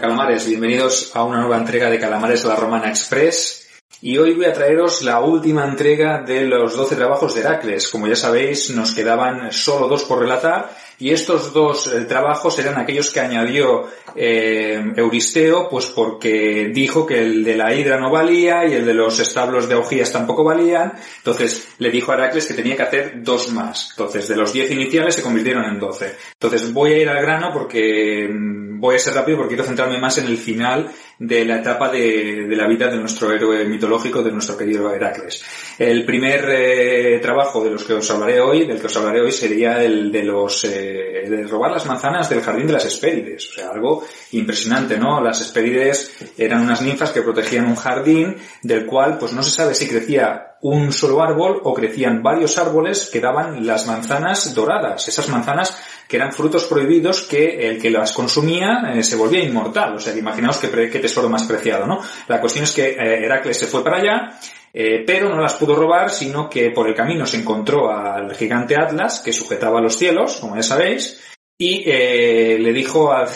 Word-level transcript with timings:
Calamares? 0.00 0.46
Bienvenidos 0.46 1.14
a 1.14 1.24
una 1.24 1.40
nueva 1.40 1.58
entrega 1.58 1.90
de 1.90 1.98
Calamares 1.98 2.44
La 2.44 2.56
Romana 2.56 2.88
Express. 2.88 3.68
Y 4.00 4.18
hoy 4.18 4.34
voy 4.34 4.46
a 4.46 4.52
traeros 4.52 5.02
la 5.02 5.20
última 5.20 5.64
entrega 5.64 6.22
de 6.22 6.42
los 6.42 6.76
12 6.76 6.96
trabajos 6.96 7.34
de 7.34 7.40
Heracles. 7.40 7.88
Como 7.88 8.08
ya 8.08 8.16
sabéis, 8.16 8.70
nos 8.70 8.92
quedaban 8.92 9.52
solo 9.52 9.86
dos 9.86 10.02
por 10.04 10.18
relatar 10.18 10.70
y 10.98 11.10
estos 11.10 11.52
dos 11.52 11.92
eh, 11.92 12.02
trabajos 12.02 12.58
eran 12.60 12.78
aquellos 12.78 13.10
que 13.10 13.18
añadió 13.20 13.88
eh, 14.14 14.80
Euristeo, 14.96 15.68
pues 15.68 15.86
porque 15.86 16.70
dijo 16.72 17.04
que 17.04 17.20
el 17.20 17.42
de 17.42 17.56
la 17.56 17.74
hidra 17.74 17.98
no 17.98 18.10
valía 18.10 18.66
y 18.66 18.74
el 18.74 18.86
de 18.86 18.94
los 18.94 19.18
establos 19.18 19.68
de 19.68 19.74
Augías 19.74 20.12
tampoco 20.12 20.44
valían. 20.44 20.92
Entonces 21.18 21.74
le 21.78 21.90
dijo 21.90 22.12
a 22.12 22.14
Heracles 22.14 22.46
que 22.46 22.54
tenía 22.54 22.76
que 22.76 22.82
hacer 22.82 23.22
dos 23.22 23.52
más. 23.52 23.90
Entonces 23.90 24.28
de 24.28 24.36
los 24.36 24.52
10 24.52 24.70
iniciales 24.70 25.16
se 25.16 25.22
convirtieron 25.22 25.64
en 25.64 25.80
12. 25.80 26.16
Entonces 26.34 26.72
voy 26.72 26.92
a 26.92 26.98
ir 26.98 27.08
al 27.08 27.20
grano 27.20 27.50
porque 27.52 28.28
mm, 28.28 28.61
voy 28.82 28.96
a 28.96 28.98
ser 28.98 29.14
rápido 29.14 29.38
porque 29.38 29.54
quiero 29.54 29.64
centrarme 29.64 29.96
más 29.98 30.18
en 30.18 30.26
el 30.26 30.36
final 30.36 30.90
de 31.24 31.44
la 31.44 31.58
etapa 31.58 31.88
de, 31.88 32.46
la 32.48 32.66
vida 32.66 32.88
de 32.88 32.96
nuestro 32.96 33.30
héroe 33.30 33.64
mitológico, 33.64 34.22
de 34.22 34.32
nuestro 34.32 34.56
querido 34.56 34.92
Heracles. 34.92 35.44
El 35.78 36.04
primer 36.04 36.44
eh, 36.50 37.18
trabajo 37.20 37.62
de 37.62 37.70
los 37.70 37.84
que 37.84 37.94
os 37.94 38.10
hablaré 38.10 38.40
hoy, 38.40 38.66
del 38.66 38.80
que 38.80 38.86
os 38.86 38.96
hablaré 38.96 39.20
hoy, 39.20 39.30
sería 39.30 39.82
el 39.82 40.10
de 40.10 40.24
los 40.24 40.62
de 40.62 41.46
robar 41.48 41.70
las 41.70 41.86
manzanas 41.86 42.28
del 42.28 42.42
jardín 42.42 42.66
de 42.66 42.72
las 42.72 42.84
Hespérides. 42.84 43.50
O 43.50 43.52
sea, 43.52 43.68
algo 43.70 44.04
impresionante, 44.32 44.98
¿no? 44.98 45.20
Las 45.20 45.40
Hespérides 45.40 46.12
eran 46.36 46.62
unas 46.62 46.82
ninfas 46.82 47.10
que 47.10 47.22
protegían 47.22 47.66
un 47.66 47.76
jardín 47.76 48.36
del 48.62 48.86
cual 48.86 49.18
pues 49.18 49.32
no 49.32 49.42
se 49.42 49.50
sabe 49.50 49.74
si 49.74 49.88
crecía 49.88 50.48
un 50.62 50.92
solo 50.92 51.22
árbol 51.22 51.60
o 51.64 51.74
crecían 51.74 52.22
varios 52.22 52.56
árboles 52.56 53.10
que 53.12 53.20
daban 53.20 53.66
las 53.66 53.86
manzanas 53.86 54.54
doradas. 54.54 55.08
Esas 55.08 55.28
manzanas 55.28 55.76
que 56.06 56.16
eran 56.16 56.32
frutos 56.32 56.64
prohibidos 56.64 57.22
que 57.22 57.68
el 57.68 57.80
que 57.80 57.90
las 57.90 58.12
consumía 58.12 58.92
eh, 58.94 59.02
se 59.02 59.16
volvía 59.16 59.42
inmortal. 59.42 59.96
O 59.96 59.98
sea, 59.98 60.16
imaginaos 60.16 60.58
qué, 60.58 60.88
qué, 60.88 61.00
tesoro 61.12 61.28
más 61.28 61.44
preciado, 61.44 61.86
¿no? 61.86 62.00
La 62.28 62.40
cuestión 62.40 62.64
es 62.64 62.72
que 62.72 62.90
eh, 62.90 63.24
Heracles 63.24 63.58
se 63.58 63.66
fue 63.66 63.84
para 63.84 63.98
allá 63.98 64.38
eh, 64.74 65.04
pero 65.06 65.28
no 65.28 65.40
las 65.40 65.54
pudo 65.54 65.74
robar, 65.74 66.10
sino 66.10 66.48
que 66.48 66.70
por 66.70 66.88
el 66.88 66.94
camino 66.94 67.26
se 67.26 67.36
encontró 67.36 67.90
al 67.90 68.34
gigante 68.34 68.76
Atlas, 68.76 69.20
que 69.20 69.32
sujetaba 69.32 69.82
los 69.82 69.96
cielos, 69.96 70.38
como 70.40 70.56
ya 70.56 70.62
sabéis, 70.62 71.20
y 71.58 71.82
eh, 71.86 72.58
le 72.58 72.72
dijo 72.72 73.12
al, 73.12 73.28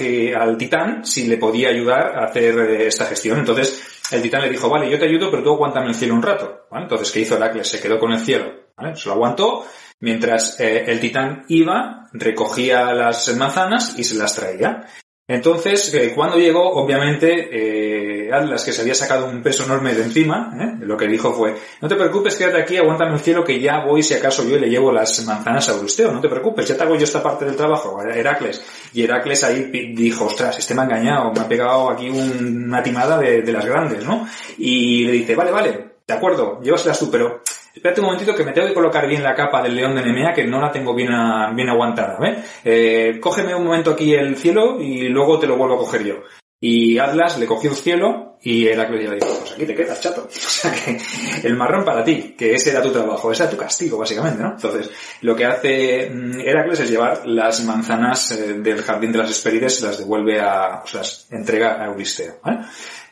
titán 0.56 1.04
si 1.04 1.26
le 1.26 1.36
podía 1.36 1.69
ayudar 1.69 2.19
a 2.19 2.25
hacer 2.25 2.59
esta 2.81 3.04
gestión. 3.04 3.38
Entonces, 3.38 4.00
el 4.10 4.22
titán 4.22 4.42
le 4.42 4.50
dijo, 4.50 4.70
vale, 4.70 4.91
yo 4.91 4.98
te 4.98 5.04
ayudo, 5.04 5.31
pero 5.31 5.42
tú 5.42 5.53
aguántame 5.53 5.88
el 5.88 5.94
cielo 5.94 6.15
un 6.15 6.22
rato. 6.22 6.66
Entonces, 6.72 7.10
¿qué 7.12 7.20
hizo 7.20 7.36
Heracles? 7.36 7.69
Se 7.69 7.81
quedó 7.81 7.98
con 7.98 8.12
el 8.12 8.20
cielo. 8.20 8.53
Se 8.94 9.09
lo 9.09 9.15
aguantó, 9.15 9.66
mientras 10.00 10.59
el 10.59 11.00
titán 11.00 11.44
iba, 11.48 12.09
recogía 12.12 12.92
las 12.92 13.34
manzanas 13.36 13.98
y 13.98 14.04
se 14.04 14.16
las 14.16 14.34
traía. 14.34 14.86
Entonces, 15.28 15.92
eh, 15.92 16.12
cuando 16.14 16.38
llegó, 16.38 16.70
obviamente, 16.70 17.48
eh, 17.50 18.32
Atlas, 18.32 18.64
que 18.64 18.70
se 18.70 18.82
había 18.82 18.94
sacado 18.94 19.26
un 19.26 19.42
peso 19.42 19.64
enorme 19.64 19.92
de 19.92 20.04
encima, 20.04 20.56
¿eh? 20.60 20.76
lo 20.81 20.97
que 20.97 21.09
dijo 21.09 21.32
fue, 21.32 21.56
no 21.81 21.88
te 21.88 21.97
preocupes, 21.97 22.37
quédate 22.37 22.62
aquí, 22.62 22.76
aguántame 22.76 23.14
el 23.14 23.19
cielo, 23.19 23.42
que 23.42 23.60
ya 23.60 23.84
voy 23.84 24.04
si 24.04 24.15
acaso 24.15 24.48
yo 24.48 24.56
le 24.56 24.69
llevo 24.69 24.92
las 24.92 25.25
manzanas 25.26 25.69
a 25.69 25.72
Euristeo, 25.72 26.12
no 26.12 26.20
te 26.20 26.28
preocupes, 26.28 26.69
ya 26.69 26.76
te 26.76 26.84
hago 26.84 26.94
yo 26.94 27.03
esta 27.03 27.25
parte 27.25 27.44
del 27.44 27.56
trabajo, 27.56 28.00
Heracles. 28.00 28.65
Y 28.92 29.03
Heracles 29.03 29.42
ahí 29.42 29.65
dijo, 29.97 30.26
ostras, 30.26 30.60
este 30.60 30.75
me 30.75 30.82
ha 30.82 30.84
engañado, 30.84 31.32
me 31.32 31.41
ha 31.41 31.48
pegado 31.48 31.91
aquí 31.91 32.09
una 32.09 32.81
timada 32.81 33.19
de, 33.19 33.42
de 33.42 33.53
las 33.53 33.66
grandes, 33.66 34.04
¿no? 34.04 34.28
Y 34.59 35.06
le 35.06 35.12
dice, 35.12 35.34
vale, 35.34 35.50
vale, 35.50 35.97
de 36.06 36.15
acuerdo, 36.15 36.60
llévaselas 36.62 37.00
tú, 37.00 37.10
pero 37.10 37.42
espérate 37.76 38.00
un 38.00 38.06
momentito 38.06 38.34
que 38.34 38.44
me 38.44 38.53
tengo 38.53 38.69
que 38.69 38.75
colocar 38.75 39.06
bien 39.06 39.22
la 39.22 39.34
capa 39.34 39.62
del 39.62 39.76
león 39.76 39.94
de 39.94 40.03
Nemea 40.03 40.32
que 40.32 40.44
no 40.44 40.60
la 40.60 40.72
tengo 40.72 40.94
bien, 40.94 41.10
bien 41.54 41.69
aguantada, 41.69 42.19
¿ves? 42.19 42.60
Eh, 42.64 43.19
cógeme 43.20 43.54
un 43.54 43.64
momento 43.64 43.91
aquí 43.91 44.14
el 44.14 44.37
cielo 44.37 44.81
y 44.81 45.09
luego 45.09 45.38
te 45.38 45.47
lo 45.47 45.56
vuelvo 45.56 45.76
a 45.76 45.78
coger 45.78 46.04
yo. 46.04 46.15
Y 46.59 46.98
Atlas 46.98 47.38
le 47.38 47.47
cogió 47.47 47.70
el 47.70 47.76
cielo 47.76 48.38
y 48.41 48.65
ya 48.65 48.88
le 48.88 48.98
dijo, 48.98 49.38
pues 49.41 49.53
aquí 49.53 49.66
te 49.66 49.75
quedas, 49.75 50.00
chato. 50.00 50.22
O 50.26 50.48
sea 50.59 50.72
que 50.72 50.98
el 51.47 51.54
marrón 51.54 51.84
para 51.84 52.03
ti, 52.03 52.34
que 52.36 52.54
ese 52.54 52.70
era 52.70 52.81
tu 52.81 52.91
trabajo, 52.91 53.31
ese 53.31 53.42
era 53.42 53.50
tu 53.50 53.59
castigo, 53.59 53.98
básicamente, 53.98 54.42
¿no? 54.42 54.53
Entonces, 54.53 54.91
lo 55.20 55.36
que 55.36 55.44
hace 55.44 56.10
mm, 56.10 56.41
Heracles 56.41 56.81
es 56.81 56.91
llevar 56.91 57.26
las 57.26 57.62
manzanas 57.65 58.32
eh, 58.32 58.54
del 58.54 58.82
jardín 58.82 59.12
de 59.12 59.19
las 59.19 59.31
Hesperides, 59.31 59.82
las 59.82 59.98
devuelve 59.98 60.41
a, 60.41 60.82
o 60.82 60.86
sea, 60.86 61.03
entrega 61.31 61.82
a 61.82 61.86
Euristeo, 61.86 62.36
¿vale? 62.42 62.60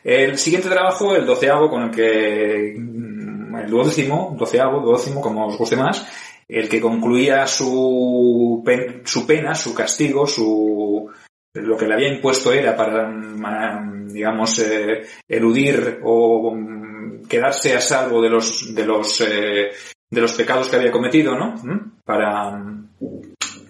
El 0.02 0.38
siguiente 0.38 0.68
trabajo, 0.68 1.14
el 1.14 1.26
doceavo, 1.26 1.68
con 1.68 1.82
el 1.84 1.90
que 1.90 2.74
el 3.58 3.70
duodécimo, 3.70 4.34
doceavo, 4.38 4.80
duodécimo, 4.80 5.20
como 5.20 5.46
os 5.46 5.56
guste 5.56 5.76
más, 5.76 6.06
el 6.48 6.68
que 6.68 6.80
concluía 6.80 7.46
su, 7.46 8.62
su 9.04 9.26
pena, 9.26 9.54
su 9.54 9.74
castigo, 9.74 10.26
su, 10.26 11.10
lo 11.54 11.76
que 11.76 11.86
le 11.86 11.94
había 11.94 12.12
impuesto 12.12 12.52
era 12.52 12.76
para, 12.76 13.10
digamos, 14.06 14.58
eh, 14.58 15.02
eludir 15.28 16.00
o 16.02 16.54
mm, 16.54 17.22
quedarse 17.26 17.74
a 17.74 17.80
salvo 17.80 18.20
de 18.20 18.28
los, 18.28 18.74
de 18.74 18.84
los, 18.84 19.20
eh, 19.20 19.70
de 20.10 20.20
los 20.20 20.32
pecados 20.32 20.68
que 20.68 20.76
había 20.76 20.92
cometido, 20.92 21.36
¿no? 21.36 21.54
¿Mm? 21.62 22.00
Para, 22.04 22.60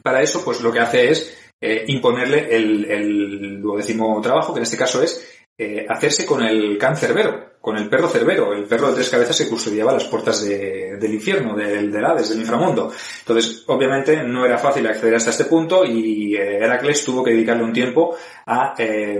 para 0.02 0.22
eso, 0.22 0.44
pues 0.44 0.60
lo 0.60 0.72
que 0.72 0.80
hace 0.80 1.10
es 1.10 1.38
eh, 1.60 1.84
imponerle 1.88 2.54
el, 2.54 2.84
el 2.90 3.62
duodécimo 3.62 4.20
trabajo, 4.20 4.52
que 4.52 4.60
en 4.60 4.64
este 4.64 4.76
caso 4.76 5.02
es 5.02 5.33
eh, 5.56 5.86
hacerse 5.88 6.26
con 6.26 6.42
el 6.42 6.76
can 6.78 6.96
cerbero, 6.96 7.52
con 7.60 7.76
el 7.76 7.88
perro 7.88 8.08
cerbero, 8.08 8.52
el 8.52 8.64
perro 8.64 8.88
de 8.88 8.96
tres 8.96 9.08
cabezas 9.08 9.38
que 9.38 9.48
custodiaba 9.48 9.92
las 9.92 10.04
puertas 10.04 10.44
del 10.44 11.14
infierno, 11.14 11.54
del, 11.54 11.92
del 11.92 12.04
Hades, 12.04 12.30
del 12.30 12.40
inframundo. 12.40 12.92
Entonces, 13.20 13.62
obviamente, 13.68 14.24
no 14.24 14.44
era 14.44 14.58
fácil 14.58 14.84
acceder 14.88 15.14
hasta 15.14 15.30
este 15.30 15.44
punto 15.44 15.84
y 15.84 16.34
eh, 16.34 16.56
Heracles 16.56 17.04
tuvo 17.04 17.22
que 17.22 17.30
dedicarle 17.30 17.62
un 17.62 17.72
tiempo 17.72 18.16
a 18.46 18.74
eh, 18.76 19.16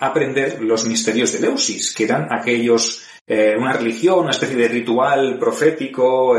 aprender 0.00 0.60
los 0.60 0.86
misterios 0.86 1.32
de 1.32 1.40
Leusis, 1.40 1.94
que 1.94 2.04
eran 2.04 2.26
aquellos 2.32 3.04
una 3.28 3.72
religión, 3.72 4.20
una 4.20 4.30
especie 4.30 4.54
de 4.54 4.68
ritual 4.68 5.36
profético, 5.36 6.36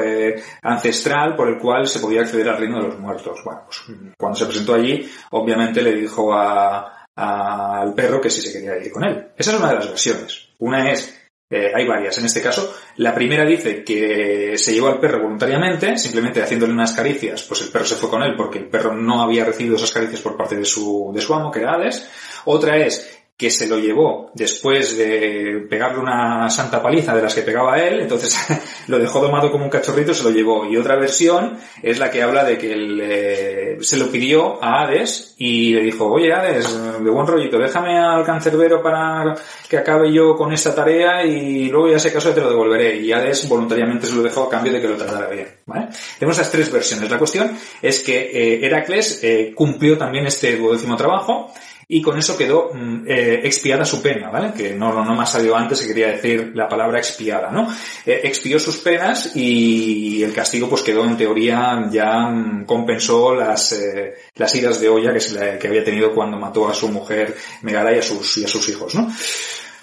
ancestral, 0.62 1.36
por 1.36 1.50
el 1.50 1.58
cual 1.58 1.86
se 1.86 2.00
podía 2.00 2.22
acceder 2.22 2.48
al 2.48 2.58
reino 2.58 2.78
de 2.78 2.88
los 2.88 2.98
muertos. 2.98 3.42
Bueno, 3.44 3.64
pues 3.66 3.84
cuando 4.18 4.40
se 4.40 4.46
presentó 4.46 4.74
allí, 4.74 5.06
obviamente 5.32 5.82
le 5.82 5.92
dijo 5.92 6.34
a, 6.34 6.97
al 7.18 7.96
perro 7.96 8.22
que 8.22 8.30
si 8.30 8.42
se 8.42 8.54
quería 8.54 8.78
ir 8.78 8.92
con 8.92 9.04
él. 9.04 9.30
Esa 9.36 9.52
es 9.52 9.60
una 9.60 9.70
de 9.70 9.76
las 9.76 9.90
versiones. 9.90 10.50
Una 10.60 10.92
es, 10.92 11.20
eh, 11.50 11.72
hay 11.74 11.88
varias 11.88 12.18
en 12.20 12.26
este 12.26 12.42
caso. 12.42 12.76
La 12.98 13.16
primera 13.16 13.44
dice 13.44 13.84
que 13.84 14.54
se 14.56 14.74
llevó 14.74 14.88
al 14.88 15.00
perro 15.00 15.24
voluntariamente, 15.24 15.98
simplemente 15.98 16.44
haciéndole 16.44 16.74
unas 16.74 16.94
caricias, 16.94 17.44
pues 17.44 17.62
el 17.62 17.70
perro 17.70 17.86
se 17.86 17.96
fue 17.96 18.10
con 18.10 18.22
él 18.22 18.36
porque 18.38 18.60
el 18.60 18.68
perro 18.68 18.94
no 18.94 19.22
había 19.24 19.46
recibido 19.46 19.78
esas 19.78 19.92
caricias 19.92 20.22
por 20.22 20.38
parte 20.38 20.56
de 20.56 20.66
su, 20.66 21.12
de 21.14 21.22
su 21.22 21.34
amo, 21.34 21.52
que 21.52 21.60
era 21.60 21.74
Hades. 21.74 22.08
Otra 22.46 22.78
es 22.78 23.18
que 23.38 23.52
se 23.52 23.68
lo 23.68 23.78
llevó 23.78 24.32
después 24.34 24.98
de 24.98 25.68
pegarle 25.70 26.00
una 26.00 26.50
santa 26.50 26.82
paliza 26.82 27.16
de 27.16 27.22
las 27.22 27.36
que 27.36 27.44
pegaba 27.44 27.78
él, 27.78 28.00
entonces 28.00 28.36
lo 28.88 28.98
dejó 28.98 29.22
domado 29.22 29.52
como 29.52 29.64
un 29.64 29.70
cachorrito, 29.70 30.12
se 30.16 30.24
lo 30.24 30.32
llevó. 30.32 30.66
Y 30.66 30.76
otra 30.76 30.96
versión 30.96 31.56
es 31.84 32.00
la 32.00 32.10
que 32.10 32.24
habla 32.24 32.44
de 32.44 32.58
que 32.58 32.74
él, 32.74 33.00
eh, 33.00 33.78
se 33.82 33.98
lo 33.98 34.08
pidió 34.08 34.64
a 34.64 34.82
Hades 34.82 35.36
y 35.38 35.72
le 35.72 35.82
dijo, 35.82 36.08
oye 36.08 36.34
Hades, 36.34 36.68
de 37.04 37.10
buen 37.12 37.28
rollito, 37.28 37.60
déjame 37.60 38.00
al 38.00 38.26
cancerbero 38.26 38.82
para 38.82 39.36
que 39.70 39.78
acabe 39.78 40.12
yo 40.12 40.36
con 40.36 40.52
esta 40.52 40.74
tarea 40.74 41.24
y 41.24 41.70
luego 41.70 41.90
ya 41.90 42.00
sé 42.00 42.12
caso 42.12 42.34
te 42.34 42.42
lo 42.42 42.50
devolveré. 42.50 42.98
Y 42.98 43.12
Hades 43.12 43.48
voluntariamente 43.48 44.08
se 44.08 44.16
lo 44.16 44.24
dejó 44.24 44.46
a 44.46 44.50
cambio 44.50 44.74
de 44.74 44.82
que 44.82 44.88
lo 44.88 44.98
tratara 44.98 45.28
bien. 45.28 45.48
¿vale? 45.68 45.90
Tenemos 46.18 46.40
esas 46.40 46.52
tres 46.52 46.72
versiones. 46.72 47.12
La 47.12 47.20
cuestión 47.20 47.56
es 47.84 48.00
que 48.00 48.32
eh, 48.34 48.66
Heracles 48.66 49.20
eh, 49.22 49.54
cumplió 49.54 49.96
también 49.96 50.26
este 50.26 50.58
duodécimo 50.58 50.96
trabajo 50.96 51.54
y 51.90 52.02
con 52.02 52.18
eso 52.18 52.38
quedó 52.38 52.72
mm, 52.74 53.06
eh, 53.08 53.42
expiada 53.44 53.86
su 53.86 54.02
pena, 54.02 54.30
¿vale? 54.30 54.52
Que 54.54 54.74
no, 54.74 54.92
no, 54.94 55.06
no 55.06 55.16
me 55.16 55.24
ha 55.24 55.26
salido 55.26 55.56
antes 55.56 55.82
que 55.82 55.88
quería 55.88 56.08
decir 56.08 56.52
la 56.54 56.68
palabra 56.68 57.00
expiada, 57.00 57.50
¿no? 57.50 57.68
Eh, 58.06 58.22
expió 58.26 58.60
sus 58.60 58.78
penas 58.80 59.36
y 59.36 60.22
el 60.22 60.34
castigo 60.34 60.68
pues 60.68 60.82
quedó 60.82 61.06
en 61.06 61.16
teoría 61.16 61.88
ya 61.90 62.28
mm, 62.28 62.66
compensó 62.66 63.34
las, 63.34 63.72
eh, 63.72 64.16
las 64.36 64.54
iras 64.56 64.82
de 64.82 64.90
olla 64.90 65.14
que, 65.14 65.22
se 65.22 65.58
que 65.58 65.68
había 65.68 65.84
tenido 65.84 66.14
cuando 66.14 66.38
mató 66.38 66.68
a 66.68 66.74
su 66.74 66.90
mujer 66.90 67.36
Megara 67.62 67.96
y 67.96 68.00
a 68.00 68.04
sus, 68.04 68.38
y 68.38 68.44
a 68.44 68.48
sus 68.50 68.68
hijos, 68.68 68.94
¿no? 68.94 69.10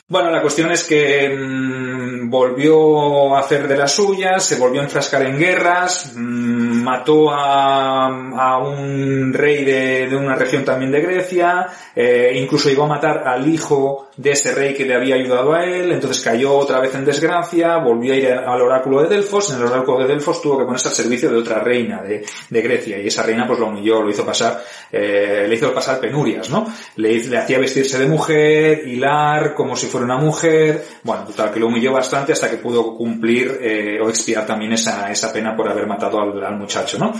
Bueno, 0.06 0.30
la 0.30 0.42
cuestión 0.42 0.70
es 0.70 0.84
que 0.84 1.30
mmm, 1.30 2.28
volvió 2.28 3.34
a 3.34 3.40
hacer 3.40 3.66
de 3.66 3.74
las 3.74 3.94
suyas, 3.94 4.44
se 4.44 4.56
volvió 4.56 4.82
a 4.82 4.84
enfrascar 4.84 5.22
en 5.22 5.38
guerras, 5.38 6.12
mmm, 6.14 6.82
mató 6.82 7.30
a, 7.30 8.06
a, 8.06 8.58
un 8.58 9.32
rey 9.32 9.64
de, 9.64 10.06
de, 10.06 10.14
una 10.14 10.34
región 10.34 10.62
también 10.62 10.92
de 10.92 11.00
Grecia, 11.00 11.68
eh, 11.96 12.32
incluso 12.34 12.68
llegó 12.68 12.84
a 12.84 12.88
matar 12.88 13.26
al 13.26 13.48
hijo 13.48 14.10
de 14.18 14.32
ese 14.32 14.54
rey 14.54 14.74
que 14.74 14.84
le 14.84 14.94
había 14.94 15.14
ayudado 15.14 15.54
a 15.54 15.64
él, 15.64 15.90
entonces 15.90 16.22
cayó 16.22 16.52
otra 16.52 16.80
vez 16.80 16.94
en 16.94 17.06
desgracia, 17.06 17.78
volvió 17.78 18.12
a 18.12 18.16
ir 18.16 18.30
al 18.30 18.60
oráculo 18.60 19.02
de 19.02 19.08
Delfos, 19.08 19.50
en 19.52 19.56
el 19.56 19.66
oráculo 19.66 20.00
de 20.00 20.08
Delfos 20.08 20.42
tuvo 20.42 20.58
que 20.58 20.64
ponerse 20.64 20.88
al 20.88 20.94
servicio 20.94 21.30
de 21.30 21.38
otra 21.38 21.60
reina 21.60 22.02
de, 22.02 22.24
de 22.50 22.62
Grecia, 22.62 23.00
y 23.00 23.06
esa 23.06 23.22
reina 23.22 23.46
pues 23.46 23.58
lo 23.58 23.68
humilló, 23.68 24.02
lo 24.02 24.10
hizo 24.10 24.26
pasar, 24.26 24.62
eh, 24.92 25.46
le 25.48 25.54
hizo 25.54 25.72
pasar 25.72 25.98
penurias, 25.98 26.50
¿no? 26.50 26.66
Le, 26.96 27.24
le 27.24 27.38
hacía 27.38 27.58
vestirse 27.58 27.98
de 27.98 28.06
mujer, 28.06 28.86
hilar, 28.86 29.54
como 29.54 29.74
si 29.74 29.86
fuera 29.94 30.12
una 30.12 30.25
mujer, 30.25 30.85
bueno, 31.05 31.25
total, 31.25 31.52
que 31.52 31.61
lo 31.61 31.69
humilló 31.69 31.93
bastante 31.93 32.32
hasta 32.32 32.50
que 32.50 32.56
pudo 32.56 32.96
cumplir 32.96 33.61
eh, 33.61 34.00
o 34.02 34.08
expiar 34.08 34.44
también 34.44 34.73
esa, 34.73 35.08
esa 35.12 35.32
pena 35.32 35.56
por 35.56 35.69
haber 35.69 35.87
matado 35.87 36.20
al, 36.20 36.58
muchacho, 36.58 36.99
¿no? 36.99 37.12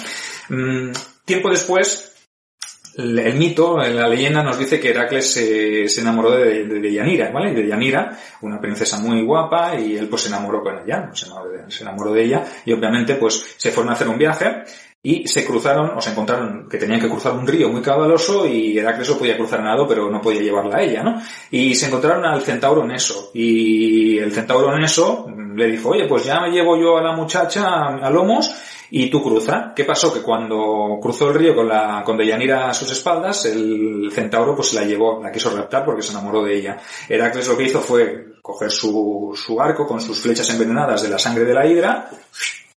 Mm, 0.49 0.91
tiempo 1.25 1.51
después, 1.51 2.17
el, 2.97 3.35
mito, 3.35 3.79
la 3.79 4.09
leyenda 4.09 4.43
nos 4.43 4.59
dice 4.59 4.81
que 4.81 4.91
Heracles 4.91 5.33
se, 5.33 5.89
se 5.89 6.01
enamoró 6.01 6.33
de, 6.33 6.65
de, 6.65 6.81
de, 6.81 6.93
Yanira, 6.93 7.31
¿vale? 7.31 7.55
De 7.55 7.65
Yanira, 7.65 8.19
una 8.41 8.61
princesa 8.61 8.99
muy 8.99 9.25
guapa, 9.25 9.79
y 9.79 9.97
él 9.97 10.09
pues 10.09 10.23
se 10.23 10.29
enamoró 10.29 10.61
con 10.61 10.77
ella, 10.81 11.11
se 11.13 11.27
enamoró 11.27 11.51
de, 11.51 11.71
se 11.71 11.85
enamoró 11.85 12.13
de 12.13 12.25
ella, 12.25 12.45
y 12.65 12.73
obviamente 12.73 13.15
pues 13.15 13.55
se 13.57 13.71
fueron 13.71 13.91
a 13.91 13.95
hacer 13.95 14.09
un 14.09 14.19
viaje, 14.19 14.65
y 15.07 15.29
se 15.29 15.45
cruzaron, 15.45 15.99
o 15.99 16.01
se 16.01 16.11
encontraron 16.11 16.67
que 16.67 16.79
tenían 16.79 16.99
que 16.99 17.11
cruzar 17.11 17.35
un 17.35 17.47
río 17.47 17.69
muy 17.69 17.83
caudaloso 17.83 18.47
y 18.47 18.79
Heracles 18.79 19.11
podía 19.11 19.37
cruzar 19.37 19.63
nado, 19.63 19.87
pero 19.87 20.11
no 20.11 20.19
podía 20.23 20.41
llevarla 20.41 20.79
a 20.79 20.83
ella, 20.83 21.03
¿no? 21.03 21.21
Y 21.51 21.75
se 21.75 21.89
encontraron 21.89 22.25
al 22.25 22.41
centauro 22.41 22.87
Neso, 22.87 23.31
y 23.35 24.19
el 24.19 24.33
centauro 24.33 24.75
Neso 24.77 25.27
le 25.55 25.67
dijo, 25.67 25.91
oye, 25.91 26.07
pues 26.09 26.25
ya 26.25 26.41
me 26.41 26.51
llevo 26.51 26.79
yo 26.79 26.97
a 26.97 27.03
la 27.03 27.13
muchacha 27.13 27.67
a 27.67 28.11
lomos 28.11 28.51
y 28.91 29.11
tú 29.11 29.23
cruza. 29.23 29.73
¿Qué 29.77 29.85
pasó? 29.85 30.11
Que 30.13 30.23
cuando 30.23 30.99
cruzó 31.03 31.29
el 31.29 31.35
río 31.35 31.55
con 31.55 31.69
la, 31.69 32.03
con 32.03 32.17
Deyanira 32.17 32.71
a 32.71 32.75
sus 32.75 32.91
espaldas, 32.91 33.45
el 33.45 34.11
centauro 34.11 34.57
pues 34.57 34.73
la 34.73 34.85
llevó, 34.85 35.23
la 35.23 35.31
quiso 35.31 35.55
raptar 35.55 35.85
porque 35.85 36.03
se 36.03 36.13
enamoró 36.13 36.43
de 36.43 36.57
ella. 36.57 36.79
Heracles 37.09 37.47
lo 37.47 37.59
que 37.59 37.65
hizo 37.65 37.81
fue 37.81 38.37
coger 38.41 38.71
su, 38.71 39.33
su 39.37 39.61
arco 39.61 39.87
con 39.87 40.01
sus 40.01 40.19
flechas 40.19 40.49
envenenadas 40.49 41.03
de 41.03 41.11
la 41.11 41.19
sangre 41.19 41.45
de 41.45 41.55
la 41.55 41.67
hidra, 41.67 42.09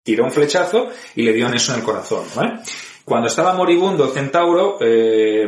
tiró 0.06 0.24
un 0.24 0.30
flechazo 0.30 0.88
y 1.16 1.22
le 1.22 1.32
dio 1.32 1.48
en 1.48 1.54
eso 1.54 1.72
en 1.72 1.80
el 1.80 1.84
corazón, 1.84 2.24
¿vale? 2.36 2.60
Cuando 3.04 3.26
estaba 3.26 3.54
moribundo 3.54 4.04
el 4.04 4.12
centauro, 4.12 4.78
eh, 4.80 5.46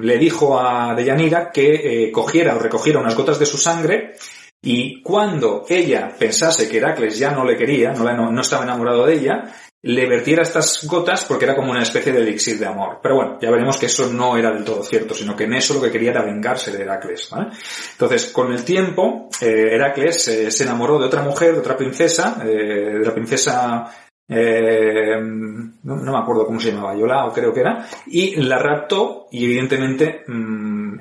le 0.00 0.18
dijo 0.18 0.60
a 0.60 0.94
Deyanira 0.96 1.52
que 1.52 2.06
eh, 2.06 2.12
cogiera 2.12 2.56
o 2.56 2.58
recogiera 2.58 2.98
unas 2.98 3.14
gotas 3.14 3.38
de 3.38 3.46
su 3.46 3.56
sangre 3.56 4.16
y 4.60 5.00
cuando 5.00 5.64
ella 5.68 6.12
pensase 6.18 6.68
que 6.68 6.78
Heracles 6.78 7.18
ya 7.18 7.30
no 7.30 7.44
le 7.44 7.56
quería, 7.56 7.92
no, 7.92 8.40
estaba 8.40 8.64
enamorado 8.64 9.06
de 9.06 9.14
ella, 9.14 9.44
le 9.82 10.06
vertiera 10.06 10.42
estas 10.42 10.86
gotas 10.86 11.24
porque 11.24 11.46
era 11.46 11.56
como 11.56 11.70
una 11.70 11.82
especie 11.82 12.12
de 12.12 12.20
elixir 12.20 12.58
de 12.58 12.66
amor. 12.66 12.98
Pero 13.02 13.16
bueno, 13.16 13.38
ya 13.40 13.50
veremos 13.50 13.78
que 13.78 13.86
eso 13.86 14.12
no 14.12 14.36
era 14.36 14.52
del 14.52 14.64
todo 14.64 14.82
cierto, 14.82 15.14
sino 15.14 15.34
que 15.34 15.44
en 15.44 15.54
eso 15.54 15.74
lo 15.74 15.80
que 15.82 15.90
quería 15.90 16.10
era 16.10 16.22
vengarse 16.22 16.70
de 16.70 16.82
Heracles. 16.82 17.28
¿vale? 17.30 17.48
Entonces, 17.92 18.26
con 18.28 18.52
el 18.52 18.64
tiempo, 18.64 19.28
eh, 19.40 19.70
Heracles 19.72 20.28
eh, 20.28 20.50
se 20.50 20.64
enamoró 20.64 20.98
de 20.98 21.06
otra 21.06 21.22
mujer, 21.22 21.52
de 21.52 21.60
otra 21.60 21.76
princesa, 21.76 22.42
eh, 22.44 22.98
de 22.98 23.04
la 23.04 23.14
princesa 23.14 23.90
no, 24.30 25.96
no, 25.96 26.12
me 26.12 26.18
acuerdo 26.18 26.46
cómo 26.46 26.60
se 26.60 26.70
llamaba, 26.70 26.94
Yola 26.94 27.26
o 27.26 27.32
creo 27.32 27.52
que 27.52 27.60
era, 27.60 27.84
y 28.06 28.36
la 28.36 28.58
raptó 28.58 29.26
y 29.32 29.44
evidentemente 29.44 30.24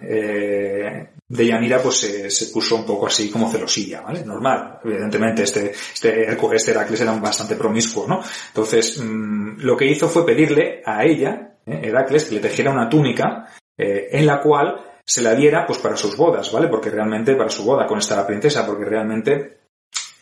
eh, 0.02 1.10
Deyanira 1.30 1.80
pues 1.80 1.98
se, 1.98 2.48
puso 2.48 2.76
un 2.76 2.86
poco 2.86 3.06
así 3.06 3.30
como 3.30 3.52
celosilla, 3.52 4.02
¿vale? 4.02 4.26
Normal, 4.26 4.80
evidentemente 4.84 5.44
este, 5.44 5.72
este, 5.72 6.28
este 6.32 6.72
Heracles 6.72 7.02
era 7.02 7.14
bastante 7.14 7.56
promiscuo, 7.56 8.08
¿no? 8.08 8.20
Entonces, 8.48 9.00
mmm, 9.00 9.60
lo 9.60 9.78
que 9.78 9.86
hizo 9.86 10.10
fue 10.10 10.26
pedirle 10.26 10.82
a 10.84 11.06
ella, 11.06 11.54
eh, 11.68 11.82
Heracles, 11.84 12.26
que 12.26 12.36
le 12.36 12.42
tejiera 12.42 12.72
una 12.72 12.90
túnica 12.90 13.48
eh, 13.78 14.10
en 14.12 14.26
la 14.26 14.42
cual 14.42 14.82
se 15.06 15.22
la 15.22 15.36
diera 15.36 15.68
pues 15.68 15.78
para 15.78 15.96
sus 15.96 16.18
bodas, 16.18 16.52
¿vale? 16.52 16.68
Porque 16.68 16.90
realmente, 16.90 17.36
para 17.36 17.50
su 17.50 17.64
boda 17.64 17.86
con 17.86 18.00
esta 18.00 18.26
princesa, 18.26 18.66
porque 18.66 18.86
realmente 18.86 19.59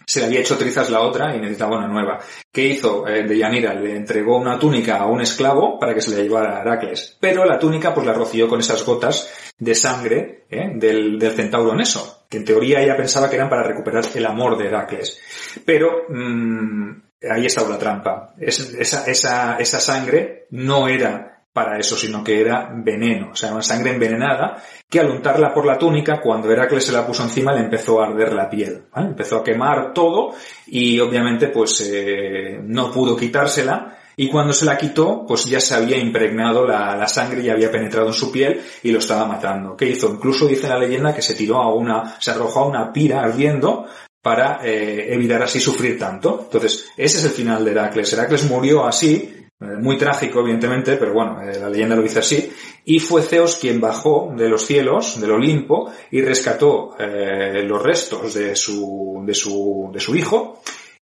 se 0.07 0.21
le 0.21 0.27
había 0.27 0.39
hecho 0.39 0.57
trizas 0.57 0.89
la 0.89 1.01
otra 1.01 1.35
y 1.35 1.41
necesitaba 1.41 1.77
una 1.77 1.87
nueva. 1.89 2.19
¿Qué 2.49 2.65
hizo 2.65 3.05
eh, 3.05 3.27
Deyanira? 3.27 3.73
Le 3.73 3.93
entregó 3.93 4.37
una 4.37 4.57
túnica 4.57 4.99
a 4.99 5.05
un 5.05 5.19
esclavo 5.19 5.77
para 5.77 5.93
que 5.93 5.99
se 5.99 6.11
la 6.11 6.23
llevara 6.23 6.57
a 6.57 6.61
Heracles. 6.61 7.17
Pero 7.19 7.43
la 7.43 7.59
túnica 7.59 7.93
pues 7.93 8.07
la 8.07 8.13
roció 8.13 8.47
con 8.47 8.61
esas 8.61 8.85
gotas 8.85 9.51
de 9.57 9.75
sangre 9.75 10.45
¿eh? 10.49 10.71
del, 10.75 11.19
centauro 11.35 11.75
Neso, 11.75 12.25
que 12.29 12.37
en 12.37 12.45
teoría 12.45 12.81
ella 12.81 12.95
pensaba 12.95 13.29
que 13.29 13.35
eran 13.35 13.49
para 13.49 13.63
recuperar 13.63 14.05
el 14.15 14.25
amor 14.25 14.57
de 14.57 14.67
Heracles. 14.67 15.19
Pero 15.65 16.05
mmm, 16.07 16.89
ahí 17.29 17.45
estaba 17.45 17.67
la 17.67 17.77
trampa. 17.77 18.33
Es, 18.39 18.61
esa, 18.61 19.05
esa, 19.11 19.57
esa 19.57 19.79
sangre 19.81 20.47
no 20.51 20.87
era 20.87 21.36
para 21.57 21.79
eso, 21.79 21.97
sino 21.97 22.23
que 22.23 22.39
era 22.39 22.69
veneno, 22.71 23.31
o 23.31 23.35
sea, 23.35 23.51
una 23.51 23.63
sangre 23.63 23.89
envenenada, 23.89 24.61
que 24.87 24.99
al 24.99 25.09
untarla 25.09 25.51
por 25.55 25.65
la 25.65 25.75
túnica, 25.75 26.21
cuando 26.21 26.51
Heracles 26.51 26.85
se 26.85 26.91
la 26.91 27.03
puso 27.03 27.23
encima, 27.23 27.51
le 27.51 27.61
empezó 27.61 27.99
a 27.99 28.05
arder 28.05 28.31
la 28.33 28.47
piel, 28.47 28.83
empezó 28.95 29.37
a 29.37 29.43
quemar 29.43 29.91
todo 29.91 30.35
y 30.67 30.99
obviamente 30.99 31.47
pues 31.47 31.81
eh, 31.81 32.59
no 32.61 32.91
pudo 32.91 33.17
quitársela 33.17 33.97
y 34.15 34.29
cuando 34.29 34.53
se 34.53 34.65
la 34.65 34.77
quitó, 34.77 35.25
pues 35.27 35.45
ya 35.45 35.59
se 35.59 35.73
había 35.73 35.97
impregnado 35.97 36.63
la, 36.63 36.95
la, 36.95 37.07
sangre 37.07 37.41
y 37.41 37.49
había 37.49 37.71
penetrado 37.71 38.05
en 38.05 38.13
su 38.13 38.31
piel 38.31 38.61
y 38.83 38.91
lo 38.91 38.99
estaba 38.99 39.25
matando. 39.25 39.75
¿Qué 39.75 39.87
hizo? 39.87 40.11
Incluso 40.11 40.45
dice 40.45 40.69
la 40.69 40.77
leyenda 40.77 41.15
que 41.15 41.23
se 41.23 41.33
tiró 41.33 41.57
a 41.57 41.73
una, 41.73 42.19
se 42.19 42.29
arrojó 42.29 42.59
a 42.59 42.67
una 42.67 42.93
pira 42.93 43.21
ardiendo 43.21 43.87
para 44.21 44.59
eh, 44.61 45.13
evitar 45.13 45.41
así 45.41 45.59
sufrir 45.59 45.97
tanto. 45.97 46.41
Entonces, 46.43 46.89
ese 46.97 47.17
es 47.17 47.23
el 47.23 47.31
final 47.31 47.65
de 47.65 47.71
Heracles. 47.71 48.13
Heracles 48.13 48.43
murió 48.43 48.85
así, 48.85 49.36
muy 49.59 49.97
trágico, 49.97 50.41
evidentemente, 50.41 50.97
pero 50.97 51.13
bueno, 51.13 51.41
eh, 51.41 51.59
la 51.59 51.69
leyenda 51.69 51.95
lo 51.95 52.03
dice 52.03 52.19
así, 52.19 52.51
y 52.85 52.99
fue 52.99 53.23
Zeus 53.23 53.57
quien 53.57 53.81
bajó 53.81 54.33
de 54.37 54.49
los 54.49 54.65
cielos, 54.65 55.19
del 55.19 55.31
Olimpo, 55.31 55.91
y 56.11 56.21
rescató 56.21 56.95
eh, 56.99 57.63
los 57.63 57.81
restos 57.81 58.35
de 58.35 58.55
su, 58.55 59.23
de 59.25 59.33
su, 59.33 59.89
de 59.91 59.99
su 59.99 60.15
hijo, 60.15 60.61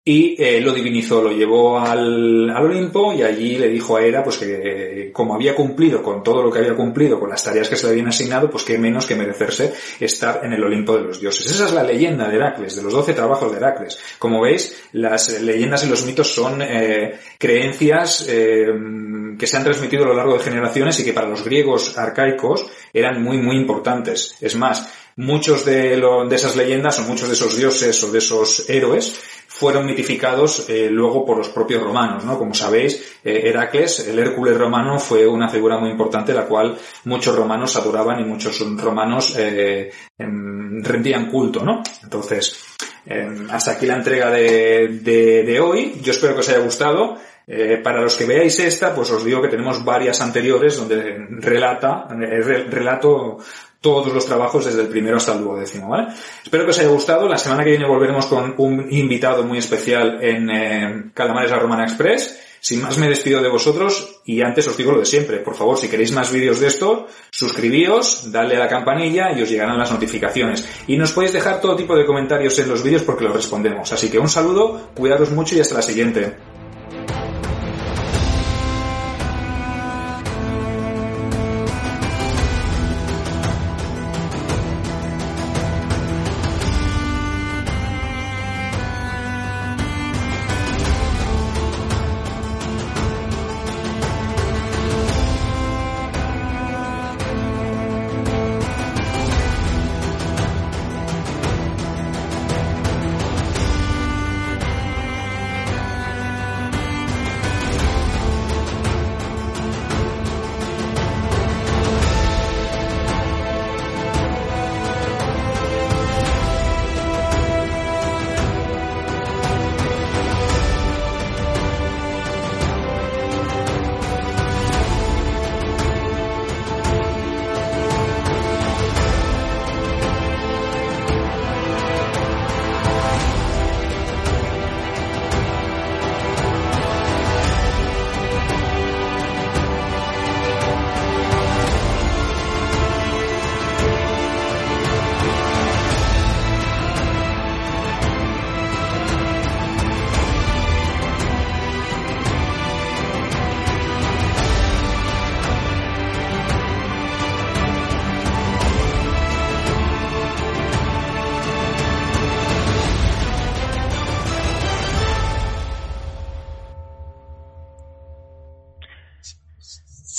y 0.03 0.41
eh, 0.41 0.62
lo 0.62 0.72
divinizó, 0.72 1.22
lo 1.22 1.32
llevó 1.32 1.77
al, 1.77 2.50
al, 2.50 2.65
Olimpo 2.65 3.13
y 3.13 3.22
allí 3.22 3.58
le 3.58 3.68
dijo 3.68 3.98
a 3.98 4.01
Hera 4.01 4.24
pues 4.24 4.38
que 4.38 5.12
como 5.13 5.36
había 5.36 5.53
cumplido 5.53 6.01
con 6.01 6.24
todo 6.24 6.41
lo 6.41 6.50
que 6.50 6.60
había 6.60 6.74
cumplido, 6.74 7.20
con 7.20 7.29
las 7.29 7.44
tareas 7.44 7.68
que 7.68 7.75
se 7.75 7.86
le 7.86 7.91
habían 7.91 8.08
asignado, 8.08 8.50
pues 8.50 8.63
que 8.63 8.77
menos 8.77 9.06
que 9.06 9.15
merecerse 9.15 9.74
estar 10.00 10.39
en 10.44 10.53
el 10.53 10.63
Olimpo 10.63 10.96
de 10.96 11.03
los 11.03 11.20
dioses. 11.20 11.51
Esa 11.51 11.65
es 11.65 11.74
la 11.74 11.84
leyenda 11.84 12.29
de 12.29 12.38
Heracles, 12.38 12.77
de 12.77 12.82
los 12.82 12.94
doce 12.94 13.13
trabajos 13.13 13.51
de 13.51 13.58
Heracles. 13.58 14.00
Como 14.18 14.41
veis, 14.41 14.82
las 14.94 15.41
leyendas 15.41 15.84
y 15.84 15.89
los 15.89 16.06
mitos 16.06 16.34
son 16.34 16.62
eh, 16.62 17.20
creencias 17.38 18.25
eh, 18.29 18.68
que 19.38 19.48
se 19.48 19.58
han 19.58 19.63
transmitido 19.63 20.06
a 20.06 20.08
lo 20.08 20.15
largo 20.15 20.38
de 20.38 20.44
generaciones 20.44 20.98
y 21.00 21.03
que 21.03 21.13
para 21.13 21.27
los 21.27 21.44
griegos 21.44 21.98
arcaicos 21.98 22.65
eran 22.94 23.22
muy 23.22 23.38
muy 23.38 23.58
importantes. 23.58 24.38
Es 24.39 24.56
más, 24.56 24.89
muchos 25.18 25.65
de, 25.65 25.98
de 25.98 26.36
esas 26.36 26.56
leyendas 26.56 26.98
o 27.00 27.03
muchos 27.03 27.27
de 27.27 27.34
esos 27.34 27.58
dioses 27.58 28.01
o 28.03 28.12
de 28.12 28.20
esos 28.20 28.70
héroes 28.70 29.20
fueron 29.60 29.86
mitificados 29.86 30.70
eh, 30.70 30.88
luego 30.89 31.25
por 31.25 31.38
los 31.38 31.50
propios 31.50 31.84
romanos, 31.84 32.24
¿no? 32.24 32.38
Como 32.38 32.54
sabéis, 32.54 33.20
eh, 33.24 33.42
Heracles, 33.44 34.08
el 34.08 34.18
Hércules 34.18 34.58
romano, 34.58 34.98
fue 35.00 35.28
una 35.28 35.50
figura 35.50 35.78
muy 35.78 35.89
importante 35.89 36.34
la 36.34 36.46
cual 36.46 36.78
muchos 37.04 37.36
romanos 37.36 37.75
adoraban 37.75 38.22
y 38.22 38.24
muchos 38.24 38.58
romanos 38.78 39.36
eh, 39.38 39.92
rendían 40.18 41.30
culto, 41.30 41.63
¿no? 41.63 41.84
Entonces, 42.04 42.78
hasta 43.50 43.72
aquí 43.72 43.86
la 43.86 43.96
entrega 43.96 44.32
de, 44.32 45.00
de, 45.01 45.44
de 45.44 45.60
hoy. 45.60 46.00
Yo 46.01 46.12
espero 46.12 46.36
que 46.36 46.39
os 46.39 46.50
haya 46.50 46.60
gustado. 46.60 47.18
Eh, 47.51 47.82
para 47.84 48.00
los 48.00 48.16
que 48.16 48.25
veáis 48.25 48.60
esta, 48.60 48.94
pues 48.94 49.10
os 49.10 49.25
digo 49.25 49.42
que 49.42 49.48
tenemos 49.48 49.84
varias 49.84 50.22
anteriores 50.22 50.78
donde 50.78 51.18
relata, 51.42 52.08
eh, 52.12 52.68
relato 52.70 53.39
todos 53.81 54.13
los 54.13 54.25
trabajos 54.25 54.65
desde 54.65 54.81
el 54.81 54.88
primero 54.88 55.17
hasta 55.17 55.33
el 55.33 55.41
duodécimo, 55.41 55.89
¿vale? 55.89 56.13
Espero 56.43 56.65
que 56.65 56.71
os 56.71 56.79
haya 56.79 56.89
gustado. 56.89 57.27
La 57.27 57.38
semana 57.38 57.63
que 57.63 57.71
viene 57.71 57.88
volveremos 57.88 58.25
con 58.25 58.55
un 58.57 58.88
invitado 58.91 59.43
muy 59.43 59.57
especial 59.57 60.19
en 60.21 60.50
eh, 60.50 61.12
Calamares 61.13 61.51
La 61.51 61.59
Romana 61.59 61.83
Express. 61.83 62.45
Sin 62.62 62.81
más 62.81 62.98
me 62.98 63.07
despido 63.07 63.41
de 63.41 63.48
vosotros 63.48 64.21
y 64.25 64.41
antes 64.41 64.67
os 64.67 64.75
digo 64.75 64.91
lo 64.91 65.00
de 65.00 65.05
siempre. 65.05 65.38
Por 65.38 65.55
favor, 65.55 65.77
si 65.77 65.88
queréis 65.88 66.12
más 66.12 66.29
vídeos 66.31 66.59
de 66.59 66.67
esto, 66.67 67.07
suscribíos, 67.31 68.31
dale 68.31 68.57
a 68.57 68.59
la 68.59 68.67
campanilla 68.67 69.31
y 69.31 69.41
os 69.41 69.50
llegarán 69.50 69.77
las 69.77 69.91
notificaciones. 69.91 70.67
Y 70.88 70.98
nos 70.98 71.13
podéis 71.13 71.31
dejar 71.31 71.62
todo 71.62 71.77
tipo 71.77 71.95
de 71.95 72.05
comentarios 72.05 72.59
en 72.59 72.67
los 72.67 72.83
vídeos 72.83 73.03
porque 73.03 73.24
los 73.24 73.33
respondemos. 73.33 73.93
Así 73.93 74.09
que 74.09 74.19
un 74.19 74.27
saludo, 74.27 74.91
cuidaros 74.93 75.31
mucho 75.31 75.55
y 75.55 75.62
hasta 75.62 75.75
la 75.75 75.81
siguiente. 75.81 76.36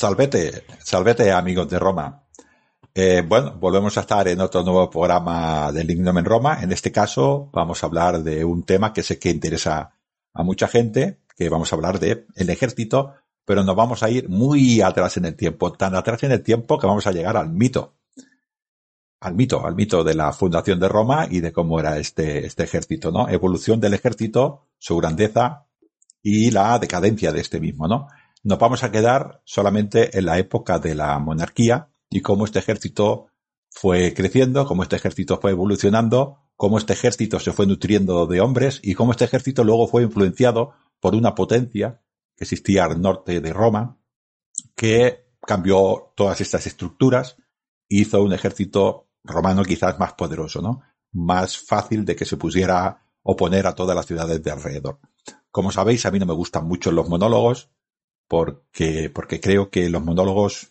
Salvete, 0.00 0.64
salvete 0.83 1.30
amigos 1.30 1.69
de 1.69 1.78
Roma. 1.78 2.25
Eh, 2.95 3.23
bueno, 3.28 3.59
volvemos 3.61 3.99
a 3.99 4.00
estar 4.00 4.26
en 4.28 4.40
otro 4.40 4.62
nuevo 4.62 4.88
programa 4.88 5.71
del 5.73 5.88
Lignum 5.88 6.16
en 6.16 6.25
Roma. 6.25 6.62
En 6.62 6.73
este 6.73 6.90
caso 6.90 7.50
vamos 7.52 7.83
a 7.83 7.87
hablar 7.87 8.23
de 8.23 8.42
un 8.42 8.62
tema 8.62 8.95
que 8.95 9.02
sé 9.02 9.19
que 9.19 9.28
interesa 9.28 9.92
a 10.33 10.42
mucha 10.42 10.69
gente, 10.69 11.21
que 11.37 11.50
vamos 11.50 11.71
a 11.71 11.76
hablar 11.76 11.99
de 11.99 12.26
el 12.35 12.49
ejército, 12.49 13.12
pero 13.45 13.62
nos 13.62 13.76
vamos 13.76 14.02
a 14.02 14.09
ir 14.09 14.30
muy 14.30 14.80
atrás 14.80 15.19
en 15.19 15.26
el 15.26 15.37
tiempo, 15.37 15.71
tan 15.75 15.95
atrás 15.95 16.23
en 16.23 16.33
el 16.33 16.42
tiempo 16.42 16.78
que 16.78 16.87
vamos 16.87 17.07
a 17.07 17.12
llegar 17.12 17.37
al 17.37 17.50
mito. 17.50 17.99
Al 19.21 19.35
mito, 19.35 19.66
al 19.66 19.75
mito 19.75 20.02
de 20.02 20.14
la 20.14 20.33
fundación 20.33 20.80
de 20.80 20.88
Roma 20.88 21.26
y 21.30 21.40
de 21.40 21.52
cómo 21.52 21.78
era 21.78 21.99
este, 21.99 22.47
este 22.47 22.62
ejército, 22.62 23.12
¿no? 23.12 23.28
Evolución 23.28 23.78
del 23.80 23.92
ejército, 23.92 24.71
su 24.78 24.97
grandeza 24.97 25.66
y 26.23 26.50
la 26.52 26.78
decadencia 26.78 27.33
de 27.33 27.42
este 27.42 27.61
mismo, 27.61 27.87
¿no? 27.87 28.09
Nos 28.43 28.59
vamos 28.59 28.83
a 28.83 28.91
quedar 28.91 29.43
solamente 29.45 30.17
en 30.19 30.27
la 30.27 30.39
época 30.39 30.79
de 30.79 30.95
la 30.95 31.19
monarquía 31.19 31.91
y 32.09 32.21
cómo 32.23 32.45
este 32.45 32.59
ejército 32.59 33.27
fue 33.71 34.15
creciendo, 34.15 34.67
cómo 34.67 34.83
este 34.83 34.97
ejército 34.97 35.39
fue 35.41 35.53
evolucionando, 35.53 36.39
cómo 36.57 36.79
este 36.79 36.93
ejército 36.93 37.39
se 37.39 37.53
fue 37.53 37.67
nutriendo 37.67 38.27
de 38.27 38.41
hombres 38.41 38.81
y 38.83 38.95
cómo 38.95 39.13
este 39.13 39.25
ejército 39.25 39.65
luego 39.65 39.87
fue 39.87 40.03
influenciado 40.03 40.73
por 41.01 41.15
una 41.15 41.35
potencia 41.35 42.03
que 42.37 42.45
existía 42.45 42.85
al 42.85 43.01
norte 43.01 43.41
de 43.41 43.53
Roma, 43.53 43.99
que 44.75 45.27
cambió 45.47 46.13
todas 46.17 46.41
estas 46.41 46.67
estructuras 46.67 47.37
e 47.89 48.01
hizo 48.01 48.23
un 48.23 48.33
ejército 48.33 49.09
romano 49.25 49.63
quizás 49.63 49.99
más 49.99 50.15
poderoso, 50.15 50.61
¿no? 50.63 50.83
Más 51.13 51.59
fácil 51.59 52.05
de 52.05 52.17
que 52.17 52.25
se 52.25 52.37
pusiera 52.37 53.07
oponer 53.23 53.67
a 53.67 53.75
todas 53.75 53.97
las 53.97 54.07
ciudades 54.07 54.43
de 54.43 54.51
alrededor. 54.51 54.99
Como 55.51 55.73
sabéis, 55.73 56.07
a 56.07 56.11
mí 56.11 56.19
no 56.19 56.27
me 56.27 56.35
gustan 56.35 56.67
mucho 56.67 56.93
los 56.93 57.09
monólogos, 57.09 57.71
porque, 58.31 59.11
porque 59.13 59.41
creo 59.41 59.71
que 59.71 59.91
los 59.91 60.05
monólogos 60.05 60.69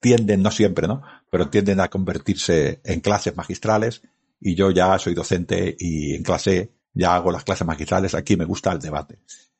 tienden, 0.00 0.40
no 0.40 0.50
siempre, 0.50 0.88
¿no? 0.88 1.02
Pero 1.28 1.50
tienden 1.50 1.78
a 1.80 1.88
convertirse 1.88 2.80
en 2.84 3.00
clases 3.00 3.36
magistrales 3.36 4.00
y 4.40 4.54
yo 4.54 4.70
ya 4.70 4.98
soy 4.98 5.12
docente 5.12 5.76
y 5.78 6.14
en 6.14 6.22
clase 6.22 6.72
ya 6.94 7.14
hago 7.14 7.30
las 7.30 7.44
clases 7.44 7.66
magistrales, 7.66 8.14
aquí 8.14 8.38
me 8.38 8.46
gusta 8.46 8.72
el 8.72 8.78
debate. 8.78 9.18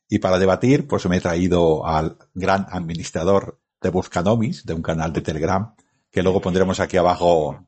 Y 0.09 0.19
para 0.19 0.39
debatir, 0.39 0.89
pues 0.89 1.05
me 1.11 1.19
he 1.19 1.21
traído 1.21 1.87
al 1.87 2.17
gran 2.33 2.67
administrador 2.71 3.61
de 3.83 3.91
Buscanomis, 3.91 4.65
de 4.65 4.73
un 4.73 4.81
canal 4.81 5.13
de 5.13 5.21
Telegram, 5.21 5.75
que 6.11 6.23
luego 6.23 6.41
pondremos 6.41 6.81
aquí 6.81 6.97
abajo 6.97 7.67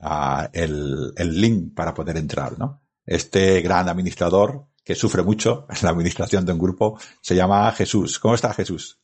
uh, 0.00 0.42
el, 0.52 1.12
el 1.16 1.40
link 1.40 1.72
para 1.72 1.94
poder 1.94 2.16
entrar, 2.16 2.58
¿no? 2.58 2.82
Este 3.06 3.60
gran 3.60 3.88
administrador 3.88 4.66
que 4.82 4.96
sufre 4.96 5.22
mucho 5.22 5.66
en 5.68 5.76
la 5.82 5.90
administración 5.90 6.44
de 6.44 6.52
un 6.52 6.58
grupo 6.58 6.98
se 7.20 7.36
llama 7.36 7.70
Jesús. 7.70 8.18
¿Cómo 8.18 8.34
está 8.34 8.52
Jesús? 8.52 9.00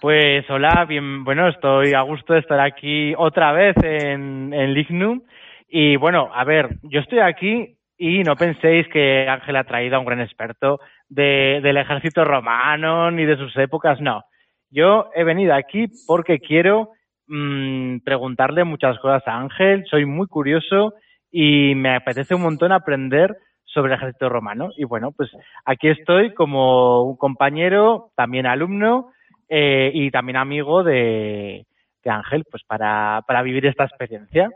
Pues 0.00 0.48
hola, 0.48 0.84
bien, 0.88 1.24
bueno, 1.24 1.48
estoy 1.48 1.92
a 1.92 2.02
gusto 2.02 2.34
de 2.34 2.38
estar 2.38 2.60
aquí 2.60 3.14
otra 3.16 3.50
vez 3.50 3.74
en, 3.82 4.54
en 4.54 4.72
Lignum. 4.72 5.22
Y 5.68 5.96
bueno, 5.96 6.30
a 6.32 6.44
ver, 6.44 6.76
yo 6.84 7.00
estoy 7.00 7.18
aquí 7.18 7.76
y 7.96 8.22
no 8.22 8.36
penséis 8.36 8.86
que 8.88 9.26
Ángel 9.28 9.56
ha 9.56 9.64
traído 9.64 9.96
a 9.96 9.98
un 9.98 10.04
gran 10.04 10.20
experto 10.20 10.78
de, 11.08 11.58
del 11.64 11.78
ejército 11.78 12.24
romano 12.24 13.10
ni 13.10 13.24
de 13.24 13.36
sus 13.36 13.56
épocas, 13.56 14.00
no. 14.00 14.22
Yo 14.70 15.10
he 15.16 15.24
venido 15.24 15.52
aquí 15.52 15.86
porque 16.06 16.38
quiero 16.38 16.90
mmm, 17.26 17.98
preguntarle 18.04 18.62
muchas 18.62 19.00
cosas 19.00 19.26
a 19.26 19.36
Ángel, 19.36 19.84
soy 19.90 20.06
muy 20.06 20.28
curioso 20.28 20.94
y 21.32 21.74
me 21.74 21.96
apetece 21.96 22.36
un 22.36 22.42
montón 22.42 22.70
aprender 22.70 23.36
sobre 23.64 23.92
el 23.92 23.98
ejército 23.98 24.28
romano. 24.28 24.70
Y 24.76 24.84
bueno, 24.84 25.10
pues 25.10 25.28
aquí 25.64 25.88
estoy 25.88 26.34
como 26.34 27.02
un 27.02 27.16
compañero, 27.16 28.12
también 28.14 28.46
alumno, 28.46 29.10
eh, 29.48 29.90
y 29.92 30.10
también 30.10 30.36
amigo 30.36 30.82
de, 30.82 31.66
de 32.04 32.10
Ángel, 32.10 32.44
pues 32.50 32.62
para, 32.66 33.22
para 33.26 33.42
vivir 33.42 33.66
esta 33.66 33.84
experiencia. 33.84 34.50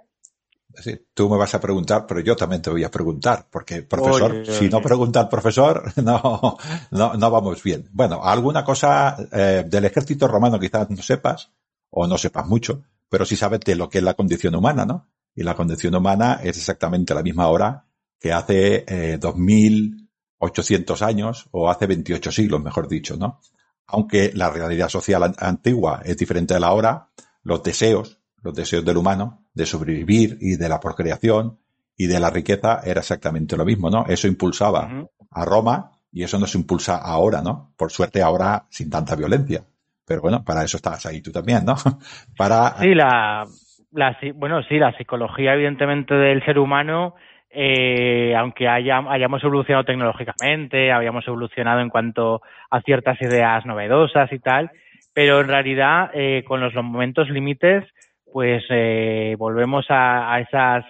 Sí, 0.75 0.99
tú 1.13 1.29
me 1.29 1.37
vas 1.37 1.55
a 1.55 1.61
preguntar, 1.61 2.07
pero 2.07 2.21
yo 2.21 2.35
también 2.35 2.63
te 2.63 2.71
voy 2.71 2.83
a 2.83 2.91
preguntar, 2.91 3.47
porque 3.51 3.83
profesor, 3.83 4.33
oye, 4.33 4.47
si 4.47 4.71
no 4.71 4.81
pregunta 4.81 5.21
el 5.21 5.29
profesor, 5.29 5.83
no, 6.03 6.57
no, 6.91 7.15
no 7.15 7.31
vamos 7.31 7.63
bien. 7.63 7.89
Bueno, 7.93 8.25
alguna 8.25 8.65
cosa 8.65 9.17
eh, 9.33 9.65
del 9.67 9.85
ejército 9.85 10.27
romano 10.29 10.59
quizás 10.59 10.89
no 10.89 11.03
sepas, 11.03 11.53
o 11.91 12.07
no 12.07 12.17
sepas 12.17 12.47
mucho, 12.47 12.85
pero 13.09 13.27
sí 13.27 13.37
sabes 13.37 13.61
de 13.61 13.77
lo 13.77 13.91
que 13.91 13.99
es 13.99 14.05
la 14.05 14.15
condición 14.15 14.55
humana, 14.55 14.87
¿no? 14.87 15.09
Y 15.35 15.43
la 15.43 15.55
condición 15.55 15.95
humana 15.95 16.41
es 16.43 16.57
exactamente 16.57 17.15
la 17.15 17.23
misma 17.23 17.49
hora 17.49 17.85
que 18.19 18.33
hace 18.33 18.85
eh, 18.87 19.19
2800 19.21 21.03
años, 21.03 21.49
o 21.51 21.71
hace 21.71 21.87
28 21.87 22.33
siglos, 22.33 22.63
mejor 22.63 22.89
dicho, 22.89 23.17
¿no? 23.17 23.41
Aunque 23.87 24.33
la 24.35 24.51
realidad 24.51 24.89
social 24.89 25.35
antigua 25.39 26.01
es 26.05 26.17
diferente 26.17 26.55
de 26.55 26.61
la 26.61 26.69
ahora, 26.69 27.09
los 27.43 27.63
deseos, 27.63 28.21
los 28.43 28.55
deseos 28.55 28.85
del 28.85 28.97
humano 28.97 29.45
de 29.55 29.67
sobrevivir 29.67 30.39
y 30.41 30.57
de 30.57 30.69
la 30.69 30.81
procreación 30.81 31.59
y 31.97 32.07
de 32.07 32.21
la 32.21 32.31
riqueza 32.31 32.81
era 32.85 33.01
exactamente 33.01 33.57
lo 33.57 33.65
mismo, 33.65 33.91
¿no? 33.91 34.07
Eso 34.09 34.27
impulsaba 34.27 34.87
uh 34.87 34.89
-huh. 34.89 35.11
a 35.31 35.45
Roma 35.45 35.91
y 36.11 36.23
eso 36.23 36.39
nos 36.39 36.55
impulsa 36.55 36.97
ahora, 36.97 37.43
¿no? 37.43 37.73
Por 37.77 37.91
suerte 37.91 38.23
ahora 38.23 38.67
sin 38.71 38.91
tanta 38.91 39.15
violencia. 39.17 39.65
Pero 40.07 40.21
bueno, 40.21 40.45
para 40.45 40.65
eso 40.65 40.77
estás 40.77 41.07
ahí 41.07 41.21
tú 41.23 41.31
también, 41.31 41.65
¿no? 41.65 41.75
Para... 42.37 42.77
Sí, 42.81 42.95
la, 42.95 43.47
la, 43.93 44.17
bueno, 44.35 44.63
sí, 44.65 44.79
la 44.79 44.97
psicología 44.97 45.55
evidentemente 45.55 46.15
del 46.15 46.45
ser 46.45 46.59
humano 46.59 47.15
eh, 47.55 48.35
aunque 48.35 48.67
hayamos 48.67 49.45
evolucionado 49.45 49.85
tecnológicamente, 49.85 50.91
habíamos 50.91 51.27
evolucionado 51.29 51.81
en 51.81 51.91
cuanto 51.91 52.41
a 52.71 52.81
ciertas 52.81 53.21
ideas 53.21 53.67
novedosas 53.67 54.33
y 54.33 54.39
tal, 54.39 54.71
pero 55.13 55.41
en 55.41 55.49
realidad 55.49 56.11
eh, 56.15 56.45
con 56.47 56.61
los, 56.61 56.75
momentos 56.75 57.29
límites, 57.29 57.85
pues 58.33 58.65
eh, 58.71 59.37
volvemos 59.39 59.85
a, 59.91 60.41
esas 60.41 60.87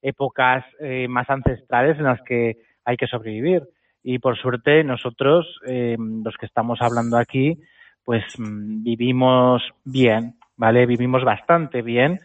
épocas 0.00 0.64
más 1.08 1.28
ancestrales 1.28 1.98
en 1.98 2.04
las 2.04 2.22
que 2.22 2.56
hay 2.84 2.96
que 2.96 3.08
sobrevivir. 3.08 3.64
Y 4.02 4.18
por 4.18 4.38
suerte 4.38 4.84
nosotros, 4.84 5.60
los 5.66 6.36
que 6.36 6.46
estamos 6.46 6.80
hablando 6.80 7.18
aquí, 7.18 7.58
pues 8.04 8.22
mm, 8.38 8.84
vivimos 8.84 9.62
bien, 9.84 10.36
¿vale? 10.56 10.86
Vivimos 10.86 11.24
bastante 11.24 11.82
bien 11.82 12.20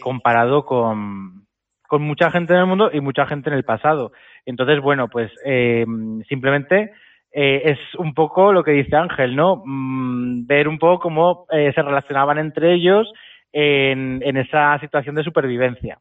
comparado 0.00 0.64
con, 0.64 1.47
con 1.88 2.02
mucha 2.02 2.30
gente 2.30 2.52
en 2.52 2.60
el 2.60 2.66
mundo 2.66 2.90
y 2.92 3.00
mucha 3.00 3.26
gente 3.26 3.48
en 3.48 3.56
el 3.56 3.64
pasado. 3.64 4.12
Entonces, 4.44 4.80
bueno, 4.80 5.08
pues 5.08 5.32
eh, 5.44 5.86
simplemente 6.28 6.92
eh, 7.32 7.62
es 7.64 7.78
un 7.98 8.12
poco 8.14 8.52
lo 8.52 8.62
que 8.62 8.72
dice 8.72 8.94
Ángel, 8.94 9.34
¿no? 9.34 9.62
Mm, 9.64 10.46
ver 10.46 10.68
un 10.68 10.78
poco 10.78 11.00
cómo 11.00 11.46
eh, 11.50 11.72
se 11.74 11.82
relacionaban 11.82 12.38
entre 12.38 12.74
ellos 12.74 13.10
en, 13.52 14.22
en, 14.22 14.36
esa 14.36 14.78
situación 14.80 15.14
de 15.14 15.24
supervivencia. 15.24 15.98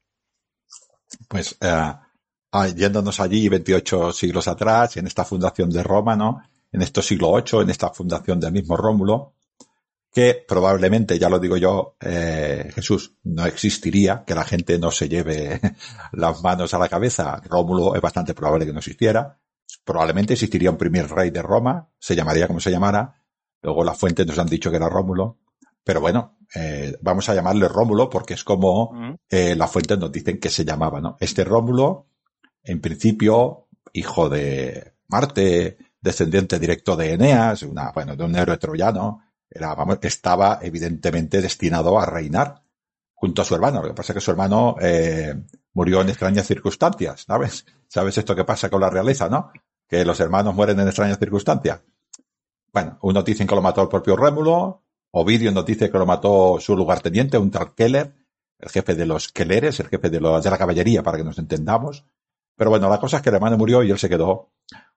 Pues 1.29 1.57
ah, 1.61 2.01
yéndonos 2.75 3.21
allí 3.21 3.47
28 3.47 4.11
siglos 4.11 4.49
atrás, 4.49 4.97
en 4.97 5.07
esta 5.07 5.23
fundación 5.23 5.69
de 5.69 5.83
Roma, 5.83 6.17
¿no? 6.17 6.41
En 6.69 6.81
estos 6.81 7.05
siglo 7.05 7.33
VIII, 7.33 7.63
en 7.63 7.69
esta 7.69 7.91
fundación 7.91 8.41
del 8.41 8.51
mismo 8.51 8.75
Rómulo, 8.75 9.36
que 10.17 10.43
probablemente, 10.47 11.19
ya 11.19 11.29
lo 11.29 11.37
digo 11.37 11.57
yo, 11.57 11.95
eh, 12.01 12.71
Jesús, 12.73 13.19
no 13.25 13.45
existiría, 13.45 14.23
que 14.25 14.33
la 14.33 14.45
gente 14.45 14.79
no 14.79 14.89
se 14.89 15.07
lleve 15.07 15.61
las 16.13 16.41
manos 16.41 16.73
a 16.73 16.79
la 16.79 16.89
cabeza. 16.89 17.39
Rómulo 17.47 17.93
es 17.93 18.01
bastante 18.01 18.33
probable 18.33 18.65
que 18.65 18.73
no 18.73 18.79
existiera. 18.79 19.37
Probablemente 19.85 20.33
existiría 20.33 20.71
un 20.71 20.77
primer 20.77 21.07
rey 21.07 21.29
de 21.29 21.43
Roma, 21.43 21.91
se 21.99 22.15
llamaría 22.15 22.47
como 22.47 22.59
se 22.59 22.71
llamara. 22.71 23.13
Luego 23.61 23.83
las 23.83 23.95
fuentes 23.95 24.25
nos 24.25 24.39
han 24.39 24.47
dicho 24.47 24.71
que 24.71 24.77
era 24.77 24.89
Rómulo. 24.89 25.37
Pero 25.83 26.01
bueno, 26.01 26.39
eh, 26.55 26.97
vamos 26.99 27.29
a 27.29 27.35
llamarle 27.35 27.67
Rómulo 27.67 28.09
porque 28.09 28.33
es 28.33 28.43
como 28.43 29.19
eh, 29.29 29.55
las 29.55 29.69
fuentes 29.69 29.99
nos 29.99 30.11
dicen 30.11 30.39
que 30.39 30.49
se 30.49 30.65
llamaba, 30.65 30.99
¿no? 30.99 31.17
Este 31.19 31.43
Rómulo, 31.43 32.07
en 32.63 32.81
principio, 32.81 33.67
hijo 33.93 34.29
de 34.29 34.95
Marte, 35.09 35.77
descendiente 36.01 36.57
directo 36.57 36.95
de 36.95 37.13
Eneas, 37.13 37.61
una, 37.61 37.91
bueno, 37.91 38.15
de 38.15 38.23
un 38.23 38.35
héroe 38.35 38.57
troyano, 38.57 39.26
estaba 40.01 40.59
evidentemente 40.61 41.41
destinado 41.41 41.99
a 41.99 42.05
reinar 42.05 42.63
junto 43.13 43.41
a 43.41 43.45
su 43.45 43.55
hermano. 43.55 43.81
Lo 43.81 43.89
que 43.89 43.93
pasa 43.93 44.13
es 44.13 44.15
que 44.15 44.21
su 44.21 44.31
hermano 44.31 44.75
eh, 44.79 45.33
murió 45.73 46.01
en 46.01 46.09
extrañas 46.09 46.47
circunstancias, 46.47 47.23
¿sabes? 47.27 47.65
¿Sabes 47.87 48.17
esto 48.17 48.35
que 48.35 48.43
pasa 48.43 48.69
con 48.69 48.81
la 48.81 48.89
realeza, 48.89 49.29
no? 49.29 49.51
Que 49.87 50.05
los 50.05 50.19
hermanos 50.19 50.53
mueren 50.53 50.79
en 50.79 50.87
extrañas 50.87 51.17
circunstancias. 51.17 51.81
Bueno, 52.71 52.99
uno 53.01 53.23
dice 53.23 53.47
que 53.47 53.55
lo 53.55 53.61
mató 53.61 53.81
el 53.81 53.87
propio 53.87 54.15
Rémulo, 54.15 54.83
Ovidio 55.11 55.51
nos 55.51 55.65
dice 55.65 55.89
que 55.89 55.97
lo 55.97 56.05
mató 56.05 56.57
su 56.59 56.75
lugarteniente, 56.75 57.37
un 57.37 57.49
tal 57.49 57.73
Keller, 57.73 58.13
el 58.59 58.69
jefe 58.69 58.93
de 58.93 59.05
los 59.05 59.29
Kelleres, 59.29 59.79
el 59.79 59.87
jefe 59.87 60.09
de, 60.09 60.19
de 60.19 60.49
la 60.49 60.57
caballería, 60.57 61.01
para 61.01 61.17
que 61.17 61.23
nos 61.23 61.39
entendamos. 61.39 62.05
Pero 62.55 62.69
bueno, 62.69 62.89
la 62.89 62.99
cosa 62.99 63.17
es 63.17 63.23
que 63.23 63.29
el 63.29 63.35
hermano 63.35 63.57
murió 63.57 63.83
y 63.83 63.91
él 63.91 63.97
se 63.97 64.09
quedó 64.09 64.51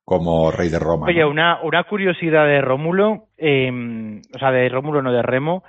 como 0.05 0.51
rey 0.51 0.69
de 0.69 0.79
Roma. 0.79 1.07
Oye, 1.07 1.25
una, 1.25 1.61
una 1.63 1.85
curiosidad 1.85 2.47
de 2.47 2.61
Rómulo, 2.61 3.29
eh, 3.39 4.21
o 4.35 4.39
sea, 4.39 4.51
de 4.51 4.69
Rómulo, 4.69 5.03
no 5.03 5.13
de 5.13 5.23
Remo. 5.23 5.63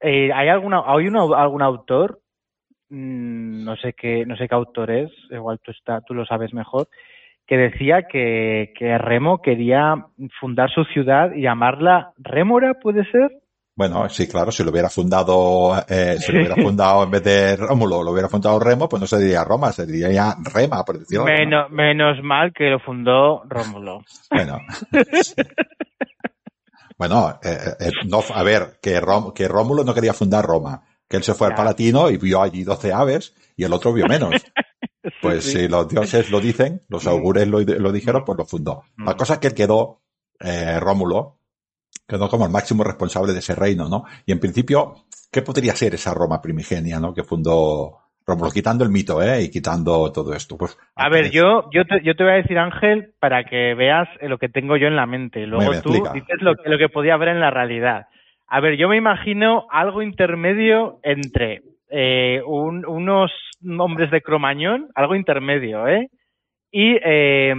Eh, 0.00 0.32
¿Hay 0.32 0.48
alguna, 0.48 0.82
hay 0.86 1.06
algún 1.06 1.62
autor, 1.62 2.20
mm, 2.90 3.64
no 3.64 3.76
sé 3.76 3.92
qué, 3.92 4.24
no 4.26 4.36
sé 4.36 4.48
qué 4.48 4.54
autor 4.54 4.90
es, 4.90 5.10
igual 5.30 5.60
tú, 5.60 5.70
está, 5.70 6.00
tú 6.00 6.14
lo 6.14 6.24
sabes 6.26 6.52
mejor, 6.54 6.88
que 7.46 7.56
decía 7.56 8.02
que, 8.02 8.72
que 8.76 8.98
Remo 8.98 9.40
quería 9.42 10.06
fundar 10.38 10.70
su 10.70 10.84
ciudad 10.84 11.32
y 11.32 11.42
llamarla 11.42 12.12
Rémora, 12.18 12.74
¿puede 12.74 13.04
ser? 13.10 13.30
Bueno, 13.78 14.08
sí, 14.08 14.26
claro, 14.26 14.50
si 14.50 14.64
lo 14.64 14.72
hubiera 14.72 14.90
fundado, 14.90 15.72
eh, 15.88 16.16
si 16.18 16.32
lo 16.32 16.40
hubiera 16.40 16.56
fundado 16.60 17.04
en 17.04 17.12
vez 17.12 17.22
de 17.22 17.54
Rómulo, 17.54 18.02
lo 18.02 18.10
hubiera 18.10 18.28
fundado 18.28 18.58
Remo, 18.58 18.88
pues 18.88 19.00
no 19.00 19.06
se 19.06 19.20
diría 19.20 19.44
Roma, 19.44 19.70
se 19.70 19.86
diría 19.86 20.36
Rema, 20.52 20.84
por 20.84 20.98
decirlo 20.98 21.26
menos, 21.26 21.70
menos 21.70 22.20
mal 22.24 22.52
que 22.52 22.70
lo 22.70 22.80
fundó 22.80 23.44
Rómulo. 23.44 24.00
Bueno. 24.32 24.58
bueno, 26.98 27.38
eh, 27.40 27.56
eh, 27.78 27.92
no, 28.08 28.20
a 28.34 28.42
ver, 28.42 28.80
que, 28.82 29.00
que 29.32 29.46
Rómulo 29.46 29.84
no 29.84 29.94
quería 29.94 30.12
fundar 30.12 30.44
Roma, 30.44 30.82
que 31.08 31.18
él 31.18 31.22
se 31.22 31.34
fue 31.34 31.46
al 31.46 31.54
Palatino 31.54 32.10
y 32.10 32.16
vio 32.16 32.42
allí 32.42 32.64
doce 32.64 32.92
aves 32.92 33.32
y 33.56 33.62
el 33.62 33.72
otro 33.72 33.92
vio 33.92 34.08
menos. 34.08 34.34
Pues 35.22 35.44
si 35.44 35.68
los 35.68 35.88
dioses 35.88 36.28
lo 36.28 36.40
dicen, 36.40 36.82
los 36.88 37.06
augures 37.06 37.46
lo, 37.46 37.60
lo 37.60 37.92
dijeron, 37.92 38.24
pues 38.26 38.36
lo 38.36 38.44
fundó. 38.44 38.82
La 38.98 39.16
cosa 39.16 39.34
es 39.34 39.38
que 39.38 39.46
él 39.46 39.54
quedó, 39.54 40.02
eh, 40.40 40.78
Rómulo, 40.80 41.37
quedó 42.08 42.28
como 42.28 42.46
el 42.46 42.50
máximo 42.50 42.82
responsable 42.82 43.32
de 43.32 43.40
ese 43.40 43.54
reino, 43.54 43.88
¿no? 43.88 44.04
Y 44.24 44.32
en 44.32 44.40
principio, 44.40 44.94
¿qué 45.30 45.42
podría 45.42 45.74
ser 45.74 45.94
esa 45.94 46.14
Roma 46.14 46.40
primigenia, 46.40 46.98
¿no? 46.98 47.12
Que 47.12 47.22
fundó 47.22 47.98
Rómulo, 48.26 48.50
quitando 48.50 48.84
el 48.84 48.90
mito, 48.90 49.22
¿eh? 49.22 49.42
Y 49.42 49.50
quitando 49.50 50.10
todo 50.10 50.34
esto. 50.34 50.56
Pues, 50.56 50.78
a 50.96 51.08
ver, 51.08 51.30
yo, 51.30 51.68
yo, 51.70 51.84
te, 51.84 52.02
yo 52.02 52.14
te 52.14 52.24
voy 52.24 52.32
a 52.32 52.36
decir, 52.36 52.58
Ángel, 52.58 53.12
para 53.20 53.44
que 53.44 53.74
veas 53.74 54.08
lo 54.22 54.38
que 54.38 54.48
tengo 54.48 54.76
yo 54.76 54.86
en 54.86 54.96
la 54.96 55.06
mente. 55.06 55.46
Luego 55.46 55.72
tú 55.82 55.92
dices 55.92 56.40
lo, 56.40 56.54
lo 56.64 56.78
que 56.78 56.88
podía 56.88 57.14
haber 57.14 57.28
en 57.28 57.40
la 57.40 57.50
realidad. 57.50 58.06
A 58.46 58.60
ver, 58.60 58.76
yo 58.78 58.88
me 58.88 58.96
imagino 58.96 59.66
algo 59.70 60.02
intermedio 60.02 61.00
entre 61.02 61.62
eh, 61.90 62.42
unos 62.46 63.30
hombres 63.78 64.10
de 64.10 64.22
Cromañón, 64.22 64.88
algo 64.94 65.14
intermedio, 65.14 65.86
¿eh? 65.86 66.08
Y, 66.70 66.96
eh, 67.02 67.54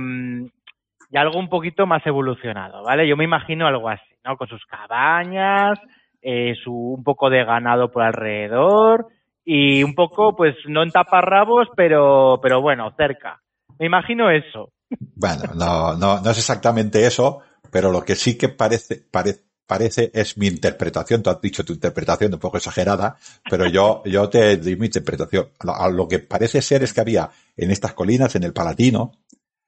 y 1.11 1.17
algo 1.17 1.39
un 1.39 1.49
poquito 1.49 1.87
más 1.87 2.05
evolucionado, 2.05 2.83
¿vale? 2.83 3.07
Yo 3.07 3.17
me 3.17 3.23
imagino 3.23 3.67
algo 3.67 3.89
así. 3.89 4.08
¿No? 4.23 4.37
Con 4.37 4.47
sus 4.47 4.65
cabañas, 4.65 5.79
eh, 6.21 6.53
su, 6.63 6.73
un 6.73 7.03
poco 7.03 7.29
de 7.29 7.43
ganado 7.43 7.91
por 7.91 8.03
alrededor 8.03 9.07
y 9.45 9.83
un 9.83 9.95
poco, 9.95 10.35
pues, 10.35 10.55
no 10.67 10.83
en 10.83 10.91
taparrabos, 10.91 11.67
pero, 11.75 12.39
pero 12.41 12.61
bueno, 12.61 12.93
cerca. 12.97 13.41
Me 13.79 13.85
imagino 13.85 14.29
eso. 14.29 14.71
Bueno, 15.15 15.43
no, 15.55 15.95
no, 15.95 16.19
no 16.21 16.29
es 16.31 16.37
exactamente 16.37 17.05
eso, 17.05 17.41
pero 17.71 17.91
lo 17.91 18.03
que 18.03 18.15
sí 18.15 18.37
que 18.37 18.49
parece, 18.49 19.03
parece, 19.11 19.43
parece 19.65 20.11
es 20.13 20.37
mi 20.37 20.47
interpretación. 20.47 21.23
Tú 21.23 21.29
has 21.29 21.41
dicho 21.41 21.63
tu 21.63 21.73
interpretación 21.73 22.33
un 22.33 22.39
poco 22.39 22.57
exagerada, 22.57 23.17
pero 23.49 23.67
yo, 23.67 24.03
yo 24.05 24.29
te 24.29 24.57
doy 24.57 24.75
mi 24.75 24.87
interpretación. 24.87 25.49
Lo, 25.63 25.91
lo 25.91 26.07
que 26.07 26.19
parece 26.19 26.61
ser 26.61 26.83
es 26.83 26.93
que 26.93 27.01
había 27.01 27.29
en 27.55 27.71
estas 27.71 27.93
colinas, 27.93 28.35
en 28.35 28.43
el 28.43 28.53
Palatino, 28.53 29.13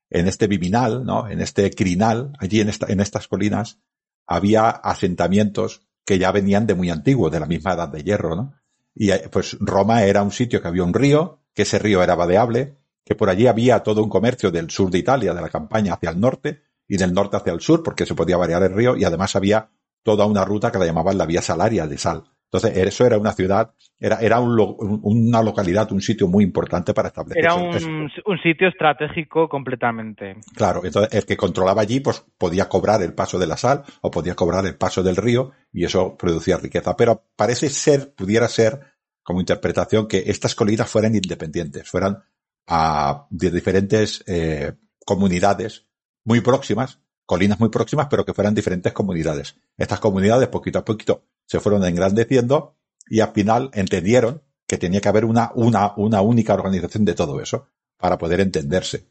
en 0.10 0.28
este 0.28 0.48
Viminal, 0.48 1.06
¿no? 1.06 1.30
En 1.30 1.40
este 1.40 1.72
Crinal, 1.72 2.34
allí 2.40 2.60
en 2.60 2.70
esta, 2.70 2.92
en 2.92 3.00
estas 3.00 3.28
colinas, 3.28 3.80
había 4.28 4.70
asentamientos 4.70 5.82
que 6.06 6.20
ya 6.20 6.32
venían 6.32 6.68
de 6.68 6.76
muy 6.76 6.90
antiguo, 6.90 7.30
de 7.30 7.40
la 7.40 7.46
misma 7.46 7.74
edad 7.74 7.90
de 7.90 8.04
hierro, 8.04 8.36
¿no? 8.36 8.54
Y 8.94 9.12
eh, 9.12 9.30
pues 9.32 9.58
Roma 9.60 10.04
era 10.04 10.24
un 10.24 10.32
sitio 10.32 10.62
que 10.62 10.68
había 10.68 10.84
un 10.84 10.94
río, 10.94 11.40
que 11.54 11.64
ese 11.64 11.80
río 11.80 12.04
era 12.04 12.16
vadeable, 12.16 12.78
que 13.06 13.16
por 13.16 13.30
allí 13.30 13.48
había 13.48 13.82
todo 13.82 14.04
un 14.04 14.10
comercio 14.10 14.52
del 14.52 14.70
sur 14.70 14.90
de 14.92 15.00
Italia, 15.00 15.34
de 15.34 15.42
la 15.42 15.50
campaña 15.50 15.94
hacia 15.94 16.10
el 16.10 16.20
norte, 16.20 16.64
y 16.88 16.98
del 16.98 17.14
norte 17.14 17.38
hacia 17.38 17.54
el 17.54 17.62
sur, 17.62 17.84
porque 17.84 18.06
se 18.06 18.16
podía 18.16 18.38
variar 18.38 18.64
el 18.64 18.74
río, 18.74 18.98
y 18.98 19.04
además 19.06 19.36
había 19.36 19.70
toda 20.04 20.26
una 20.26 20.44
ruta 20.44 20.72
que 20.72 20.80
la 20.80 20.86
llamaban 20.86 21.18
la 21.18 21.26
vía 21.26 21.42
salaria 21.42 21.88
de 21.88 21.98
sal. 21.98 22.24
Entonces, 22.54 22.86
eso 22.86 23.06
era 23.06 23.18
una 23.18 23.32
ciudad, 23.32 23.74
era, 23.98 24.18
era 24.18 24.42
una 24.42 25.42
localidad, 25.42 25.90
un 25.94 26.02
sitio 26.02 26.28
muy 26.28 26.44
importante 26.44 26.94
para 26.94 27.08
establecer. 27.08 27.46
Era 27.46 27.56
un, 27.56 28.10
sitio 28.44 28.68
estratégico 28.68 29.48
completamente. 29.48 30.36
Claro, 30.54 30.82
entonces 30.84 31.14
el 31.14 31.26
que 31.26 31.38
controlaba 31.38 31.82
allí, 31.82 32.02
pues 32.02 32.26
podía 32.38 32.68
cobrar 32.68 33.02
el 33.04 33.14
paso 33.14 33.40
de 33.40 33.48
la 33.48 33.56
sal 33.56 33.84
o 34.02 34.12
podía 34.12 34.36
cobrar 34.36 34.66
el 34.66 34.76
paso 34.76 35.02
del 35.02 35.16
río 35.16 35.52
y 35.72 35.86
eso 35.86 36.18
producía 36.18 36.58
riqueza. 36.58 36.94
Pero 36.98 37.24
parece 37.38 37.70
ser, 37.70 38.14
pudiera 38.14 38.50
ser, 38.50 38.82
como 39.24 39.40
interpretación, 39.40 40.10
que 40.10 40.24
estas 40.26 40.54
colinas 40.54 40.90
fueran 40.90 41.16
independientes, 41.16 41.90
fueran 41.90 42.22
a, 42.68 43.28
de 43.30 43.50
diferentes 43.50 44.26
eh, 44.28 44.74
comunidades 45.06 45.88
muy 46.26 46.42
próximas, 46.42 47.00
colinas 47.26 47.62
muy 47.62 47.70
próximas, 47.70 48.08
pero 48.10 48.26
que 48.26 48.34
fueran 48.34 48.54
diferentes 48.54 48.92
comunidades. 48.92 49.56
Estas 49.78 50.02
comunidades, 50.02 50.50
poquito 50.50 50.80
a 50.80 50.84
poquito, 50.84 51.24
se 51.52 51.60
fueron 51.60 51.84
engrandeciendo 51.84 52.78
y 53.10 53.20
al 53.20 53.34
final 53.34 53.72
entendieron 53.74 54.42
que 54.66 54.78
tenía 54.78 55.02
que 55.02 55.10
haber 55.10 55.26
una, 55.26 55.52
una, 55.56 55.92
una 55.98 56.22
única 56.22 56.54
organización 56.54 57.04
de 57.04 57.14
todo 57.14 57.42
eso 57.42 57.68
para 57.98 58.18
poder 58.18 58.40
entenderse. 58.40 59.10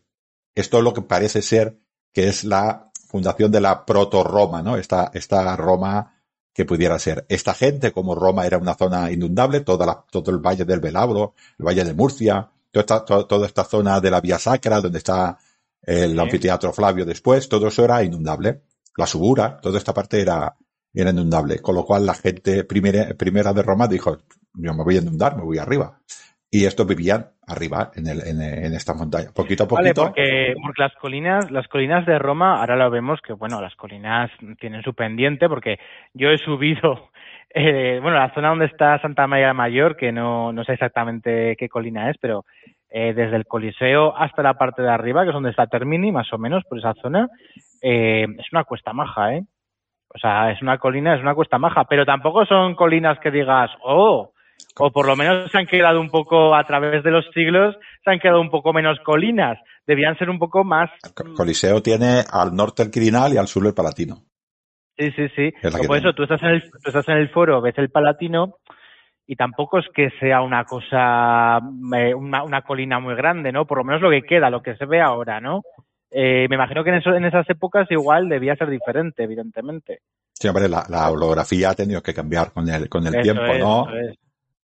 Esto 0.54 0.78
es 0.78 0.84
lo 0.84 0.94
que 0.94 1.02
parece 1.02 1.42
ser 1.42 1.78
que 2.14 2.28
es 2.28 2.44
la 2.44 2.90
fundación 3.08 3.52
de 3.52 3.60
la 3.60 3.84
proto-Roma, 3.84 4.62
¿no? 4.62 4.78
Esta, 4.78 5.10
esta 5.12 5.54
Roma 5.54 6.14
que 6.54 6.64
pudiera 6.64 6.98
ser. 6.98 7.26
Esta 7.28 7.52
gente, 7.52 7.92
como 7.92 8.14
Roma 8.14 8.46
era 8.46 8.56
una 8.56 8.74
zona 8.74 9.12
inundable, 9.12 9.60
toda 9.60 9.84
la, 9.84 10.02
todo 10.10 10.30
el 10.30 10.38
valle 10.38 10.64
del 10.64 10.80
Velabro, 10.80 11.34
el 11.58 11.66
valle 11.66 11.84
de 11.84 11.92
Murcia, 11.92 12.48
toda 12.70 12.80
esta, 12.80 13.04
toda 13.04 13.46
esta 13.46 13.64
zona 13.64 14.00
de 14.00 14.10
la 14.10 14.22
Vía 14.22 14.38
Sacra, 14.38 14.80
donde 14.80 14.96
está 14.96 15.36
el 15.82 16.18
anfiteatro 16.18 16.72
Flavio 16.72 17.04
después, 17.04 17.50
todo 17.50 17.68
eso 17.68 17.84
era 17.84 18.02
inundable. 18.02 18.62
La 18.96 19.06
Subura, 19.06 19.60
toda 19.60 19.76
esta 19.76 19.92
parte 19.92 20.22
era, 20.22 20.56
era 20.94 21.10
inundable. 21.10 21.60
Con 21.60 21.74
lo 21.74 21.84
cual 21.84 22.06
la 22.06 22.14
gente 22.14 22.64
primera, 22.64 23.08
primera 23.16 23.52
de 23.52 23.62
Roma 23.62 23.86
dijo, 23.86 24.18
yo 24.54 24.74
me 24.74 24.84
voy 24.84 24.96
a 24.96 25.00
inundar, 25.00 25.36
me 25.36 25.42
voy 25.42 25.58
arriba. 25.58 25.98
y 26.50 26.64
estos 26.64 26.86
vivían 26.86 27.26
arriba 27.46 27.90
en, 27.94 28.08
el, 28.08 28.26
en, 28.26 28.42
en 28.42 28.74
esta 28.74 28.94
montaña, 28.94 29.30
poquito 29.34 29.64
a 29.64 29.68
poquito. 29.68 30.02
Vale, 30.02 30.12
porque, 30.12 30.54
porque, 30.60 30.82
las 30.82 30.94
colinas, 30.94 31.50
las 31.50 31.68
colinas 31.68 32.06
de 32.06 32.18
Roma, 32.18 32.60
ahora 32.60 32.76
lo 32.76 32.90
vemos 32.90 33.20
que 33.20 33.32
bueno, 33.32 33.60
las 33.60 33.74
colinas 33.76 34.30
tienen 34.58 34.82
su 34.82 34.94
pendiente, 34.94 35.48
porque 35.48 35.78
yo 36.12 36.30
he 36.30 36.38
subido, 36.38 37.10
eh, 37.54 37.98
bueno, 38.02 38.18
la 38.18 38.34
zona 38.34 38.48
donde 38.48 38.66
está 38.66 39.00
Santa 39.00 39.26
María 39.26 39.54
Mayor, 39.54 39.96
que 39.96 40.10
no, 40.12 40.52
no 40.52 40.64
sé 40.64 40.72
exactamente 40.72 41.56
qué 41.56 41.68
colina 41.68 42.10
es, 42.10 42.16
pero 42.20 42.44
eh, 42.92 43.14
desde 43.14 43.36
el 43.36 43.46
Coliseo 43.46 44.16
hasta 44.16 44.42
la 44.42 44.54
parte 44.54 44.82
de 44.82 44.90
arriba, 44.90 45.22
que 45.22 45.28
es 45.28 45.34
donde 45.34 45.50
está 45.50 45.68
Termini, 45.68 46.10
más 46.10 46.32
o 46.32 46.38
menos, 46.38 46.64
por 46.64 46.78
esa 46.78 46.94
zona, 46.94 47.28
eh, 47.82 48.26
es 48.38 48.52
una 48.52 48.64
cuesta 48.64 48.92
maja, 48.92 49.34
¿eh? 49.34 49.44
O 50.12 50.18
sea, 50.18 50.50
es 50.50 50.60
una 50.60 50.78
colina, 50.78 51.14
es 51.14 51.20
una 51.20 51.34
cuesta 51.34 51.58
maja, 51.58 51.84
pero 51.84 52.04
tampoco 52.04 52.44
son 52.44 52.74
colinas 52.74 53.18
que 53.20 53.30
digas, 53.30 53.70
oh, 53.82 54.32
o 54.78 54.90
por 54.90 55.06
lo 55.06 55.16
menos 55.16 55.50
se 55.50 55.58
han 55.58 55.66
quedado 55.66 56.00
un 56.00 56.10
poco, 56.10 56.54
a 56.54 56.64
través 56.64 57.02
de 57.04 57.10
los 57.10 57.24
siglos, 57.32 57.76
se 58.04 58.10
han 58.10 58.18
quedado 58.18 58.40
un 58.40 58.50
poco 58.50 58.72
menos 58.72 58.98
colinas. 59.04 59.58
Debían 59.86 60.16
ser 60.18 60.30
un 60.30 60.38
poco 60.38 60.64
más. 60.64 60.90
El 61.04 61.34
Coliseo 61.34 61.82
tiene 61.82 62.22
al 62.30 62.54
norte 62.54 62.82
el 62.82 62.90
Quirinal 62.90 63.32
y 63.32 63.36
al 63.36 63.46
sur 63.46 63.66
el 63.66 63.74
Palatino. 63.74 64.16
Sí, 64.96 65.10
sí, 65.12 65.28
sí. 65.34 65.52
Por 65.86 65.96
eso 65.96 66.12
tú 66.12 66.24
estás, 66.24 66.42
en 66.42 66.48
el, 66.48 66.62
tú 66.62 66.88
estás 66.88 67.08
en 67.08 67.16
el 67.16 67.30
foro, 67.30 67.60
ves 67.60 67.78
el 67.78 67.90
Palatino 67.90 68.56
y 69.26 69.36
tampoco 69.36 69.78
es 69.78 69.86
que 69.94 70.10
sea 70.18 70.42
una 70.42 70.64
cosa, 70.64 71.58
eh, 71.96 72.14
una, 72.14 72.42
una, 72.42 72.62
colina 72.62 72.98
muy 72.98 73.14
grande, 73.14 73.52
¿no? 73.52 73.64
Por 73.64 73.78
lo 73.78 73.84
menos 73.84 74.02
lo 74.02 74.10
que 74.10 74.22
queda, 74.22 74.50
lo 74.50 74.60
que 74.60 74.76
se 74.76 74.84
ve 74.86 75.00
ahora, 75.00 75.40
¿no? 75.40 75.62
Eh, 76.10 76.46
me 76.48 76.56
imagino 76.56 76.82
que 76.82 76.90
en, 76.90 76.96
eso, 76.96 77.14
en 77.14 77.24
esas 77.24 77.48
épocas 77.48 77.88
igual 77.90 78.28
debía 78.28 78.56
ser 78.56 78.68
diferente, 78.68 79.22
evidentemente. 79.22 80.00
Sí, 80.32 80.48
hombre, 80.48 80.68
la, 80.68 80.84
la 80.88 81.10
holografía 81.10 81.70
ha 81.70 81.74
tenido 81.74 82.02
que 82.02 82.14
cambiar 82.14 82.52
con 82.52 82.68
el, 82.68 82.88
con 82.88 83.06
el 83.06 83.22
tiempo, 83.22 83.54
¿no? 83.58 83.86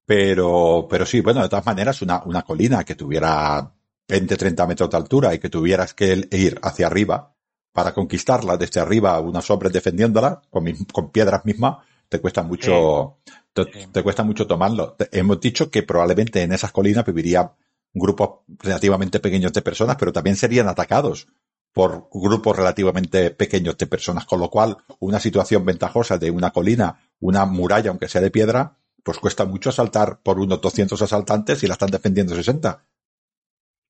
Pero, 0.05 0.87
pero 0.89 1.05
sí, 1.05 1.21
bueno, 1.21 1.43
de 1.43 1.49
todas 1.49 1.67
maneras, 1.67 2.01
una, 2.03 2.23
una 2.25 2.43
colina 2.43 2.85
que 2.85 2.95
tuviera 2.95 3.71
20, 4.09 4.37
30 4.37 4.67
metros 4.67 4.91
de 4.91 4.97
altura 4.97 5.35
y 5.35 5.39
que 5.39 5.51
tuvieras 5.51 5.95
que 5.95 6.29
ir 6.31 6.59
hacia 6.63 6.87
arriba 6.87 7.33
para 7.73 7.93
conquistarla 7.93 8.57
desde 8.57 8.81
arriba, 8.81 9.21
unos 9.21 9.51
hombres 9.51 9.73
defendiéndola 9.73 10.41
con, 10.49 10.65
con 10.93 11.11
piedras 11.11 11.45
mismas, 11.45 11.79
te 12.09 12.21
cuesta 12.21 12.43
mucho, 12.43 13.19
sí. 13.55 13.63
te, 13.93 14.03
cuesta 14.03 14.23
mucho 14.23 14.47
tomarlo. 14.47 14.95
Te, 14.95 15.09
hemos 15.19 15.41
dicho 15.41 15.71
que 15.71 15.83
probablemente 15.83 16.43
en 16.43 16.53
esas 16.53 16.73
colinas 16.73 17.05
viviría 17.05 17.53
grupos 17.99 18.41
relativamente 18.61 19.21
pequeños 19.21 19.53
de 19.53 19.63
personas, 19.63 19.97
pero 19.99 20.13
también 20.13 20.37
serían 20.37 20.69
atacados 20.69 21.29
por 21.73 22.09
grupos 22.13 22.57
relativamente 22.57 23.31
pequeños 23.31 23.77
de 23.77 23.87
personas, 23.87 24.25
con 24.25 24.41
lo 24.41 24.49
cual 24.51 24.79
una 24.99 25.21
situación 25.21 25.65
ventajosa 25.65 26.17
de 26.17 26.31
una 26.31 26.51
colina, 26.51 27.01
una 27.21 27.45
muralla, 27.45 27.91
aunque 27.91 28.09
sea 28.09 28.21
de 28.21 28.31
piedra, 28.31 28.79
pues 29.03 29.19
cuesta 29.19 29.45
mucho 29.45 29.71
asaltar 29.71 30.21
por 30.23 30.39
unos 30.39 30.61
200 30.61 31.01
asaltantes 31.01 31.63
y 31.63 31.67
la 31.67 31.75
están 31.75 31.91
defendiendo 31.91 32.35
60. 32.35 32.85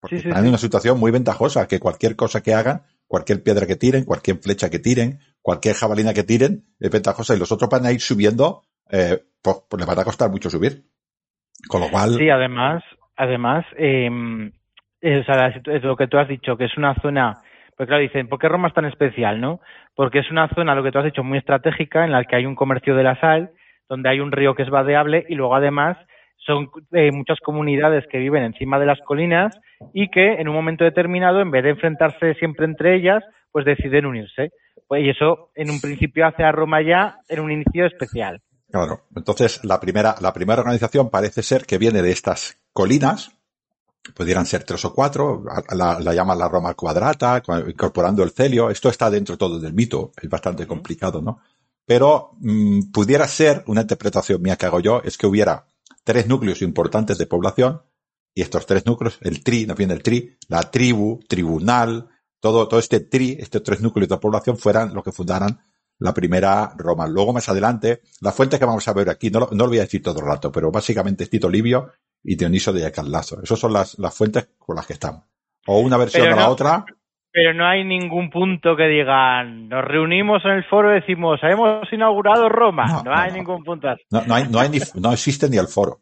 Porque 0.00 0.16
sí, 0.16 0.22
sí, 0.22 0.28
están 0.28 0.44
en 0.44 0.48
una 0.50 0.58
situación 0.58 0.98
muy 0.98 1.10
ventajosa, 1.10 1.66
que 1.68 1.80
cualquier 1.80 2.16
cosa 2.16 2.42
que 2.42 2.54
hagan, 2.54 2.82
cualquier 3.06 3.42
piedra 3.42 3.66
que 3.66 3.76
tiren, 3.76 4.04
cualquier 4.04 4.38
flecha 4.38 4.68
que 4.68 4.78
tiren, 4.78 5.20
cualquier 5.40 5.74
jabalina 5.74 6.12
que 6.12 6.24
tiren, 6.24 6.66
es 6.80 6.90
ventajosa 6.90 7.34
y 7.34 7.38
los 7.38 7.52
otros 7.52 7.70
van 7.70 7.86
a 7.86 7.92
ir 7.92 8.00
subiendo, 8.00 8.64
eh, 8.90 9.24
pues, 9.40 9.56
pues 9.68 9.78
les 9.78 9.86
van 9.86 9.98
a 9.98 10.04
costar 10.04 10.30
mucho 10.30 10.50
subir. 10.50 10.90
Con 11.68 11.80
lo 11.80 11.90
cual. 11.90 12.16
Sí, 12.18 12.28
además, 12.28 12.82
además, 13.16 13.64
eh, 13.76 14.10
es, 15.00 15.28
o 15.28 15.70
es 15.70 15.82
lo 15.82 15.96
que 15.96 16.08
tú 16.08 16.18
has 16.18 16.28
dicho, 16.28 16.56
que 16.56 16.64
es 16.64 16.76
una 16.76 16.94
zona, 16.96 17.34
pues 17.76 17.86
claro, 17.86 18.02
dicen, 18.02 18.28
¿por 18.28 18.38
qué 18.38 18.48
Roma 18.48 18.68
es 18.68 18.74
tan 18.74 18.86
especial, 18.86 19.40
no? 19.40 19.60
Porque 19.94 20.20
es 20.20 20.30
una 20.30 20.48
zona, 20.48 20.74
lo 20.74 20.82
que 20.82 20.92
tú 20.92 20.98
has 20.98 21.04
dicho, 21.04 21.24
muy 21.24 21.38
estratégica, 21.38 22.04
en 22.04 22.12
la 22.12 22.24
que 22.24 22.36
hay 22.36 22.46
un 22.46 22.54
comercio 22.54 22.94
de 22.96 23.02
la 23.02 23.18
sal, 23.20 23.50
donde 23.88 24.08
hay 24.08 24.20
un 24.20 24.32
río 24.32 24.54
que 24.54 24.62
es 24.62 24.70
vadeable 24.70 25.24
y 25.28 25.34
luego 25.34 25.54
además 25.54 25.96
son 26.38 26.68
eh, 26.92 27.10
muchas 27.12 27.40
comunidades 27.40 28.06
que 28.08 28.18
viven 28.18 28.42
encima 28.42 28.78
de 28.78 28.86
las 28.86 29.00
colinas 29.00 29.58
y 29.92 30.08
que 30.08 30.34
en 30.34 30.48
un 30.48 30.54
momento 30.54 30.84
determinado, 30.84 31.40
en 31.40 31.50
vez 31.50 31.64
de 31.64 31.70
enfrentarse 31.70 32.34
siempre 32.34 32.66
entre 32.66 32.94
ellas, 32.94 33.22
pues 33.52 33.64
deciden 33.64 34.06
unirse. 34.06 34.50
Pues, 34.86 35.02
y 35.02 35.10
eso 35.10 35.50
en 35.54 35.70
un 35.70 35.80
principio 35.80 36.26
hace 36.26 36.44
a 36.44 36.52
Roma 36.52 36.82
ya 36.82 37.16
en 37.28 37.40
un 37.40 37.50
inicio 37.50 37.86
especial. 37.86 38.40
Claro. 38.70 39.02
Entonces, 39.14 39.60
la 39.62 39.80
primera, 39.80 40.16
la 40.20 40.32
primera 40.32 40.60
organización 40.60 41.08
parece 41.08 41.42
ser 41.42 41.64
que 41.66 41.78
viene 41.78 42.02
de 42.02 42.10
estas 42.10 42.58
colinas, 42.72 43.30
pudieran 44.14 44.46
ser 44.46 44.64
tres 44.64 44.84
o 44.84 44.92
cuatro, 44.92 45.44
la, 45.70 45.98
la 46.00 46.14
llaman 46.14 46.38
la 46.38 46.48
Roma 46.48 46.74
cuadrata, 46.74 47.42
incorporando 47.66 48.22
el 48.22 48.30
celio. 48.30 48.70
Esto 48.70 48.88
está 48.88 49.10
dentro 49.10 49.36
todo 49.36 49.58
del 49.58 49.72
mito, 49.72 50.12
es 50.20 50.28
bastante 50.28 50.66
complicado, 50.66 51.22
¿no? 51.22 51.40
Pero 51.84 52.32
mmm, 52.38 52.90
pudiera 52.92 53.26
ser, 53.28 53.62
una 53.66 53.82
interpretación 53.82 54.42
mía 54.42 54.56
que 54.56 54.66
hago 54.66 54.80
yo, 54.80 55.00
es 55.04 55.16
que 55.16 55.26
hubiera 55.26 55.66
tres 56.04 56.26
núcleos 56.26 56.62
importantes 56.62 57.18
de 57.18 57.26
población, 57.26 57.82
y 58.34 58.42
estos 58.42 58.66
tres 58.66 58.84
núcleos, 58.84 59.18
el 59.22 59.42
tri, 59.42 59.66
nos 59.66 59.76
viene 59.76 59.94
el 59.94 60.02
tri, 60.02 60.36
la 60.48 60.70
tribu, 60.70 61.20
tribunal, 61.26 62.08
todo, 62.38 62.68
todo 62.68 62.78
este 62.78 63.00
tri, 63.00 63.36
estos 63.40 63.62
tres 63.62 63.80
núcleos 63.80 64.08
de 64.08 64.18
población 64.18 64.58
fueran 64.58 64.92
los 64.92 65.02
que 65.02 65.12
fundaran 65.12 65.60
la 65.98 66.12
primera 66.12 66.72
Roma. 66.76 67.06
Luego, 67.06 67.32
más 67.32 67.48
adelante, 67.48 68.02
la 68.20 68.32
fuente 68.32 68.58
que 68.58 68.64
vamos 68.64 68.86
a 68.88 68.92
ver 68.92 69.08
aquí, 69.08 69.30
no 69.30 69.40
lo, 69.40 69.48
no 69.52 69.64
lo 69.64 69.68
voy 69.68 69.78
a 69.78 69.82
decir 69.82 70.02
todo 70.02 70.20
el 70.20 70.26
rato, 70.26 70.52
pero 70.52 70.70
básicamente 70.70 71.24
es 71.24 71.30
Tito 71.30 71.48
Livio 71.48 71.90
y 72.22 72.36
Dioniso 72.36 72.72
de 72.72 72.90
Carlazo. 72.92 73.40
Esas 73.42 73.58
son 73.58 73.72
las, 73.72 73.98
las 73.98 74.14
fuentes 74.14 74.48
con 74.58 74.76
las 74.76 74.86
que 74.86 74.94
estamos. 74.94 75.24
O 75.66 75.80
una 75.80 75.96
versión 75.96 76.32
o 76.32 76.36
la 76.36 76.50
otra. 76.50 76.84
Pero 77.32 77.52
no 77.52 77.66
hay 77.66 77.84
ningún 77.84 78.30
punto 78.30 78.76
que 78.76 78.84
digan, 78.84 79.68
nos 79.68 79.84
reunimos 79.84 80.42
en 80.44 80.52
el 80.52 80.64
foro 80.64 80.90
y 80.90 81.00
decimos, 81.00 81.38
hemos 81.42 81.92
inaugurado 81.92 82.48
Roma. 82.48 83.02
No, 83.04 83.12
hay 83.14 83.32
ningún 83.32 83.62
punto 83.62 83.88
así. 83.88 84.02
No, 84.10 84.22
no, 84.24 84.34
hay, 84.34 84.48
no, 84.48 84.58
hay 84.58 84.70
ni, 84.70 84.78
no 84.94 85.12
existe 85.12 85.50
ni 85.50 85.58
el 85.58 85.68
foro. 85.68 86.00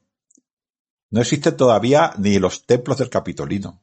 No 1.11 1.21
existe 1.21 1.53
todavía 1.53 2.13
ni 2.19 2.39
los 2.39 2.67
templos 2.67 2.99
del 2.99 3.11
Capitolino. 3.11 3.83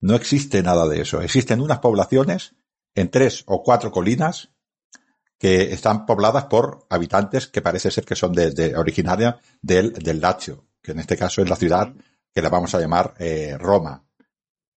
No 0.00 0.14
existe 0.14 0.62
nada 0.62 0.86
de 0.86 1.00
eso. 1.00 1.20
Existen 1.20 1.60
unas 1.60 1.80
poblaciones 1.80 2.54
en 2.94 3.10
tres 3.10 3.44
o 3.46 3.62
cuatro 3.62 3.90
colinas 3.90 4.52
que 5.40 5.72
están 5.72 6.04
pobladas 6.04 6.44
por 6.44 6.86
habitantes 6.90 7.46
que 7.46 7.62
parece 7.62 7.90
ser 7.90 8.04
que 8.04 8.14
son 8.14 8.34
de, 8.34 8.50
de 8.50 8.76
originaria 8.76 9.40
del, 9.62 9.94
del 9.94 10.20
Lazio, 10.20 10.66
que 10.82 10.92
en 10.92 11.00
este 11.00 11.16
caso 11.16 11.40
es 11.40 11.48
la 11.48 11.56
ciudad 11.56 11.94
que 12.30 12.42
la 12.42 12.50
vamos 12.50 12.74
a 12.74 12.78
llamar 12.78 13.14
eh, 13.18 13.56
Roma. 13.58 14.04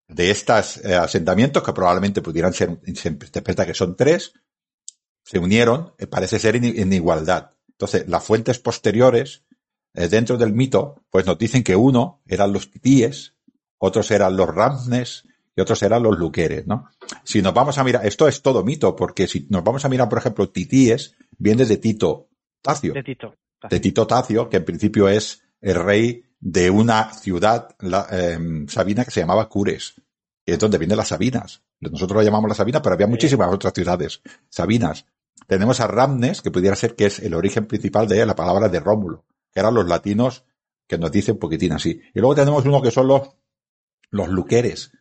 De 0.08 0.32
estos 0.32 0.78
eh, 0.78 0.96
asentamientos, 0.96 1.64
que 1.64 1.74
probablemente 1.74 2.22
pudieran 2.22 2.54
ser, 2.54 2.80
se 2.96 3.10
interpreta 3.10 3.66
que 3.66 3.74
son 3.74 3.98
tres, 3.98 4.34
se 5.26 5.38
unieron, 5.38 5.94
eh, 5.98 6.08
parece 6.08 6.40
ser 6.40 6.56
en, 6.56 6.64
en, 6.64 6.94
igualdad. 6.94 7.52
Entonces, 7.68 8.08
las 8.08 8.24
fuentes 8.24 8.58
posteriores, 8.58 9.44
dentro 9.94 10.38
del 10.38 10.54
mito, 10.54 11.04
pues 11.10 11.26
nos 11.26 11.38
dicen 11.38 11.64
que 11.64 11.76
uno 11.76 12.24
eran 12.26 12.54
los 12.54 12.72
titíes, 12.72 13.36
otros 13.78 14.10
eran 14.12 14.38
los 14.38 14.48
ramnes, 14.48 15.26
y 15.56 15.62
otros 15.62 15.82
eran 15.84 16.04
los 16.04 16.18
luqueres, 16.18 16.66
¿no? 16.68 16.90
Si 17.24 17.42
nos 17.42 17.54
vamos 17.54 17.78
a 17.78 17.84
mirar, 17.84 18.06
esto 18.06 18.28
es 18.28 18.42
todo 18.42 18.64
mito, 18.64 18.96
porque 18.96 19.28
si 19.28 19.48
nos 19.50 19.64
vamos 19.64 19.86
a 19.86 19.90
mirar, 19.90 20.10
por 20.10 20.18
ejemplo, 20.18 20.50
Titíes, 20.50 21.16
viene 21.38 21.66
de 21.66 21.78
Tito 21.78 22.30
Tacio. 22.62 22.94
De 22.94 23.04
Tito. 23.04 23.36
Tacio. 23.60 23.70
De 23.76 23.80
Tito 23.80 24.08
Tacio, 24.08 24.50
que 24.50 24.58
en 24.58 24.66
principio 24.66 25.08
es 25.08 25.44
el 25.62 25.76
rey 25.76 26.26
de 26.40 26.70
una 26.70 27.14
ciudad 27.14 27.76
la, 27.80 28.08
eh, 28.12 28.66
sabina 28.68 29.06
que 29.06 29.12
se 29.12 29.22
llamaba 29.22 29.48
Cures, 29.48 29.96
y 30.46 30.52
es 30.52 30.60
donde 30.60 30.78
vienen 30.78 30.98
las 30.98 31.08
Sabinas. 31.10 31.64
Nosotros 31.80 32.18
lo 32.18 32.24
llamamos 32.24 32.50
las 32.50 32.58
Sabinas, 32.58 32.82
pero 32.82 32.96
había 32.96 33.08
muchísimas 33.08 33.50
sí. 33.50 33.56
otras 33.56 33.74
ciudades 33.74 34.22
Sabinas. 34.50 35.06
Tenemos 35.48 35.80
a 35.80 35.88
Ramnes, 35.88 36.42
que 36.42 36.52
pudiera 36.52 36.76
ser 36.76 36.96
que 36.96 37.06
es 37.06 37.20
el 37.20 37.34
origen 37.34 37.66
principal 37.66 38.08
de 38.08 38.26
la 38.26 38.36
palabra 38.36 38.70
de 38.70 38.80
Rómulo, 38.80 39.26
que 39.52 39.60
eran 39.60 39.74
los 39.74 39.88
latinos 39.88 40.44
que 40.88 40.98
nos 40.98 41.12
dicen 41.12 41.36
un 41.36 41.40
poquitín 41.40 41.74
así. 41.74 42.02
Y 42.14 42.20
luego 42.20 42.36
tenemos 42.36 42.66
uno 42.66 42.82
que 42.82 42.92
son 42.92 43.08
los, 43.08 43.30
los 44.10 44.30
luqueres, 44.30 44.92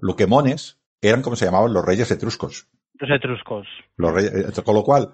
Luquemones 0.00 0.78
eran 1.00 1.22
como 1.22 1.36
se 1.36 1.44
llamaban 1.46 1.72
los 1.72 1.84
reyes 1.84 2.10
etruscos. 2.10 2.68
Los 2.98 3.10
etruscos. 3.10 3.66
Los 3.96 4.12
reyes, 4.12 4.60
con 4.60 4.74
lo 4.74 4.84
cual, 4.84 5.12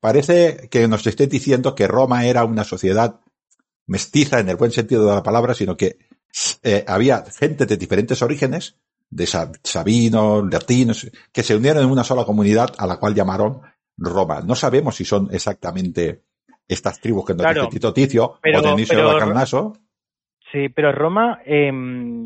parece 0.00 0.68
que 0.70 0.88
nos 0.88 1.06
esté 1.06 1.26
diciendo 1.26 1.74
que 1.74 1.86
Roma 1.86 2.26
era 2.26 2.44
una 2.44 2.64
sociedad 2.64 3.20
mestiza 3.86 4.40
en 4.40 4.48
el 4.48 4.56
buen 4.56 4.70
sentido 4.70 5.06
de 5.06 5.14
la 5.14 5.22
palabra, 5.22 5.54
sino 5.54 5.76
que 5.76 5.98
eh, 6.62 6.84
había 6.86 7.24
gente 7.24 7.66
de 7.66 7.76
diferentes 7.76 8.22
orígenes, 8.22 8.76
de 9.10 9.26
sabinos, 9.26 10.44
latinos, 10.50 11.10
que 11.32 11.42
se 11.42 11.56
unieron 11.56 11.84
en 11.84 11.90
una 11.90 12.04
sola 12.04 12.24
comunidad 12.24 12.74
a 12.76 12.86
la 12.86 12.98
cual 12.98 13.14
llamaron 13.14 13.62
Roma. 13.96 14.42
No 14.42 14.54
sabemos 14.54 14.96
si 14.96 15.04
son 15.04 15.28
exactamente 15.32 16.22
estas 16.66 17.00
tribus 17.00 17.24
que 17.24 17.32
nos 17.32 17.42
claro, 17.42 17.62
dice 17.62 17.72
Tito 17.72 17.92
Ticio 17.94 18.38
pero, 18.42 18.58
o 18.58 18.62
Dionisio 18.62 19.08
de 19.08 19.18
Carnaso. 19.18 19.72
Sí, 20.50 20.70
pero 20.70 20.92
Roma, 20.92 21.40
eh, 21.44 21.70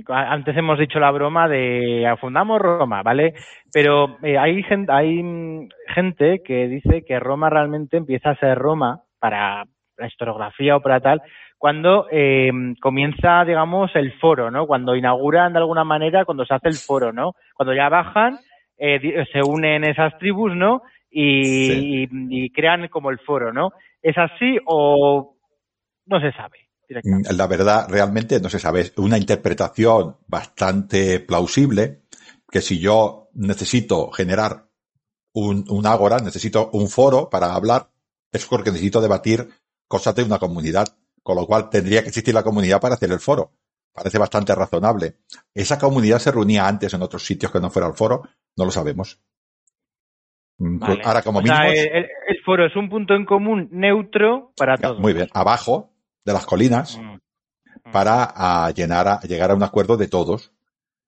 antes 0.09 0.57
hemos 0.57 0.79
dicho 0.79 1.01
la 1.01 1.11
broma 1.11 1.49
de 1.49 2.07
fundamos 2.21 2.61
Roma, 2.61 3.03
¿vale? 3.03 3.35
Pero 3.73 4.17
eh, 4.23 4.39
hay, 4.39 4.63
gente, 4.63 4.93
hay 4.93 5.69
gente 5.89 6.41
que 6.45 6.69
dice 6.69 7.05
que 7.05 7.19
Roma 7.19 7.51
realmente 7.51 7.97
empieza 7.97 8.31
a 8.31 8.37
ser 8.37 8.57
Roma 8.59 9.01
para 9.19 9.65
la 9.97 10.07
historiografía 10.07 10.77
o 10.77 10.81
para 10.81 11.01
tal, 11.01 11.21
cuando 11.59 12.07
eh, 12.13 12.51
comienza, 12.81 13.45
digamos, 13.45 13.91
el 13.95 14.13
foro, 14.19 14.51
¿no? 14.53 14.67
Cuando 14.67 14.95
inauguran 14.95 15.53
de 15.53 15.59
alguna 15.59 15.85
manera, 15.85 16.25
cuando 16.25 16.45
se 16.45 16.55
hace 16.55 16.69
el 16.69 16.75
foro, 16.75 17.13
¿no? 17.13 17.33
Cuando 17.55 17.75
ya 17.75 17.89
bajan, 17.89 18.39
eh, 18.79 19.25
se 19.33 19.43
unen 19.43 19.85
esas 19.85 20.17
tribus, 20.19 20.55
¿no? 20.55 20.83
Y, 21.11 21.45
sí. 21.45 22.09
y, 22.11 22.45
y 22.45 22.51
crean 22.51 22.87
como 22.89 23.11
el 23.11 23.19
foro, 23.19 23.53
¿no? 23.53 23.71
¿Es 24.01 24.17
así 24.17 24.59
o 24.65 25.35
no 26.07 26.21
se 26.21 26.33
sabe? 26.33 26.59
Mm, 27.03 27.35
la 27.37 27.47
verdad 27.47 27.87
realmente 27.89 28.41
no 28.41 28.49
se 28.49 28.59
sabe. 28.59 28.93
Una 28.97 29.19
interpretación 29.19 30.17
bastante 30.27 31.21
plausible 31.21 32.03
que 32.51 32.61
si 32.61 32.79
yo 32.79 33.31
necesito 33.35 34.11
generar 34.11 34.69
un, 35.33 35.65
un 35.69 35.87
ágora, 35.87 36.19
necesito 36.19 36.71
un 36.73 36.89
foro 36.89 37.31
para 37.31 37.55
hablar, 37.55 37.91
es 38.31 38.47
porque 38.47 38.71
necesito 38.71 39.01
debatir 39.01 39.49
cosas 39.89 40.15
de 40.15 40.23
una 40.23 40.39
comunidad, 40.39 40.87
con 41.23 41.37
lo 41.37 41.47
cual 41.47 41.71
tendría 41.71 42.03
que 42.03 42.09
existir 42.09 42.35
la 42.35 42.43
comunidad 42.43 42.81
para 42.81 42.95
hacer 42.95 43.11
el 43.11 43.21
foro. 43.21 43.53
Parece 43.93 44.19
bastante 44.19 44.55
razonable. 44.55 45.17
¿Esa 45.55 45.79
comunidad 45.79 46.19
se 46.19 46.33
reunía 46.33 46.67
antes 46.67 46.95
en 46.95 47.03
otros 47.03 47.25
sitios 47.25 47.53
que 47.53 47.61
no 47.61 47.71
fuera 47.71 47.89
el 47.89 47.95
foro? 47.95 48.23
No 48.57 48.65
lo 48.65 48.71
sabemos. 48.71 49.21
Mm, 50.59 50.79
pues 50.79 50.99
ahora, 51.05 51.23
como 51.23 51.43
mínimo. 51.43 51.63
el, 51.63 52.07
foro 52.45 52.67
es 52.67 52.75
un 52.77 52.89
punto 52.89 53.15
en 53.15 53.25
común 53.25 53.69
neutro 53.71 54.53
para 54.57 54.77
todos. 54.77 54.99
Muy 54.99 55.13
bien. 55.13 55.29
Abajo 55.35 55.92
de 56.25 56.33
las 56.33 56.47
colinas 56.47 56.99
mm. 56.99 57.03
Mm. 57.03 57.93
para 57.93 58.71
llenar 58.71 59.09
a, 59.09 59.21
llegar 59.23 59.51
a 59.51 59.55
un 59.55 59.63
acuerdo 59.63 59.97
de 59.97 60.09
todos. 60.09 60.53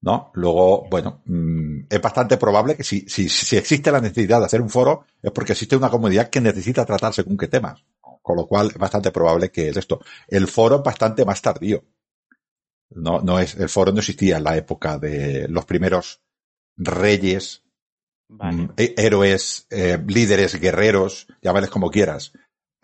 ¿No? 0.01 0.31
Luego, 0.35 0.87
bueno, 0.91 1.23
es 1.89 1.99
bastante 2.03 2.37
probable 2.37 2.77
que 2.77 2.85
si, 2.85 3.09
si, 3.09 3.27
si 3.27 3.57
existe 3.57 3.91
la 3.91 4.03
necesidad 4.03 4.39
de 4.39 4.45
hacer 4.45 4.61
un 4.61 4.69
foro, 4.69 5.07
es 5.23 5.33
porque 5.33 5.53
existe 5.53 5.77
una 5.77 5.89
comunidad 5.89 6.29
que 6.29 6.43
necesita 6.43 6.85
tratar 6.85 7.15
según 7.15 7.39
qué 7.39 7.49
temas. 7.49 7.83
Con 8.21 8.37
lo 8.37 8.47
cual, 8.47 8.67
es 8.67 8.77
bastante 8.77 9.11
probable 9.11 9.51
que 9.51 9.71
es 9.71 9.77
esto. 9.79 10.01
El 10.29 10.47
foro 10.47 10.77
es 10.77 10.83
bastante 10.83 11.25
más 11.25 11.41
tardío. 11.41 11.85
No, 12.91 13.23
no 13.23 13.39
es, 13.39 13.55
el 13.55 13.71
foro 13.71 13.93
no 13.93 14.01
existía 14.01 14.37
en 14.37 14.45
la 14.45 14.59
época 14.59 14.99
de 14.99 15.49
los 15.49 15.65
primeros 15.65 16.21
reyes 16.77 17.65
Mm, 18.29 18.71
héroes, 18.77 19.67
eh, 19.71 20.03
líderes, 20.07 20.59
guerreros, 20.59 21.27
llámales 21.43 21.71
como 21.71 21.91
quieras. 21.91 22.33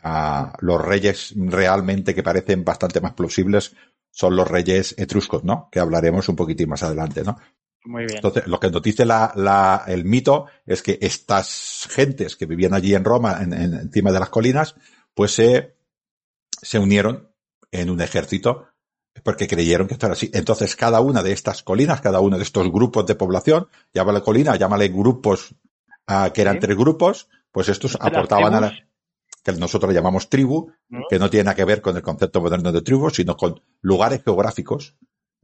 A 0.03 0.55
los 0.61 0.81
reyes 0.81 1.35
realmente 1.37 2.15
que 2.15 2.23
parecen 2.23 2.65
bastante 2.65 3.01
más 3.01 3.15
plausibles 3.15 3.75
son 4.11 4.37
los 4.37 4.49
reyes 4.49 4.95
etruscos, 4.99 5.45
¿no? 5.45 5.69
Que 5.71 5.81
hablaremos 5.81 6.29
un 6.29 6.37
poquitín 6.37 6.69
más 6.69 6.83
adelante, 6.83 7.23
¿no? 7.23 7.39
Muy 7.85 8.05
bien. 8.05 8.17
Entonces, 8.17 8.47
lo 8.47 8.61
que 8.61 8.71
nos 8.71 8.83
dice 8.83 9.05
la, 9.05 9.33
la, 9.37 9.85
el 9.87 10.05
mito 10.05 10.47
es 10.67 10.83
que 10.83 10.99
estas 11.01 11.87
gentes 11.91 12.37
que 12.37 12.47
vivían 12.47 12.75
allí 12.75 12.95
en 12.95 13.05
Roma, 13.05 13.39
en, 13.43 13.53
encima 13.53 14.13
de 14.13 14.21
las 14.21 14.29
colinas, 14.29 14.75
pues 15.15 15.33
se, 15.33 15.77
se 16.61 16.79
unieron 16.79 17.31
en 17.71 17.91
un 17.91 18.01
ejército 18.01 18.67
porque 19.23 19.49
creyeron 19.49 19.87
que 19.87 19.95
esto 19.95 20.07
era 20.07 20.15
así. 20.15 20.31
Entonces, 20.35 20.77
cada 20.77 21.01
una 21.01 21.23
de 21.23 21.33
estas 21.33 21.63
colinas, 21.63 22.01
cada 22.01 22.21
uno 22.21 22.37
de 22.37 22.43
estos 22.43 22.71
grupos 22.71 23.07
de 23.07 23.15
población, 23.15 23.69
llámale 23.93 24.23
colina, 24.23 24.57
llámale 24.57 24.89
grupos, 24.89 25.55
uh, 26.09 26.31
que 26.33 26.43
eran 26.43 26.59
tres 26.59 26.77
grupos, 26.77 27.29
pues 27.51 27.69
estos 27.69 27.97
aportaban 28.01 28.55
a 28.55 28.61
la, 28.61 28.73
que 29.43 29.53
nosotros 29.53 29.93
llamamos 29.95 30.29
tribu, 30.29 30.73
que 31.09 31.19
no 31.19 31.31
tiene 31.31 31.45
nada 31.45 31.55
que 31.57 31.65
ver 31.65 31.81
con 31.81 31.97
el 31.97 32.03
concepto 32.03 32.41
moderno 32.41 32.73
de 32.73 32.83
tribu, 32.83 33.11
sino 33.11 33.37
con 33.37 33.61
lugares 33.81 34.23
geográficos 34.23 34.97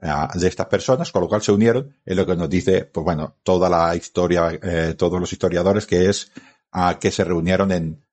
uh, 0.02 0.38
de 0.38 0.48
estas 0.48 0.66
personas, 0.66 1.12
con 1.12 1.22
lo 1.22 1.28
cual 1.28 1.42
se 1.42 1.52
unieron 1.52 1.96
en 2.04 2.16
lo 2.16 2.26
que 2.26 2.37
nos 2.37 2.50
dice, 2.50 2.85
pues 2.85 3.04
bueno, 3.04 3.37
toda 3.42 3.68
la 3.68 3.96
historia, 3.96 4.59
eh, 4.62 4.94
todos 4.96 5.18
los 5.18 5.32
historiadores, 5.32 5.87
que 5.87 6.09
es 6.09 6.30
uh, 6.74 6.98
que 7.00 7.11
se 7.11 7.24
reunieron 7.24 7.72
en 7.72 8.06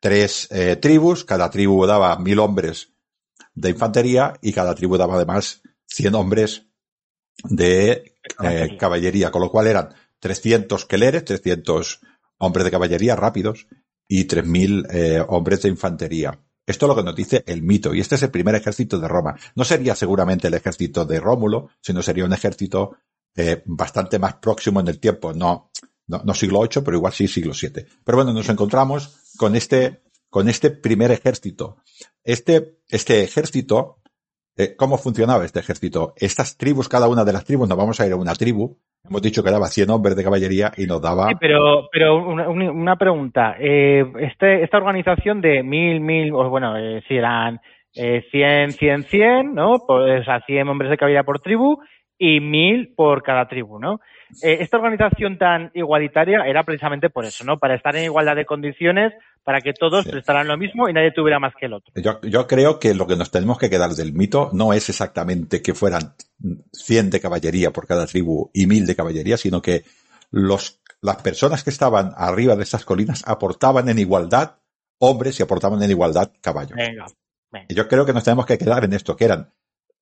tres 0.00 0.48
eh, 0.50 0.76
tribus, 0.76 1.24
cada 1.24 1.50
tribu 1.50 1.86
daba 1.86 2.16
mil 2.18 2.38
hombres 2.38 2.92
de 3.54 3.70
infantería 3.70 4.34
y 4.40 4.52
cada 4.52 4.74
tribu 4.74 4.96
daba 4.96 5.16
además 5.16 5.62
100 5.86 6.14
hombres 6.14 6.66
de 7.44 8.16
eh, 8.42 8.76
caballería, 8.78 9.30
con 9.30 9.42
lo 9.42 9.50
cual 9.50 9.66
eran 9.66 9.94
300 10.20 10.84
queleres, 10.86 11.24
300 11.24 12.00
hombres 12.38 12.64
de 12.64 12.70
caballería 12.70 13.16
rápidos 13.16 13.66
y 14.08 14.26
3.000 14.26 14.86
eh, 14.90 15.24
hombres 15.28 15.62
de 15.62 15.68
infantería. 15.68 16.38
Esto 16.66 16.86
es 16.86 16.88
lo 16.88 16.96
que 16.96 17.04
nos 17.04 17.14
dice 17.14 17.44
el 17.46 17.62
mito, 17.62 17.94
y 17.94 18.00
este 18.00 18.16
es 18.16 18.22
el 18.22 18.30
primer 18.30 18.54
ejército 18.56 18.98
de 18.98 19.06
Roma. 19.06 19.36
No 19.54 19.64
sería 19.64 19.94
seguramente 19.94 20.48
el 20.48 20.54
ejército 20.54 21.04
de 21.04 21.20
Rómulo, 21.20 21.70
sino 21.80 22.02
sería 22.02 22.24
un 22.24 22.32
ejército 22.32 22.96
eh, 23.36 23.62
bastante 23.66 24.18
más 24.18 24.34
próximo 24.34 24.80
en 24.80 24.88
el 24.88 24.98
tiempo, 24.98 25.32
no, 25.32 25.70
no, 26.08 26.34
siglo 26.34 26.60
VIII, 26.62 26.82
pero 26.84 26.96
igual 26.96 27.12
sí 27.12 27.28
siglo 27.28 27.52
VII. 27.60 27.86
Pero 28.04 28.16
bueno, 28.16 28.32
nos 28.32 28.48
encontramos 28.48 29.16
con 29.36 29.54
este 29.54 30.02
con 30.28 30.48
este 30.48 30.70
primer 30.70 31.10
ejército. 31.12 31.78
Este, 32.22 32.80
este 32.88 33.22
ejército, 33.22 34.02
eh, 34.56 34.74
¿cómo 34.76 34.96
funcionaba 34.98 35.44
este 35.44 35.60
ejército? 35.60 36.14
Estas 36.16 36.56
tribus, 36.56 36.88
cada 36.88 37.08
una 37.08 37.24
de 37.24 37.32
las 37.32 37.44
tribus, 37.44 37.68
nos 37.68 37.78
vamos 37.78 38.00
a 38.00 38.06
ir 38.06 38.12
a 38.12 38.16
una 38.16 38.34
tribu. 38.34 38.78
Hemos 39.08 39.22
dicho 39.22 39.42
que 39.44 39.50
daba 39.50 39.68
100 39.68 39.90
hombres 39.90 40.16
de 40.16 40.24
caballería 40.24 40.72
y 40.76 40.86
nos 40.86 41.00
daba. 41.00 41.28
Pero, 41.38 41.88
pero 41.92 42.16
una, 42.16 42.96
pregunta. 42.96 43.56
Eh, 43.58 44.04
este, 44.18 44.64
esta 44.64 44.78
organización 44.78 45.40
de 45.40 45.62
mil, 45.62 46.00
mil, 46.00 46.32
o 46.32 46.48
bueno, 46.50 46.76
eh, 46.76 47.02
si 47.06 47.14
eran 47.14 47.60
eh, 47.94 48.24
100, 48.30 48.72
100, 48.72 49.02
100, 49.04 49.54
¿no? 49.54 49.84
Pues 49.86 50.28
a 50.28 50.40
100 50.40 50.68
hombres 50.68 50.90
de 50.90 50.96
caballería 50.96 51.22
por 51.22 51.40
tribu 51.40 51.78
y 52.18 52.40
mil 52.40 52.94
por 52.96 53.22
cada 53.22 53.46
tribu, 53.46 53.78
¿no? 53.78 54.00
Eh, 54.42 54.58
esta 54.60 54.76
organización 54.76 55.38
tan 55.38 55.70
igualitaria 55.74 56.40
era 56.46 56.64
precisamente 56.64 57.10
por 57.10 57.24
eso, 57.24 57.44
¿no? 57.44 57.58
Para 57.58 57.74
estar 57.74 57.94
en 57.96 58.04
igualdad 58.04 58.36
de 58.36 58.44
condiciones, 58.44 59.12
para 59.44 59.60
que 59.60 59.72
todos 59.72 60.06
prestaran 60.06 60.48
lo 60.48 60.56
mismo 60.56 60.88
y 60.88 60.92
nadie 60.92 61.12
tuviera 61.12 61.38
más 61.38 61.54
que 61.58 61.66
el 61.66 61.74
otro. 61.74 61.92
Yo, 61.94 62.20
yo, 62.22 62.46
creo 62.46 62.78
que 62.80 62.94
lo 62.94 63.06
que 63.06 63.16
nos 63.16 63.30
tenemos 63.30 63.58
que 63.58 63.70
quedar 63.70 63.90
del 63.90 64.12
mito 64.12 64.50
no 64.52 64.72
es 64.72 64.88
exactamente 64.88 65.62
que 65.62 65.74
fueran 65.74 66.14
100 66.72 67.10
de 67.10 67.20
caballería 67.20 67.70
por 67.70 67.86
cada 67.86 68.06
tribu 68.06 68.50
y 68.52 68.66
1000 68.66 68.86
de 68.86 68.96
caballería, 68.96 69.36
sino 69.36 69.62
que 69.62 69.84
los, 70.30 70.80
las 71.00 71.22
personas 71.22 71.62
que 71.62 71.70
estaban 71.70 72.12
arriba 72.16 72.56
de 72.56 72.64
estas 72.64 72.84
colinas 72.84 73.22
aportaban 73.26 73.88
en 73.88 73.98
igualdad 73.98 74.56
hombres 74.98 75.38
y 75.38 75.42
aportaban 75.42 75.82
en 75.82 75.90
igualdad 75.90 76.32
caballos. 76.40 76.76
Venga, 76.76 77.06
yo 77.68 77.88
creo 77.88 78.04
que 78.04 78.12
nos 78.12 78.24
tenemos 78.24 78.46
que 78.46 78.58
quedar 78.58 78.84
en 78.84 78.92
esto, 78.92 79.16
que 79.16 79.24
eran 79.24 79.52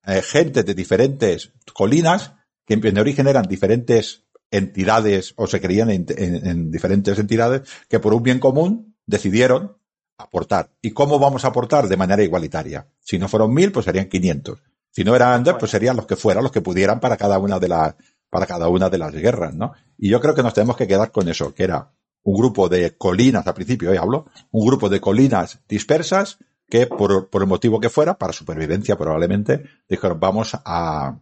eh, 0.05 0.21
gente 0.21 0.63
de 0.63 0.73
diferentes 0.73 1.53
colinas 1.73 2.33
que 2.65 2.73
en 2.73 2.97
origen 2.97 3.27
eran 3.27 3.47
diferentes 3.47 4.25
entidades 4.51 5.33
o 5.37 5.47
se 5.47 5.61
creían 5.61 5.89
en, 5.89 6.71
diferentes 6.71 7.17
entidades 7.19 7.67
que 7.89 7.99
por 7.99 8.13
un 8.13 8.23
bien 8.23 8.39
común 8.39 8.95
decidieron 9.05 9.77
aportar. 10.17 10.71
¿Y 10.81 10.91
cómo 10.91 11.19
vamos 11.19 11.45
a 11.45 11.49
aportar? 11.49 11.87
De 11.87 11.97
manera 11.97 12.23
igualitaria. 12.23 12.87
Si 12.99 13.19
no 13.19 13.27
fueron 13.27 13.53
mil, 13.53 13.71
pues 13.71 13.85
serían 13.85 14.07
500. 14.07 14.61
Si 14.91 15.03
no 15.03 15.15
eran 15.15 15.43
dos, 15.43 15.55
pues 15.59 15.71
serían 15.71 15.97
los 15.97 16.05
que 16.05 16.15
fueran, 16.15 16.43
los 16.43 16.51
que 16.51 16.61
pudieran 16.61 16.99
para 16.99 17.17
cada 17.17 17.37
una 17.37 17.59
de 17.59 17.67
las, 17.67 17.95
para 18.29 18.45
cada 18.45 18.69
una 18.69 18.89
de 18.89 18.97
las 18.97 19.11
guerras, 19.13 19.53
¿no? 19.53 19.73
Y 19.97 20.09
yo 20.09 20.21
creo 20.21 20.33
que 20.33 20.43
nos 20.43 20.53
tenemos 20.53 20.77
que 20.77 20.87
quedar 20.87 21.11
con 21.11 21.27
eso, 21.27 21.53
que 21.53 21.63
era 21.63 21.91
un 22.23 22.37
grupo 22.37 22.69
de 22.69 22.95
colinas, 22.97 23.45
al 23.45 23.53
principio 23.53 23.93
¿eh? 23.93 23.97
hablo, 23.97 24.25
un 24.51 24.65
grupo 24.65 24.89
de 24.89 24.99
colinas 24.99 25.59
dispersas 25.67 26.39
que 26.67 26.87
por, 26.87 27.29
por 27.29 27.43
el 27.43 27.47
motivo 27.47 27.79
que 27.79 27.89
fuera, 27.89 28.17
para 28.17 28.33
supervivencia 28.33 28.97
probablemente, 28.97 29.65
dijeron 29.87 30.19
vamos 30.19 30.57
a, 30.65 31.19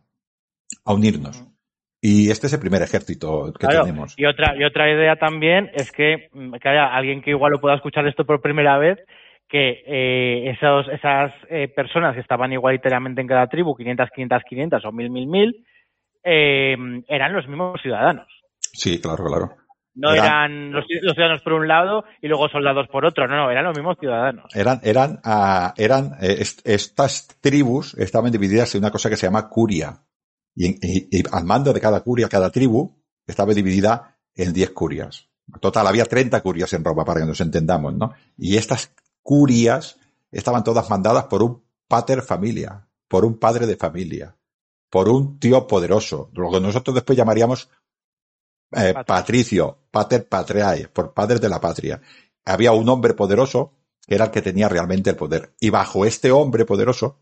a 0.86 0.94
unirnos. 0.94 1.44
Y 2.02 2.30
este 2.32 2.48
es 2.48 2.54
el 2.54 2.60
primer 2.60 2.82
ejército 2.82 3.54
que 3.58 3.68
tenemos. 3.68 4.14
Y 4.18 4.26
otra, 4.26 4.58
y 4.58 4.64
otra 4.66 4.92
idea 4.92 5.16
también 5.16 5.72
es 5.74 5.92
que, 5.92 6.28
mm, 6.34 6.56
que 6.56 6.70
haya 6.70 6.94
alguien 6.94 7.22
que 7.22 7.30
igual 7.30 7.54
lo 7.54 7.62
pueda 7.62 7.76
escuchar 7.76 8.06
esto 8.08 8.26
por 8.26 8.42
primera 8.42 8.78
vez, 8.78 9.00
que 9.48 9.84
eh, 9.86 10.50
esos, 10.50 10.88
esas 10.90 11.32
eh, 11.50 11.70
personas 11.70 12.16
que 12.16 12.22
estaban 12.22 12.52
igualitariamente 12.52 13.22
en 13.22 13.28
cada 13.28 13.48
tribu, 13.48 13.76
500, 13.76 14.10
500, 14.14 14.44
500 14.50 14.86
o 14.86 14.92
1000, 14.92 15.10
1000, 15.12 15.28
1000, 15.28 15.66
eh, 16.26 16.76
eran 17.08 17.34
los 17.34 17.48
mismos 17.48 17.82
ciudadanos. 17.82 18.28
Sí, 18.74 19.00
claro, 19.00 19.24
claro. 19.26 19.56
No 19.96 20.12
eran, 20.12 20.72
los, 20.72 20.86
ciudadanos 20.88 21.42
por 21.44 21.54
un 21.54 21.68
lado 21.68 22.04
y 22.20 22.28
luego 22.28 22.50
soldados 22.50 22.88
por 22.88 23.06
otro, 23.06 23.28
no, 23.28 23.36
no, 23.36 23.52
eran 23.52 23.66
los 23.66 23.78
mismos 23.78 23.96
ciudadanos. 24.00 24.46
Eran, 24.56 24.80
eran, 24.84 25.20
uh, 25.24 25.72
eran 25.78 26.14
eh, 26.20 26.44
estas 26.64 27.28
tribus 27.40 27.94
estaban 27.94 28.32
divididas 28.32 28.74
en 28.74 28.82
una 28.82 28.90
cosa 28.90 29.10
que 29.10 29.18
se 29.18 29.28
llama 29.28 29.50
curia. 29.50 30.00
Y, 30.56 31.24
al 31.32 31.46
mando 31.46 31.74
de 31.74 31.80
cada 31.80 32.02
curia, 32.02 32.30
cada 32.30 32.52
tribu, 32.52 32.96
estaba 33.26 33.54
dividida 33.54 34.18
en 34.36 34.54
10 34.54 34.72
curias. 34.72 35.28
Total, 35.60 35.88
había 35.88 36.06
30 36.06 36.42
curias 36.42 36.74
en 36.74 36.84
Roma, 36.84 37.04
para 37.04 37.22
que 37.22 37.26
nos 37.26 37.42
entendamos, 37.42 37.94
¿no? 37.94 38.14
Y 38.38 38.58
estas 38.58 38.92
curias 39.22 39.98
estaban 40.32 40.64
todas 40.64 40.90
mandadas 40.90 41.26
por 41.26 41.44
un 41.44 41.64
pater 41.88 42.22
familia, 42.22 42.88
por 43.08 43.26
un 43.26 43.38
padre 43.38 43.68
de 43.68 43.76
familia, 43.76 44.36
por 44.90 45.10
un 45.10 45.40
tío 45.40 45.68
poderoso, 45.68 46.30
lo 46.34 46.52
que 46.52 46.60
nosotros 46.60 46.96
después 46.96 47.18
llamaríamos 47.18 47.70
eh, 48.72 48.94
patricio, 49.06 49.78
pater 49.92 50.28
patriae, 50.28 50.88
por 50.88 51.14
padres 51.14 51.42
de 51.42 51.50
la 51.50 51.62
patria. 51.62 52.02
Había 52.46 52.72
un 52.72 52.90
hombre 52.90 53.14
poderoso 53.14 53.74
que 54.06 54.16
era 54.16 54.26
el 54.26 54.32
que 54.32 54.42
tenía 54.42 54.68
realmente 54.70 55.10
el 55.10 55.16
poder. 55.16 55.54
Y 55.60 55.70
bajo 55.70 56.06
este 56.06 56.32
hombre 56.32 56.66
poderoso 56.66 57.20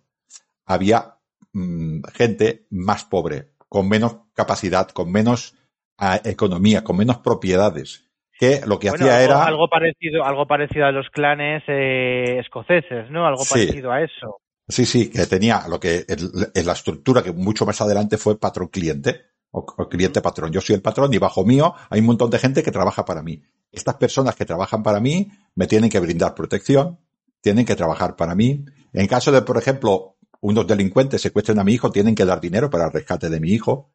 había 0.65 1.17
Mm, 1.53 2.03
gente 2.13 2.65
más 2.69 3.03
pobre, 3.03 3.51
con 3.67 3.89
menos 3.89 4.17
capacidad, 4.33 4.87
con 4.89 5.11
menos 5.11 5.55
ah, 5.97 6.19
economía, 6.23 6.83
con 6.83 6.97
menos 6.97 7.17
propiedades, 7.17 8.09
que 8.39 8.61
lo 8.65 8.79
que 8.79 8.89
hacía 8.89 9.21
era 9.21 9.43
algo 9.43 9.67
parecido, 9.67 10.23
algo 10.23 10.47
parecido 10.47 10.85
a 10.85 10.91
los 10.91 11.09
clanes 11.09 11.63
eh, 11.67 12.39
escoceses, 12.39 13.11
¿no? 13.11 13.27
Algo 13.27 13.43
parecido 13.49 13.91
a 13.91 14.01
eso. 14.01 14.41
Sí, 14.67 14.85
sí, 14.85 15.09
que 15.09 15.25
tenía 15.25 15.63
lo 15.67 15.79
que 15.79 16.05
en 16.07 16.65
la 16.65 16.73
estructura 16.73 17.21
que 17.21 17.33
mucho 17.33 17.65
más 17.65 17.81
adelante 17.81 18.17
fue 18.17 18.39
patrón 18.39 18.69
cliente 18.69 19.25
o, 19.51 19.65
cliente 19.65 20.21
patrón. 20.21 20.53
Yo 20.53 20.61
soy 20.61 20.75
el 20.75 20.81
patrón 20.81 21.13
y 21.13 21.17
bajo 21.17 21.45
mío 21.45 21.73
hay 21.89 21.99
un 21.99 22.05
montón 22.05 22.29
de 22.29 22.39
gente 22.39 22.63
que 22.63 22.71
trabaja 22.71 23.03
para 23.03 23.21
mí. 23.21 23.41
Estas 23.71 23.95
personas 23.95 24.35
que 24.35 24.45
trabajan 24.45 24.81
para 24.81 25.01
mí 25.01 25.29
me 25.55 25.67
tienen 25.67 25.89
que 25.89 25.99
brindar 25.99 26.33
protección, 26.33 26.99
tienen 27.41 27.65
que 27.65 27.75
trabajar 27.75 28.15
para 28.15 28.35
mí. 28.35 28.63
En 28.93 29.07
caso 29.07 29.31
de, 29.33 29.41
por 29.41 29.57
ejemplo, 29.57 30.15
unos 30.41 30.67
delincuentes 30.67 31.21
secuestren 31.21 31.59
a 31.59 31.63
mi 31.63 31.73
hijo, 31.73 31.91
tienen 31.91 32.15
que 32.15 32.25
dar 32.25 32.41
dinero 32.41 32.69
para 32.69 32.85
el 32.85 32.91
rescate 32.91 33.29
de 33.29 33.39
mi 33.39 33.51
hijo, 33.51 33.93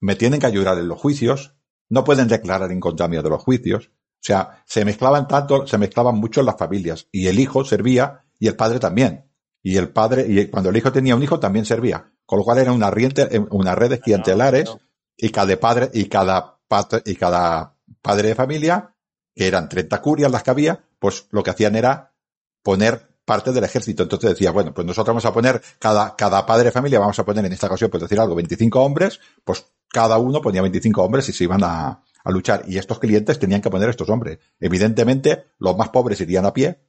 me 0.00 0.14
tienen 0.14 0.38
que 0.38 0.46
ayudar 0.46 0.78
en 0.78 0.88
los 0.88 1.00
juicios, 1.00 1.54
no 1.88 2.04
pueden 2.04 2.28
declarar 2.28 2.70
en 2.70 2.80
contra 2.80 3.08
mío 3.08 3.22
de 3.22 3.30
los 3.30 3.42
juicios. 3.42 3.86
O 3.88 4.20
sea, 4.20 4.62
se 4.66 4.84
mezclaban 4.84 5.26
tanto, 5.26 5.66
se 5.66 5.78
mezclaban 5.78 6.16
mucho 6.16 6.42
las 6.42 6.56
familias 6.56 7.08
y 7.10 7.28
el 7.28 7.38
hijo 7.40 7.64
servía 7.64 8.24
y 8.38 8.48
el 8.48 8.56
padre 8.56 8.78
también. 8.78 9.24
Y 9.62 9.76
el 9.76 9.90
padre, 9.90 10.26
y 10.28 10.46
cuando 10.46 10.70
el 10.70 10.76
hijo 10.76 10.92
tenía 10.92 11.16
un 11.16 11.22
hijo 11.22 11.40
también 11.40 11.64
servía. 11.64 12.12
Con 12.26 12.38
lo 12.38 12.44
cual 12.44 12.58
era 12.58 12.72
una, 12.72 12.90
riente, 12.90 13.26
una 13.50 13.74
red 13.74 13.90
de 13.90 14.00
clientelares 14.00 14.70
y 15.16 15.30
cada 15.30 15.58
padre, 15.58 15.90
y 15.94 16.04
cada 16.04 16.60
padre, 16.68 17.02
y 17.06 17.16
cada 17.16 17.74
padre 18.02 18.28
de 18.28 18.34
familia, 18.34 18.94
que 19.34 19.46
eran 19.46 19.68
30 19.68 20.00
curias 20.02 20.30
las 20.30 20.42
que 20.42 20.50
había, 20.50 20.84
pues 20.98 21.26
lo 21.30 21.42
que 21.42 21.50
hacían 21.50 21.74
era 21.74 22.14
poner 22.62 23.07
parte 23.28 23.52
del 23.52 23.62
ejército. 23.62 24.02
Entonces 24.02 24.30
decía, 24.30 24.50
bueno, 24.50 24.72
pues 24.72 24.86
nosotros 24.86 25.12
vamos 25.12 25.26
a 25.26 25.32
poner, 25.34 25.60
cada, 25.78 26.16
cada 26.16 26.46
padre 26.46 26.64
de 26.64 26.72
familia 26.72 26.98
vamos 26.98 27.18
a 27.18 27.24
poner 27.24 27.44
en 27.44 27.52
esta 27.52 27.66
ocasión, 27.66 27.90
pues 27.90 28.02
decir 28.02 28.18
algo, 28.18 28.34
25 28.34 28.80
hombres, 28.82 29.20
pues 29.44 29.66
cada 29.88 30.16
uno 30.16 30.40
ponía 30.40 30.62
25 30.62 31.02
hombres 31.02 31.28
y 31.28 31.32
se 31.32 31.44
iban 31.44 31.62
a, 31.62 32.02
a 32.24 32.30
luchar. 32.30 32.64
Y 32.66 32.78
estos 32.78 32.98
clientes 32.98 33.38
tenían 33.38 33.60
que 33.60 33.68
poner 33.68 33.90
estos 33.90 34.08
hombres. 34.08 34.38
Evidentemente, 34.58 35.44
los 35.58 35.76
más 35.76 35.90
pobres 35.90 36.20
irían 36.22 36.46
a 36.46 36.54
pie 36.54 36.80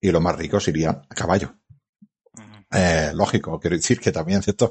y 0.00 0.10
los 0.10 0.20
más 0.20 0.36
ricos 0.36 0.68
irían 0.68 1.02
a 1.08 1.14
caballo. 1.14 1.54
Eh, 2.70 3.10
lógico, 3.14 3.58
quiero 3.58 3.76
decir 3.76 3.98
que 3.98 4.12
también 4.12 4.42
cierto. 4.42 4.70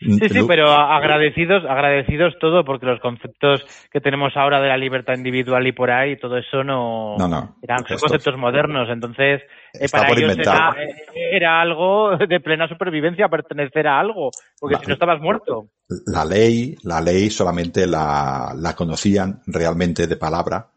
Sí, 0.00 0.28
sí, 0.30 0.40
pero 0.48 0.70
agradecidos, 0.70 1.64
agradecidos 1.68 2.34
todo, 2.40 2.64
porque 2.64 2.86
los 2.86 3.00
conceptos 3.00 3.62
que 3.92 4.00
tenemos 4.00 4.34
ahora 4.34 4.58
de 4.58 4.68
la 4.68 4.78
libertad 4.78 5.14
individual 5.14 5.66
y 5.66 5.72
por 5.72 5.90
ahí, 5.90 6.18
todo 6.18 6.38
eso 6.38 6.64
no, 6.64 7.16
no, 7.18 7.28
no 7.28 7.56
eran 7.62 7.84
conceptos 7.84 8.38
modernos. 8.38 8.88
Entonces, 8.88 9.42
eh, 9.74 9.88
para 9.92 10.08
ellos 10.10 10.38
era, 10.38 10.74
eh, 10.78 11.36
era, 11.36 11.60
algo 11.60 12.16
de 12.16 12.40
plena 12.40 12.66
supervivencia 12.66 13.28
pertenecer 13.28 13.86
a 13.86 14.00
algo, 14.00 14.30
porque 14.58 14.76
si 14.80 14.86
no 14.86 14.94
estabas 14.94 15.20
muerto. 15.20 15.68
La 16.06 16.24
ley, 16.24 16.76
la 16.82 17.02
ley 17.02 17.28
solamente 17.28 17.86
la, 17.86 18.54
la 18.56 18.74
conocían 18.74 19.42
realmente 19.46 20.06
de 20.06 20.16
palabra 20.16 20.70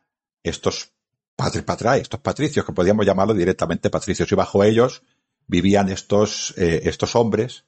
estos 0.43 0.91
patrai, 1.36 2.01
estos 2.01 2.19
patricios, 2.19 2.65
que 2.65 2.73
podíamos 2.73 3.05
llamarlo 3.05 3.33
directamente 3.33 3.89
patricios, 3.89 4.29
y 4.31 4.36
bajo 4.36 4.63
ellos 4.63 5.01
vivían 5.47 5.89
estos, 5.89 6.53
eh, 6.57 6.81
estos 6.83 7.15
hombres 7.15 7.65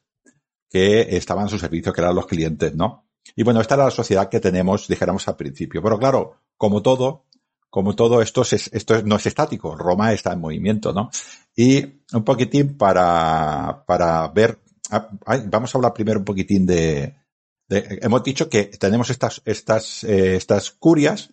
que 0.70 1.16
estaban 1.16 1.46
a 1.46 1.50
su 1.50 1.60
servicio, 1.60 1.94
que 1.94 2.02
eran 2.02 2.16
los 2.16 2.28
clientes, 2.28 2.76
¿no? 2.76 3.06
Y 3.36 3.44
bueno, 3.44 3.62
esta 3.62 3.76
era 3.76 3.86
la 3.86 3.92
sociedad 3.92 4.30
que 4.30 4.40
tenemos, 4.40 4.88
dijéramos 4.88 5.28
al 5.28 5.36
principio. 5.36 5.82
Pero 5.82 5.98
claro, 5.98 6.42
como 6.58 6.82
todo, 6.82 7.26
como 7.70 7.96
todo 7.96 8.22
esto, 8.22 8.42
es, 8.42 8.70
esto 8.74 9.02
no 9.04 9.16
es 9.16 9.26
estático. 9.26 9.76
Roma 9.76 10.14
está 10.14 10.34
en 10.34 10.42
movimiento, 10.42 10.94
¿no? 10.94 11.10
Y 11.56 11.84
un 12.14 12.24
poquitín 12.24 12.78
para, 12.78 13.84
para 13.86 14.28
ver, 14.30 14.60
ah, 14.92 15.10
vamos 15.48 15.74
a 15.74 15.78
hablar 15.78 15.94
primero 15.94 16.20
un 16.20 16.26
poquitín 16.26 16.66
de, 16.66 17.16
de 17.68 18.00
hemos 18.02 18.24
dicho 18.24 18.50
que 18.50 18.66
tenemos 18.66 19.10
estas, 19.10 19.42
estas, 19.46 20.04
eh, 20.04 20.36
estas 20.36 20.72
curias, 20.72 21.32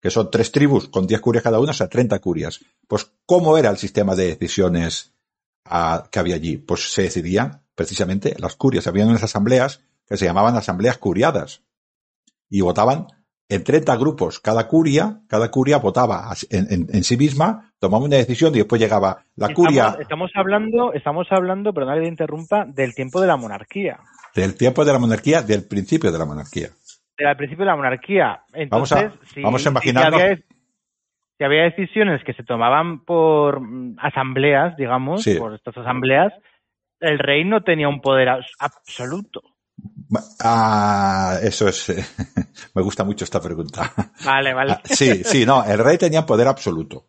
que 0.00 0.10
son 0.10 0.30
tres 0.30 0.52
tribus 0.52 0.88
con 0.88 1.06
diez 1.06 1.20
curias 1.20 1.42
cada 1.42 1.60
una, 1.60 1.70
o 1.70 1.74
sea, 1.74 1.88
30 1.88 2.18
curias. 2.18 2.60
Pues, 2.86 3.10
¿cómo 3.26 3.56
era 3.56 3.70
el 3.70 3.78
sistema 3.78 4.14
de 4.14 4.28
decisiones 4.28 5.13
a, 5.64 6.04
que 6.10 6.18
había 6.18 6.36
allí? 6.36 6.56
Pues 6.56 6.92
se 6.92 7.02
decidían 7.02 7.62
precisamente 7.74 8.34
las 8.38 8.56
curias. 8.56 8.86
Habían 8.86 9.08
unas 9.08 9.22
asambleas 9.22 9.82
que 10.08 10.16
se 10.16 10.26
llamaban 10.26 10.56
asambleas 10.56 10.98
curiadas 10.98 11.62
y 12.48 12.60
votaban 12.60 13.06
en 13.48 13.64
30 13.64 13.96
grupos. 13.96 14.40
Cada 14.40 14.66
curia, 14.68 15.20
cada 15.28 15.50
curia 15.50 15.78
votaba 15.78 16.32
en, 16.50 16.66
en, 16.70 16.86
en, 16.92 17.04
sí 17.04 17.16
misma, 17.16 17.72
tomaba 17.78 18.04
una 18.04 18.16
decisión 18.16 18.54
y 18.54 18.58
después 18.58 18.80
llegaba 18.80 19.24
la 19.36 19.46
estamos, 19.46 19.54
curia. 19.54 19.96
Estamos 20.00 20.30
hablando, 20.34 20.92
estamos 20.92 21.26
hablando, 21.30 21.72
pero 21.72 21.86
nadie 21.86 22.08
interrumpa, 22.08 22.64
del 22.66 22.94
tiempo 22.94 23.20
de 23.20 23.26
la 23.26 23.36
monarquía. 23.36 24.00
Del 24.34 24.56
tiempo 24.56 24.84
de 24.84 24.92
la 24.92 24.98
monarquía, 24.98 25.42
del 25.42 25.64
principio 25.64 26.10
de 26.10 26.18
la 26.18 26.24
monarquía. 26.24 26.70
Del 27.16 27.36
principio 27.36 27.64
de 27.64 27.70
la 27.70 27.76
monarquía. 27.76 28.42
Entonces, 28.52 28.98
vamos 28.98 29.20
a, 29.22 29.34
si, 29.34 29.42
vamos 29.42 29.66
a 29.66 29.68
imaginarnos. 29.70 30.22
Si 30.22 30.53
había, 31.44 31.60
si 31.60 31.64
había, 31.64 31.70
decisiones 31.70 32.24
que 32.24 32.34
se 32.34 32.42
tomaban 32.42 33.04
por 33.04 33.60
mm, 33.60 33.96
asambleas, 33.98 34.76
digamos, 34.76 35.22
Sí. 35.22 35.36
por 35.36 35.54
estas 35.54 35.76
asambleas, 35.76 36.32
el 37.00 37.18
rey 37.18 37.44
no 37.44 37.62
tenía 37.62 37.88
un 37.88 38.00
poder 38.00 38.28
absoluto. 38.58 39.42
Ah, 40.40 41.38
eso 41.42 41.68
es. 41.68 41.88
me 42.74 42.82
gusta 42.82 43.04
mucho 43.04 43.24
esta 43.24 43.40
pregunta. 43.40 43.92
Vale, 44.24 44.54
vale. 44.54 44.72
Ah, 44.72 44.80
sí, 44.84 45.24
sí, 45.24 45.44
no. 45.44 45.64
El 45.64 45.78
rey 45.78 45.98
tenía 45.98 46.24
poder 46.24 46.48
absoluto. 46.48 47.08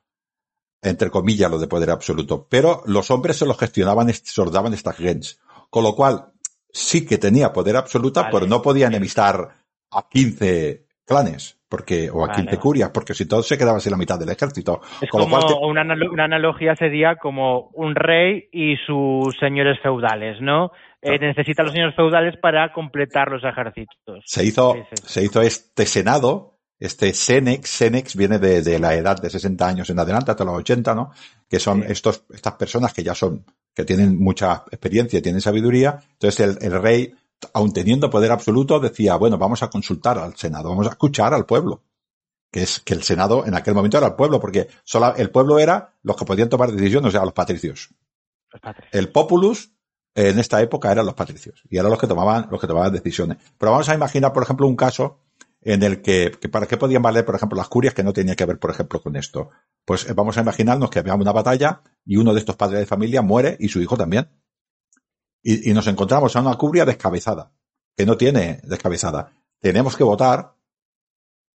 Entre 0.82 1.10
comillas, 1.10 1.50
lo 1.50 1.60
de 1.60 1.68
poder 1.68 1.92
absoluto. 1.92 2.48
Pero 2.50 2.82
los 2.86 3.10
hombres 3.12 3.38
se 3.38 3.46
los 3.46 3.58
gestionaban, 3.58 4.12
se 4.14 4.42
los 4.42 4.52
daban 4.52 4.74
estas 4.74 4.98
gens. 4.98 5.40
Con 5.70 5.84
lo 5.84 5.96
cual, 5.96 6.32
sí 6.72 7.06
que 7.06 7.18
tenía 7.18 7.54
poder 7.54 7.76
absoluto, 7.78 8.22
Vale. 8.22 8.34
pero 8.34 8.48
no 8.48 8.62
podía 8.62 8.88
enemistar 8.88 9.50
a 9.92 10.10
15 10.10 10.86
clanes. 11.06 11.55
Porque, 11.68 12.10
o 12.12 12.24
a 12.24 12.28
Vale, 12.28 12.34
15 12.36 12.46
vale. 12.48 12.60
curias, 12.60 12.90
porque 12.92 13.14
si 13.16 13.28
todo 13.28 13.42
se 13.42 13.58
quedaba 13.58 13.80
sin 13.80 13.92
la 13.92 13.98
mitad 13.98 14.20
del 14.20 14.30
ejército. 14.30 14.82
Es 15.02 15.10
Con 15.10 15.22
lo 15.22 15.26
como 15.26 15.40
cual 15.40 15.54
te- 15.54 15.60
una, 15.66 15.82
analo- 15.84 16.12
una 16.12 16.26
analogía 16.26 16.76
sería 16.76 17.16
como 17.16 17.70
un 17.74 17.96
rey 17.96 18.48
y 18.52 18.76
sus 18.86 19.36
señores 19.40 19.80
feudales, 19.82 20.40
¿no? 20.42 20.72
Eh, 21.02 21.18
necesita 21.20 21.64
los 21.64 21.72
señores 21.72 21.96
feudales 21.96 22.36
para 22.42 22.72
completar 22.72 23.30
los 23.32 23.44
ejércitos. 23.44 24.24
se 24.26 24.44
hizo, 24.46 24.74
Sí, 24.74 24.80
sí. 24.96 25.04
se 25.08 25.24
hizo 25.24 25.42
este 25.42 25.86
senado, 25.86 26.60
este 26.80 27.14
Senex, 27.14 27.68
Senex 27.70 28.16
viene 28.16 28.38
de, 28.38 28.62
de 28.62 28.80
la 28.80 28.94
edad 28.96 29.20
de 29.20 29.30
60 29.30 29.68
años 29.68 29.90
en 29.90 29.98
adelante 30.00 30.32
hasta 30.32 30.44
los 30.46 30.56
80, 30.58 30.94
¿no? 30.94 31.12
Que 31.50 31.60
son 31.60 31.82
Sí. 31.82 31.88
estos, 31.92 32.26
estas 32.34 32.54
personas 32.54 32.94
que 32.94 33.04
ya 33.04 33.16
son, 33.16 33.44
que 33.74 33.86
tienen 33.86 34.18
mucha 34.20 34.64
experiencia, 34.72 35.22
tienen 35.22 35.42
sabiduría. 35.42 35.98
Entonces 36.14 36.40
el, 36.62 36.74
el 36.74 36.82
rey, 36.82 37.14
aun 37.54 37.74
teniendo 37.74 38.10
poder 38.10 38.32
absoluto, 38.32 38.80
decía, 38.80 39.16
bueno, 39.16 39.38
vamos 39.38 39.64
a 39.64 39.70
consultar 39.70 40.18
al 40.18 40.36
Senado, 40.36 40.70
vamos 40.70 40.88
a 40.88 40.92
escuchar 40.92 41.34
al 41.34 41.46
pueblo. 41.46 41.84
Que 42.52 42.64
es 42.64 42.80
que 42.80 42.94
el 42.94 43.04
Senado 43.04 43.46
en 43.46 43.56
aquel 43.56 43.74
momento 43.74 43.98
era 43.98 44.08
el 44.08 44.16
pueblo, 44.16 44.40
porque 44.40 44.68
solo 44.84 45.14
el 45.16 45.30
pueblo 45.30 45.60
era 45.60 45.94
los 46.04 46.16
que 46.16 46.26
podían 46.26 46.50
tomar 46.50 46.72
decisiones, 46.72 47.10
o 47.10 47.12
sea, 47.12 47.26
los 47.26 47.34
patricios. 47.34 47.90
Los. 48.52 48.62
El 48.92 49.12
populus 49.12 49.72
en 50.16 50.40
esta 50.40 50.62
época 50.62 50.92
eran 50.92 51.06
los 51.06 51.16
patricios 51.16 51.62
y 51.70 51.78
eran 51.78 51.92
los 51.92 52.00
que 52.00 52.08
tomaban 52.08 52.48
los 52.50 52.62
que 52.62 52.68
tomaban 52.68 52.94
decisiones. 52.94 53.38
Pero 53.58 53.72
vamos 53.74 53.90
a 53.90 53.96
imaginar, 53.96 54.32
por 54.32 54.44
ejemplo, 54.44 54.66
un 54.68 54.78
caso 54.78 55.20
en 55.62 55.84
el 55.84 56.02
que, 56.02 56.32
que 56.40 56.48
para 56.48 56.68
qué 56.68 56.78
podían 56.78 57.02
valer, 57.02 57.26
por 57.26 57.36
ejemplo, 57.36 57.58
las 57.58 57.68
curias 57.68 57.94
que 57.94 58.04
no 58.04 58.14
tenía 58.14 58.36
que 58.36 58.46
ver, 58.46 58.60
por 58.60 58.72
ejemplo, 58.72 59.02
con 59.02 59.16
esto. 59.16 59.50
Pues 59.84 60.08
eh, 60.08 60.14
vamos 60.14 60.38
a 60.38 60.42
imaginarnos 60.42 60.90
que 60.90 61.00
había 61.00 61.16
una 61.16 61.34
batalla 61.34 61.82
y 62.06 62.18
uno 62.18 62.34
de 62.34 62.40
estos 62.40 62.56
padres 62.56 62.80
de 62.80 62.86
familia 62.86 63.22
muere 63.22 63.58
y 63.60 63.68
su 63.68 63.82
hijo 63.82 63.98
también. 63.98 64.30
Y, 65.48 65.70
y 65.70 65.74
nos 65.76 65.86
encontramos 65.86 66.36
a 66.36 66.42
una 66.42 66.56
curia 66.56 66.86
descabezada, 66.86 67.52
que 67.96 68.06
no 68.06 68.18
tiene 68.18 68.62
descabezada. 68.64 69.32
Tenemos 69.60 69.96
que 69.96 70.04
votar 70.04 70.56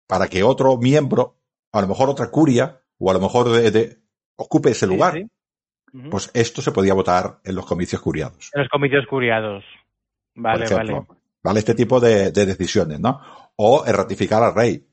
para 0.07 0.29
que 0.29 0.45
otro 0.45 0.77
miembro, 0.77 1.37
a 1.73 1.81
lo 1.81 1.89
mejor 1.89 2.09
otra 2.09 2.31
curia, 2.31 2.81
o 2.99 3.11
a 3.11 3.15
lo 3.15 3.21
mejor 3.21 3.51
de, 3.51 3.71
de- 3.71 3.99
ocupe 4.37 4.71
ese 4.71 4.87
Sí, 4.87 4.93
lugar. 4.93 5.21
Pues 6.09 6.31
esto 6.35 6.63
se 6.63 6.71
podía 6.71 6.95
votar 6.95 7.41
en 7.43 7.57
los 7.57 7.67
comicios 7.67 8.01
curiados. 8.01 8.49
En 8.55 8.61
los 8.61 8.69
comicios 8.71 9.05
curiados. 9.11 9.65
Vale, 10.37 10.67
ejemplo. 10.67 11.05
vale. 11.09 11.21
¿Vale? 11.43 11.59
Este 11.59 11.75
tipo 11.75 11.99
de, 11.99 12.31
de 12.31 12.47
decisiones, 12.47 13.01
¿no? 13.01 13.21
O 13.57 13.85
el 13.85 13.95
ratificar 13.95 14.41
al 14.43 14.55
rey. 14.55 14.87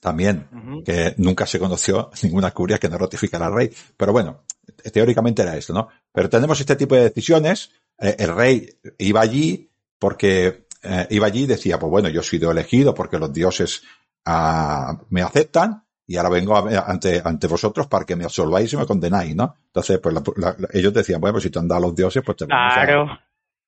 También, 0.00 0.82
que 0.84 1.14
nunca 1.18 1.44
se 1.46 1.58
conoció 1.58 2.10
ninguna 2.22 2.52
curia 2.52 2.78
que 2.78 2.88
no 2.88 2.98
ratificara 2.98 3.46
al 3.46 3.54
rey. 3.54 3.70
Pero 3.96 4.12
bueno, 4.12 4.44
teóricamente 4.92 5.42
era 5.42 5.56
esto, 5.56 5.72
¿no? 5.72 5.88
Pero 6.12 6.28
tenemos 6.28 6.58
este 6.60 6.76
tipo 6.76 6.94
de 6.94 7.02
decisiones. 7.02 7.70
Eh, 8.02 8.16
el 8.18 8.34
rey 8.34 8.68
iba 8.98 9.20
allí 9.20 9.70
porque 9.98 10.66
eh, 10.82 11.06
iba 11.10 11.26
allí 11.26 11.44
y 11.44 11.46
decía, 11.46 11.78
pues 11.78 11.90
bueno, 11.90 12.08
yo 12.08 12.20
he 12.20 12.24
sido 12.24 12.50
elegido 12.50 12.94
porque 12.94 13.18
los 13.18 13.32
dioses 13.32 13.82
ah, 14.26 14.98
me 15.10 15.22
aceptan 15.22 15.84
y 16.06 16.16
ahora 16.16 16.30
vengo 16.30 16.56
a- 16.56 16.84
ante, 16.90 17.22
ante 17.24 17.46
vosotros 17.46 17.86
para 17.86 18.04
que 18.04 18.16
me 18.16 18.24
absolváis 18.24 18.72
y 18.72 18.76
me 18.76 18.86
condenáis, 18.86 19.34
¿no? 19.36 19.54
Entonces, 19.66 19.98
pues 20.00 20.14
la- 20.14 20.22
la- 20.36 20.68
ellos 20.72 20.92
decían, 20.92 21.20
bueno, 21.20 21.34
pues 21.34 21.44
si 21.44 21.50
te 21.50 21.58
han 21.60 21.68
dado 21.68 21.82
los 21.82 21.94
dioses, 21.94 22.22
pues 22.26 22.36
te 22.36 22.44
vamos 22.46 22.72
a- 22.76 22.84
Claro. 22.84 23.18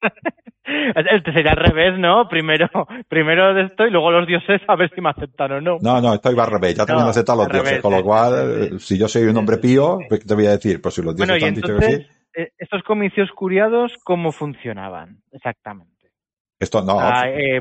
Este 0.66 1.32
sería 1.32 1.52
al 1.52 1.58
revés, 1.58 1.98
¿no? 1.98 2.26
Primero, 2.28 2.68
primero 3.08 3.52
de 3.54 3.64
esto 3.64 3.86
y 3.86 3.90
luego 3.90 4.10
los 4.10 4.26
dioses 4.26 4.62
a 4.66 4.76
ver 4.76 4.90
si 4.94 5.00
me 5.00 5.10
aceptan 5.10 5.52
o 5.52 5.60
no. 5.60 5.78
No, 5.80 6.00
no, 6.00 6.14
estoy 6.14 6.34
va 6.34 6.44
al 6.44 6.52
revés. 6.52 6.74
Ya 6.74 6.86
también 6.86 7.06
No, 7.06 7.12
los 7.12 7.14
dioses. 7.48 7.52
revés, 7.52 7.82
Con 7.82 7.92
lo 7.92 8.02
cual, 8.02 8.68
sí, 8.70 8.78
sí. 8.78 8.86
si 8.94 8.98
yo 8.98 9.06
soy 9.08 9.24
un 9.24 9.36
hombre 9.36 9.58
pío, 9.58 9.98
pues, 10.08 10.20
¿qué 10.20 10.26
te 10.26 10.34
voy 10.34 10.46
a 10.46 10.52
decir? 10.52 10.80
Pues 10.80 10.94
si 10.94 11.02
los 11.02 11.14
dioses 11.14 11.28
Bueno, 11.32 11.38
te 11.38 11.48
han 11.48 11.54
dicho 11.54 11.76
que 11.78 11.96
sí. 11.98 12.06
Eh, 12.36 12.52
estos 12.58 12.82
comicios 12.82 13.30
curiados, 13.34 13.92
¿cómo 14.04 14.32
funcionaban 14.32 15.22
exactamente? 15.32 16.10
Esto 16.58 16.82
no, 16.82 16.98
Ah, 17.00 17.28
eh, 17.28 17.60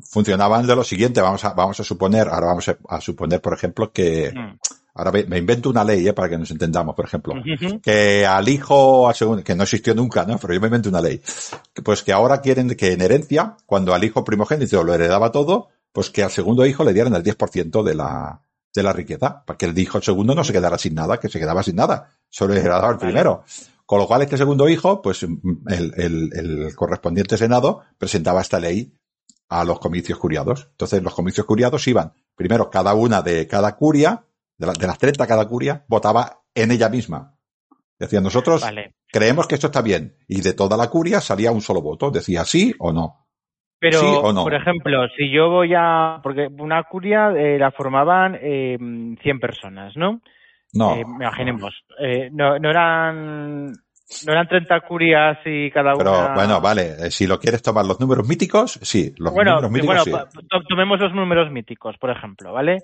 funcionaban 0.00 0.66
de 0.66 0.76
lo 0.76 0.84
siguiente. 0.84 1.20
Vamos 1.20 1.44
a, 1.44 1.54
vamos 1.54 1.78
a 1.80 1.84
suponer, 1.84 2.28
ahora 2.28 2.48
vamos 2.48 2.68
a, 2.68 2.78
a 2.88 3.00
suponer, 3.00 3.40
por 3.40 3.54
ejemplo, 3.54 3.92
que, 3.92 4.32
mm, 4.34 4.58
ahora 4.94 5.12
me, 5.12 5.24
me 5.24 5.38
invento 5.38 5.70
una 5.70 5.84
ley, 5.84 6.06
eh, 6.08 6.12
para 6.12 6.28
que 6.28 6.38
nos 6.38 6.50
entendamos, 6.50 6.94
por 6.94 7.04
ejemplo. 7.04 7.34
ujú. 7.34 7.80
que 7.80 8.26
al 8.26 8.48
hijo, 8.48 9.10
que 9.44 9.54
no 9.54 9.62
existió 9.62 9.94
nunca, 9.94 10.24
¿no? 10.24 10.38
Pero 10.38 10.54
yo 10.54 10.60
me 10.60 10.66
invento 10.66 10.88
una 10.88 11.00
ley. 11.00 11.20
Pues 11.84 12.02
que 12.02 12.12
ahora 12.12 12.40
quieren 12.40 12.68
que 12.76 12.92
en 12.92 13.00
herencia, 13.00 13.56
cuando 13.66 13.94
al 13.94 14.04
hijo 14.04 14.24
primogénito 14.24 14.82
lo 14.82 14.94
heredaba 14.94 15.32
todo, 15.32 15.68
pues 15.92 16.10
que 16.10 16.22
al 16.22 16.30
segundo 16.30 16.66
hijo 16.66 16.84
le 16.84 16.92
dieran 16.92 17.14
el 17.14 17.22
10% 17.22 17.82
de 17.82 17.94
la, 17.94 18.42
de 18.74 18.82
la 18.82 18.92
riqueza, 18.92 19.44
para 19.44 19.56
que 19.56 19.66
el 19.66 19.78
hijo 19.78 20.00
segundo 20.00 20.34
no 20.34 20.44
se 20.44 20.52
quedara 20.52 20.78
sin 20.78 20.94
nada, 20.94 21.18
que 21.18 21.28
se 21.28 21.38
quedaba 21.38 21.62
sin 21.62 21.76
nada. 21.76 22.10
Solo 22.28 22.54
heredaba 22.54 22.88
el 22.90 22.96
Vale. 22.96 23.06
primero. 23.06 23.44
Con 23.86 23.98
lo 23.98 24.06
cual, 24.06 24.22
este 24.22 24.36
segundo 24.36 24.68
hijo, 24.68 25.00
pues 25.00 25.22
el, 25.22 25.38
el, 25.96 26.30
el 26.34 26.74
correspondiente 26.76 27.38
Senado 27.38 27.80
presentaba 27.96 28.40
esta 28.42 28.60
ley 28.60 28.94
a 29.48 29.64
los 29.64 29.78
comicios 29.80 30.18
curiados. 30.18 30.68
Entonces, 30.72 31.02
los 31.02 31.14
comicios 31.14 31.46
curiados 31.46 31.88
iban, 31.88 32.12
primero, 32.34 32.68
cada 32.70 32.92
una 32.94 33.22
de 33.22 33.46
cada 33.46 33.74
curia, 33.76 34.26
de, 34.58 34.66
la- 34.66 34.74
de 34.74 34.86
las 34.86 34.98
30 34.98 35.26
cada 35.26 35.48
curia, 35.48 35.86
votaba 35.88 36.42
en 36.54 36.70
ella 36.70 36.90
misma. 36.90 37.38
Decían, 37.98 38.22
nosotros 38.22 38.60
Vale. 38.60 38.94
creemos 39.10 39.46
que 39.46 39.54
esto 39.54 39.68
está 39.68 39.80
bien. 39.80 40.18
Y 40.28 40.42
de 40.42 40.52
toda 40.52 40.76
la 40.76 40.88
curia 40.90 41.20
salía 41.22 41.50
un 41.50 41.62
solo 41.62 41.80
voto. 41.80 42.10
Decía 42.10 42.44
sí 42.44 42.74
o 42.78 42.92
no. 42.92 43.26
Pero, 43.80 44.00
¿Sí 44.00 44.06
o 44.06 44.32
no? 44.32 44.42
por 44.42 44.54
ejemplo, 44.54 45.08
si 45.16 45.30
yo 45.30 45.50
voy 45.50 45.72
a... 45.76 46.20
Porque 46.22 46.48
una 46.58 46.82
curia 46.82 47.30
eh, 47.30 47.58
la 47.58 47.70
formaban 47.70 48.36
eh, 48.40 48.76
100 49.22 49.40
personas, 49.40 49.96
¿no? 49.96 50.20
No. 50.72 50.96
Eh, 50.96 51.00
imaginemos. 51.00 51.84
Eh, 52.00 52.28
no, 52.32 52.58
no 52.58 52.70
eran... 52.70 53.72
No 54.26 54.32
eran 54.32 54.48
30 54.48 54.80
curias 54.80 55.38
y 55.44 55.70
cada 55.70 55.92
Pero 55.94 56.12
una... 56.12 56.34
bueno, 56.34 56.60
vale, 56.62 56.94
eh, 56.98 57.10
si 57.10 57.26
lo 57.26 57.38
quieres 57.38 57.60
tomar 57.60 57.84
los 57.84 58.00
números 58.00 58.26
míticos, 58.26 58.78
sí, 58.80 59.12
los 59.18 59.34
bueno, 59.34 59.60
números 59.60 59.70
míticos 59.70 60.10
bueno, 60.10 60.26
sí. 60.32 60.66
tomemos 60.66 60.98
los 60.98 61.12
números 61.12 61.52
míticos, 61.52 61.98
por 61.98 62.08
ejemplo, 62.08 62.54
¿vale? 62.54 62.78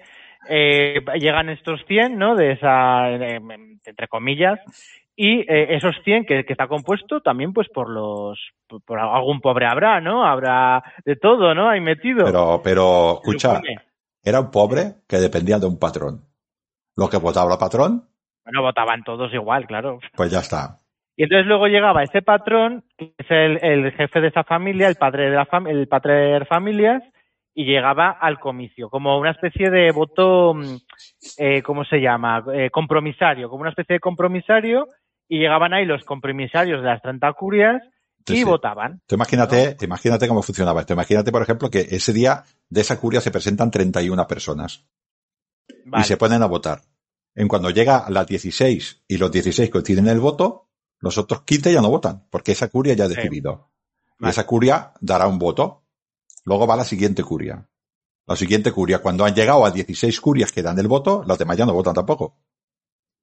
Eh, 0.50 1.02
llegan 1.18 1.48
estos 1.48 1.80
100, 1.86 2.18
¿no? 2.18 2.36
De 2.36 2.52
esa, 2.52 3.10
eh, 3.10 3.40
entre 3.86 4.08
comillas, 4.08 4.60
y 5.16 5.40
eh, 5.40 5.76
esos 5.76 5.94
100 6.04 6.24
que, 6.26 6.44
que 6.44 6.52
está 6.52 6.66
compuesto 6.68 7.20
también 7.20 7.52
pues 7.52 7.68
por 7.68 7.88
los, 7.88 8.38
por, 8.68 8.82
por 8.82 8.98
algún 8.98 9.40
pobre 9.40 9.66
habrá, 9.66 10.00
¿no? 10.00 10.24
Habrá 10.26 10.82
de 11.04 11.16
todo, 11.16 11.54
¿no? 11.54 11.68
Ahí 11.68 11.80
metido. 11.80 12.24
Pero, 12.24 12.60
pero, 12.62 13.20
escucha, 13.22 13.60
era 14.22 14.40
un 14.40 14.50
pobre 14.50 14.94
que 15.08 15.16
dependía 15.18 15.58
de 15.58 15.66
un 15.66 15.78
patrón. 15.78 16.22
Lo 16.96 17.08
que 17.08 17.18
votaba 17.18 17.52
el 17.52 17.58
patrón, 17.58 18.04
Bueno, 18.44 18.62
votaban 18.62 19.02
todos 19.04 19.32
igual, 19.34 19.66
claro. 19.66 19.98
pues 20.16 20.30
ya 20.30 20.38
está. 20.40 20.78
Y 21.16 21.22
entonces 21.24 21.46
luego 21.46 21.68
llegaba 21.68 22.02
ese 22.02 22.22
patrón, 22.22 22.82
que 22.98 23.14
es 23.16 23.30
el, 23.30 23.58
el 23.64 23.92
jefe 23.92 24.20
de 24.20 24.28
esa 24.28 24.42
familia, 24.42 24.88
el 24.88 24.96
padre 24.96 25.30
de 25.30 25.36
la 25.36 25.46
fam- 25.46 25.68
el 25.70 25.86
pater 25.86 26.44
familias, 26.46 27.02
y 27.56 27.66
llegaba 27.66 28.10
al 28.10 28.40
comicio, 28.40 28.90
como 28.90 29.16
una 29.18 29.30
especie 29.30 29.70
de 29.70 29.92
voto, 29.92 30.54
mm, 30.54 30.76
eh, 31.38 31.62
¿cómo 31.62 31.84
se 31.84 32.00
llama? 32.00 32.44
Eh, 32.52 32.68
compromisario, 32.70 33.48
como 33.48 33.60
una 33.60 33.70
especie 33.70 33.94
de 33.94 34.00
compromisario, 34.00 34.88
y 35.28 35.38
llegaban 35.38 35.72
ahí 35.72 35.84
los 35.86 36.04
compromisarios 36.04 36.80
de 36.82 36.88
las 36.88 37.02
30 37.02 37.32
curias 37.34 37.82
y 38.26 38.36
sí. 38.36 38.44
votaban. 38.44 39.02
Tú 39.06 39.14
imagínate, 39.16 39.76
imagínate 39.82 40.28
cómo 40.28 40.42
funcionaba 40.42 40.80
esto. 40.80 40.92
Imagínate, 40.94 41.30
por 41.32 41.42
ejemplo, 41.42 41.70
que 41.70 41.86
ese 41.90 42.12
día 42.12 42.44
de 42.68 42.80
esa 42.80 42.98
curia 42.98 43.20
se 43.20 43.30
presentan 43.30 43.70
31 43.70 44.26
personas 44.26 44.86
Vale. 45.84 46.02
y 46.02 46.06
se 46.06 46.16
ponen 46.16 46.42
a 46.42 46.46
votar. 46.46 46.82
En 47.34 47.48
cuando 47.48 47.70
llega 47.70 47.98
a 47.98 48.10
las 48.10 48.26
16 48.26 49.04
y 49.08 49.18
los 49.18 49.30
16 49.30 49.68
coinciden 49.70 50.06
el 50.08 50.20
voto, 50.20 50.68
los 51.00 51.18
otros 51.18 51.42
15 51.42 51.72
ya 51.72 51.82
no 51.82 51.90
votan, 51.90 52.26
porque 52.30 52.52
esa 52.52 52.68
curia 52.68 52.94
ya 52.94 53.04
ha 53.04 53.08
Sí. 53.08 53.16
decidido. 53.16 53.70
Y 54.20 54.28
esa 54.28 54.46
curia 54.46 54.92
dará 55.00 55.26
un 55.26 55.38
voto. 55.38 55.82
Luego 56.44 56.66
va 56.66 56.76
la 56.76 56.84
siguiente 56.84 57.22
curia. 57.24 57.68
La 58.26 58.36
siguiente 58.36 58.72
curia, 58.72 59.00
cuando 59.00 59.24
han 59.24 59.34
llegado 59.34 59.66
a 59.66 59.70
16 59.70 60.18
curias 60.20 60.50
que 60.52 60.62
dan 60.62 60.78
el 60.78 60.86
voto, 60.88 61.24
los 61.26 61.36
demás 61.36 61.56
ya 61.58 61.66
no 61.66 61.74
votan 61.74 61.92
tampoco. 61.94 62.38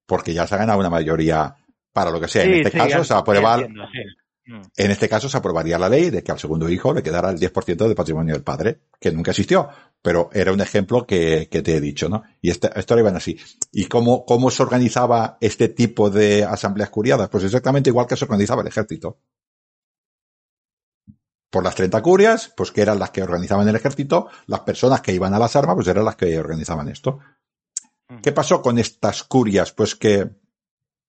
Porque 0.06 0.34
ya 0.34 0.46
se 0.46 0.54
ha 0.54 0.58
ganado 0.58 0.78
una 0.78 0.90
mayoría 0.90 1.56
para 1.92 2.10
lo 2.10 2.20
que 2.20 2.28
sea. 2.28 2.44
en 2.44 2.54
este 2.54 2.70
sí, 2.70 2.78
caso 2.78 3.04
se 3.04 3.14
aprueba, 3.14 3.56
ya 3.56 3.62
entiendo, 3.64 3.84
sí. 3.92 4.00
Mm. 4.44 4.60
en 4.76 4.90
este 4.90 5.08
caso 5.08 5.28
se 5.28 5.36
aprobaría 5.36 5.78
la 5.78 5.88
ley 5.88 6.10
de 6.10 6.24
que 6.24 6.32
al 6.32 6.38
segundo 6.38 6.68
hijo 6.68 6.92
le 6.92 7.02
quedara 7.02 7.30
el 7.30 7.38
10% 7.38 7.76
del 7.76 7.94
patrimonio 7.94 8.34
del 8.34 8.42
padre, 8.42 8.80
que 8.98 9.12
nunca 9.12 9.30
existió, 9.30 9.68
pero 10.00 10.30
era 10.32 10.52
un 10.52 10.60
ejemplo 10.60 11.06
que, 11.06 11.48
que 11.48 11.62
te 11.62 11.76
he 11.76 11.80
dicho, 11.80 12.08
¿no? 12.08 12.24
Y 12.40 12.50
esta, 12.50 12.68
esto 12.68 12.98
iban 12.98 13.14
así. 13.14 13.38
¿Y 13.70 13.86
cómo, 13.86 14.24
cómo 14.26 14.50
se 14.50 14.62
organizaba 14.64 15.38
este 15.40 15.68
tipo 15.68 16.10
de 16.10 16.44
asambleas 16.44 16.90
curiadas? 16.90 17.28
Pues 17.28 17.44
exactamente 17.44 17.90
igual 17.90 18.08
que 18.08 18.16
se 18.16 18.24
organizaba 18.24 18.62
el 18.62 18.68
ejército. 18.68 19.20
Por 21.48 21.62
las 21.62 21.74
30 21.76 22.02
curias, 22.02 22.52
pues 22.56 22.72
que 22.72 22.80
eran 22.80 22.98
las 22.98 23.10
que 23.10 23.22
organizaban 23.22 23.68
el 23.68 23.76
ejército, 23.76 24.28
las 24.46 24.60
personas 24.60 25.02
que 25.02 25.12
iban 25.12 25.34
a 25.34 25.38
las 25.38 25.54
armas, 25.54 25.76
pues 25.76 25.86
eran 25.86 26.04
las 26.04 26.16
que 26.16 26.36
organizaban 26.38 26.88
esto. 26.88 27.20
¿Qué 28.22 28.32
pasó 28.32 28.60
con 28.60 28.78
estas 28.78 29.22
curias? 29.22 29.72
Pues 29.72 29.94
que 29.94 30.41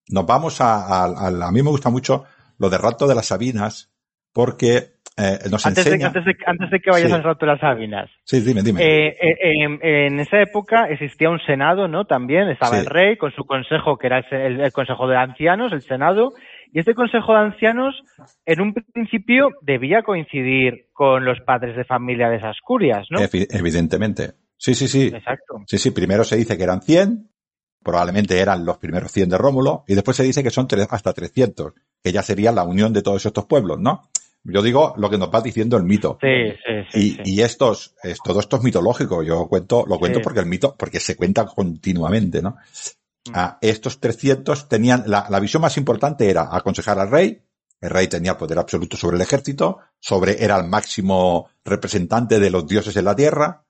nos 0.09 0.25
vamos 0.25 0.61
a, 0.61 0.75
a, 0.85 1.03
a, 1.05 1.27
a 1.27 1.51
mí 1.51 1.61
me 1.63 1.69
gusta 1.69 1.89
mucho 1.89 2.25
lo 2.59 2.69
de 2.69 2.77
Rato 2.77 3.07
de 3.07 3.15
las 3.15 3.27
Sabinas, 3.27 3.91
porque 4.33 4.93
eh, 5.17 5.37
nos 5.51 5.65
Antes, 5.65 5.85
enseña... 5.85 6.09
de, 6.09 6.19
antes, 6.19 6.25
de, 6.25 6.35
antes 6.47 6.71
de 6.71 6.79
que 6.79 6.89
vayas 6.89 7.09
Sí. 7.09 7.13
al 7.15 7.23
rato 7.23 7.45
de 7.45 7.51
las 7.51 7.59
Sabinas. 7.61 8.09
Sí, 8.23 8.41
dime, 8.41 8.63
dime. 8.63 8.81
Eh, 8.83 9.07
eh, 9.21 9.77
en, 10.07 10.19
esa 10.19 10.41
época 10.41 10.87
existía 10.89 11.29
un 11.29 11.39
senado, 11.45 11.87
¿no? 11.87 12.05
También 12.05 12.49
estaba 12.49 12.75
Sí. 12.77 12.79
el 12.81 12.85
rey 12.87 13.17
con 13.17 13.31
su 13.31 13.45
consejo, 13.45 13.97
que 13.97 14.07
era 14.07 14.19
el, 14.31 14.59
el- 14.59 14.71
consejo 14.71 15.07
de 15.07 15.17
ancianos, 15.17 15.71
el 15.71 15.81
senado, 15.83 16.33
y 16.71 16.79
este 16.79 16.95
consejo 16.95 17.33
de 17.33 17.39
ancianos, 17.39 17.93
en 18.47 18.61
un 18.61 18.73
principio, 18.73 19.49
debía 19.61 20.01
coincidir 20.01 20.87
con 20.93 21.23
los 21.25 21.39
padres 21.41 21.75
de 21.75 21.83
familia 21.85 22.29
de 22.29 22.37
esas 22.37 22.57
curias, 22.63 23.05
¿no? 23.11 23.19
Evi- 23.19 23.47
Evidentemente. 23.51 24.31
Sí, 24.57 24.73
sí, 24.73 24.87
sí. 24.87 25.11
Exacto. 25.13 25.61
Sí, 25.67 25.77
sí, 25.77 25.91
primero 25.91 26.23
se 26.23 26.37
dice 26.37 26.57
que 26.57 26.63
eran 26.63 26.81
100, 26.81 27.29
probablemente 27.83 28.39
eran 28.39 28.65
los 28.65 28.77
primeros 28.77 29.11
100 29.11 29.29
de 29.29 29.37
Rómulo, 29.37 29.83
y 29.87 29.95
después 29.95 30.17
se 30.17 30.23
dice 30.23 30.43
que 30.43 30.49
son 30.49 30.67
hasta 30.89 31.13
300, 31.13 31.73
que 32.03 32.11
ya 32.11 32.23
sería 32.23 32.51
la 32.51 32.63
unión 32.63 32.93
de 32.93 33.01
todos 33.01 33.25
estos 33.25 33.45
pueblos, 33.45 33.79
¿no? 33.79 34.09
Yo 34.45 34.61
digo 34.61 34.93
lo 34.97 35.09
que 35.09 35.17
nos 35.17 35.29
va 35.29 35.41
diciendo 35.41 35.77
el 35.77 35.83
mito. 35.83 36.17
Sí, 36.19 36.51
sí, 36.65 36.73
sí. 36.91 36.99
Y, 36.99 37.11
sí. 37.11 37.21
y 37.25 37.41
estos, 37.41 37.95
es, 38.03 38.17
todo 38.21 38.41
esto 38.41 38.57
es 38.57 38.63
mitológico. 38.63 39.23
Yo 39.23 39.47
cuento, 39.47 39.85
lo 39.87 39.97
cuento 39.97 40.19
Sí. 40.19 40.23
porque 40.23 40.41
el 40.41 40.47
mito, 40.47 40.75
porque 40.77 40.99
se 40.99 41.15
cuenta 41.15 41.45
continuamente, 41.45 42.41
¿no? 42.41 42.57
Mm. 43.29 43.31
Ah, 43.33 43.57
estos 43.61 44.01
300 44.01 44.67
tenían, 44.67 45.05
la, 45.07 45.27
la 45.29 45.39
visión 45.39 45.61
más 45.61 45.77
importante 45.77 46.29
era 46.29 46.49
aconsejar 46.51 46.99
al 46.99 47.09
rey. 47.09 47.41
El 47.79 47.89
rey 47.89 48.07
tenía 48.07 48.37
poder 48.37 48.59
absoluto 48.59 48.97
sobre 48.97 49.15
el 49.15 49.21
ejército, 49.21 49.79
sobre, 49.99 50.43
era 50.43 50.57
el 50.57 50.67
máximo 50.67 51.49
representante 51.63 52.39
de 52.39 52.49
los 52.49 52.67
dioses 52.67 52.95
en 52.97 53.05
la 53.05 53.15
tierra. 53.15 53.62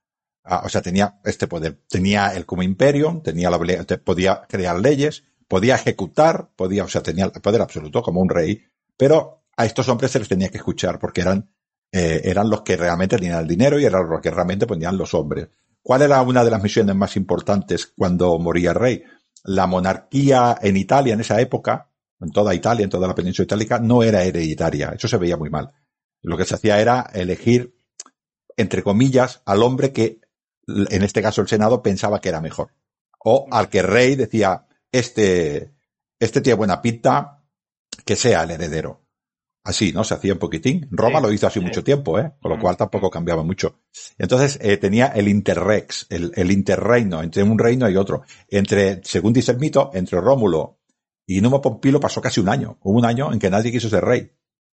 Ah, 0.44 0.64
o 0.66 0.70
sea, 0.70 0.82
tenía 0.82 1.20
este 1.24 1.48
poder. 1.48 1.80
Tenía 1.90 2.36
el 2.36 2.46
como 2.46 2.64
imperio, 2.64 3.22
tenía 3.24 3.50
la, 3.50 3.60
podía 4.04 4.44
crear 4.48 4.80
leyes, 4.80 5.24
podía 5.48 5.76
ejecutar, 5.76 6.50
podía, 6.56 6.84
o 6.84 6.90
sea, 6.90 7.02
tenía 7.02 7.26
el 7.26 7.42
poder 7.42 7.62
absoluto 7.62 8.02
como 8.02 8.22
un 8.22 8.30
rey. 8.30 8.64
Pero 8.98 9.46
a 9.56 9.66
estos 9.66 9.88
hombres 9.90 10.12
se 10.12 10.20
les 10.20 10.28
tenía 10.28 10.50
que 10.50 10.58
escuchar 10.58 11.00
porque 11.00 11.22
eran 11.22 11.50
eh, 11.96 12.28
eran 12.28 12.50
los 12.50 12.64
que 12.64 12.76
realmente 12.76 13.18
tenían 13.18 13.40
el 13.40 13.48
dinero 13.48 13.80
y 13.80 13.86
eran 13.86 14.10
los 14.10 14.20
que 14.20 14.32
realmente 14.32 14.66
ponían 14.66 14.98
los 14.98 15.14
hombres. 15.14 15.50
¿Cuál 15.80 16.02
era 16.02 16.20
una 16.24 16.44
de 16.44 16.50
las 16.50 16.64
misiones 16.64 16.96
más 16.96 17.16
importantes 17.16 17.94
cuando 17.96 18.40
moría 18.40 18.72
el 18.72 18.76
rey? 18.76 19.04
La 19.44 19.68
monarquía 19.68 20.58
en 20.60 20.76
Italia 20.76 21.14
en 21.14 21.20
esa 21.20 21.40
época, 21.40 21.92
en 22.20 22.32
toda 22.32 22.56
Italia, 22.56 22.86
en 22.86 22.90
toda 22.90 23.08
la 23.08 23.14
península 23.14 23.44
itálica, 23.44 23.78
no 23.78 24.02
era 24.02 24.24
hereditaria. 24.24 24.94
Eso 24.96 25.08
se 25.08 25.18
veía 25.18 25.38
muy 25.38 25.52
mal. 25.52 25.72
Lo 26.24 26.36
que 26.36 26.46
se 26.46 26.56
hacía 26.56 26.82
era 26.82 27.12
elegir, 27.14 27.78
entre 28.58 28.82
comillas, 28.82 29.44
al 29.46 29.62
hombre 29.62 29.94
que, 29.94 30.20
en 30.68 31.04
este 31.04 31.22
caso 31.22 31.42
el 31.42 31.48
Senado, 31.48 31.82
pensaba 31.82 32.22
que 32.22 32.30
era 32.30 32.42
mejor. 32.42 32.72
O 33.20 33.48
al 33.52 33.70
que 33.70 33.82
rey 33.82 34.16
decía, 34.16 34.66
este, 34.92 35.74
este 36.20 36.42
tiene 36.42 36.58
buena 36.58 36.82
pinta, 36.82 37.44
que 38.06 38.16
sea 38.16 38.44
el 38.44 38.52
heredero. 38.52 39.02
Así, 39.66 39.94
¿no? 39.94 40.04
Se 40.04 40.14
hacía 40.14 40.34
un 40.34 40.40
poquitín. 40.40 40.88
Roma 40.92 41.20
Sí, 41.20 41.26
lo 41.26 41.32
hizo 41.32 41.48
hace 41.48 41.60
sí. 41.60 41.66
mucho 41.66 41.84
tiempo, 41.86 42.20
¿eh? 42.20 42.34
Con 42.42 42.52
lo 42.52 42.60
cual 42.60 42.76
tampoco 42.76 43.10
cambiaba 43.10 43.44
mucho. 43.44 43.80
Entonces, 44.18 44.60
eh, 44.62 44.76
tenía 44.76 45.08
el 45.08 45.30
interrex, 45.30 46.08
el, 46.10 46.34
el 46.36 46.52
interreino, 46.52 47.24
entre 47.24 47.44
un 47.44 47.58
reino 47.58 47.90
y 47.90 47.96
otro. 47.96 48.24
Entre, 48.50 49.02
según 49.06 49.32
dice 49.32 49.54
el 49.54 49.60
mito, 49.60 49.90
entre 49.94 50.20
Rómulo 50.20 50.82
y 51.26 51.40
Numa 51.40 51.62
Pompilo 51.62 52.02
pasó 52.02 52.20
casi 52.22 52.42
un 52.42 52.50
año. 52.50 52.78
Hubo 52.82 52.98
un 52.98 53.06
año 53.06 53.32
en 53.32 53.40
que 53.40 53.50
nadie 53.50 53.72
quiso 53.72 53.88
ser 53.88 54.04
rey. 54.04 54.30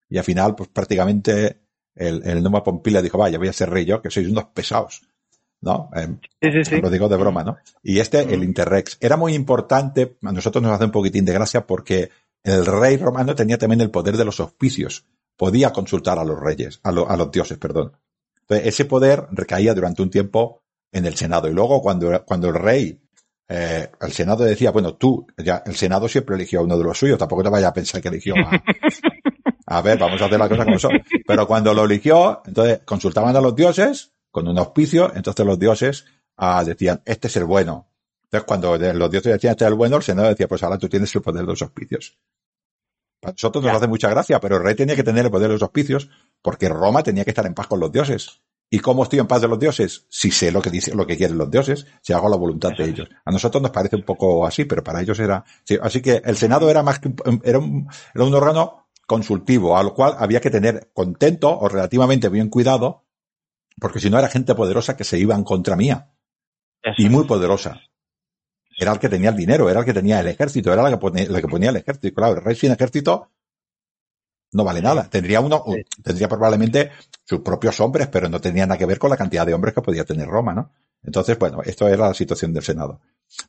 Y 0.09 0.19
al 0.19 0.25
final, 0.25 0.57
pues 0.57 0.69
prácticamente, 0.71 1.69
el, 1.95 2.23
el 2.27 2.43
Numa 2.43 2.65
Pompilo 2.65 3.01
dijo, 3.01 3.17
vaya, 3.17 3.39
voy 3.39 3.47
a 3.47 3.53
ser 3.53 3.71
rey 3.71 3.85
yo, 3.85 4.03
que 4.03 4.11
sois 4.11 4.27
unos 4.27 4.47
pesados. 4.47 5.03
¿No? 5.63 5.91
Eh, 5.95 6.09
Sí, 6.43 6.51
sí, 6.53 6.65
sí. 6.65 6.81
lo 6.81 6.89
digo 6.91 7.09
de 7.09 7.17
broma, 7.17 7.45
¿no? 7.45 7.59
Y 7.83 7.99
este, 7.99 8.21
el. 8.23 8.43
Interrex, 8.43 8.97
era 9.01 9.17
muy 9.17 9.35
importante, 9.35 10.17
a 10.23 10.33
nosotros 10.33 10.63
nos 10.63 10.73
hace 10.73 10.85
un 10.87 10.91
poquitín 10.91 11.25
de 11.25 11.33
gracia 11.35 11.67
porque 11.67 12.11
el 12.43 12.65
rey 12.65 12.97
romano 12.97 13.35
tenía 13.35 13.59
también 13.59 13.81
el 13.83 13.91
poder 13.91 14.17
de 14.17 14.25
los 14.25 14.41
auspicios. 14.41 15.05
Podía 15.37 15.73
consultar 15.73 16.19
a 16.19 16.25
los 16.25 16.39
reyes, 16.41 16.81
a, 16.83 16.93
lo- 16.93 17.09
a 17.11 17.17
los 17.17 17.31
dioses, 17.31 17.59
perdón. 17.59 17.93
Entonces, 18.41 18.67
ese 18.69 18.85
poder 18.87 19.27
recaía 19.33 19.75
durante 19.75 20.03
un 20.03 20.11
tiempo 20.11 20.63
en 20.93 21.05
el 21.07 21.15
Senado. 21.17 21.49
Y 21.49 21.53
luego, 21.53 21.81
cuando, 21.83 22.25
cuando 22.25 22.49
el 22.49 22.55
rey, 22.55 23.01
eh, 23.49 23.91
el 24.01 24.13
Senado 24.13 24.45
decía, 24.45 24.71
bueno, 24.71 24.95
tú, 24.95 25.27
ya, 25.37 25.63
el 25.67 25.77
Senado 25.77 26.09
siempre 26.09 26.37
eligió 26.37 26.61
a 26.61 26.63
uno 26.65 26.77
de 26.79 26.85
los 26.85 26.99
suyos, 26.99 27.19
tampoco 27.19 27.43
te 27.43 27.51
vayas 27.51 27.69
a 27.69 27.75
pensar 27.75 28.01
que 28.01 28.09
eligió 28.09 28.35
a, 28.37 28.51
a 29.67 29.83
ver, 29.83 29.99
vamos 29.99 30.21
a 30.21 30.25
hacer 30.27 30.39
las 30.39 30.49
cosas 30.49 30.65
como 30.65 30.79
son. 30.79 30.93
Pero 31.27 31.47
cuando 31.47 31.73
lo 31.75 31.85
eligió, 31.85 32.43
entonces 32.47 32.81
consultaban 32.85 33.37
a 33.37 33.41
los 33.41 33.55
dioses 33.55 34.13
con 34.31 34.49
un 34.49 34.59
auspicio, 34.59 35.13
entonces 35.15 35.45
los 35.45 35.59
dioses 35.59 36.05
ah, 36.37 36.63
decían, 36.65 37.03
este 37.05 37.29
es 37.29 37.37
el 37.37 37.45
bueno. 37.45 37.89
Entonces 38.25 38.47
cuando 38.47 38.77
los 38.77 39.11
dioses 39.11 39.33
decían, 39.33 39.53
este 39.53 39.65
es 39.65 39.69
el 39.69 39.75
bueno, 39.75 39.97
el 39.97 40.03
Senado 40.03 40.29
decía, 40.29 40.49
pues 40.49 40.63
ahora 40.63 40.79
tú 40.79 40.89
tienes 40.89 41.15
el 41.15 41.23
poder 41.23 41.43
de 41.43 41.49
los 41.49 41.63
auspicios. 41.63 42.19
Para 43.21 43.33
nosotros 43.33 43.63
nos 43.65 43.77
hace 43.77 43.89
mucha 43.89 44.09
gracia, 44.09 44.41
pero 44.41 44.57
el 44.57 44.63
rey 44.63 44.75
tenía 44.75 44.97
que 44.97 45.03
tener 45.03 45.27
el 45.27 45.31
poder 45.31 45.49
de 45.49 45.55
los 45.55 45.63
auspicios 45.63 46.09
porque 46.41 46.69
Roma 46.69 47.03
tenía 47.03 47.25
que 47.25 47.31
estar 47.31 47.45
en 47.45 47.55
paz 47.55 47.67
con 47.67 47.81
los 47.81 47.93
dioses. 47.93 48.41
¿Y 48.73 48.79
cómo 48.79 49.03
estoy 49.03 49.19
en 49.19 49.27
paz 49.27 49.43
de 49.43 49.49
los 49.49 49.59
dioses? 49.59 50.07
Si 50.09 50.31
sé 50.31 50.53
lo 50.53 50.63
que 50.63 50.71
dice, 50.71 50.95
lo 50.95 51.05
que 51.05 51.17
quieren 51.17 51.37
los 51.37 51.51
dioses, 51.51 51.87
si 52.03 52.13
hago 52.13 52.29
la 52.29 52.37
voluntad 52.37 52.71
de 52.79 52.85
ellos. 52.85 53.09
A 53.25 53.33
nosotros 53.33 53.61
nos 53.61 53.73
parece 53.73 53.97
un 53.97 54.05
poco 54.05 54.47
así, 54.47 54.65
pero 54.65 54.85
para 54.85 55.03
ellos 55.03 55.19
era, 55.19 55.45
sí, 55.65 55.77
así 55.83 56.01
que 56.01 56.23
el 56.25 56.37
Senado 56.37 56.71
era 56.71 56.85
más 56.85 57.01
que, 57.01 57.13
era 57.43 57.59
un, 57.59 57.89
era 58.15 58.25
un 58.25 58.33
órgano 58.33 58.87
consultivo, 59.09 59.77
a 59.77 59.83
lo 59.83 59.93
cual 59.93 60.15
había 60.19 60.41
que 60.41 60.51
tener 60.51 60.93
contento 60.95 61.51
o 61.59 61.69
relativamente 61.69 62.29
bien 62.29 62.49
cuidado, 62.49 63.07
porque 63.81 64.01
si 64.01 64.11
no 64.11 64.19
era 64.19 64.29
gente 64.29 64.55
poderosa 64.55 64.97
que 64.97 65.05
se 65.05 65.19
iban 65.19 65.45
contra 65.45 65.77
mía. 65.77 66.13
y 66.97 67.09
muy 67.09 67.25
poderosa. 67.25 67.81
Era 68.79 68.93
el 68.93 68.99
que 68.99 69.09
tenía 69.09 69.31
el 69.31 69.37
dinero, 69.37 69.69
era 69.69 69.81
el 69.81 69.87
que 69.87 69.93
tenía 69.93 70.21
el 70.21 70.29
ejército, 70.29 70.73
era 70.73 70.83
la 70.83 70.91
que 70.91 70.97
ponía, 70.97 71.29
la 71.29 71.41
que 71.41 71.49
ponía 71.49 71.71
el 71.71 71.77
ejército. 71.77 72.15
Claro, 72.15 72.37
el 72.37 72.45
rey 72.45 72.57
sin 72.57 72.73
ejército 72.73 73.31
no 74.53 74.65
vale 74.65 74.81
nada. 74.81 75.09
Tendría 75.09 75.41
uno, 75.41 75.65
tendría 76.03 76.29
probablemente 76.29 76.91
sus 77.25 77.41
propios 77.41 77.79
hombres, 77.81 78.09
pero 78.09 78.29
no 78.29 78.41
tenía 78.41 78.67
nada 78.67 78.79
que 78.79 78.87
ver 78.87 78.99
con 78.99 79.11
la 79.11 79.17
cantidad 79.17 79.47
de 79.47 79.55
hombres 79.55 79.75
que 79.75 79.83
podía 79.83 80.05
tener 80.05 80.29
Roma, 80.29 80.55
¿no? 80.55 80.73
Entonces, 81.03 81.39
bueno, 81.39 81.63
esto 81.65 81.89
era 81.89 82.09
la 82.09 82.15
situación 82.15 82.53
del 82.53 82.63
Senado. 82.63 83.01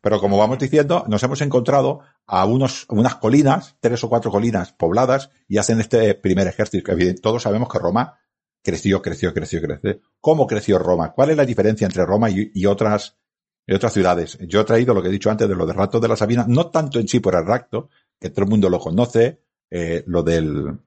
Pero 0.01 0.19
como 0.19 0.37
vamos 0.37 0.59
diciendo, 0.59 1.03
nos 1.07 1.21
hemos 1.23 1.41
encontrado 1.41 2.01
a 2.25 2.45
unos, 2.45 2.85
unas 2.89 3.15
colinas, 3.15 3.75
tres 3.79 4.03
o 4.03 4.09
cuatro 4.09 4.31
colinas 4.31 4.71
pobladas, 4.73 5.31
y 5.47 5.57
hacen 5.57 5.81
este 5.81 6.13
primer 6.15 6.47
ejército. 6.47 6.93
Todos 7.21 7.43
sabemos 7.43 7.67
que 7.69 7.79
Roma 7.79 8.20
creció, 8.61 9.01
creció, 9.01 9.33
creció, 9.33 9.61
creció. 9.61 9.99
¿Cómo 10.19 10.47
creció 10.47 10.79
Roma? 10.79 11.11
¿Cuál 11.13 11.31
es 11.31 11.37
la 11.37 11.45
diferencia 11.45 11.85
entre 11.85 12.05
Roma 12.05 12.29
y, 12.29 12.65
otras, 12.65 13.17
y 13.65 13.73
otras 13.73 13.93
ciudades? 13.93 14.37
Yo 14.47 14.61
he 14.61 14.65
traído 14.65 14.93
lo 14.93 15.01
que 15.01 15.09
he 15.09 15.11
dicho 15.11 15.29
antes 15.29 15.47
de 15.47 15.55
lo 15.55 15.65
de 15.65 15.73
rapto 15.73 15.99
de 15.99 16.07
la 16.07 16.15
Sabina, 16.15 16.45
no 16.47 16.67
tanto 16.67 16.99
en 16.99 17.07
sí 17.07 17.19
por 17.19 17.35
el 17.35 17.45
rapto, 17.45 17.89
que 18.19 18.29
todo 18.29 18.45
el 18.45 18.51
mundo 18.51 18.69
lo 18.69 18.79
conoce, 18.79 19.41
eh, 19.69 20.03
lo 20.07 20.21
del, 20.23 20.79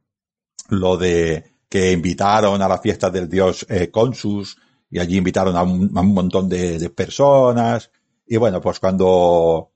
lo 0.69 0.97
de 0.97 1.55
que 1.69 1.91
invitaron 1.91 2.63
a 2.63 2.69
la 2.69 2.79
fiesta 2.79 3.11
del 3.11 3.29
dios 3.29 3.67
eh, 3.69 3.91
Consus 3.91 4.57
y 4.91 5.01
allí 5.01 5.17
invitaron 5.17 5.57
a 5.57 5.63
un, 5.65 5.91
montón 5.93 6.49
de, 6.49 6.89
personas. 6.91 7.91
Y 8.27 8.37
bueno, 8.37 8.61
pues 8.61 8.79
cuando 8.79 9.73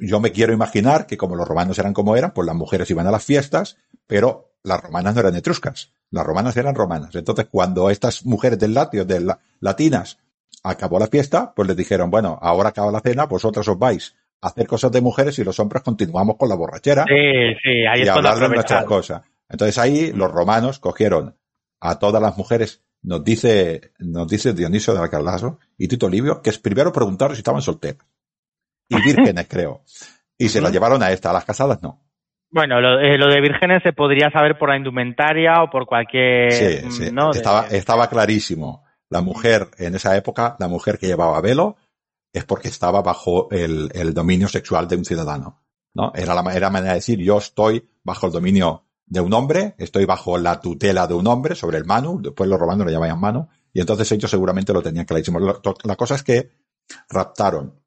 yo 0.00 0.20
me 0.20 0.32
quiero 0.32 0.52
imaginar 0.52 1.06
que 1.06 1.16
como 1.16 1.36
los 1.36 1.48
romanos 1.48 1.78
eran 1.78 1.94
como 1.94 2.14
eran, 2.14 2.34
pues 2.34 2.44
las 2.44 2.54
mujeres 2.54 2.90
iban 2.90 3.06
a 3.06 3.10
las 3.10 3.24
fiestas, 3.24 3.78
pero 4.06 4.52
las 4.62 4.82
romanas 4.82 5.14
no 5.14 5.20
eran 5.20 5.36
etruscas, 5.36 5.94
las 6.10 6.26
romanas 6.26 6.56
eran 6.56 6.74
romanas. 6.74 7.14
Entonces 7.14 7.46
cuando 7.50 7.90
estas 7.90 8.24
mujeres 8.26 8.58
del 8.58 8.74
latio, 8.74 9.04
de 9.04 9.20
la, 9.20 9.38
latinas, 9.60 10.18
acabó 10.62 10.98
la 10.98 11.06
fiesta, 11.06 11.52
pues 11.54 11.68
les 11.68 11.76
dijeron, 11.76 12.10
bueno, 12.10 12.38
ahora 12.40 12.70
acaba 12.70 12.92
la 12.92 13.00
cena, 13.00 13.26
vosotras 13.26 13.66
os 13.68 13.78
vais 13.78 14.14
a 14.40 14.48
hacer 14.48 14.66
cosas 14.66 14.90
de 14.92 15.00
mujeres 15.00 15.38
y 15.38 15.44
los 15.44 15.58
hombres 15.60 15.82
continuamos 15.82 16.36
con 16.36 16.48
la 16.48 16.54
borrachera. 16.54 17.04
Sí, 17.04 17.54
sí, 17.62 17.86
ahí 17.86 18.04
y 18.04 18.08
hablar 18.08 18.38
de 18.38 18.48
nuestras 18.48 18.84
cosas. 18.84 19.22
Entonces 19.48 19.78
ahí 19.78 20.12
los 20.12 20.30
romanos 20.30 20.78
cogieron 20.78 21.36
a 21.80 21.98
todas 21.98 22.22
las 22.22 22.36
mujeres, 22.36 22.82
nos 23.02 23.24
dice, 23.24 23.92
nos 23.98 24.28
dice 24.28 24.52
Dionisio 24.52 24.94
de 24.94 25.00
Alcalazo 25.00 25.58
y 25.78 25.88
Tito 25.88 26.08
Livio, 26.08 26.42
que 26.42 26.50
es 26.50 26.58
primero 26.58 26.92
preguntaron 26.92 27.34
si 27.34 27.40
estaban 27.40 27.62
solteras. 27.62 28.06
Y 28.88 29.00
vírgenes, 29.02 29.46
creo. 29.48 29.82
Y 30.36 30.48
se 30.48 30.60
las 30.60 30.72
llevaron 30.72 31.02
a 31.02 31.10
esta, 31.10 31.30
a 31.30 31.32
las 31.32 31.44
casadas 31.44 31.82
no. 31.82 32.02
Bueno, 32.50 32.80
lo, 32.80 33.00
eh, 33.00 33.16
lo, 33.16 33.28
de 33.28 33.40
vírgenes 33.40 33.82
se 33.82 33.92
podría 33.92 34.30
saber 34.30 34.58
por 34.58 34.70
la 34.70 34.76
indumentaria 34.76 35.62
o 35.62 35.70
por 35.70 35.86
cualquier... 35.86 36.52
Sí, 36.52 36.90
sí. 36.90 37.10
Estaba, 37.32 37.68
estaba 37.68 38.08
clarísimo. 38.08 38.84
La 39.08 39.20
mujer, 39.20 39.68
en 39.78 39.94
esa 39.94 40.16
época, 40.16 40.56
la 40.58 40.68
mujer 40.68 40.98
que 40.98 41.06
llevaba 41.06 41.40
velo 41.40 41.76
es 42.32 42.44
porque 42.44 42.68
estaba 42.68 43.02
bajo 43.02 43.48
el, 43.50 43.90
el 43.94 44.14
dominio 44.14 44.48
sexual 44.48 44.88
de 44.88 44.96
un 44.96 45.04
ciudadano. 45.04 45.62
¿no? 45.94 46.12
Era 46.14 46.34
la, 46.34 46.42
era 46.54 46.70
manera 46.70 46.92
de 46.92 46.98
decir, 46.98 47.18
yo 47.18 47.38
estoy 47.38 47.88
bajo 48.02 48.26
el 48.26 48.32
dominio 48.32 48.84
de 49.06 49.20
un 49.20 49.32
hombre, 49.32 49.74
estoy 49.78 50.04
bajo 50.04 50.38
la 50.38 50.60
tutela 50.60 51.06
de 51.06 51.14
un 51.14 51.26
hombre 51.26 51.54
sobre 51.54 51.78
el 51.78 51.84
Manu, 51.84 52.20
después 52.22 52.48
los 52.48 52.60
romanos 52.60 52.86
lo 52.86 52.92
llamaban 52.92 53.20
Manu, 53.20 53.48
y 53.72 53.80
entonces 53.80 54.10
ellos 54.12 54.30
seguramente 54.30 54.72
lo 54.72 54.82
tenían 54.82 55.04
clarísimo. 55.04 55.40
La 55.40 55.96
cosa 55.96 56.14
es 56.14 56.22
que 56.22 56.50
raptaron 57.08 57.80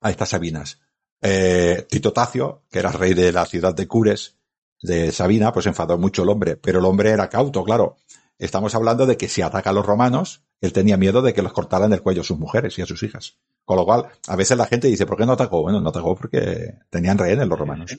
a 0.00 0.10
estas 0.10 0.30
Sabinas. 0.30 0.80
Eh, 1.22 1.86
Tito 1.88 2.12
Tacio, 2.12 2.62
que 2.70 2.78
era 2.78 2.92
rey 2.92 3.14
de 3.14 3.32
la 3.32 3.44
ciudad 3.46 3.74
de 3.74 3.86
Cures, 3.86 4.36
de 4.82 5.12
Sabina, 5.12 5.52
pues 5.52 5.66
enfadó 5.66 5.98
mucho 5.98 6.22
el 6.22 6.30
hombre, 6.30 6.56
pero 6.56 6.78
el 6.78 6.84
hombre 6.84 7.10
era 7.10 7.28
cauto, 7.28 7.62
claro. 7.64 7.96
Estamos 8.38 8.74
hablando 8.74 9.04
de 9.04 9.18
que 9.18 9.28
si 9.28 9.42
ataca 9.42 9.70
a 9.70 9.72
los 9.74 9.84
romanos, 9.84 10.42
él 10.60 10.72
tenía 10.72 10.96
miedo 10.96 11.20
de 11.20 11.34
que 11.34 11.42
los 11.42 11.52
cortaran 11.52 11.92
el 11.92 12.02
cuello 12.02 12.22
a 12.22 12.24
sus 12.24 12.38
mujeres 12.38 12.78
y 12.78 12.82
a 12.82 12.86
sus 12.86 13.02
hijas. 13.02 13.36
Con 13.66 13.76
lo 13.76 13.84
cual, 13.84 14.06
a 14.26 14.36
veces 14.36 14.56
la 14.56 14.66
gente 14.66 14.88
dice, 14.88 15.04
¿por 15.04 15.18
qué 15.18 15.26
no 15.26 15.32
atacó? 15.32 15.62
Bueno, 15.62 15.80
no 15.80 15.90
atacó 15.90 16.16
porque 16.16 16.78
tenían 16.88 17.18
rehenes 17.18 17.46
los 17.46 17.58
romanos. 17.58 17.96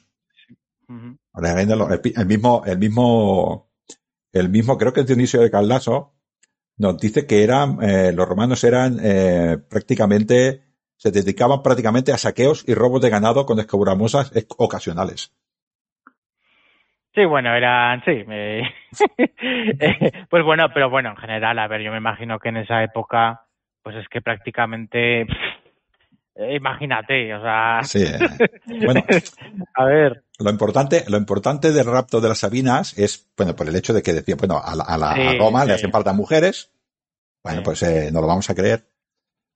El 2.15 2.25
mismo, 2.25 2.63
el 2.65 2.77
mismo, 2.77 3.71
el 4.33 4.49
mismo, 4.49 4.77
creo 4.77 4.93
que 4.93 5.01
es 5.01 5.07
Dionisio 5.07 5.41
de 5.41 5.51
Caldaso, 5.51 6.13
nos 6.77 6.97
dice 6.97 7.25
que 7.25 7.43
eran, 7.43 7.77
eh, 7.81 8.11
los 8.11 8.27
romanos 8.27 8.63
eran 8.63 8.99
eh, 9.01 9.57
prácticamente, 9.69 10.63
se 11.01 11.09
dedicaban 11.09 11.63
prácticamente 11.63 12.11
a 12.11 12.17
saqueos 12.19 12.63
y 12.67 12.75
robos 12.75 13.01
de 13.01 13.09
ganado 13.09 13.47
con 13.47 13.59
escaburamosas 13.59 14.31
ocasionales. 14.55 15.33
Sí, 17.15 17.25
bueno, 17.25 17.55
eran, 17.55 18.03
sí. 18.05 18.23
pues 20.29 20.45
bueno, 20.45 20.67
pero 20.71 20.91
bueno, 20.91 21.09
en 21.09 21.17
general, 21.17 21.57
a 21.57 21.67
ver, 21.67 21.81
yo 21.81 21.91
me 21.91 21.97
imagino 21.97 22.37
que 22.37 22.49
en 22.49 22.57
esa 22.57 22.83
época, 22.83 23.47
pues 23.81 23.95
es 23.95 24.07
que 24.09 24.21
prácticamente, 24.21 25.25
imagínate, 26.37 27.33
o 27.33 27.41
sea. 27.41 27.79
Sí. 27.83 28.05
Bueno, 28.67 29.03
a 29.73 29.85
ver. 29.85 30.23
Lo 30.37 30.51
importante, 30.51 31.03
lo 31.07 31.17
importante 31.17 31.71
del 31.71 31.87
rapto 31.87 32.21
de 32.21 32.29
las 32.29 32.37
Sabinas 32.37 32.95
es, 32.95 33.27
bueno, 33.35 33.55
por 33.55 33.67
el 33.67 33.75
hecho 33.75 33.91
de 33.91 34.03
que 34.03 34.13
decía, 34.13 34.35
bueno, 34.37 34.61
a, 34.63 34.75
la, 34.75 35.15
Roma 35.39 35.65
le 35.65 35.73
hacen 35.73 35.91
falta 35.91 36.13
mujeres. 36.13 36.71
Bueno, 37.43 37.63
pues 37.63 37.81
eh, 37.81 38.11
no 38.13 38.21
lo 38.21 38.27
vamos 38.27 38.47
a 38.51 38.55
creer. 38.55 38.90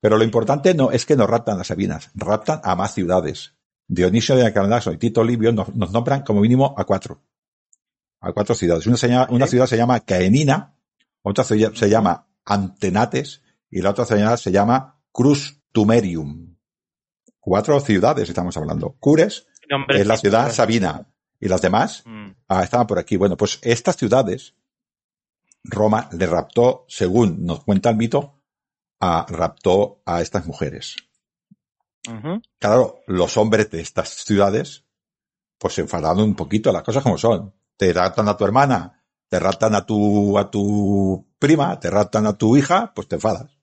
Pero 0.00 0.18
lo 0.18 0.24
importante 0.24 0.74
no 0.74 0.90
es 0.90 1.06
que 1.06 1.16
no 1.16 1.26
raptan 1.26 1.58
las 1.58 1.68
Sabinas, 1.68 2.10
raptan 2.14 2.60
a 2.62 2.76
más 2.76 2.94
ciudades. 2.94 3.54
Dionisio 3.88 4.36
de 4.36 4.46
Acarnaso 4.46 4.92
y 4.92 4.98
Tito 4.98 5.22
Livio 5.22 5.52
nos, 5.52 5.74
nombran 5.74 6.22
como 6.22 6.40
mínimo 6.40 6.74
a 6.76 6.84
cuatro. 6.84 7.22
A 8.20 8.32
cuatro 8.32 8.54
ciudades. 8.54 8.86
Una, 8.86 9.26
una 9.30 9.46
ciudad 9.46 9.66
se 9.66 9.76
llama 9.76 10.00
Caenina, 10.00 10.74
otra 11.22 11.44
se 11.44 11.88
llama 11.88 12.28
Antenates 12.44 13.42
y 13.70 13.82
la 13.82 13.90
otra 13.90 14.04
ciudad 14.04 14.36
se 14.36 14.52
llama 14.52 15.00
Cruz 15.12 15.60
Tumerium. 15.72 16.56
Cuatro 17.40 17.78
ciudades 17.80 18.28
estamos 18.28 18.56
hablando. 18.56 18.96
Cures, 18.98 19.46
es 19.88 20.06
la 20.06 20.16
ciudad 20.16 20.52
Sabina. 20.52 21.08
Y 21.38 21.48
las 21.48 21.60
demás 21.60 22.02
mm. 22.06 22.30
ah, 22.48 22.62
estaban 22.62 22.86
por 22.86 22.98
aquí. 22.98 23.16
Bueno, 23.16 23.36
pues 23.36 23.58
estas 23.62 23.96
ciudades, 23.96 24.54
Roma 25.62 26.08
le 26.12 26.26
raptó, 26.26 26.86
según 26.88 27.44
nos 27.44 27.62
cuenta 27.62 27.90
el 27.90 27.96
mito, 27.96 28.35
a, 29.00 29.26
raptó 29.28 30.02
a 30.06 30.20
estas 30.20 30.46
mujeres. 30.46 30.96
Claro, 32.60 33.00
los 33.08 33.36
hombres 33.36 33.70
de 33.70 33.80
estas 33.80 34.10
ciudades, 34.10 34.84
pues 35.58 35.74
se 35.74 35.80
enfadaron 35.80 36.20
un 36.20 36.36
poquito, 36.36 36.72
las 36.72 36.84
cosas 36.84 37.02
como 37.02 37.18
son. 37.18 37.52
Te 37.76 37.92
raptan 37.92 38.28
a 38.28 38.36
tu 38.36 38.44
hermana, 38.44 39.02
te 39.28 39.40
raptan 39.40 39.74
a 39.74 39.84
tu, 39.84 40.38
a 40.38 40.48
tu 40.50 41.26
prima, 41.38 41.80
te 41.80 41.90
raptan 41.90 42.26
a 42.26 42.38
tu 42.38 42.56
hija, 42.56 42.92
pues 42.94 43.08
te 43.08 43.16
enfadas. 43.16 43.58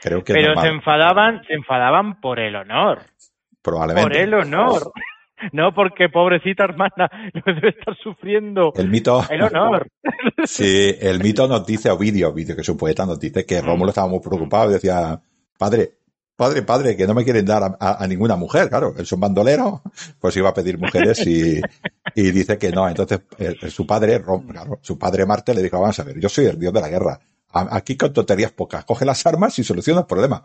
Creo 0.00 0.24
que 0.24 0.32
Pero 0.32 0.58
se 0.58 0.68
enfadaban, 0.68 1.42
se 1.44 1.52
enfadaban 1.52 2.20
por 2.20 2.40
el 2.40 2.56
honor. 2.56 3.02
Probablemente. 3.60 4.08
Por 4.08 4.16
el 4.16 4.34
honor. 4.34 4.92
No, 5.52 5.74
porque 5.74 6.08
pobrecita 6.08 6.64
hermana 6.64 7.08
lo 7.34 7.54
debe 7.54 7.70
estar 7.70 7.96
sufriendo. 8.02 8.72
El 8.76 8.88
mito. 8.88 9.24
El 9.28 9.42
honor. 9.42 9.88
Sí, 10.44 10.94
el 11.00 11.20
mito 11.20 11.46
nos 11.46 11.66
dice 11.66 11.90
Ovidio, 11.90 12.30
Ovidio, 12.30 12.54
que 12.54 12.62
es 12.62 12.68
un 12.68 12.76
poeta, 12.76 13.04
nos 13.04 13.20
dice 13.20 13.44
que 13.44 13.60
Rómulo 13.60 13.90
estaba 13.90 14.08
muy 14.08 14.20
preocupado 14.20 14.70
y 14.70 14.74
decía, 14.74 15.20
padre, 15.58 15.98
padre, 16.34 16.62
padre, 16.62 16.96
que 16.96 17.06
no 17.06 17.14
me 17.14 17.24
quieren 17.24 17.44
dar 17.44 17.76
a, 17.78 18.06
ninguna 18.06 18.36
mujer, 18.36 18.68
claro, 18.70 18.94
él 18.96 19.02
es 19.02 19.12
un 19.12 19.20
bandolero, 19.20 19.82
pues 20.18 20.36
iba 20.36 20.48
a 20.48 20.54
pedir 20.54 20.78
mujeres 20.78 21.26
y, 21.26 21.60
y 22.14 22.30
dice 22.30 22.56
que 22.56 22.70
no. 22.70 22.88
Entonces, 22.88 23.20
su 23.68 23.86
padre, 23.86 24.22
claro, 24.22 24.78
su 24.80 24.98
padre 24.98 25.26
Marte 25.26 25.54
le 25.54 25.62
dijo, 25.62 25.78
vamos 25.78 25.98
a 26.00 26.04
ver, 26.04 26.18
yo 26.18 26.28
soy 26.28 26.46
el 26.46 26.58
dios 26.58 26.72
de 26.72 26.80
la 26.80 26.88
guerra. 26.88 27.20
Aquí 27.52 27.96
con 27.96 28.12
tonterías 28.12 28.52
pocas, 28.52 28.84
coge 28.84 29.04
las 29.04 29.24
armas 29.26 29.58
y 29.58 29.64
soluciona 29.64 30.00
el 30.00 30.06
problema. 30.06 30.42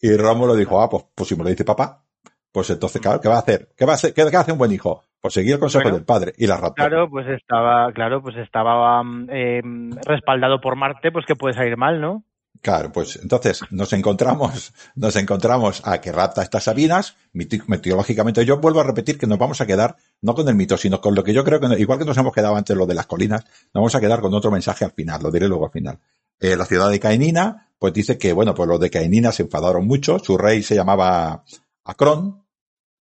Y 0.00 0.14
Rómulo 0.14 0.54
dijo, 0.54 0.80
ah, 0.80 0.90
pues, 0.90 1.04
pues 1.14 1.28
si 1.28 1.36
me 1.36 1.44
lo 1.44 1.50
dice 1.50 1.64
papá, 1.64 2.04
pues 2.52 2.70
entonces, 2.70 3.00
claro, 3.00 3.20
¿qué 3.20 3.28
va 3.28 3.36
a 3.36 3.40
hacer? 3.40 3.68
¿Qué 3.76 3.84
va 3.84 3.92
a 3.92 3.94
hacer? 3.94 4.12
¿Qué 4.12 4.22
hace 4.22 4.52
un 4.52 4.58
buen 4.58 4.72
hijo? 4.72 5.04
Pues 5.20 5.34
seguir 5.34 5.54
el 5.54 5.60
consejo 5.60 5.90
del 5.90 6.04
padre 6.04 6.32
y 6.38 6.46
la 6.46 6.56
raptó. 6.56 6.74
Claro, 6.74 7.08
pues 7.10 7.26
estaba, 7.28 7.92
claro, 7.92 8.22
pues 8.22 8.36
estaba 8.36 9.02
eh, 9.28 9.60
respaldado 10.06 10.60
por 10.60 10.76
Marte, 10.76 11.12
pues 11.12 11.26
que 11.26 11.36
puede 11.36 11.54
salir 11.54 11.76
mal, 11.76 12.00
¿no? 12.00 12.24
Claro, 12.62 12.92
pues 12.92 13.18
entonces 13.22 13.62
nos 13.70 13.92
encontramos, 13.92 14.74
nos 14.94 15.16
encontramos 15.16 15.82
a 15.86 16.00
que 16.00 16.12
rapta 16.12 16.42
estas 16.42 16.64
Sabinas, 16.64 17.16
meteorológicamente. 17.32 18.44
Yo 18.44 18.58
vuelvo 18.58 18.80
a 18.80 18.84
repetir 18.84 19.18
que 19.18 19.26
nos 19.26 19.38
vamos 19.38 19.60
a 19.60 19.66
quedar 19.66 19.96
no 20.20 20.34
con 20.34 20.46
el 20.48 20.54
mito, 20.54 20.76
sino 20.76 21.00
con 21.00 21.14
lo 21.14 21.24
que 21.24 21.32
yo 21.32 21.44
creo 21.44 21.60
que, 21.60 21.66
igual 21.78 21.98
que 21.98 22.04
nos 22.04 22.18
hemos 22.18 22.34
quedado 22.34 22.56
antes 22.56 22.76
lo 22.76 22.86
de 22.86 22.94
las 22.94 23.06
colinas, 23.06 23.44
nos 23.44 23.80
vamos 23.80 23.94
a 23.94 24.00
quedar 24.00 24.20
con 24.20 24.34
otro 24.34 24.50
mensaje 24.50 24.84
al 24.84 24.92
final, 24.92 25.22
lo 25.22 25.30
diré 25.30 25.48
luego 25.48 25.66
al 25.66 25.72
final. 25.72 25.98
Eh, 26.38 26.56
la 26.56 26.66
ciudad 26.66 26.90
de 26.90 27.00
Caenina, 27.00 27.68
pues 27.78 27.94
dice 27.94 28.18
que, 28.18 28.32
bueno, 28.32 28.54
pues 28.54 28.68
los 28.68 28.80
de 28.80 28.90
Caenina 28.90 29.32
se 29.32 29.44
enfadaron 29.44 29.86
mucho, 29.86 30.18
su 30.18 30.36
rey 30.36 30.62
se 30.62 30.74
llamaba 30.74 31.44
Acrón, 31.84 32.44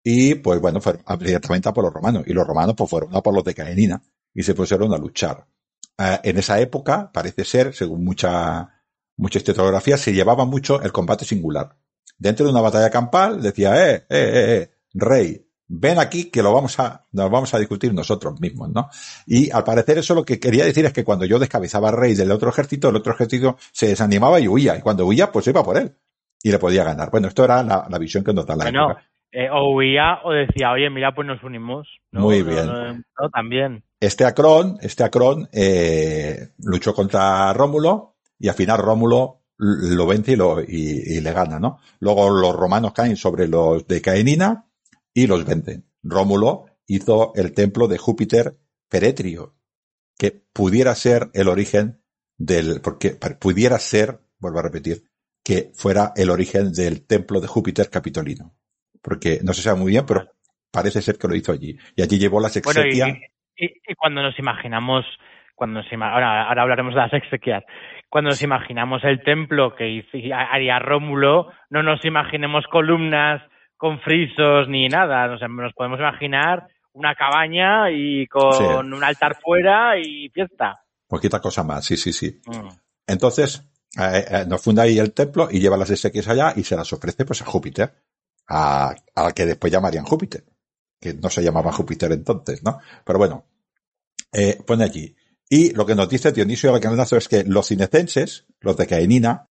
y 0.04 0.36
pues 0.36 0.62
bueno, 0.62 0.80
fueron 0.80 1.04
directamente 1.20 1.68
a 1.68 1.74
por 1.74 1.84
los 1.84 1.94
romanos. 1.94 2.24
Y 2.28 2.34
los 2.34 2.48
romanos 2.48 2.76
pues 2.78 2.90
fueron 2.90 3.16
a 3.16 3.22
por 3.22 3.34
los 3.34 3.44
de 3.44 3.54
Caenina 3.54 4.02
y 4.34 4.44
se 4.44 4.56
pusieron 4.56 4.94
a 4.94 4.98
luchar. 4.98 5.46
Eh, 5.98 6.20
en 6.24 6.38
esa 6.38 6.60
época, 6.62 7.12
parece 7.12 7.44
ser, 7.44 7.74
según 7.74 8.06
mucha, 8.06 8.84
mucha 9.18 9.40
historiografía, 9.40 9.98
se 9.98 10.14
llevaba 10.14 10.46
mucho 10.46 10.82
el 10.82 10.94
combate 10.94 11.26
singular. 11.26 11.76
Dentro 12.18 12.46
de 12.46 12.52
una 12.54 12.62
batalla 12.62 12.90
campal 12.90 13.42
decía, 13.42 13.76
eh, 13.76 13.96
eh, 13.96 14.06
eh, 14.10 14.62
eh, 14.62 14.72
rey, 14.94 15.46
ven 15.68 16.00
aquí 16.00 16.32
que 16.32 16.42
lo 16.42 16.54
vamos 16.54 16.80
a, 16.80 17.06
nos 17.12 17.30
vamos 17.30 17.54
a 17.54 17.60
discutir 17.60 17.94
nosotros 17.94 18.40
mismos, 18.40 18.70
¿no? 18.70 18.90
Y 19.26 19.52
al 19.52 19.64
parecer 19.64 19.98
eso 19.98 20.16
lo 20.16 20.24
que 20.24 20.40
quería 20.40 20.64
decir 20.64 20.86
es 20.86 20.94
que 20.94 21.04
cuando 21.04 21.26
yo 21.26 21.38
descabezaba 21.38 21.90
al 21.90 21.98
rey 21.98 22.16
del 22.16 22.32
otro 22.32 22.50
ejército, 22.50 22.90
el 22.90 22.96
otro 22.96 23.14
ejército 23.14 23.58
se 23.74 23.88
desanimaba 23.88 24.40
y 24.40 24.48
huía. 24.48 24.78
Y 24.78 24.82
cuando 24.82 25.06
huía, 25.06 25.32
pues 25.32 25.48
iba 25.48 25.64
por 25.64 25.78
él. 25.78 25.98
Y 26.44 26.52
le 26.52 26.60
podía 26.60 26.84
ganar. 26.84 27.10
Bueno, 27.12 27.28
esto 27.28 27.44
era 27.44 27.64
la, 27.64 27.88
la 27.90 27.98
visión 27.98 28.24
que 28.24 28.34
nos 28.34 28.46
da 28.46 28.56
la 28.56 28.66
Bueno, 28.66 28.92
época. 28.92 29.06
eh, 29.32 29.50
o 29.52 29.76
huía 29.76 30.20
o 30.24 30.32
decía, 30.32 30.72
oye, 30.72 30.90
mira, 30.90 31.14
pues 31.14 31.28
nos 31.28 31.44
unimos. 31.44 31.88
¿no? 32.12 32.22
Muy 32.22 32.44
bien. 32.44 32.66
no, 32.68 32.94
no, 32.94 33.30
también. 33.34 33.84
Este 34.00 34.26
Acrón, 34.26 34.78
este 34.82 35.04
Acrón, 35.04 35.50
eh, 35.52 36.50
luchó 36.60 36.94
contra 36.94 37.52
Rómulo 37.54 38.18
y 38.40 38.48
al 38.48 38.56
final 38.56 38.78
Rómulo 38.78 39.42
lo 39.58 40.06
vence 40.06 40.34
y, 40.34 40.36
lo, 40.36 40.62
y, 40.62 40.68
y 41.18 41.20
le 41.22 41.32
gana, 41.34 41.60
¿no? 41.60 41.80
Luego 42.00 42.30
los 42.30 42.56
romanos 42.56 42.94
caen 42.94 43.16
sobre 43.16 43.48
los 43.48 43.88
de 43.88 44.02
Caenina 44.02 44.68
y 45.16 45.26
los 45.26 45.44
vencen. 45.46 45.90
Rómulo 46.04 46.66
hizo 46.86 47.32
el 47.36 47.54
templo 47.54 47.88
de 47.88 47.98
Júpiter 47.98 48.56
Peretrio, 48.88 49.56
que 50.18 50.32
pudiera 50.54 50.94
ser 50.94 51.32
el 51.34 51.48
origen 51.48 52.04
del, 52.38 52.82
porque 52.82 53.18
pudiera 53.40 53.80
ser, 53.80 54.20
vuelvo 54.38 54.60
a 54.60 54.62
repetir, 54.64 55.04
que 55.48 55.72
fuera 55.74 56.12
el 56.18 56.30
origen 56.30 56.74
del 56.74 57.08
templo 57.08 57.40
de 57.40 57.48
Júpiter 57.48 57.90
Capitolino. 57.90 58.52
Porque 59.02 59.40
no 59.44 59.54
se 59.54 59.62
sabe 59.62 59.80
muy 59.80 59.92
bien, 59.92 60.06
pero 60.06 60.26
parece 60.72 61.02
ser 61.02 61.18
que 61.18 61.28
lo 61.30 61.36
hizo 61.36 61.54
allí. 61.54 61.78
Y 61.96 62.02
allí 62.02 62.20
llevó 62.20 62.42
las 62.42 62.62
Bueno, 62.62 62.82
y, 62.82 62.90
exequias. 62.90 63.18
y, 63.56 63.66
y 63.66 63.96
cuando 63.96 64.22
nos 64.22 64.38
imaginamos, 64.40 65.06
cuando 65.56 65.82
nos 65.82 65.90
ima- 65.92 66.12
ahora, 66.12 66.50
ahora 66.50 66.64
hablaremos 66.64 66.94
de 66.94 67.00
las 67.00 67.14
exequias, 67.14 67.64
cuando 68.10 68.32
nos 68.32 68.42
imaginamos 68.42 69.02
el 69.06 69.24
templo 69.24 69.74
que 69.76 70.04
haría 70.34 70.80
Rómulo, 70.80 71.48
no 71.70 71.82
nos 71.82 72.04
imaginemos 72.04 72.66
columnas 72.70 73.42
con 73.78 74.02
frisos 74.02 74.68
ni 74.68 74.90
nada, 74.90 75.28
nos, 75.28 75.42
nos 75.50 75.74
podemos 75.74 76.00
imaginar 76.00 76.68
una 76.92 77.16
cabaña 77.16 77.90
y 77.92 78.28
con 78.28 78.54
Sí. 78.54 78.64
un 78.64 79.02
altar 79.04 79.38
fuera 79.42 79.98
y 79.98 80.30
fiesta. 80.30 80.80
Poquita 81.08 81.40
cosa 81.40 81.64
más, 81.64 81.86
sí, 81.86 81.96
sí, 81.96 82.12
sí. 82.12 82.42
Mm. 82.48 82.68
Entonces, 83.08 83.64
eh, 83.98 84.26
eh, 84.30 84.46
nos 84.48 84.62
funda 84.62 84.84
ahí 84.84 85.00
el 85.00 85.14
templo 85.14 85.50
y 85.52 85.60
lleva 85.60 85.78
las 85.78 85.90
exequias 85.90 86.28
allá 86.28 86.54
y 86.56 86.64
se 86.64 86.76
las 86.76 86.92
ofrece 86.94 87.26
pues 87.26 87.42
a 87.42 87.46
Júpiter, 87.46 87.94
a, 88.48 88.96
al 89.16 89.34
que 89.34 89.46
después 89.46 89.74
llamarían 89.74 90.06
Júpiter, 90.06 90.46
que 91.00 91.14
no 91.14 91.30
se 91.30 91.44
llamaba 91.44 91.72
Júpiter 91.72 92.12
entonces, 92.12 92.64
¿no? 92.64 92.80
Pero 93.04 93.18
bueno, 93.20 93.46
eh, 94.32 94.62
pone 94.66 94.84
allí. 94.84 95.16
Y 95.50 95.72
lo 95.72 95.86
que 95.86 95.96
nos 95.96 96.10
dice 96.10 96.32
Dionisio 96.32 96.74
de 96.74 96.80
Canelazo 96.80 97.18
es 97.18 97.28
que 97.28 97.44
los 97.44 97.68
cinecenses, 97.68 98.46
los 98.60 98.76
de 98.76 98.86
Caenina, 98.86 99.50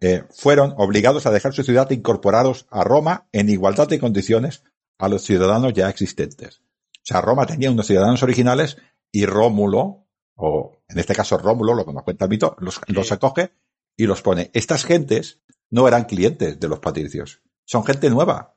eh, 0.00 0.24
fueron 0.30 0.74
obligados 0.76 1.26
a 1.26 1.30
dejar 1.30 1.52
su 1.52 1.62
ciudad 1.62 1.90
e 1.90 1.94
incorporados 1.94 2.66
a 2.70 2.82
Roma 2.82 3.28
en 3.32 3.48
igualdad 3.48 3.88
de 3.88 4.00
condiciones 4.00 4.64
a 4.98 5.08
los 5.08 5.22
ciudadanos 5.22 5.72
ya 5.72 5.88
existentes. 5.88 6.60
O 6.60 7.06
sea, 7.06 7.20
Roma 7.20 7.46
tenía 7.46 7.70
unos 7.70 7.86
ciudadanos 7.86 8.22
originales 8.22 8.76
y 9.12 9.26
Rómulo, 9.26 10.06
o 10.34 10.82
en 10.88 10.98
este 10.98 11.14
caso 11.14 11.38
Rómulo, 11.38 11.74
lo 11.74 11.84
que 11.84 11.92
nos 11.92 12.02
cuenta 12.02 12.24
el 12.24 12.30
mito, 12.30 12.56
los, 12.58 12.80
los 12.88 13.12
acoge 13.12 13.52
y 13.96 14.06
los 14.06 14.22
pone. 14.22 14.50
Estas 14.54 14.84
gentes 14.84 15.42
no 15.70 15.86
eran 15.88 16.04
clientes 16.04 16.58
de 16.60 16.68
los 16.68 16.80
patricios, 16.80 17.42
son 17.64 17.84
gente 17.84 18.10
nueva. 18.10 18.54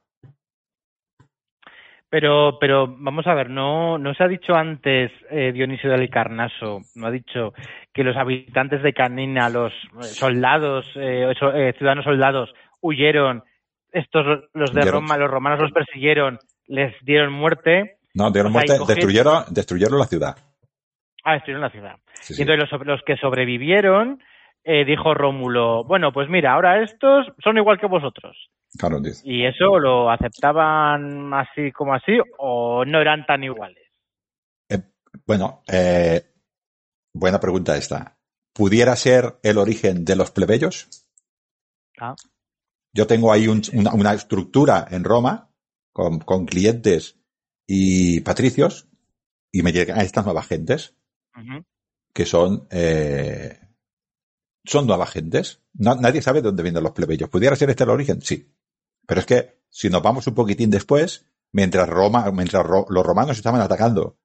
Pero, 2.09 2.57
pero 2.59 2.87
vamos 2.87 3.27
a 3.27 3.33
ver, 3.33 3.49
no, 3.49 3.97
no 3.97 4.13
se 4.13 4.23
ha 4.23 4.27
dicho 4.29 4.55
antes 4.55 5.11
eh, 5.29 5.51
Dionisio 5.51 5.89
del 5.91 6.09
Carnaso, 6.09 6.79
no 6.95 7.07
ha 7.07 7.11
dicho 7.11 7.53
que 7.93 8.03
los 8.05 8.15
habitantes 8.15 8.81
de 8.81 8.93
Canina, 8.93 9.49
los 9.49 9.73
eh, 9.73 10.03
soldados, 10.03 10.85
eh, 10.95 11.33
so- 11.37 11.53
eh, 11.53 11.73
ciudadanos 11.77 12.05
soldados, 12.05 12.53
huyeron, 12.79 13.43
estos 13.91 14.25
los 14.53 14.73
de 14.73 14.81
Huyeron. 14.81 15.01
Roma, 15.01 15.17
los 15.17 15.29
romanos 15.29 15.59
los 15.59 15.71
persiguieron, 15.73 16.39
les 16.67 16.93
dieron 17.03 17.33
muerte, 17.33 17.97
No, 18.13 18.31
dieron 18.31 18.55
O 18.55 18.59
sea, 18.61 18.65
y 18.65 18.69
muerte, 18.69 18.93
destruyeron, 18.93 19.43
destruyeron 19.49 19.99
la 19.99 20.05
ciudad. 20.05 20.37
ah, 21.25 21.33
destruyeron 21.33 21.61
la 21.61 21.69
ciudad. 21.71 21.95
Sí, 22.21 22.33
Y 22.33 22.35
sí. 22.37 22.41
entonces 22.43 22.71
los, 22.71 22.87
los 22.87 23.01
que 23.05 23.17
sobrevivieron, 23.17 24.23
eh, 24.67 24.85
dijo 24.85 25.13
Rómulo, 25.13 25.83
bueno, 25.85 26.11
pues 26.11 26.29
mira, 26.29 26.53
ahora 26.53 26.83
estos 26.83 27.25
son 27.43 27.57
igual 27.57 27.79
que 27.79 27.87
vosotros. 27.87 28.35
Claro, 28.77 28.99
dice. 28.99 29.21
¿Y 29.25 29.45
eso 29.45 29.79
lo 29.79 30.11
aceptaban 30.11 31.33
así 31.33 31.71
como 31.71 31.93
así 31.93 32.19
o 32.37 32.83
no 32.85 32.99
eran 33.01 33.25
tan 33.25 33.43
iguales? 33.43 33.83
Bueno, 35.25 35.63
eh, 35.67 36.21
buena 37.13 37.39
pregunta 37.39 37.75
esta. 37.75 38.17
¿Pudiera 38.53 38.95
ser 38.95 39.37
el 39.43 39.57
origen 39.57 40.05
de 40.05 40.15
los 40.15 40.31
plebeyos? 40.31 40.87
Ah. 41.99 42.15
Yo 42.93 43.07
tengo 43.07 43.31
ahí 43.31 43.47
un- 43.47 43.61
una, 43.73 43.93
una 43.93 44.13
estructura 44.13 44.85
en 44.89 45.03
Roma 45.03 45.49
con, 45.91 46.19
con 46.19 46.45
clientes 46.45 47.19
y 47.65 48.21
patricios 48.21 48.87
y 49.51 49.63
me 49.63 49.71
llegan 49.71 49.99
estas 50.01 50.25
nuevas 50.25 50.47
gentes 50.47 50.95
que 52.13 52.25
son 52.25 52.67
eh, 52.71 53.59
son 54.67 54.85
nuevas 54.85 55.09
gentes. 55.09 55.61
No- 55.73 55.95
nadie 55.95 56.21
sabe 56.21 56.41
de 56.41 56.47
dónde 56.49 56.61
vienen 56.63 56.83
los 56.83 56.91
plebeyos. 56.91 57.29
¿Pudiera 57.29 57.55
ser 57.55 57.69
este 57.71 57.83
el 57.83 57.89
origen? 57.89 58.21
Sí. 58.21 58.53
Pero 59.07 59.21
es 59.21 59.25
que 59.25 59.61
si 59.69 59.89
nos 59.89 60.01
vamos 60.03 60.27
un 60.27 60.35
poquitín 60.35 60.69
después, 60.69 61.25
mientras 61.51 61.87
Roma, 61.89 62.29
mientras 62.31 62.63
ro- 62.65 62.85
los 62.89 63.05
romanos 63.05 63.37
estaban 63.37 63.61
atacando 63.61 64.17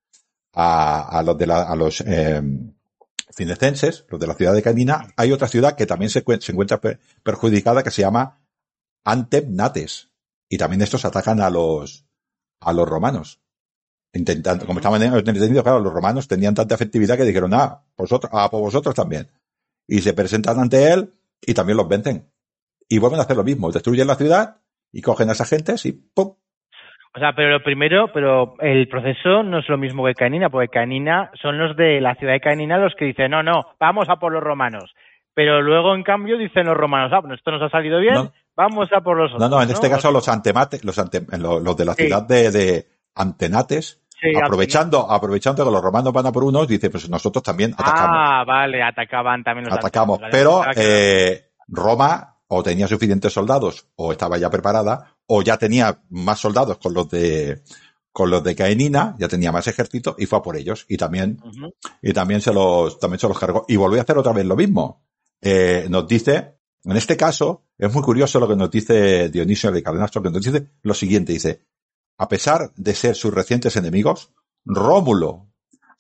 a, 0.52 1.18
a 1.18 1.22
los 1.22 1.38
de 1.38 1.46
la, 1.46 1.62
a 1.62 1.74
los 1.76 2.00
eh, 2.02 2.42
los 3.38 4.20
de 4.20 4.26
la 4.26 4.34
ciudad 4.34 4.52
de 4.52 4.62
Canina, 4.62 5.08
hay 5.16 5.32
otra 5.32 5.48
ciudad 5.48 5.74
que 5.74 5.86
también 5.86 6.10
se, 6.10 6.22
se 6.40 6.52
encuentra 6.52 6.80
per- 6.80 7.00
perjudicada 7.22 7.82
que 7.82 7.90
se 7.90 8.02
llama 8.02 8.40
Antemnates. 9.04 10.10
Y 10.48 10.58
también 10.58 10.82
estos 10.82 11.04
atacan 11.04 11.40
a 11.40 11.48
los 11.50 12.04
a 12.60 12.72
los 12.72 12.88
romanos. 12.88 13.40
Intentando, 14.12 14.66
como 14.66 14.80
estaban 14.80 15.02
entendido, 15.02 15.62
claro, 15.62 15.80
los 15.80 15.92
romanos 15.92 16.28
tenían 16.28 16.54
tanta 16.54 16.74
efectividad 16.74 17.16
que 17.16 17.24
dijeron, 17.24 17.54
ah, 17.54 17.82
vosotros, 17.96 18.30
ah, 18.34 18.50
pues 18.50 18.60
vosotros 18.60 18.94
también. 18.94 19.28
Y 19.86 19.98
se 20.00 20.14
presentan 20.14 20.58
ante 20.58 20.92
él 20.92 21.10
y 21.40 21.54
también 21.54 21.76
los 21.76 21.88
vencen. 21.88 22.28
Y 22.88 22.98
vuelven 22.98 23.20
a 23.20 23.22
hacer 23.22 23.36
lo 23.36 23.44
mismo, 23.44 23.70
destruyen 23.72 24.06
la 24.06 24.14
ciudad 24.16 24.56
y 24.92 25.00
cogen 25.02 25.28
a 25.28 25.32
esas 25.32 25.48
gentes 25.48 25.84
y 25.86 25.92
¡pum! 25.92 26.34
O 27.14 27.18
sea, 27.18 27.34
pero 27.34 27.50
lo 27.50 27.62
primero, 27.62 28.10
pero 28.12 28.54
el 28.60 28.88
proceso 28.88 29.42
no 29.42 29.58
es 29.58 29.68
lo 29.68 29.76
mismo 29.76 30.04
que 30.06 30.14
Canina, 30.14 30.48
porque 30.48 30.68
Canina 30.68 31.30
son 31.42 31.58
los 31.58 31.76
de 31.76 32.00
la 32.00 32.14
ciudad 32.14 32.32
de 32.32 32.40
Canina 32.40 32.78
los 32.78 32.94
que 32.94 33.04
dicen, 33.04 33.30
no, 33.32 33.42
no, 33.42 33.66
vamos 33.78 34.08
a 34.08 34.16
por 34.16 34.32
los 34.32 34.42
romanos. 34.42 34.94
Pero 35.34 35.60
luego, 35.62 35.94
en 35.94 36.04
cambio, 36.04 36.38
dicen 36.38 36.66
los 36.66 36.76
romanos, 36.76 37.10
ah, 37.14 37.20
bueno, 37.20 37.34
esto 37.34 37.50
nos 37.50 37.62
ha 37.62 37.68
salido 37.70 38.00
bien, 38.00 38.14
No. 38.14 38.32
vamos 38.56 38.88
a 38.92 39.00
por 39.02 39.16
los 39.18 39.30
No, 39.32 39.36
otros. 39.36 39.50
no, 39.50 39.62
en 39.62 39.70
este 39.70 39.90
caso 39.90 40.10
los 40.10 40.28
antemates, 40.28 40.84
los, 40.84 40.98
ante- 40.98 41.24
los, 41.38 41.62
los 41.62 41.76
de 41.76 41.84
la 41.84 41.94
Sí. 41.94 42.04
ciudad 42.04 42.22
de, 42.26 42.50
de 42.50 42.86
Antenates, 43.14 44.01
Sí, 44.22 44.30
aprovechando, 44.40 45.10
aprovechando 45.10 45.64
que 45.64 45.70
los 45.72 45.82
romanos 45.82 46.12
van 46.12 46.26
a 46.26 46.32
por 46.32 46.44
unos, 46.44 46.68
dice, 46.68 46.90
pues 46.90 47.08
nosotros 47.08 47.42
también 47.42 47.72
atacamos. 47.72 48.16
Ah, 48.16 48.44
vale, 48.46 48.80
atacaban 48.80 49.42
también 49.42 49.68
los 49.68 49.76
atacamos. 49.76 50.20
Pero 50.30 50.60
vale. 50.60 50.74
Eh, 50.76 51.52
Roma 51.66 52.36
o 52.46 52.62
tenía 52.62 52.86
suficientes 52.86 53.32
soldados 53.32 53.88
o 53.96 54.12
estaba 54.12 54.38
ya 54.38 54.48
preparada 54.48 55.16
o 55.26 55.42
ya 55.42 55.56
tenía 55.56 56.02
más 56.10 56.38
soldados 56.38 56.78
con 56.78 56.94
los 56.94 57.08
de 57.08 57.62
con 58.12 58.30
los 58.30 58.44
de 58.44 58.54
Caenina, 58.54 59.16
ya 59.18 59.26
tenía 59.26 59.50
más 59.50 59.66
ejército 59.66 60.14
y 60.18 60.26
fue 60.26 60.38
a 60.38 60.42
por 60.42 60.56
ellos 60.56 60.84
y 60.86 60.98
también 60.98 61.38
y 62.02 62.12
también 62.12 62.42
se 62.42 62.52
los 62.52 63.00
también 63.00 63.18
se 63.18 63.26
los 63.26 63.38
cargó 63.38 63.64
y 63.66 63.76
volvió 63.76 63.98
a 63.98 64.02
hacer 64.02 64.18
otra 64.18 64.32
vez 64.32 64.44
lo 64.44 64.54
mismo. 64.54 65.02
Eh, 65.40 65.86
nos 65.88 66.06
dice, 66.06 66.58
en 66.84 66.96
este 66.96 67.16
caso 67.16 67.64
es 67.78 67.92
muy 67.92 68.02
curioso 68.02 68.38
lo 68.38 68.46
que 68.46 68.54
nos 68.54 68.70
dice 68.70 69.30
Dionisio 69.30 69.72
de 69.72 69.82
Cardenastro, 69.82 70.22
que 70.22 70.30
nos 70.30 70.42
dice 70.44 70.68
lo 70.82 70.94
siguiente, 70.94 71.32
dice, 71.32 71.62
a 72.18 72.28
pesar 72.28 72.72
de 72.76 72.94
ser 72.94 73.14
sus 73.14 73.32
recientes 73.32 73.76
enemigos, 73.76 74.32
Rómulo, 74.64 75.48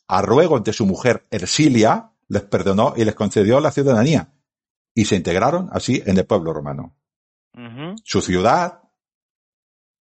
a 0.06 0.22
ruego 0.22 0.60
de 0.60 0.72
su 0.72 0.86
mujer 0.86 1.26
Ersilia, 1.30 2.12
les 2.28 2.42
perdonó 2.42 2.94
y 2.96 3.04
les 3.04 3.14
concedió 3.14 3.60
la 3.60 3.72
ciudadanía 3.72 4.32
y 4.94 5.04
se 5.04 5.16
integraron 5.16 5.68
así 5.72 6.02
en 6.04 6.18
el 6.18 6.26
pueblo 6.26 6.52
romano. 6.52 6.96
Su 8.04 8.22
ciudad, 8.22 8.82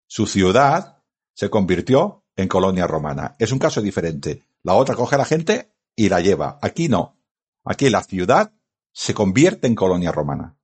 su 0.08 0.26
ciudad 0.28 1.04
se 1.34 1.50
convirtió 1.50 2.24
en 2.36 2.48
colonia 2.48 2.88
romana. 2.88 3.36
Es 3.40 3.52
un 3.52 3.60
caso 3.60 3.82
diferente. 3.82 4.46
La 4.64 4.76
otra 4.76 4.96
coge 4.96 5.16
a 5.16 5.20
la 5.20 5.26
gente 5.26 5.74
y 5.96 6.10
la 6.10 6.22
lleva. 6.22 6.60
Aquí 6.62 6.88
no. 6.88 7.18
Aquí 7.66 7.90
la 7.90 8.04
ciudad 8.04 8.54
se 8.94 9.14
convierte 9.14 9.68
en 9.68 9.76
colonia 9.76 10.12
romana. 10.12 10.58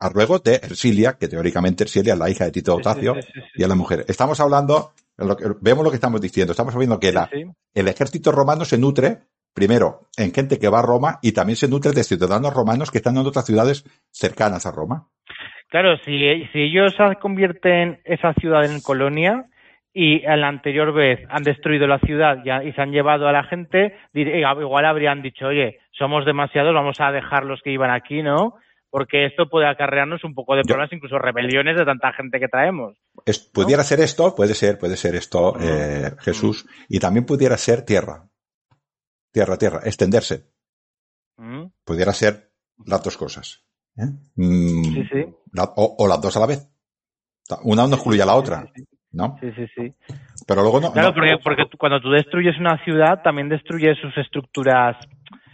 A 0.00 0.08
ruego 0.08 0.38
de 0.38 0.54
Ersilia, 0.54 1.16
que 1.18 1.28
teóricamente 1.28 1.84
Ersilia 1.84 2.14
es 2.14 2.18
la 2.18 2.30
hija 2.30 2.44
de 2.46 2.52
Tito 2.52 2.74
Otacio 2.74 3.14
sí, 3.16 3.20
sí, 3.22 3.40
sí. 3.40 3.46
y 3.56 3.62
es 3.62 3.68
la 3.68 3.74
mujer. 3.74 4.04
Estamos 4.08 4.40
hablando, 4.40 4.92
lo 5.18 5.36
que- 5.36 5.44
vemos 5.60 5.84
lo 5.84 5.90
que 5.90 5.96
estamos 5.96 6.20
diciendo. 6.20 6.52
Estamos 6.52 6.74
viendo 6.76 6.98
que 6.98 7.12
la, 7.12 7.28
el 7.74 7.86
ejército 7.88 8.32
romano 8.32 8.64
se 8.64 8.78
nutre, 8.78 9.18
primero, 9.54 10.08
en 10.16 10.32
gente 10.32 10.58
que 10.58 10.68
va 10.70 10.78
a 10.78 10.82
Roma 10.82 11.18
y 11.22 11.32
también 11.32 11.56
se 11.56 11.68
nutre 11.68 11.92
de 11.92 12.02
ciudadanos 12.04 12.54
romanos 12.54 12.90
que 12.90 12.98
están 12.98 13.16
en 13.18 13.26
otras 13.26 13.44
ciudades 13.44 13.84
cercanas 14.10 14.64
a 14.64 14.72
Roma. 14.72 15.08
Claro, 15.68 15.96
si, 15.98 16.18
si 16.52 16.58
ellos 16.62 16.94
convierten 17.20 18.00
esa 18.04 18.32
ciudad 18.34 18.64
en 18.64 18.80
colonia 18.80 19.44
y 19.92 20.24
a 20.24 20.36
la 20.36 20.48
anterior 20.48 20.92
vez 20.94 21.20
han 21.28 21.42
destruido 21.42 21.86
la 21.86 21.98
ciudad 21.98 22.38
y 22.64 22.72
se 22.72 22.80
han 22.80 22.90
llevado 22.92 23.28
a 23.28 23.32
la 23.32 23.44
gente, 23.44 23.94
dire- 24.14 24.38
igual 24.62 24.84
habrían 24.86 25.20
dicho, 25.22 25.46
oye, 25.46 25.78
somos 25.92 26.24
demasiados, 26.24 26.72
vamos 26.74 26.96
a 27.00 27.12
dejar 27.12 27.44
los 27.44 27.60
que 27.62 27.70
iban 27.72 27.90
aquí, 27.90 28.22
¿no? 28.22 28.54
Porque 28.90 29.26
esto 29.26 29.48
puede 29.48 29.68
acarrearnos 29.68 30.24
un 30.24 30.34
poco 30.34 30.56
de 30.56 30.62
problemas, 30.62 30.92
incluso 30.92 31.16
rebeliones 31.18 31.76
de 31.76 31.84
tanta 31.84 32.12
gente 32.12 32.40
que 32.40 32.48
traemos. 32.48 32.96
Es, 33.24 33.38
pudiera 33.38 33.84
ser 33.84 34.00
esto, 34.00 34.34
puede 34.34 34.54
ser, 34.54 34.78
puede 34.78 34.96
ser 34.96 35.14
esto, 35.14 35.54
eh, 35.60 36.10
Jesús, 36.18 36.66
y 36.88 36.98
también 36.98 37.24
pudiera 37.24 37.56
ser 37.56 37.84
tierra. 37.84 38.26
Tierra, 39.32 39.56
tierra, 39.56 39.80
extenderse. 39.84 40.46
Mm. 41.36 41.66
Pudiera 41.84 42.12
ser 42.12 42.50
las 42.84 43.02
dos 43.02 43.16
cosas. 43.16 43.62
¿eh? 43.96 44.06
Mm, 44.34 44.82
Sí, 44.84 45.04
sí. 45.12 45.26
la- 45.52 45.72
o, 45.76 45.96
o 45.98 46.08
las 46.08 46.20
dos 46.20 46.36
a 46.36 46.40
la 46.40 46.46
vez. 46.46 46.68
Una 47.62 47.86
no 47.86 47.94
excluye 47.94 48.22
a 48.22 48.26
la 48.26 48.34
otra, 48.34 48.66
¿no? 49.12 49.36
Sí, 49.40 49.50
sí, 49.56 49.66
sí. 49.76 49.94
Pero 50.46 50.62
luego 50.62 50.80
no. 50.80 50.92
Claro, 50.92 51.08
no- 51.08 51.14
porque, 51.14 51.36
porque 51.42 51.76
cuando 51.78 52.00
tú 52.00 52.10
destruyes 52.10 52.58
una 52.58 52.82
ciudad, 52.84 53.22
también 53.22 53.48
destruyes 53.48 53.98
sus 53.98 54.16
estructuras 54.18 54.96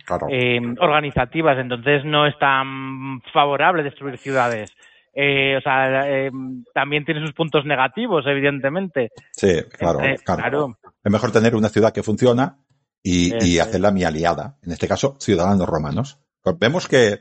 claro. 0.07 0.26
eh, 0.30 0.61
organizativas, 0.80 1.59
entonces 1.59 2.04
no 2.04 2.26
es 2.26 2.38
tan 2.38 3.20
favorable 3.32 3.82
destruir 3.82 4.16
ciudades. 4.16 4.72
Eh, 5.18 5.57
o 5.57 5.61
sea, 5.62 6.09
eh, 6.09 6.30
también 6.74 7.04
tiene 7.04 7.20
sus 7.20 7.32
puntos 7.32 7.64
negativos, 7.64 8.24
evidentemente. 8.26 9.11
sí, 9.32 9.62
claro, 9.78 9.98
claro. 9.98 10.42
claro. 10.42 10.78
Es 11.02 11.11
mejor 11.12 11.32
tener 11.32 11.54
una 11.54 11.68
ciudad 11.70 11.92
que 11.92 12.02
funciona 12.02 12.59
y, 13.02 13.32
y 13.44 13.59
hacerla 13.59 13.90
mi 13.92 14.04
aliada. 14.04 14.57
En 14.62 14.72
este 14.72 14.86
caso, 14.88 15.16
ciudadanos 15.18 15.66
romanos. 15.66 16.18
Pues 16.42 16.59
vemos 16.59 16.86
que 16.86 17.20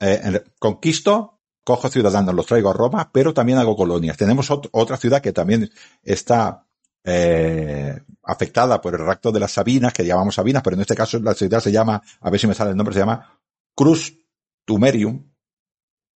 eh, 0.00 0.40
conquisto, 0.58 1.38
cojo 1.64 1.88
ciudadanos, 1.88 2.34
los 2.34 2.46
traigo 2.46 2.70
a 2.70 2.72
Roma, 2.72 3.10
pero 3.12 3.34
también 3.34 3.58
hago 3.58 3.76
colonias. 3.76 4.16
Tenemos 4.16 4.50
ot- 4.50 4.68
otra 4.72 4.96
ciudad 4.96 5.20
que 5.20 5.32
también 5.32 5.68
está 6.02 6.64
eh, 7.04 8.00
afectada 8.22 8.80
por 8.80 8.94
el 8.94 9.04
rapto 9.06 9.30
de 9.30 9.40
las 9.40 9.52
Sabinas, 9.52 9.92
que 9.92 10.04
llamamos 10.04 10.34
Sabinas, 10.36 10.62
pero 10.62 10.74
en 10.76 10.80
este 10.82 10.94
caso 10.94 11.18
la 11.20 11.34
ciudad 11.34 11.60
se 11.60 11.70
llama, 11.72 12.02
a 12.20 12.30
ver 12.30 12.40
si 12.40 12.46
me 12.46 12.54
sale 12.54 12.70
el 12.70 12.76
nombre, 12.76 12.94
se 12.94 13.00
llama 13.00 13.38
Cruz 13.74 14.14
Tumerium, 14.64 15.30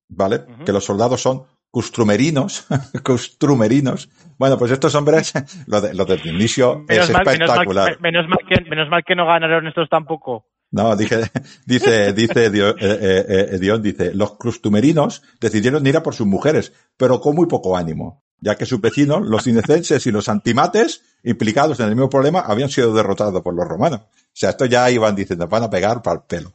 ¿vale? 0.08 0.44
Que 0.64 0.72
los 0.72 0.84
soldados 0.84 1.20
son 1.20 1.44
custrumerinos, 1.70 2.66
custrumerinos. 3.04 4.08
Bueno, 4.38 4.58
pues 4.58 4.70
estos 4.70 4.94
hombres, 4.94 5.32
lo 5.66 5.80
de, 5.80 5.94
lo 5.94 6.04
de 6.04 6.16
Dionisio 6.16 6.84
es 6.88 7.08
menos, 7.08 7.10
mal, 7.10 7.28
espectacular. 7.28 8.00
menos 8.00 8.26
mal 8.28 8.38
que, 8.48 8.70
menos 8.70 8.88
mal 8.88 9.02
que 9.06 9.14
no 9.14 9.26
ganaron 9.26 9.66
estos 9.66 9.88
tampoco. 9.90 10.46
No, 10.70 10.94
dije, 10.96 11.20
dice, 11.66 12.12
dice 12.12 12.50
Dio- 12.50 12.70
eh, 12.70 12.76
eh, 12.80 13.48
eh, 13.52 13.58
Dion, 13.58 13.82
dice, 13.82 14.14
los 14.14 14.36
crustumerinos 14.38 15.22
decidieron 15.40 15.86
ir 15.86 15.96
a 15.96 16.02
por 16.02 16.14
sus 16.14 16.26
mujeres, 16.26 16.72
pero 16.96 17.20
con 17.20 17.34
muy 17.34 17.46
poco 17.46 17.76
ánimo, 17.76 18.24
ya 18.40 18.54
que 18.56 18.66
sus 18.66 18.80
vecinos, 18.80 19.26
los 19.26 19.44
cinecenses 19.44 20.06
y 20.06 20.12
los 20.12 20.28
antimates, 20.28 21.02
implicados 21.24 21.80
en 21.80 21.86
el 21.86 21.94
mismo 21.96 22.08
problema, 22.08 22.40
habían 22.40 22.68
sido 22.70 22.94
derrotados 22.94 23.42
por 23.42 23.54
los 23.54 23.66
romanos. 23.66 24.00
O 24.02 24.40
sea, 24.40 24.50
esto 24.50 24.66
ya 24.66 24.88
iban 24.90 25.16
diciendo, 25.16 25.48
van 25.48 25.64
a 25.64 25.70
pegar 25.70 26.00
para 26.02 26.16
el 26.18 26.22
pelo. 26.26 26.52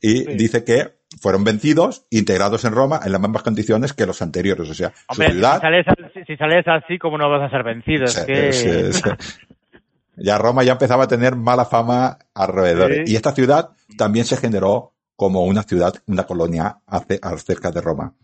Y 0.00 0.18
Sí. 0.18 0.26
dice 0.34 0.64
que 0.64 0.94
fueron 1.20 1.42
vencidos, 1.44 2.06
integrados 2.10 2.64
en 2.64 2.72
Roma, 2.72 3.00
en 3.04 3.12
las 3.12 3.20
mismas 3.20 3.42
condiciones 3.42 3.92
que 3.92 4.06
los 4.06 4.22
anteriores. 4.22 4.68
O 4.70 4.74
sea, 4.74 4.92
Hombre, 5.08 5.26
su 5.28 5.32
ciudad, 5.34 5.54
si, 5.56 5.60
sales, 5.62 5.86
si, 6.14 6.24
si 6.24 6.36
sales 6.36 6.64
así, 6.66 6.98
¿cómo 6.98 7.18
no 7.18 7.28
vas 7.30 7.42
a 7.42 7.50
ser 7.50 7.64
vencido? 7.64 8.04
Es 8.04 8.12
Sí, 8.14 8.26
que... 8.26 8.52
sí, 8.52 8.92
sí. 8.92 9.10
Ya 10.16 10.38
Roma 10.38 10.62
ya 10.62 10.72
empezaba 10.72 11.04
a 11.04 11.08
tener 11.08 11.34
mala 11.34 11.64
fama 11.64 12.18
alrededor. 12.34 12.92
Sí. 12.92 13.02
Y 13.12 13.16
esta 13.16 13.32
ciudad 13.32 13.70
también 13.98 14.24
se 14.24 14.36
generó 14.36 14.92
como 15.16 15.42
una 15.44 15.64
ciudad, 15.64 15.94
una 16.06 16.24
colonia 16.24 16.78
cerca 17.44 17.72
de 17.72 17.80
Roma. 17.80 18.14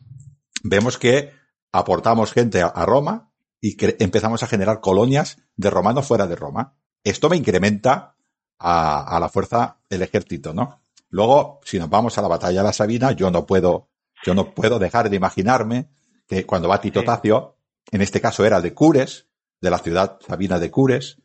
Vemos 0.63 0.99
que 0.99 1.33
aportamos 1.73 2.33
gente 2.33 2.63
a, 2.63 2.67
a 2.67 2.87
Roma 2.87 3.33
y 3.61 3.77
empezamos 4.03 4.43
a 4.43 4.47
generar 4.47 4.81
colonias 4.81 5.39
de 5.57 5.71
romanos 5.71 6.07
fuera 6.07 6.27
de 6.27 6.37
Roma. 6.37 6.77
Esto 7.05 7.29
me 7.29 7.37
incrementa 7.37 8.17
a, 8.59 9.17
a 9.17 9.21
la 9.21 9.29
fuerza 9.29 9.81
el 9.89 10.03
ejército, 10.03 10.55
¿no? 10.55 10.81
Luego, 11.09 11.61
si 11.65 11.79
nos 11.79 11.91
vamos 11.91 12.17
a 12.17 12.23
la 12.23 12.29
batalla 12.29 12.61
de 12.61 12.67
la 12.67 12.73
Sabina, 12.73 13.13
yo 13.13 13.31
no 13.31 13.47
puedo, 13.47 13.89
yo 14.25 14.35
no 14.35 14.55
puedo 14.55 14.79
dejar 14.79 15.11
de 15.11 15.17
imaginarme 15.17 15.91
que 16.27 16.47
cuando 16.47 16.69
va 16.69 16.81
Tito. 16.81 17.03
Tacio, 17.03 17.57
en 17.91 18.01
este 18.01 18.21
caso 18.21 18.45
era 18.45 18.61
de 18.61 18.73
Cures, 18.73 19.27
de 19.61 19.71
la 19.71 19.79
ciudad 19.79 20.19
sabina 20.27 20.59
de 20.59 20.71
Cures, 20.71 21.21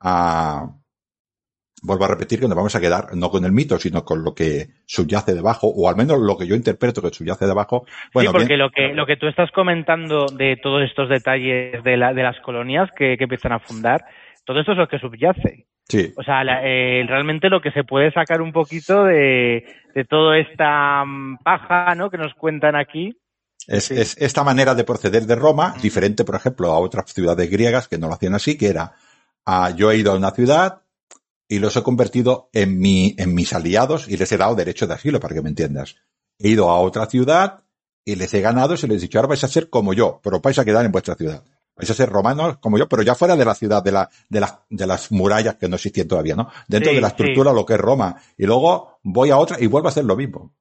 a, 0.00 0.77
vuelvo 1.82 2.04
a 2.04 2.08
repetir 2.08 2.40
que 2.40 2.48
nos 2.48 2.56
vamos 2.56 2.74
a 2.74 2.80
quedar 2.80 3.14
no 3.14 3.30
con 3.30 3.44
el 3.44 3.52
mito, 3.52 3.78
sino 3.78 4.04
con 4.04 4.24
lo 4.24 4.34
que 4.34 4.68
subyace 4.86 5.34
debajo, 5.34 5.68
o 5.68 5.88
al 5.88 5.96
menos 5.96 6.18
lo 6.20 6.36
que 6.36 6.46
yo 6.46 6.54
interpreto 6.56 7.00
que 7.02 7.10
subyace 7.10 7.46
debajo. 7.46 7.86
Bueno, 8.12 8.30
sí, 8.30 8.32
porque 8.32 8.48
bien, 8.48 8.58
lo 8.58 8.70
que 8.70 8.88
lo 8.94 9.06
que 9.06 9.16
tú 9.16 9.26
estás 9.28 9.50
comentando 9.52 10.26
de 10.26 10.56
todos 10.62 10.82
estos 10.82 11.08
detalles 11.08 11.82
de, 11.84 11.96
la, 11.96 12.12
de 12.12 12.22
las 12.22 12.38
colonias 12.40 12.88
que, 12.96 13.16
que 13.16 13.24
empiezan 13.24 13.52
a 13.52 13.60
fundar, 13.60 14.04
todo 14.44 14.60
esto 14.60 14.72
es 14.72 14.78
lo 14.78 14.88
que 14.88 14.98
subyace. 14.98 15.66
sí, 15.88 16.12
O 16.16 16.22
sea, 16.22 16.42
la- 16.42 16.60
eh, 16.64 17.04
realmente 17.06 17.48
lo 17.48 17.60
que 17.60 17.70
se 17.70 17.84
puede 17.84 18.10
sacar 18.12 18.40
un 18.42 18.52
poquito 18.52 19.04
de, 19.04 19.64
de 19.94 20.04
toda 20.04 20.38
esta 20.38 21.04
mm, 21.04 21.38
paja 21.44 21.94
¿no? 21.94 22.10
que 22.10 22.18
nos 22.18 22.34
cuentan 22.34 22.74
aquí. 22.74 23.16
es, 23.66 23.84
sí. 23.84 23.94
es 23.94 24.16
esta 24.20 24.42
manera 24.42 24.74
de 24.74 24.84
proceder 24.84 25.24
de 25.26 25.36
Roma, 25.36 25.74
diferente, 25.80 26.24
por 26.24 26.34
ejemplo, 26.34 26.72
a 26.72 26.78
otras 26.80 27.12
ciudades 27.12 27.48
griegas 27.50 27.86
que 27.88 27.98
no 27.98 28.08
lo 28.08 28.14
hacían 28.14 28.34
así, 28.34 28.56
que 28.58 28.68
era, 28.68 28.92
ah, 29.46 29.70
yo 29.76 29.90
he 29.92 29.96
ido 29.98 30.12
a 30.12 30.16
una 30.16 30.30
ciudad 30.30 30.80
y 31.48 31.58
los 31.60 31.76
he 31.76 31.82
convertido 31.82 32.50
en 32.52 32.78
mi, 32.78 33.14
en 33.18 33.34
mis 33.34 33.52
aliados 33.52 34.08
y 34.08 34.16
les 34.16 34.30
he 34.32 34.36
dado 34.36 34.54
derecho 34.54 34.86
de 34.86 34.94
asilo, 34.94 35.18
para 35.20 35.34
que 35.34 35.42
me 35.42 35.48
entiendas. 35.48 35.96
He 36.38 36.48
ido 36.50 36.70
a 36.70 36.78
otra 36.80 37.06
ciudad 37.06 37.64
y 38.04 38.16
les 38.16 38.32
he 38.34 38.40
ganado 38.40 38.74
y 38.74 38.76
se 38.76 38.86
les 38.86 38.98
he 38.98 39.00
dicho, 39.02 39.18
ahora 39.18 39.28
vais 39.28 39.44
a 39.44 39.48
ser 39.48 39.68
como 39.70 39.92
yo, 39.94 40.20
pero 40.22 40.40
vais 40.40 40.58
a 40.58 40.64
quedar 40.64 40.84
en 40.84 40.92
vuestra 40.92 41.14
ciudad. 41.14 41.42
Vais 41.76 41.90
a 41.90 41.94
ser 41.94 42.08
romanos 42.08 42.58
como 42.58 42.76
yo, 42.76 42.88
pero 42.88 43.02
ya 43.02 43.14
fuera 43.14 43.36
de 43.36 43.44
la 43.44 43.54
ciudad, 43.54 43.82
de 43.84 43.92
la, 43.92 44.08
de 44.28 44.40
las, 44.40 44.58
de 44.68 44.86
las 44.86 45.12
murallas 45.12 45.56
que 45.56 45.68
no 45.68 45.76
existían 45.76 46.08
todavía, 46.08 46.34
¿no? 46.34 46.48
Dentro 46.66 46.90
Sí, 46.90 46.96
de 46.96 47.00
la 47.02 47.08
estructura, 47.08 47.52
lo 47.52 47.64
que 47.64 47.74
es 47.74 47.80
Roma. 47.80 48.16
Y 48.36 48.46
luego 48.46 48.98
voy 49.04 49.30
a 49.30 49.36
otra 49.38 49.58
y 49.60 49.66
vuelvo 49.68 49.86
a 49.88 49.90
hacer 49.90 50.04
lo 50.04 50.16
mismo. 50.16 50.52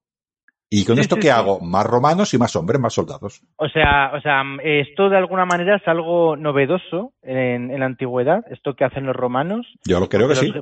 ¿Y 0.69 0.83
con 0.85 0.95
Sí, 0.97 1.01
esto 1.01 1.15
sí, 1.15 1.21
qué 1.21 1.27
sí. 1.29 1.33
hago? 1.33 1.59
Más 1.61 1.85
romanos 1.85 2.33
y 2.33 2.37
más 2.37 2.55
hombres, 2.55 2.79
más 2.79 2.93
soldados. 2.93 3.41
O 3.55 3.67
sea, 3.69 4.11
o 4.15 4.21
sea, 4.21 4.43
esto 4.63 5.09
de 5.09 5.17
alguna 5.17 5.45
manera 5.45 5.77
es 5.77 5.87
algo 5.87 6.35
novedoso 6.35 7.13
en, 7.23 7.71
en 7.71 7.79
la 7.79 7.85
antigüedad, 7.85 8.43
esto 8.51 8.75
que 8.75 8.83
hacen 8.83 9.05
los 9.05 9.15
romanos. 9.15 9.65
Yo 9.85 9.99
lo 9.99 10.09
creo 10.09 10.27
que 10.27 10.35
sí. 10.35 10.53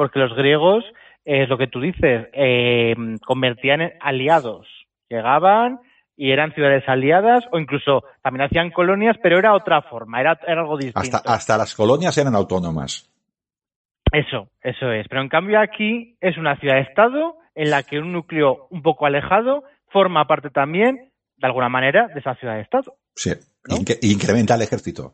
Porque 0.00 0.18
los 0.18 0.34
griegos, 0.34 0.82
eh, 1.26 1.42
es 1.42 1.48
lo 1.50 1.58
que 1.58 1.66
tú 1.66 1.78
dices, 1.78 2.28
eh, 2.32 2.94
convertían 3.26 3.82
en 3.82 3.92
aliados. 4.00 4.66
Llegaban 5.10 5.78
y 6.16 6.30
eran 6.30 6.54
ciudades 6.54 6.84
aliadas 6.88 7.44
o 7.52 7.58
incluso 7.58 8.04
también 8.22 8.46
hacían 8.46 8.70
colonias, 8.70 9.18
pero 9.22 9.38
era 9.38 9.52
otra 9.52 9.82
forma, 9.82 10.18
era, 10.18 10.40
era 10.46 10.62
algo 10.62 10.78
distinto. 10.78 11.18
Hasta, 11.18 11.18
hasta 11.18 11.58
las 11.58 11.74
colonias 11.74 12.16
eran 12.16 12.34
autónomas. 12.34 13.10
Eso, 14.10 14.48
eso 14.62 14.90
es. 14.90 15.06
Pero 15.06 15.20
en 15.20 15.28
cambio 15.28 15.60
aquí 15.60 16.16
es 16.22 16.38
una 16.38 16.56
ciudad-estado 16.56 17.36
en 17.54 17.68
la 17.68 17.82
que 17.82 17.98
un 17.98 18.10
núcleo 18.10 18.68
un 18.70 18.80
poco 18.80 19.04
alejado 19.04 19.64
forma 19.90 20.26
parte 20.26 20.48
también, 20.48 21.12
de 21.36 21.46
alguna 21.46 21.68
manera, 21.68 22.08
de 22.08 22.20
esa 22.20 22.36
ciudad-estado 22.36 22.94
Sí. 23.14 23.32
¿No? 23.68 23.76
Incrementa 24.00 24.54
el 24.54 24.62
ejército. 24.62 25.12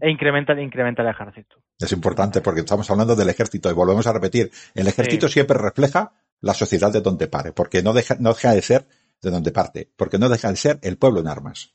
E 0.00 0.10
incrementa, 0.10 0.60
incrementa 0.60 1.02
el 1.02 1.08
ejército. 1.08 1.56
Es 1.78 1.92
importante 1.92 2.40
porque 2.40 2.60
estamos 2.60 2.90
hablando 2.90 3.14
del 3.16 3.28
ejército 3.28 3.70
y 3.70 3.74
volvemos 3.74 4.06
a 4.06 4.12
repetir. 4.12 4.50
El 4.74 4.86
ejército 4.86 5.28
Sí. 5.28 5.34
siempre 5.34 5.58
refleja 5.58 6.12
la 6.40 6.54
sociedad 6.54 6.92
de 6.92 7.00
donde 7.00 7.28
pare, 7.28 7.52
porque 7.52 7.82
no 7.82 7.92
deja, 7.92 8.16
no 8.18 8.30
deja 8.30 8.52
de 8.52 8.62
ser 8.62 8.86
de 9.20 9.30
donde 9.30 9.52
parte, 9.52 9.88
porque 9.96 10.18
no 10.18 10.28
deja 10.28 10.50
de 10.50 10.56
ser 10.56 10.78
el 10.82 10.96
pueblo 10.98 11.20
en 11.20 11.28
armas. 11.28 11.74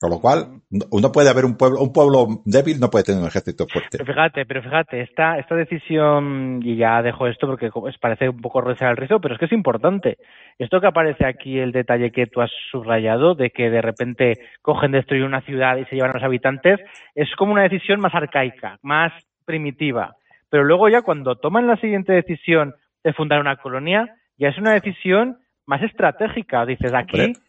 Con 0.00 0.10
lo 0.10 0.20
cual, 0.20 0.62
no- 0.70 0.86
uno 0.92 1.10
puede 1.10 1.28
haber 1.28 1.44
un 1.44 1.56
pueblo, 1.56 1.80
un 1.80 1.92
pueblo 1.92 2.42
débil 2.44 2.78
no 2.78 2.88
puede 2.88 3.04
tener 3.04 3.20
un 3.20 3.26
ejército 3.26 3.66
fuerte. 3.66 3.98
Pero 3.98 4.06
fíjate, 4.06 4.46
pero 4.46 4.62
fíjate, 4.62 5.00
esta, 5.00 5.38
esta 5.38 5.56
decisión, 5.56 6.60
y 6.62 6.76
ya 6.76 7.02
dejo 7.02 7.26
esto 7.26 7.48
porque 7.48 7.70
parece 8.00 8.28
un 8.28 8.40
poco 8.40 8.60
rezar 8.60 8.88
al 8.88 8.96
rizo, 8.96 9.20
pero 9.20 9.34
es 9.34 9.40
que 9.40 9.46
es 9.46 9.52
importante. 9.52 10.18
Esto 10.56 10.80
que 10.80 10.86
aparece 10.86 11.26
aquí, 11.26 11.58
el 11.58 11.72
detalle 11.72 12.12
que 12.12 12.26
tú 12.28 12.40
has 12.40 12.50
subrayado, 12.70 13.34
de 13.34 13.50
que 13.50 13.70
de 13.70 13.82
repente 13.82 14.34
cogen, 14.62 14.92
destruyen 14.92 15.26
una 15.26 15.40
ciudad 15.40 15.76
y 15.76 15.84
se 15.86 15.96
llevan 15.96 16.10
a 16.10 16.14
los 16.14 16.22
habitantes, 16.22 16.78
es 17.16 17.28
como 17.36 17.52
una 17.52 17.62
decisión 17.64 17.98
más 17.98 18.14
arcaica, 18.14 18.78
más 18.82 19.12
primitiva. 19.44 20.14
Pero 20.48 20.62
luego 20.62 20.88
ya 20.88 21.02
cuando 21.02 21.36
toman 21.36 21.66
la 21.66 21.76
siguiente 21.76 22.12
decisión 22.12 22.74
de 23.02 23.12
fundar 23.14 23.40
una 23.40 23.56
colonia, 23.56 24.14
ya 24.38 24.48
es 24.50 24.58
una 24.58 24.74
decisión 24.74 25.38
más 25.66 25.82
estratégica. 25.82 26.64
Dices, 26.66 26.92
aquí 26.94 27.20
Hombre. 27.20 27.47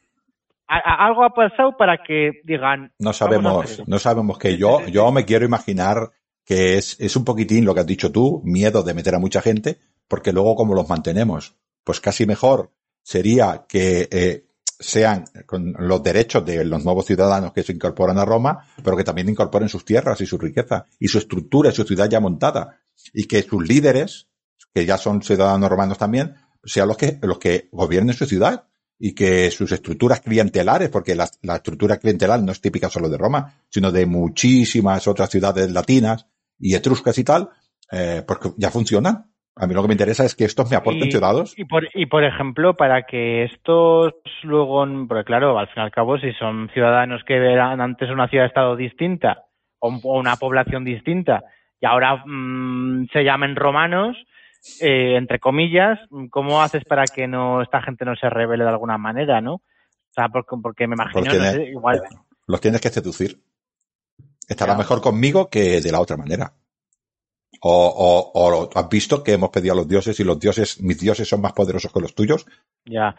A- 0.70 0.78
a- 0.78 1.08
algo 1.08 1.24
ha 1.26 1.32
pasado 1.34 1.76
para 1.78 1.98
que 2.06 2.32
digan... 2.46 2.92
No 3.00 3.12
"Vamos 3.12 3.22
a 3.22 3.26
hacer 3.26 3.38
sabemos, 3.42 3.72
esto". 3.72 3.84
no 3.88 4.00
sabemos 4.00 4.38
que 4.38 4.58
yo, 4.58 4.86
yo 4.88 5.12
me 5.12 5.26
quiero 5.26 5.46
imaginar 5.46 6.12
que 6.46 6.78
es, 6.78 6.96
es 7.00 7.16
un 7.16 7.26
poquitín 7.26 7.66
lo 7.66 7.74
que 7.74 7.82
has 7.82 7.88
dicho 7.88 8.12
tú, 8.12 8.42
miedo 8.44 8.84
de 8.84 8.94
meter 8.94 9.16
a 9.16 9.20
mucha 9.20 9.42
gente, 9.42 9.78
porque 10.08 10.32
luego 10.32 10.56
como 10.56 10.74
los 10.74 10.88
mantenemos, 10.90 11.56
pues 11.84 12.00
casi 12.00 12.26
mejor 12.26 12.72
sería 13.04 13.66
que 13.68 14.08
eh, 14.12 14.46
sean 14.80 15.26
con 15.46 15.74
los 15.78 16.02
derechos 16.02 16.46
de 16.46 16.64
los 16.66 16.84
nuevos 16.86 17.06
ciudadanos 17.06 17.52
que 17.54 17.64
se 17.64 17.74
incorporan 17.74 18.18
a 18.18 18.26
Roma, 18.26 18.66
pero 18.84 18.96
que 18.98 19.04
también 19.04 19.30
incorporen 19.30 19.70
sus 19.70 19.84
tierras 19.86 20.22
y 20.22 20.26
su 20.26 20.38
riqueza 20.38 20.86
y 21.00 21.08
su 21.08 21.18
estructura 21.18 21.70
y 21.70 21.74
su 21.74 21.84
ciudad 21.84 22.10
ya 22.10 22.20
montada 22.20 22.78
y 23.14 23.26
que 23.28 23.42
sus 23.44 23.68
líderes, 23.68 24.28
que 24.74 24.86
ya 24.86 24.98
son 24.98 25.22
ciudadanos 25.22 25.70
romanos 25.70 25.98
también, 25.98 26.36
sean 26.64 26.88
los 26.88 26.98
que 26.98 27.20
los 27.22 27.40
que 27.40 27.70
gobiernen 27.72 28.16
su 28.16 28.26
ciudad 28.26 28.69
y 29.00 29.16
que 29.16 29.50
sus 29.50 29.72
estructuras 29.72 30.20
clientelares, 30.22 30.90
porque 30.90 31.16
la, 31.16 31.26
la 31.42 31.56
estructura 31.56 31.98
clientelar 31.98 32.42
no 32.42 32.52
es 32.52 32.60
típica 32.62 32.90
solo 32.90 33.08
de 33.10 33.18
Roma, 33.18 33.54
sino 33.70 33.92
de 33.92 34.06
muchísimas 34.06 35.08
otras 35.08 35.30
ciudades 35.30 35.72
latinas 35.72 36.28
y 36.60 36.76
etruscas 36.76 37.18
y 37.18 37.24
tal, 37.24 37.50
eh, 37.92 38.24
porque 38.28 38.50
ya 38.58 38.70
funcionan. 38.70 39.26
A 39.56 39.68
mí 39.68 39.74
lo 39.74 39.82
que 39.82 39.88
me 39.90 39.94
interesa 39.94 40.24
es 40.26 40.36
que 40.36 40.46
estos 40.46 40.70
me 40.70 40.78
aporten 40.78 41.08
Y- 41.08 41.12
ciudadanos. 41.12 41.54
Y 41.58 41.66
por, 41.66 41.88
y 41.94 42.06
por 42.06 42.24
ejemplo, 42.24 42.76
para 42.76 43.04
que 43.04 43.44
estos 43.44 44.14
luego, 44.44 44.86
porque 45.08 45.24
claro, 45.26 45.58
al 45.58 45.68
fin 45.68 45.76
y 45.78 45.82
al 45.82 45.92
cabo, 45.92 46.18
si 46.18 46.32
son 46.34 46.70
ciudadanos 46.74 47.24
que 47.26 47.36
eran 47.36 47.82
antes 47.82 48.10
una 48.10 48.28
ciudad-estado 48.28 48.76
distinta 48.76 49.44
o, 49.80 49.90
un- 49.90 50.00
o 50.04 50.20
una 50.20 50.36
población 50.36 50.84
distinta 50.86 51.44
y 51.82 51.86
ahora 51.86 52.24
mm, 52.26 53.08
se 53.14 53.24
llamen 53.24 53.56
romanos, 53.56 54.18
eh, 54.82 55.16
entre 55.18 55.40
comillas, 55.40 56.00
¿cómo 56.30 56.62
haces 56.62 56.84
para 56.86 57.06
que 57.06 57.28
no 57.28 57.62
esta 57.62 57.82
gente 57.82 58.06
no 58.06 58.16
se 58.16 58.30
revele 58.30 58.64
de 58.64 58.70
alguna 58.70 58.98
manera, 58.98 59.42
no? 59.42 59.56
O 59.56 60.14
sea, 60.14 60.30
porque, 60.30 60.56
porque 60.62 60.88
me 60.88 60.96
imagino, 60.96 61.22
Porque 61.22 61.38
no 61.38 61.44
ne- 61.44 61.52
sé, 61.52 61.64
igual, 61.66 62.02
Los 62.48 62.62
tienes 62.62 62.82
que 62.82 62.90
seducir. 62.90 63.42
Estará 64.48 64.70
Claro. 64.74 64.80
mejor 64.80 65.02
conmigo 65.02 65.50
que 65.50 65.80
de 65.82 65.92
la 65.92 66.00
otra 66.02 66.18
manera. 66.18 66.54
O, 67.62 67.72
o, 67.72 68.32
o 68.34 68.70
has 68.74 68.90
visto 68.90 69.24
que 69.24 69.34
hemos 69.34 69.50
pedido 69.50 69.74
a 69.74 69.78
los 69.78 69.88
dioses 69.88 70.20
y 70.20 70.24
los 70.24 70.40
dioses, 70.40 70.82
mis 70.82 71.00
dioses 71.00 71.28
son 71.28 71.42
más 71.42 71.54
poderosos 71.54 71.92
que 71.92 72.00
los 72.00 72.16
tuyos. 72.16 72.46
Ya. 72.86 73.16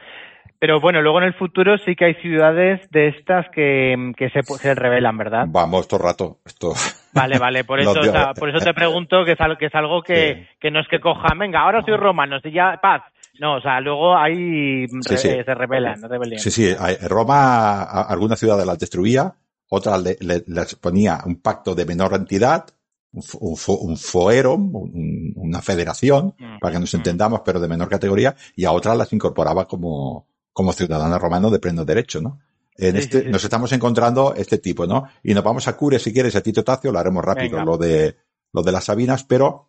Pero 0.60 0.78
bueno, 0.80 1.00
luego 1.02 1.18
en 1.18 1.24
el 1.24 1.34
futuro 1.34 1.76
sí 1.78 1.96
que 1.96 2.04
hay 2.04 2.14
ciudades 2.16 2.80
de 2.90 3.08
estas 3.08 3.46
que, 3.50 4.12
que 4.16 4.28
se, 4.30 4.42
se 4.42 4.74
revelan, 4.74 5.16
¿verdad? 5.16 5.46
Vamos 5.48 5.88
todo 5.88 6.00
rato. 6.00 6.38
Esto, 6.44 6.74
Vale, 7.14 7.38
vale, 7.38 7.64
por 7.64 7.80
eso, 7.80 7.90
o 7.90 7.94
dioses. 7.94 8.12
sea, 8.12 8.34
por 8.34 8.50
eso 8.50 8.58
te 8.58 8.74
pregunto 8.74 9.24
que 9.24 9.32
es 9.32 9.40
algo, 9.40 9.56
que 9.56 9.66
es 9.66 9.74
algo 9.74 10.02
que, 10.02 10.48
que 10.60 10.70
no 10.70 10.80
es 10.80 10.86
que 10.88 11.00
cojan, 11.00 11.38
venga, 11.38 11.60
ahora 11.62 11.82
soy 11.82 11.96
romano, 11.96 12.36
y 12.44 12.52
ya 12.52 12.78
paz. 12.80 13.02
No, 13.40 13.56
o 13.56 13.60
sea, 13.62 13.80
luego 13.80 14.14
ahí 14.16 14.86
Sí, 14.86 14.96
re- 15.08 15.16
sí. 15.16 15.28
se 15.44 15.54
revelan, 15.54 16.02
rebelión. 16.02 16.38
Sí, 16.40 16.50
sí, 16.50 16.74
Roma, 17.08 17.82
algunas 17.82 18.38
ciudades 18.38 18.66
las 18.66 18.78
destruía, 18.78 19.32
otras 19.70 20.02
le- 20.02 20.16
le- 20.20 20.44
les 20.46 20.74
ponía 20.74 21.20
un 21.24 21.40
pacto 21.40 21.74
de 21.74 21.86
menor 21.86 22.12
entidad, 22.14 22.66
un, 23.12 23.22
fo- 23.22 23.78
un, 23.80 23.90
un 23.90 23.96
foerum, 23.96 24.76
un- 24.76 25.32
una 25.36 25.62
federación, 25.62 26.34
Mm, 26.38 26.58
para 26.60 26.74
que 26.74 26.80
nos 26.80 26.92
mm. 26.92 26.96
entendamos, 26.98 27.40
pero 27.44 27.60
de 27.60 27.68
menor 27.68 27.88
categoría, 27.88 28.34
y 28.56 28.66
a 28.66 28.72
otras 28.72 28.96
las 28.96 29.12
incorporaba 29.12 29.66
como, 29.66 30.26
como 30.52 30.72
ciudadano 30.72 31.18
romano 31.18 31.50
de 31.50 31.58
pleno 31.58 31.84
derecho, 31.84 32.20
¿no? 32.20 32.40
En 32.76 32.96
este, 32.96 33.24
nos 33.24 33.44
estamos 33.44 33.72
encontrando 33.72 34.34
este 34.34 34.58
tipo, 34.58 34.86
¿no? 34.86 35.04
Y 35.22 35.34
nos 35.34 35.44
vamos 35.44 35.68
a 35.68 35.76
Cure, 35.76 35.98
si 35.98 36.12
quieres, 36.12 36.34
a 36.36 36.40
Tito 36.40 36.64
Tacio, 36.64 36.90
lo 36.90 36.98
haremos 36.98 37.24
rápido, 37.24 37.58
Venga. 37.58 37.64
lo 37.64 37.76
de, 37.76 38.16
lo 38.52 38.62
de 38.62 38.72
las 38.72 38.84
Sabinas, 38.84 39.24
pero 39.24 39.68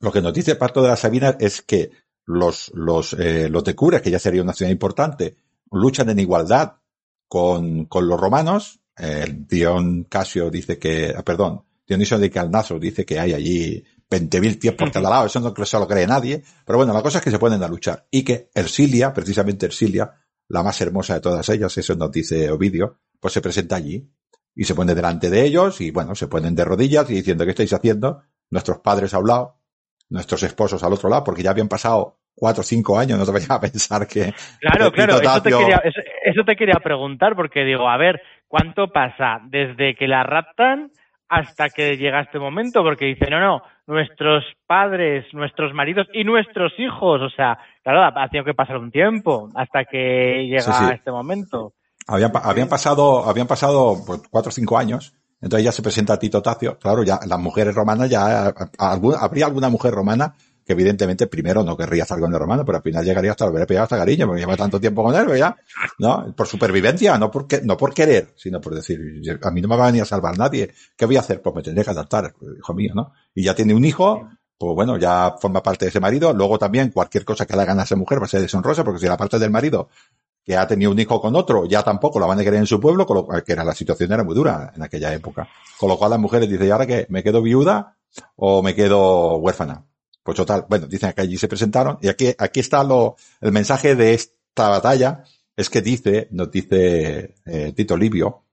lo 0.00 0.12
que 0.12 0.20
nos 0.20 0.34
dice 0.34 0.52
el 0.52 0.58
pacto 0.58 0.82
de 0.82 0.88
las 0.88 1.00
Sabinas 1.00 1.36
es 1.40 1.62
que 1.62 1.90
los, 2.26 2.70
los, 2.74 3.14
eh, 3.14 3.48
los 3.48 3.64
de 3.64 3.74
Cure, 3.74 4.02
que 4.02 4.10
ya 4.10 4.18
sería 4.18 4.42
una 4.42 4.52
ciudad 4.52 4.70
importante, 4.70 5.36
luchan 5.70 6.10
en 6.10 6.18
igualdad 6.18 6.74
con, 7.26 7.86
con 7.86 8.06
los 8.06 8.20
romanos. 8.20 8.80
El 8.96 9.46
Dion 9.46 10.04
Casio 10.04 10.50
dice 10.50 10.78
que, 10.78 11.14
ah, 11.16 11.22
perdón, 11.22 11.62
Dionisio 11.86 12.18
de 12.18 12.30
Calnaso 12.30 12.78
dice 12.78 13.06
que 13.06 13.18
hay 13.18 13.32
allí 13.32 13.84
20.000 14.10 14.58
tíos 14.58 14.74
por 14.74 14.90
cada 14.90 15.10
lado, 15.10 15.26
eso 15.26 15.40
no 15.40 15.54
se 15.64 15.78
lo 15.78 15.86
cree 15.86 16.06
nadie. 16.06 16.42
Pero 16.64 16.78
bueno, 16.78 16.92
la 16.92 17.02
cosa 17.02 17.18
es 17.18 17.24
que 17.24 17.30
se 17.30 17.38
ponen 17.38 17.62
a 17.62 17.68
luchar. 17.68 18.06
Y 18.10 18.24
que 18.24 18.50
Ersilia, 18.54 19.12
precisamente 19.12 19.66
Ersilia, 19.66 20.10
la 20.48 20.62
más 20.62 20.80
hermosa 20.80 21.14
de 21.14 21.20
todas 21.20 21.48
ellas, 21.50 21.76
eso 21.76 21.94
nos 21.94 22.10
dice 22.10 22.50
Ovidio, 22.50 22.98
pues 23.20 23.34
se 23.34 23.40
presenta 23.40 23.76
allí 23.76 24.10
y 24.54 24.64
se 24.64 24.74
pone 24.74 24.94
delante 24.94 25.30
de 25.30 25.44
ellos 25.44 25.80
y 25.80 25.90
bueno, 25.90 26.14
se 26.14 26.26
ponen 26.26 26.54
de 26.54 26.64
rodillas 26.64 27.08
y 27.10 27.14
diciendo, 27.14 27.44
¿qué 27.44 27.50
estáis 27.50 27.72
haciendo? 27.72 28.22
Nuestros 28.50 28.78
padres 28.78 29.12
a 29.12 29.18
un 29.18 29.28
lado, 29.28 29.56
nuestros 30.08 30.42
esposos 30.42 30.82
al 30.82 30.92
otro 30.92 31.08
lado, 31.08 31.24
porque 31.24 31.42
ya 31.42 31.50
habían 31.50 31.68
pasado 31.68 32.18
cuatro 32.34 32.62
o 32.62 32.64
cinco 32.64 32.98
años, 32.98 33.18
no 33.18 33.26
te 33.26 33.32
vayas 33.32 33.50
a 33.50 33.60
pensar 33.60 34.06
que... 34.06 34.32
Claro, 34.60 34.90
claro, 34.90 35.20
eso 35.20 35.42
te, 35.42 35.50
quería, 35.50 35.82
eso, 35.84 36.00
eso 36.24 36.44
te 36.44 36.56
quería 36.56 36.80
preguntar, 36.82 37.36
porque 37.36 37.64
digo, 37.64 37.88
a 37.88 37.96
ver, 37.98 38.22
¿cuánto 38.46 38.88
pasa 38.88 39.40
desde 39.44 39.94
que 39.94 40.08
la 40.08 40.22
raptan 40.22 40.92
hasta 41.28 41.68
que 41.68 41.96
llega 41.96 42.22
este 42.22 42.38
momento? 42.38 42.82
Porque 42.82 43.06
dice, 43.06 43.28
no, 43.30 43.40
no, 43.40 43.62
nuestros 43.88 44.44
padres, 44.66 45.24
nuestros 45.32 45.74
maridos 45.74 46.06
y 46.12 46.22
nuestros 46.22 46.72
hijos, 46.78 47.20
o 47.22 47.30
sea, 47.30 47.58
claro, 47.82 48.04
ha 48.04 48.28
tenido 48.28 48.44
que 48.44 48.54
pasar 48.54 48.76
un 48.76 48.90
tiempo 48.92 49.50
hasta 49.56 49.84
que 49.84 50.46
llega 50.46 50.60
Sí, 50.60 50.72
sí. 50.72 50.84
este 50.94 51.10
momento. 51.10 51.72
Habían, 52.06 52.30
habían 52.42 52.68
pasado, 52.68 53.28
habían 53.28 53.46
pasado 53.46 53.96
pues, 54.06 54.20
cuatro 54.30 54.50
o 54.50 54.52
cinco 54.52 54.78
años. 54.78 55.14
Entonces 55.40 55.64
ya 55.64 55.72
se 55.72 55.82
presenta 55.82 56.14
a 56.14 56.18
Tito 56.18 56.42
Tacio. 56.42 56.78
Claro, 56.78 57.02
ya 57.04 57.18
las 57.26 57.38
mujeres 57.38 57.74
romanas 57.74 58.10
ya, 58.10 58.52
algún- 58.78 59.14
habría 59.18 59.46
alguna 59.46 59.68
mujer 59.68 59.92
romana 59.94 60.34
que 60.68 60.74
evidentemente 60.74 61.26
primero 61.28 61.64
no 61.64 61.74
querría 61.78 62.02
estar 62.02 62.20
con 62.20 62.30
el 62.30 62.38
romano, 62.38 62.62
pero 62.62 62.76
al 62.76 62.82
final 62.82 63.02
llegaría 63.02 63.30
hasta 63.30 63.46
haber 63.46 63.66
pegado 63.66 63.84
hasta 63.84 63.96
cariño, 63.96 64.26
porque 64.26 64.42
lleva 64.42 64.54
tanto 64.54 64.78
tiempo 64.78 65.02
con 65.02 65.14
él, 65.16 65.38
ya, 65.38 65.56
¿no? 65.98 66.34
Por 66.36 66.46
supervivencia, 66.46 67.16
no 67.16 67.30
por, 67.30 67.46
que- 67.48 67.62
no 67.62 67.78
por 67.78 67.94
querer, 67.94 68.34
sino 68.36 68.60
por 68.60 68.74
decir, 68.74 69.00
a 69.42 69.50
mí 69.50 69.62
no 69.62 69.68
me 69.68 69.76
va 69.78 69.84
a 69.84 69.86
venir 69.86 70.02
a 70.02 70.04
salvar 70.04 70.36
nadie. 70.36 70.74
¿Qué 70.94 71.06
voy 71.06 71.16
a 71.16 71.20
hacer? 71.20 71.40
Pues 71.40 71.56
me 71.56 71.62
tendré 71.62 71.82
que 71.84 71.90
adaptar, 71.90 72.34
hijo 72.58 72.74
mío, 72.74 72.92
¿no? 72.94 73.12
Y 73.34 73.44
ya 73.44 73.54
tiene 73.54 73.72
un 73.74 73.82
hijo, 73.86 74.28
pues 74.58 74.74
bueno, 74.74 74.98
ya 74.98 75.36
forma 75.40 75.62
parte 75.62 75.86
de 75.86 75.88
ese 75.88 76.00
marido. 76.00 76.34
Luego 76.34 76.58
también 76.58 76.90
cualquier 76.90 77.24
cosa 77.24 77.46
que 77.46 77.56
le 77.56 77.62
hagan 77.62 77.80
a 77.80 77.84
esa 77.84 77.96
mujer 77.96 78.20
va 78.20 78.26
a 78.26 78.28
ser 78.28 78.42
deshonrosa, 78.42 78.84
porque 78.84 79.00
si 79.00 79.06
la 79.06 79.16
parte 79.16 79.38
del 79.38 79.50
marido 79.50 79.88
que 80.44 80.54
ha 80.56 80.66
tenido 80.66 80.90
un 80.90 80.98
hijo 80.98 81.18
con 81.20 81.34
otro, 81.34 81.64
ya 81.66 81.82
tampoco 81.82 82.20
la 82.20 82.26
van 82.26 82.40
a 82.40 82.44
querer 82.44 82.60
en 82.60 82.66
su 82.66 82.78
pueblo, 82.78 83.06
con 83.06 83.16
lo 83.16 83.24
cual, 83.26 83.42
que 83.42 83.52
era 83.52 83.64
la 83.64 83.74
situación 83.74 84.12
era 84.12 84.22
muy 84.24 84.34
dura 84.34 84.72
en 84.76 84.82
aquella 84.82 85.14
época. 85.14 85.48
Con 85.78 85.88
lo 85.88 85.96
cual 85.98 86.10
las 86.10 86.20
mujeres 86.20 86.48
dicen, 86.48 86.66
¿y 86.66 86.70
ahora 86.70 86.86
qué? 86.86 87.06
¿Me 87.08 87.22
quedo 87.22 87.40
viuda 87.40 87.96
o 88.36 88.62
me 88.62 88.74
quedo 88.74 89.36
huérfana? 89.38 89.84
Pues 90.28 90.36
total, 90.36 90.66
bueno, 90.68 90.86
dicen 90.86 91.10
que 91.14 91.22
allí 91.22 91.38
se 91.38 91.48
presentaron 91.48 91.96
y 92.02 92.08
aquí, 92.08 92.34
aquí 92.36 92.60
está 92.60 92.84
lo, 92.84 93.16
el 93.40 93.50
mensaje 93.50 93.96
de 93.96 94.12
esta 94.12 94.68
batalla, 94.68 95.24
es 95.56 95.70
que 95.70 95.80
dice, 95.80 96.28
nos 96.32 96.50
dice 96.50 97.34
eh, 97.46 97.72
Tito 97.74 97.96
Livio 97.96 98.44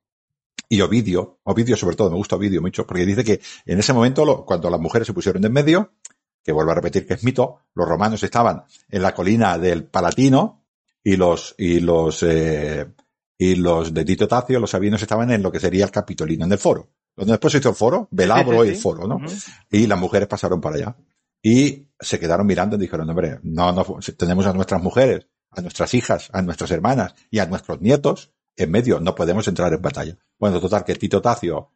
y 0.69 0.79
Ovidio, 0.79 1.39
Ovidio 1.43 1.75
sobre 1.75 1.97
todo, 1.97 2.09
me 2.09 2.15
gusta 2.15 2.37
Ovidio 2.37 2.61
mucho, 2.61 2.87
porque 2.87 3.05
dice 3.05 3.25
que 3.25 3.41
en 3.65 3.77
ese 3.77 3.91
momento, 3.91 4.23
lo- 4.23 4.45
cuando 4.45 4.69
las 4.69 4.79
mujeres 4.79 5.05
se 5.05 5.11
pusieron 5.11 5.43
en 5.43 5.51
medio, 5.51 5.91
que 6.41 6.53
vuelvo 6.53 6.71
a 6.71 6.75
repetir 6.75 7.05
que 7.05 7.15
es 7.15 7.25
mito, 7.25 7.59
los 7.73 7.89
romanos 7.89 8.23
estaban 8.23 8.63
en 8.89 9.01
la 9.01 9.13
colina 9.13 9.57
del 9.57 9.83
Palatino 9.83 10.63
y 11.03 11.17
los, 11.17 11.55
y 11.57 11.81
los, 11.81 12.23
eh, 12.23 12.85
y 13.37 13.55
los 13.55 13.93
de 13.93 14.05
Tito 14.05 14.29
Tacio, 14.29 14.61
los 14.61 14.69
sabinos 14.71 15.01
estaban 15.01 15.29
en 15.29 15.43
lo 15.43 15.51
que 15.51 15.59
sería 15.59 15.83
el 15.83 15.91
Capitolino, 15.91 16.45
en 16.45 16.53
el 16.53 16.57
foro. 16.57 16.87
Donde 17.17 17.33
después 17.33 17.51
se 17.51 17.57
hizo 17.57 17.67
el 17.69 17.75
foro, 17.75 18.07
Velabro 18.11 18.63
y 18.63 18.69
el 18.69 18.75
foro, 18.77 19.07
¿no? 19.09 19.19
Y 19.69 19.87
las 19.87 19.99
mujeres 19.99 20.29
pasaron 20.29 20.61
para 20.61 20.75
allá. 20.77 20.95
Y 21.47 21.89
se 21.99 22.19
quedaron 22.19 22.47
mirando 22.47 22.75
y 22.75 22.79
dijeron, 22.79 23.07
hombre, 23.07 23.39
no, 23.43 23.71
no, 23.71 23.85
tenemos 24.17 24.47
a 24.47 24.53
nuestras 24.53 24.81
mujeres, 24.81 25.27
a 25.51 25.61
nuestras 25.61 25.93
hijas, 25.93 26.31
a 26.33 26.41
nuestras 26.41 26.71
hermanas 26.71 27.13
y 27.29 27.37
a 27.37 27.45
nuestros 27.45 27.79
nietos 27.81 28.31
en 28.55 28.71
medio, 28.71 28.99
no 28.99 29.13
podemos 29.13 29.47
entrar 29.47 29.71
en 29.71 29.79
batalla. 29.79 30.17
Bueno, 30.39 30.59
total, 30.59 30.83
que 30.83 30.95
Tito 30.95 31.21
Tacio, 31.21 31.69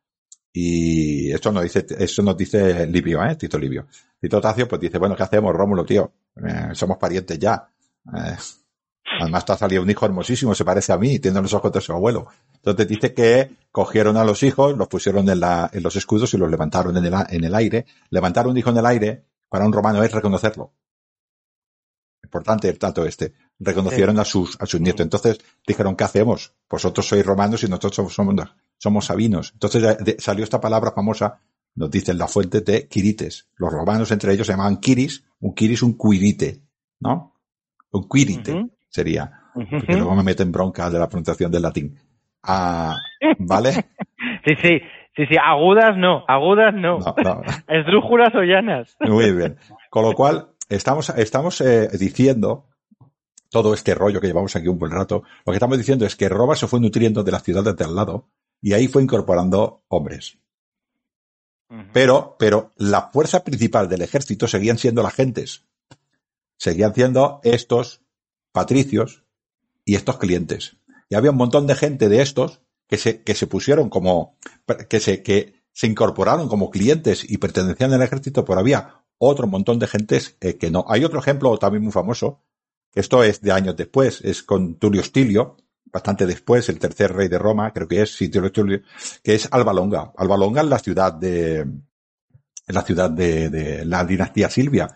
y 0.51 1.31
esto 1.31 1.51
nos 1.51 1.61
dice, 1.61 1.85
eso 1.99 2.23
nos 2.23 2.35
dice 2.35 2.87
Livio, 2.87 3.23
eh, 3.23 3.35
Tito 3.35 3.59
Livio. 3.59 3.85
Tito 4.19 4.41
Tacio, 4.41 4.67
pues 4.67 4.81
dice, 4.81 4.97
bueno, 4.97 5.15
¿qué 5.15 5.21
hacemos, 5.21 5.53
Rómulo, 5.53 5.85
tío? 5.85 6.13
Eh, 6.35 6.69
somos 6.73 6.97
parientes 6.97 7.37
ya. 7.37 7.69
Eh, 8.07 8.37
además 9.21 9.45
te 9.45 9.51
ha 9.51 9.57
salido 9.57 9.83
un 9.83 9.89
hijo 9.91 10.03
hermosísimo, 10.03 10.55
se 10.55 10.65
parece 10.65 10.93
a 10.93 10.97
mí, 10.97 11.19
tiene 11.19 11.43
los 11.43 11.53
ojos 11.53 11.71
de 11.71 11.81
su 11.81 11.93
abuelo. 11.93 12.25
Entonces 12.55 12.87
dice 12.87 13.13
que 13.13 13.51
cogieron 13.71 14.17
a 14.17 14.23
los 14.23 14.41
hijos, 14.41 14.75
los 14.75 14.87
pusieron 14.87 15.29
en, 15.29 15.39
la, 15.39 15.69
en 15.71 15.83
los 15.83 15.95
escudos 15.95 16.33
y 16.33 16.37
los 16.39 16.49
levantaron 16.49 16.97
en 16.97 17.05
el, 17.05 17.13
en 17.29 17.43
el 17.43 17.53
aire. 17.53 17.85
Levantar 18.09 18.47
un 18.47 18.57
hijo 18.57 18.71
en 18.71 18.77
el 18.77 18.85
aire 18.87 19.28
para 19.49 19.65
un 19.65 19.73
romano 19.73 20.03
es 20.03 20.11
reconocerlo. 20.11 20.73
Importante 22.23 22.69
el 22.69 22.77
dato 22.77 23.05
este. 23.05 23.33
Reconocieron 23.59 24.19
a 24.19 24.25
sus, 24.25 24.55
a 24.61 24.65
sus 24.65 24.79
nietos. 24.79 25.01
Entonces 25.01 25.39
dijeron, 25.65 25.95
¿qué 25.95 26.03
hacemos? 26.03 26.53
Vosotros 26.69 27.07
sois 27.07 27.25
romanos 27.25 27.63
y 27.63 27.67
nosotros 27.67 28.13
somos, 28.13 28.35
somos, 28.77 29.05
sabinos. 29.05 29.51
Entonces 29.53 29.97
de- 29.99 30.15
salió 30.19 30.43
esta 30.43 30.61
palabra 30.61 30.91
famosa, 30.91 31.39
nos 31.75 31.89
dicen 31.89 32.17
la 32.17 32.27
fuente 32.27 32.61
de 32.61 32.87
Quirites. 32.87 33.47
Los 33.55 33.71
romanos 33.71 34.11
entre 34.11 34.33
ellos 34.33 34.45
se 34.47 34.53
llamaban 34.53 34.77
Quiris, 34.77 35.23
un 35.39 35.53
Quiris, 35.55 35.81
un 35.81 35.97
Quirite, 35.97 36.61
¿no? 36.99 37.35
Un 37.91 38.07
Quirite 38.07 38.69
sería. 38.89 39.51
Porque 39.53 39.93
luego 39.97 40.15
me 40.15 40.23
meten 40.23 40.51
bronca 40.51 40.89
de 40.89 40.99
la 40.99 41.09
pronunciación 41.09 41.51
del 41.51 41.61
latín. 41.63 41.97
Ah, 42.43 42.95
¿vale? 43.39 43.73
Sí, 44.45 44.53
sí, 44.61 44.79
sí, 45.19 45.25
sí, 45.27 45.35
agudas 45.37 45.97
no, 45.97 46.23
agudas 46.27 46.73
no. 46.73 46.99
No, 46.99 47.15
no. 47.17 47.41
Esdrújulas 47.67 48.33
o 48.35 48.41
llanas. 48.41 48.95
Muy 49.01 49.33
bien. 49.33 49.57
Con 49.89 50.05
lo 50.05 50.13
cual, 50.13 50.49
estamos, 50.69 51.09
estamos 51.09 51.59
eh, 51.61 51.89
diciendo 51.99 52.67
todo 53.49 53.73
este 53.73 53.95
rollo 53.95 54.21
que 54.21 54.27
llevamos 54.27 54.55
aquí 54.55 54.67
un 54.67 54.79
buen 54.79 54.91
rato. 54.91 55.23
Lo 55.45 55.51
que 55.51 55.57
estamos 55.57 55.77
diciendo 55.77 56.05
es 56.05 56.15
que 56.15 56.29
Roma 56.29 56.55
se 56.55 56.67
fue 56.67 56.79
nutriendo 56.79 57.23
de 57.23 57.31
las 57.31 57.43
ciudades 57.43 57.75
de 57.75 57.83
al 57.83 57.95
lado 57.95 58.29
y 58.61 58.73
ahí 58.73 58.87
fue 58.87 59.03
incorporando 59.03 59.83
hombres. 59.89 60.37
Pero, 61.93 62.35
pero 62.39 62.71
la 62.77 63.11
fuerza 63.11 63.43
principal 63.43 63.89
del 63.89 64.01
ejército 64.01 64.47
seguían 64.47 64.79
siendo 64.79 65.03
las 65.03 65.13
gentes. 65.13 65.65
Seguían 66.57 66.95
siendo 66.95 67.41
estos 67.43 68.01
patricios 68.51 69.23
y 69.85 69.95
estos 69.95 70.17
clientes. 70.17 70.77
Y 71.09 71.15
había 71.15 71.31
un 71.31 71.37
montón 71.37 71.67
de 71.67 71.75
gente 71.75 72.09
de 72.09 72.21
estos 72.21 72.61
que 72.89 72.97
se, 72.97 73.21
que 73.21 73.35
se 73.35 73.47
pusieron 73.47 73.89
como, 73.89 74.35
que 74.89 74.99
se, 74.99 75.21
que 75.21 75.63
se 75.71 75.87
incorporaron 75.87 76.49
como 76.49 76.71
clientes 76.71 77.23
y 77.29 77.37
pertenecían 77.37 77.93
al 77.93 78.01
ejército, 78.01 78.43
pero 78.43 78.59
había 78.59 79.05
otro 79.19 79.45
montón 79.45 79.77
de 79.77 79.87
gentes 79.87 80.35
eh, 80.41 80.57
que 80.57 80.71
no. 80.71 80.83
Hay 80.89 81.05
otro 81.05 81.19
ejemplo 81.19 81.55
también 81.59 81.83
muy 81.83 81.91
famoso, 81.91 82.43
que 82.91 82.99
esto 82.99 83.23
es 83.23 83.41
de 83.41 83.51
años 83.51 83.77
después, 83.77 84.21
es 84.21 84.41
con 84.41 84.79
Tulio 84.79 85.03
Stilio, 85.03 85.57
bastante 85.85 86.25
después, 86.25 86.67
el 86.69 86.79
tercer 86.79 87.13
rey 87.13 87.27
de 87.27 87.37
Roma, 87.37 87.71
creo 87.73 87.87
que 87.87 88.01
es, 88.01 88.15
sí, 88.15 88.29
Tulio 88.29 88.49
Stilio, 88.49 88.81
que 89.23 89.35
es 89.35 89.47
Alba 89.51 89.71
Longa. 89.71 90.11
Alba 90.17 90.37
Longa 90.37 90.61
es 90.61 90.67
la 90.67 90.79
ciudad 90.79 91.13
de, 91.13 91.67
la 92.67 92.81
ciudad 92.81 93.11
de, 93.11 93.51
de 93.51 93.85
la 93.85 94.03
dinastía 94.03 94.49
Silvia. 94.49 94.89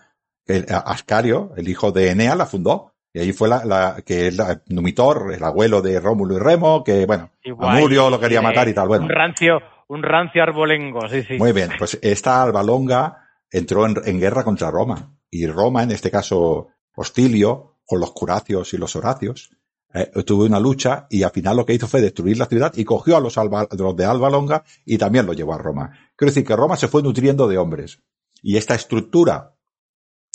el, 0.46 0.66
Ascario, 0.68 1.52
el 1.56 1.68
hijo 1.68 1.92
de 1.92 2.10
Enea, 2.10 2.34
la 2.34 2.46
fundó. 2.46 2.93
Y 3.16 3.20
ahí 3.20 3.32
fue 3.32 3.48
la, 3.48 3.64
la 3.64 4.02
que 4.04 4.26
es 4.26 4.36
la, 4.36 4.60
Numitor, 4.66 5.32
el 5.32 5.42
abuelo 5.44 5.80
de 5.80 6.00
Rómulo 6.00 6.34
y 6.34 6.38
Remo, 6.40 6.82
que 6.84 7.06
bueno, 7.06 7.30
Igual, 7.44 7.76
Amurio 7.78 8.10
lo 8.10 8.18
quería 8.20 8.42
matar 8.42 8.68
y 8.68 8.74
tal. 8.74 8.88
Bueno, 8.88 9.04
Un 9.04 9.10
rancio, 9.10 9.60
un 9.88 10.02
rancio 10.02 10.42
arbolengo, 10.42 11.08
sí, 11.08 11.22
sí. 11.22 11.38
muy 11.38 11.52
bien. 11.52 11.70
Pues 11.78 11.96
esta 12.02 12.42
Alba 12.42 12.62
Longa 12.64 13.18
entró 13.50 13.86
en, 13.86 13.94
en 14.04 14.18
guerra 14.20 14.42
contra 14.42 14.70
Roma. 14.70 15.16
Y 15.30 15.46
Roma, 15.46 15.84
en 15.84 15.92
este 15.92 16.10
caso 16.10 16.68
Hostilio, 16.96 17.78
con 17.86 18.00
los 18.00 18.10
Curacios 18.12 18.74
y 18.74 18.78
los 18.78 18.96
Horacios, 18.96 19.50
eh, 19.92 20.10
tuvo 20.26 20.44
una 20.44 20.58
lucha 20.58 21.06
y 21.08 21.22
al 21.22 21.30
final 21.30 21.56
lo 21.56 21.64
que 21.66 21.74
hizo 21.74 21.86
fue 21.86 22.00
destruir 22.00 22.36
la 22.36 22.46
ciudad 22.46 22.72
y 22.74 22.84
cogió 22.84 23.16
a 23.16 23.20
los, 23.20 23.38
Alba- 23.38 23.68
los 23.78 23.94
de 23.96 24.04
Alba 24.04 24.28
Longa 24.28 24.64
y 24.84 24.98
también 24.98 25.24
lo 25.26 25.34
llevó 25.34 25.54
a 25.54 25.58
Roma. 25.58 25.92
Quiero 26.16 26.30
decir 26.32 26.44
que 26.44 26.56
Roma 26.56 26.74
se 26.76 26.88
fue 26.88 27.00
nutriendo 27.02 27.46
de 27.46 27.58
hombres. 27.58 28.00
Y 28.42 28.56
esta 28.56 28.74
estructura 28.74 29.54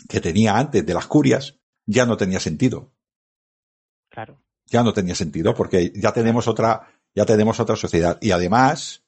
que 0.08 0.22
tenía 0.22 0.58
antes 0.58 0.86
de 0.86 0.94
las 0.94 1.08
curias 1.08 1.59
ya 1.90 2.06
no 2.06 2.18
tenía 2.18 2.40
sentido. 2.40 2.92
Claro. 4.10 4.40
Ya 4.68 4.84
no 4.84 4.94
tenía 4.94 5.16
sentido 5.16 5.56
porque 5.56 5.92
ya 5.96 6.14
tenemos 6.14 6.48
otra, 6.48 6.88
ya 7.16 7.26
tenemos 7.26 7.60
otra 7.60 7.76
sociedad. 7.76 8.20
Y 8.22 8.30
además, 8.30 9.02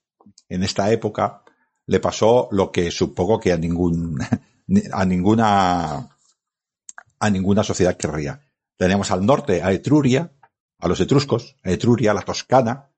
en 0.49 0.63
esta 0.63 0.91
época, 0.91 1.43
le 1.85 1.99
pasó 1.99 2.49
lo 2.51 2.71
que 2.71 2.89
supongo 2.89 3.39
que 3.39 3.53
a 3.53 3.57
ningún, 3.57 4.19
a 4.93 5.05
ninguna, 5.05 6.17
a 7.19 7.29
ninguna 7.29 7.63
sociedad 7.63 7.97
querría. 7.97 8.41
Tenemos 8.77 9.11
al 9.11 9.23
norte 9.23 9.61
a 9.61 9.71
Etruria, 9.71 10.31
a 10.79 10.87
los 10.87 10.99
etruscos, 10.99 11.55
a 11.63 11.69
Etruria, 11.69 12.15
la 12.15 12.23
Toscana, 12.23 12.89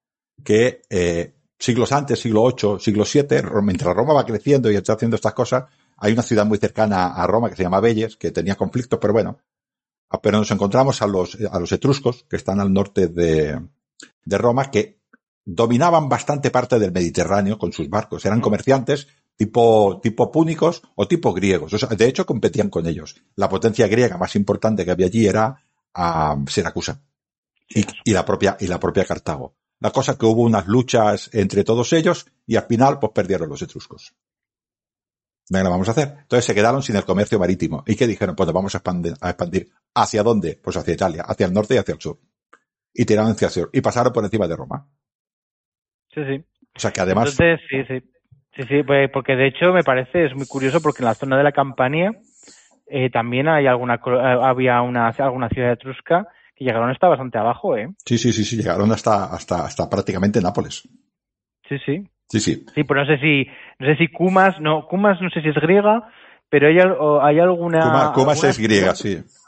que 0.45 0.81
eh, 0.89 1.35
siglos 1.59 1.91
antes, 1.91 2.21
siglo 2.21 2.47
VIII, 2.47 2.79
siglo 2.79 3.03
VII, 3.03 3.61
mientras 3.61 3.93
Roma 3.93 4.13
va 4.13 4.25
creciendo 4.25 4.71
y 4.71 4.77
está 4.77 4.93
haciendo 4.93 5.17
estas 5.17 5.33
cosas, 5.33 5.65
hay 5.97 6.13
una 6.13 6.23
ciudad 6.23 6.45
muy 6.45 6.57
cercana 6.57 7.07
a 7.07 7.27
Roma 7.27 7.49
que 7.49 7.57
se 7.57 7.63
llama 7.63 7.81
Belles, 7.81 8.15
que 8.15 8.31
tenía 8.31 8.55
conflictos, 8.55 8.97
pero 9.01 9.11
bueno. 9.11 9.39
Ah, 10.13 10.21
Pero 10.21 10.37
nos 10.37 10.51
encontramos 10.51 11.01
a 11.01 11.07
los, 11.07 11.37
a 11.51 11.59
los 11.59 11.71
etruscos, 11.71 12.25
que 12.29 12.35
están 12.35 12.59
al 12.59 12.71
norte 12.71 13.07
de, 13.07 13.59
de 14.23 14.37
Roma, 14.37 14.69
que 14.69 14.99
dominaban 15.43 16.07
bastante 16.07 16.51
parte 16.51 16.77
del 16.77 16.91
Mediterráneo 16.91 17.57
con 17.57 17.73
sus 17.73 17.89
barcos. 17.89 18.23
Eran 18.23 18.39
comerciantes 18.39 19.07
tipo, 19.35 19.99
tipo 20.03 20.31
púnicos 20.31 20.83
o 20.95 21.07
tipo 21.07 21.33
griegos. 21.33 21.73
O 21.73 21.77
sea, 21.79 21.89
de 21.89 22.07
hecho, 22.07 22.27
competían 22.27 22.69
con 22.69 22.85
ellos. 22.85 23.15
La 23.35 23.49
potencia 23.49 23.87
griega 23.87 24.17
más 24.17 24.35
importante 24.35 24.85
que 24.85 24.91
había 24.91 25.07
allí 25.07 25.25
era 25.25 25.57
ah, 25.95 26.37
Siracusa 26.47 27.01
y, 27.67 27.83
y 28.05 28.13
la 28.13 28.23
propia, 28.23 28.55
y 28.59 28.67
la 28.67 28.79
propia 28.79 29.05
Cartago. 29.05 29.55
La 29.79 29.89
cosa 29.89 30.15
que 30.15 30.27
hubo 30.27 30.43
unas 30.43 30.67
luchas 30.67 31.31
entre 31.33 31.63
todos 31.63 31.91
ellos 31.91 32.27
y 32.45 32.55
al 32.55 32.67
final 32.67 32.99
pues 32.99 33.11
perdieron 33.13 33.49
los 33.49 33.63
etruscos. 33.63 34.13
Venga, 35.49 35.65
lo 35.65 35.71
vamos 35.71 35.87
a 35.89 35.91
hacer. 35.91 36.15
Entonces 36.21 36.45
se 36.45 36.55
quedaron 36.55 36.81
sin 36.81 36.95
el 36.95 37.03
comercio 37.03 37.37
marítimo. 37.39 37.83
¿Y 37.85 37.95
qué 37.95 38.07
dijeron? 38.07 38.35
Pues 38.35 38.47
nos 38.47 38.53
vamos 38.53 38.75
a 38.75 38.77
expandir, 38.77 39.13
a 39.21 39.29
expandir. 39.29 39.69
¿Hacia 39.93 40.23
dónde? 40.23 40.59
Pues 40.63 40.77
hacia 40.77 40.93
Italia, 40.93 41.23
hacia 41.27 41.45
el 41.45 41.53
norte 41.53 41.75
y 41.75 41.77
hacia 41.77 41.93
el 41.93 42.01
sur. 42.01 42.17
Y 42.93 43.05
tiraron 43.05 43.31
hacia 43.31 43.47
el 43.47 43.51
sur. 43.51 43.69
Y 43.73 43.81
pasaron 43.81 44.13
por 44.13 44.23
encima 44.23 44.47
de 44.47 44.55
Roma. 44.55 44.87
Sí, 46.13 46.21
sí. 46.25 46.45
O 46.75 46.79
sea 46.79 46.91
que 46.91 47.01
además, 47.01 47.31
Entonces, 47.31 47.59
sí, 47.69 47.83
sí. 47.87 48.09
Sí, 48.55 48.63
sí, 48.69 48.83
pues, 48.83 49.09
porque 49.11 49.35
de 49.35 49.47
hecho 49.47 49.73
me 49.73 49.83
parece, 49.83 50.25
es 50.25 50.35
muy 50.35 50.45
curioso 50.45 50.79
porque 50.79 51.01
en 51.01 51.05
la 51.05 51.15
zona 51.15 51.37
de 51.37 51.43
la 51.43 51.51
Campania 51.51 52.11
eh, 52.85 53.09
también 53.09 53.47
hay 53.47 53.65
alguna, 53.65 53.95
eh, 53.95 54.39
había 54.43 54.81
una, 54.81 55.07
alguna 55.09 55.49
ciudad 55.49 55.71
etrusca 55.71 56.27
que 56.55 56.63
llegaron 56.63 56.91
hasta 56.91 57.07
bastante 57.07 57.39
abajo, 57.39 57.75
¿eh? 57.75 57.89
sí, 58.05 58.19
sí, 58.19 58.31
sí, 58.31 58.45
sí, 58.45 58.57
llegaron 58.57 58.91
hasta, 58.91 59.33
hasta, 59.33 59.65
hasta 59.65 59.89
prácticamente 59.89 60.39
Nápoles. 60.39 60.87
Sí, 61.67 61.77
sí. 61.83 62.07
Sí, 62.29 62.39
sí. 62.39 62.65
Sí, 62.73 62.83
pero 62.83 63.01
no 63.01 63.05
sé 63.05 63.17
si, 63.19 63.45
no 63.79 63.87
sé 63.87 63.95
si 63.97 64.07
Cumas, 64.07 64.59
no, 64.59 64.87
Cumas 64.87 65.21
no 65.21 65.29
sé 65.29 65.41
si 65.41 65.49
es 65.49 65.55
griega, 65.55 66.09
pero 66.49 66.67
hay, 66.67 66.77
hay 66.77 67.39
alguna... 67.39 67.81
Cuma- 67.81 68.13
Cumas 68.13 68.37
alguna 68.37 68.49
es 68.49 68.59
griega, 68.59 68.95
ciudad- 68.95 69.23
sí. 69.25 69.39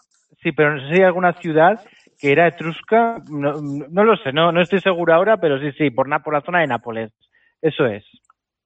Sí, 0.43 0.51
pero 0.51 0.76
no 0.76 0.82
sé 0.82 0.88
si 0.93 0.99
hay 0.99 1.03
alguna 1.07 1.34
ciudad 1.41 1.84
que 2.19 2.32
era 2.32 2.47
etrusca, 2.47 3.21
no, 3.30 3.59
no 3.61 4.03
lo 4.03 4.15
sé, 4.17 4.32
no, 4.32 4.51
no 4.51 4.61
estoy 4.61 4.80
seguro 4.80 5.13
ahora, 5.13 5.38
pero 5.38 5.59
sí, 5.59 5.71
sí, 5.78 5.89
por, 5.89 6.07
por 6.23 6.34
la 6.34 6.41
zona 6.41 6.59
de 6.61 6.67
Nápoles. 6.67 7.11
Eso 7.61 7.86
es. 7.88 8.03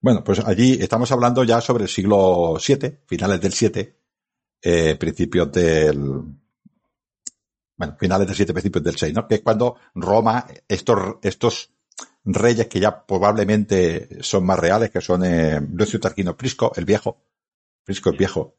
Bueno, 0.01 0.23
pues 0.23 0.45
allí 0.45 0.77
estamos 0.81 1.11
hablando 1.11 1.43
ya 1.43 1.61
sobre 1.61 1.83
el 1.83 1.89
siglo 1.89 2.55
VII, 2.55 2.99
finales 3.07 3.39
del 3.41 3.53
VII, 3.53 3.89
eh, 4.61 4.95
principios 4.99 5.51
del, 5.51 5.97
bueno, 7.77 7.95
finales 7.97 8.27
del 8.27 8.35
VII, 8.37 8.53
principios 8.53 8.83
del 8.83 8.95
VI, 9.01 9.13
¿no? 9.13 9.27
Que 9.27 9.35
es 9.35 9.41
cuando 9.41 9.75
Roma, 9.95 10.45
estos, 10.67 11.15
estos 11.23 11.73
reyes 12.25 12.67
que 12.67 12.79
ya 12.79 13.05
probablemente 13.05 14.21
son 14.21 14.45
más 14.45 14.59
reales, 14.59 14.89
que 14.91 15.01
son 15.01 15.23
eh, 15.25 15.59
Lucio 15.73 15.99
Tarquino 15.99 16.35
Prisco, 16.35 16.71
el 16.75 16.85
viejo, 16.85 17.17
Prisco 17.83 18.09
el 18.11 18.17
viejo, 18.17 18.55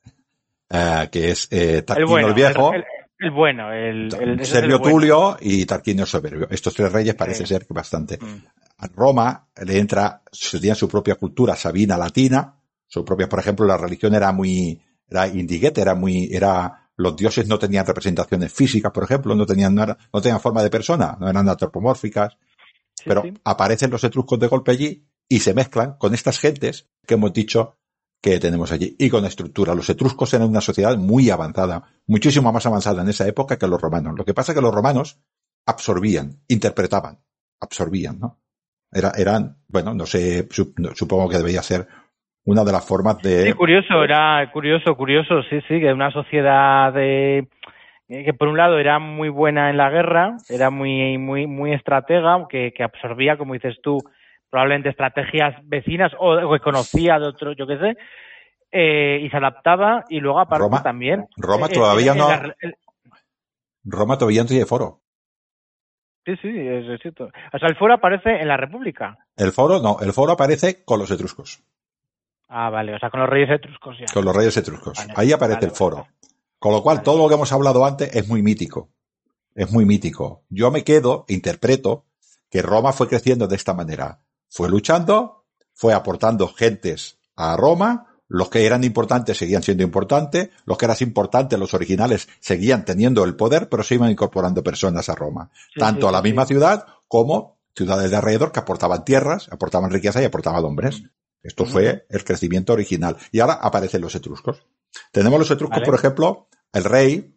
eh, 0.68 1.08
que 1.10 1.30
es 1.30 1.48
eh, 1.50 1.76
El 1.78 1.84
Tarquino 1.84 2.08
bueno, 2.08 2.28
el 2.28 2.34
viejo, 2.34 2.72
el, 2.72 2.80
el- 2.80 2.84
el 3.22 3.30
bueno, 3.32 3.70
el, 3.70 4.10
Servio 4.46 4.78
bueno. 4.78 4.94
Tulio 4.94 5.36
y 5.42 5.66
Tarquinio 5.66 6.04
el 6.04 6.08
soberbio. 6.08 6.48
Estos 6.50 6.72
tres 6.72 6.90
reyes 6.90 7.14
parece 7.14 7.46
ser 7.46 7.66
que 7.66 7.74
bastante. 7.74 8.16
Mm. 8.18 8.44
A 8.78 8.86
Roma 8.96 9.46
le 9.62 9.78
entra, 9.78 10.22
tenían 10.52 10.74
su 10.74 10.88
propia 10.88 11.16
cultura 11.16 11.54
sabina 11.54 11.98
latina, 11.98 12.54
su 12.86 13.04
propia, 13.04 13.28
por 13.28 13.38
ejemplo, 13.40 13.66
la 13.66 13.76
religión 13.76 14.14
era 14.14 14.32
muy, 14.32 14.80
era 15.06 15.28
indiguete, 15.28 15.82
era 15.82 15.94
muy, 15.94 16.30
era, 16.32 16.88
los 16.96 17.14
dioses 17.14 17.46
no 17.46 17.58
tenían 17.58 17.84
representaciones 17.84 18.50
físicas, 18.50 18.90
por 18.90 19.04
ejemplo, 19.04 19.34
no 19.34 19.44
tenían, 19.44 19.74
no, 19.74 19.82
era- 19.82 19.98
no 20.14 20.20
tenían 20.22 20.40
forma 20.40 20.62
de 20.62 20.70
persona, 20.70 21.14
no 21.20 21.28
eran 21.28 21.46
antropomórficas, 21.46 22.38
Sí, 23.00 23.04
pero 23.06 23.22
sí. 23.22 23.34
aparecen 23.44 23.90
los 23.90 24.04
etruscos 24.04 24.38
de 24.38 24.46
golpe 24.46 24.72
allí 24.72 25.06
y 25.28 25.40
se 25.40 25.54
mezclan 25.54 25.96
con 25.98 26.14
estas 26.14 26.38
gentes 26.38 26.88
que 27.06 27.14
hemos 27.14 27.32
dicho 27.32 27.76
que 28.20 28.38
tenemos 28.38 28.70
allí 28.72 28.96
y 28.98 29.08
con 29.08 29.24
estructura. 29.24 29.74
Los 29.74 29.88
etruscos 29.88 30.34
eran 30.34 30.48
una 30.48 30.60
sociedad 30.60 30.96
muy 30.98 31.30
avanzada, 31.30 31.82
muchísimo 32.06 32.52
más 32.52 32.66
avanzada 32.66 33.02
en 33.02 33.08
esa 33.08 33.26
época 33.26 33.58
que 33.58 33.66
los 33.66 33.80
romanos. 33.80 34.14
Lo 34.16 34.24
que 34.24 34.34
pasa 34.34 34.52
es 34.52 34.56
que 34.56 34.62
los 34.62 34.74
romanos 34.74 35.18
absorbían, 35.66 36.42
interpretaban, 36.48 37.18
absorbían, 37.60 38.18
¿no? 38.18 38.38
Era, 38.92 39.12
eran, 39.16 39.56
bueno, 39.68 39.94
no 39.94 40.04
sé, 40.04 40.48
supongo 40.50 41.28
que 41.28 41.36
debería 41.36 41.62
ser 41.62 41.86
una 42.44 42.64
de 42.64 42.72
las 42.72 42.84
formas 42.84 43.18
de... 43.22 43.44
Sí, 43.44 43.52
curioso, 43.52 44.02
era 44.02 44.50
curioso, 44.52 44.96
curioso, 44.96 45.42
sí, 45.48 45.60
sí, 45.68 45.80
que 45.80 45.92
una 45.92 46.10
sociedad 46.10 46.92
de 46.92 47.38
eh, 47.38 47.48
que 48.10 48.34
por 48.34 48.48
un 48.48 48.56
lado 48.56 48.78
era 48.78 48.98
muy 48.98 49.28
buena 49.28 49.70
en 49.70 49.76
la 49.76 49.88
guerra, 49.88 50.36
era 50.48 50.68
muy 50.70 51.16
muy 51.16 51.46
muy 51.46 51.72
estratega, 51.72 52.46
que, 52.48 52.72
que 52.72 52.82
absorbía, 52.82 53.38
como 53.38 53.54
dices 53.54 53.78
tú, 53.82 54.04
probablemente 54.50 54.88
estrategias 54.88 55.54
vecinas 55.68 56.12
o, 56.18 56.32
o 56.34 56.52
que 56.52 56.58
conocía 56.60 57.18
de 57.20 57.26
otro, 57.26 57.52
yo 57.52 57.66
qué 57.68 57.78
sé, 57.78 57.96
eh, 58.72 59.20
y 59.22 59.30
se 59.30 59.36
adaptaba 59.36 60.04
y 60.08 60.18
luego 60.20 60.40
aparte 60.40 60.64
Roma- 60.64 60.82
también 60.82 61.26
Roma 61.36 61.66
eh, 61.66 61.74
todavía 61.74 62.14
no- 62.14 62.30
el- 62.60 62.74
Roma 63.84 64.18
todavía 64.18 64.42
no 64.42 64.48
tiene 64.48 64.66
foro. 64.66 65.00
sí, 66.26 66.36
sí, 66.42 66.48
es, 66.48 66.86
es 66.88 67.00
cierto. 67.00 67.30
O 67.52 67.58
sea, 67.58 67.68
el 67.68 67.76
foro 67.76 67.94
aparece 67.94 68.40
en 68.40 68.48
la 68.48 68.56
República. 68.56 69.18
El 69.36 69.52
foro 69.52 69.80
no, 69.80 69.98
el 70.00 70.12
foro 70.12 70.32
aparece 70.32 70.84
con 70.84 70.98
los 70.98 71.10
etruscos, 71.10 71.62
Ah, 72.48 72.68
vale, 72.70 72.92
o 72.94 72.98
sea, 72.98 73.10
con 73.10 73.20
los 73.20 73.28
reyes 73.30 73.48
etruscos 73.50 73.96
ya. 73.98 74.06
con 74.12 74.24
los 74.24 74.34
reyes 74.34 74.56
etruscos. 74.56 74.98
Vale, 74.98 75.12
Ahí 75.16 75.32
aparece 75.32 75.60
vale, 75.60 75.66
el 75.68 75.76
foro. 75.76 75.96
vale. 75.98 76.08
Con 76.60 76.72
lo 76.72 76.82
cual, 76.82 77.02
todo 77.02 77.18
lo 77.18 77.26
que 77.26 77.34
hemos 77.34 77.50
hablado 77.52 77.84
antes 77.84 78.14
es 78.14 78.28
muy 78.28 78.42
mítico. 78.42 78.90
Es 79.54 79.72
muy 79.72 79.86
mítico. 79.86 80.42
Yo 80.50 80.70
me 80.70 80.84
quedo, 80.84 81.24
interpreto, 81.26 82.04
que 82.50 82.60
Roma 82.60 82.92
fue 82.92 83.08
creciendo 83.08 83.48
de 83.48 83.56
esta 83.56 83.72
manera. 83.72 84.20
Fue 84.48 84.68
luchando, 84.68 85.46
fue 85.72 85.94
aportando 85.94 86.46
gentes 86.48 87.16
a 87.34 87.56
Roma, 87.56 88.10
los 88.28 88.50
que 88.50 88.66
eran 88.66 88.84
importantes 88.84 89.38
seguían 89.38 89.62
siendo 89.62 89.82
importantes, 89.82 90.50
los 90.66 90.76
que 90.76 90.84
eran 90.84 90.96
importantes, 91.00 91.58
los 91.58 91.72
originales, 91.72 92.28
seguían 92.40 92.84
teniendo 92.84 93.24
el 93.24 93.34
poder, 93.34 93.68
pero 93.68 93.82
se 93.82 93.94
iban 93.94 94.10
incorporando 94.10 94.62
personas 94.62 95.08
a 95.08 95.14
Roma. 95.14 95.50
Sí, 95.72 95.80
Tanto 95.80 96.02
sí, 96.02 96.08
a 96.08 96.12
la 96.12 96.18
sí, 96.18 96.24
misma 96.24 96.46
ciudad 96.46 96.86
como 97.08 97.58
ciudades 97.74 98.10
de 98.10 98.16
alrededor 98.16 98.52
que 98.52 98.60
aportaban 98.60 99.04
tierras, 99.04 99.48
aportaban 99.50 99.90
riqueza 99.90 100.20
y 100.20 100.26
aportaban 100.26 100.64
hombres. 100.64 101.02
Esto 101.42 101.64
fue 101.64 102.06
el 102.10 102.22
crecimiento 102.22 102.74
original. 102.74 103.16
Y 103.32 103.40
ahora 103.40 103.54
aparecen 103.54 104.02
los 104.02 104.14
etruscos. 104.14 104.62
Tenemos 105.12 105.38
los 105.38 105.50
etruscos, 105.50 105.78
Vale. 105.78 105.86
por 105.86 105.94
ejemplo, 105.94 106.48
el 106.72 106.84
rey 106.84 107.36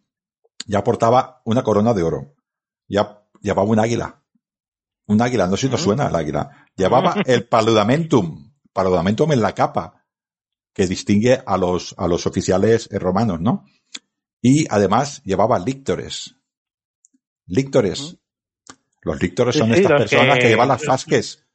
ya 0.65 0.79
aportaba 0.79 1.41
una 1.45 1.63
corona 1.63 1.93
de 1.93 2.03
oro. 2.03 2.35
Ya 2.87 3.23
llevaba 3.41 3.67
un 3.69 3.79
águila. 3.79 4.21
Un 5.07 5.21
águila, 5.21 5.47
no 5.47 5.57
sé 5.57 5.67
si 5.67 5.71
nos 5.71 5.81
suena 5.81 6.07
el 6.07 6.15
águila. 6.15 6.67
Llevaba 6.75 7.15
el 7.25 7.47
paludamentum. 7.47 8.51
Paludamentum 8.71 9.31
en 9.33 9.41
la 9.41 9.53
capa, 9.53 10.05
que 10.73 10.87
distingue 10.87 11.41
a 11.45 11.57
los, 11.57 11.93
a 11.97 12.07
los 12.07 12.25
oficiales 12.25 12.89
romanos, 12.91 13.39
¿no? 13.39 13.65
Y 14.41 14.65
además 14.69 15.21
llevaba 15.23 15.59
líctores. 15.59 16.35
Líctores. 17.45 18.17
Los 19.01 19.21
líctores 19.21 19.55
son 19.55 19.67
sí, 19.73 19.81
estas 19.81 20.01
personas 20.01 20.35
que, 20.35 20.41
que- 20.43 20.49
llevan 20.49 20.69
las 20.69 20.83
fasques. 20.85 21.45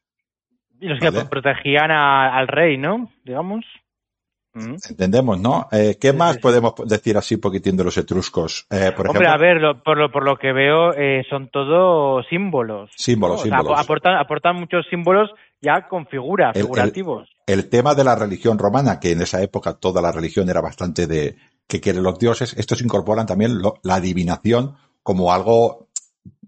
Y 0.81 0.87
los 0.87 1.01
que 1.01 1.11
protegían 1.25 1.91
a- 1.91 2.39
al 2.39 2.47
rey, 2.47 2.77
¿no? 2.79 3.11
Digamos. 3.25 3.65
Entendemos, 4.89 5.39
¿no? 5.41 5.69
Eh, 5.73 5.97
¿Qué 6.01 6.13
más 6.13 6.39
podemos 6.39 6.75
decir 6.87 7.17
así 7.17 7.35
un 7.37 7.41
poquitín 7.41 7.77
de 7.77 7.85
los 7.85 7.97
etruscos? 7.97 8.67
Eh, 8.71 8.93
por 8.97 9.09
Hombre, 9.09 9.27
ejemplo, 9.27 9.31
a 9.31 9.37
ver, 9.39 9.61
lo- 9.61 9.83
por, 9.83 9.99
lo, 9.99 10.11
por 10.11 10.25
lo 10.25 10.37
que 10.37 10.53
veo, 10.53 10.93
eh, 10.95 11.25
son 11.31 11.49
todos 11.51 12.25
símbolos. 12.29 12.91
Símbolos, 12.97 13.37
¿no? 13.39 13.43
O 13.43 13.47
sea, 13.47 13.59
símbolos. 13.59 13.81
aportan, 13.81 14.17
aportan 14.17 14.57
muchos 14.57 14.87
símbolos 14.91 15.31
ya 15.61 15.89
con 15.89 16.07
figuras, 16.07 16.55
El- 16.57 16.63
figurativos. 16.63 17.29
el 17.47 17.69
tema 17.69 17.95
de 17.95 18.05
la 18.05 18.15
religión 18.15 18.59
romana, 18.59 19.01
que 19.01 19.13
en 19.13 19.23
esa 19.23 19.43
época 19.43 19.75
toda 19.75 20.01
la 20.03 20.13
religión 20.13 20.49
era 20.49 20.61
bastante 20.61 21.07
de, 21.07 21.37
que 21.67 21.81
quieren 21.81 22.03
los 22.03 22.19
dioses, 22.19 22.55
estos 22.57 22.81
incorporan 22.83 23.27
también 23.27 23.59
lo- 23.59 23.75
la 23.83 23.97
adivinación 23.97 24.75
como 25.03 25.33
algo 25.33 25.89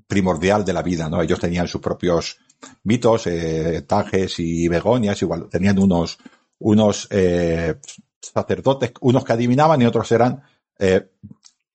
primordial 0.06 0.64
de 0.64 0.72
la 0.72 0.82
vida, 0.82 1.08
¿no? 1.08 1.22
Ellos 1.22 1.38
tenían 1.40 1.68
sus 1.68 1.80
propios 1.80 2.38
mitos, 2.84 3.26
eh, 3.26 3.82
Tages 3.86 4.38
y 4.40 4.68
Begonias, 4.68 5.22
igual, 5.22 5.48
tenían 5.48 5.78
unos, 5.78 6.18
unos 6.60 7.08
eh, 7.10 7.76
sacerdotes, 8.20 8.92
unos 9.00 9.24
que 9.24 9.32
adivinaban 9.32 9.82
y 9.82 9.86
otros 9.86 10.10
eran 10.12 10.42
eh, 10.78 11.10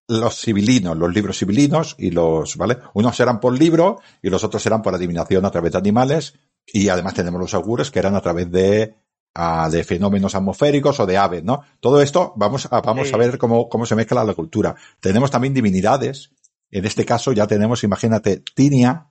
los 0.08 0.40
civilinos, 0.40 0.96
los 0.98 1.14
libros 1.14 1.38
civilinos 1.38 1.96
y 1.98 2.12
los, 2.12 2.56
¿vale? 2.58 2.78
Unos 2.94 3.20
eran 3.20 3.40
por 3.40 3.58
libro 3.58 4.00
y 4.22 4.30
los 4.30 4.44
otros 4.44 4.66
eran 4.66 4.82
por 4.82 4.94
adivinación 4.96 5.46
a 5.46 5.52
través 5.52 5.72
de 5.72 5.78
animales 5.80 6.36
y 6.66 6.90
además 6.90 7.14
tenemos 7.16 7.40
los 7.42 7.54
augures 7.54 7.92
que 7.92 8.00
eran 8.00 8.16
a 8.16 8.22
través 8.22 8.52
de, 8.52 8.96
ah, 9.34 9.68
de 9.72 9.84
fenómenos 9.84 10.36
atmosféricos 10.36 11.00
o 11.00 11.06
de 11.06 11.18
aves, 11.18 11.44
¿no? 11.44 11.62
Todo 11.80 12.02
esto 12.02 12.34
vamos 12.36 12.68
a, 12.72 12.82
vamos 12.82 13.08
Sí. 13.08 13.14
a 13.16 13.18
ver 13.18 13.38
cómo, 13.40 13.68
cómo 13.70 13.86
se 13.86 13.96
mezcla 13.96 14.24
la 14.24 14.34
cultura. 14.36 14.76
Tenemos 15.00 15.32
también 15.32 15.54
divinidades. 15.54 16.32
En 16.72 16.86
este 16.86 17.06
caso 17.06 17.32
ya 17.32 17.48
tenemos, 17.48 17.84
imagínate, 17.84 18.44
Tinia, 18.54 19.10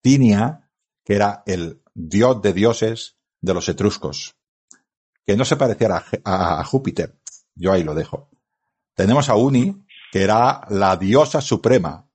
Tinia, 0.00 0.70
que 1.04 1.14
era 1.16 1.42
el 1.46 1.82
dios 1.94 2.40
de 2.40 2.52
dioses 2.54 3.16
de 3.42 3.54
los 3.54 3.68
etruscos, 3.68 4.36
que 5.26 5.36
no 5.36 5.44
se 5.44 5.56
pareciera 5.56 6.04
a, 6.24 6.64
Júpiter. 6.64 7.18
Yo 7.54 7.72
ahí 7.72 7.84
lo 7.84 7.94
dejo. 7.94 8.30
Tenemos 8.94 9.28
a 9.28 9.36
Uni, 9.36 9.86
que 10.12 10.22
era 10.22 10.62
la 10.68 10.96
diosa 10.96 11.40
suprema, 11.40 12.08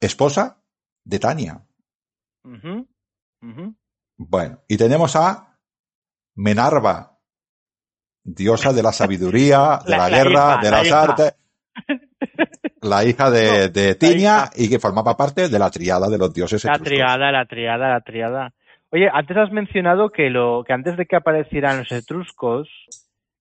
esposa 0.00 0.62
de 1.04 1.18
Tania. 1.18 1.66
Bueno, 4.16 4.62
y 4.68 4.76
tenemos 4.76 5.16
a 5.16 5.58
Menarva, 6.34 7.18
diosa 8.22 8.72
de 8.72 8.82
la 8.82 8.92
sabiduría, 8.92 9.80
de 9.86 9.96
la, 9.96 10.08
guerra, 10.08 10.30
hija, 10.30 10.58
de 10.62 10.70
la 10.70 10.82
las 10.82 10.92
artes, 10.92 11.34
la 12.82 13.04
hija 13.04 13.30
de, 13.30 13.68
de 13.70 13.94
Tinia 13.94 14.50
hija. 14.50 14.50
y 14.56 14.68
que 14.68 14.78
formaba 14.78 15.16
parte 15.16 15.48
de 15.48 15.58
la 15.58 15.70
triada 15.70 16.08
de 16.08 16.18
los 16.18 16.32
dioses 16.32 16.62
La 16.64 16.72
etruscos. 16.72 16.88
triada, 16.88 17.32
la 17.32 17.46
triada, 17.46 17.88
la 17.88 18.00
triada. 18.00 18.54
Oye, 18.96 19.10
antes 19.12 19.36
has 19.36 19.52
mencionado 19.52 20.08
que 20.08 20.30
lo 20.30 20.64
que 20.66 20.72
antes 20.72 20.96
de 20.96 21.04
que 21.04 21.16
aparecieran 21.16 21.76
los 21.78 21.92
etruscos, 21.92 22.66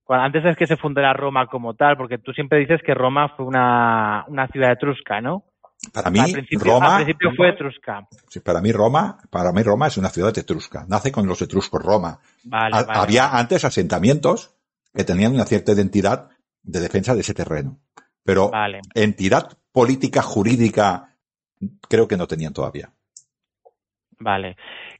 cuando- 0.03 0.25
antes 0.25 0.43
de 0.43 0.53
que 0.55 0.67
se 0.67 0.75
fundara 0.75 1.13
Roma 1.13 1.47
como 1.47 1.75
tal, 1.75 1.95
porque 1.95 2.17
tú 2.17 2.33
siempre 2.33 2.59
dices 2.59 2.81
que 2.85 2.93
Roma 2.93 3.29
fue 3.37 3.45
una, 3.45 4.25
una 4.27 4.47
ciudad 4.49 4.73
etrusca, 4.73 5.21
¿no? 5.21 5.45
Para 5.93 6.09
mí, 6.09 6.19
al 6.19 6.31
principio, 6.31 6.73
Roma, 6.73 6.97
al 6.97 7.03
principio 7.05 7.31
fue 7.37 7.49
etrusca. 7.49 8.05
sí, 8.27 8.41
para 8.41 8.59
mí 8.59 8.71
Roma, 8.73 9.17
para 9.29 9.53
mí 9.53 9.63
Roma 9.63 9.87
es 9.87 9.95
una 9.97 10.09
ciudad 10.09 10.37
etrusca. 10.37 10.85
Nace 10.89 11.11
con 11.11 11.25
los 11.25 11.41
etruscos 11.41 11.81
Roma. 11.81 12.19
Vale, 12.43 12.75
Ha- 12.75 12.83
vale. 12.83 12.99
Había 12.99 13.37
antes 13.37 13.63
asentamientos 13.63 14.53
que 14.93 15.05
tenían 15.05 15.33
una 15.33 15.45
cierta 15.45 15.71
identidad 15.71 16.29
de 16.63 16.79
defensa 16.81 17.13
de 17.15 17.21
ese 17.21 17.33
terreno. 17.33 17.79
Pero 18.25 18.49
Vale. 18.49 18.81
entidad 18.93 19.57
política, 19.71 20.21
jurídica, 20.21 21.15
creo 21.87 22.07
que 22.09 22.17
no 22.17 22.27
tenían 22.27 22.51
todavía. 22.53 22.89
Vale. 24.19 24.55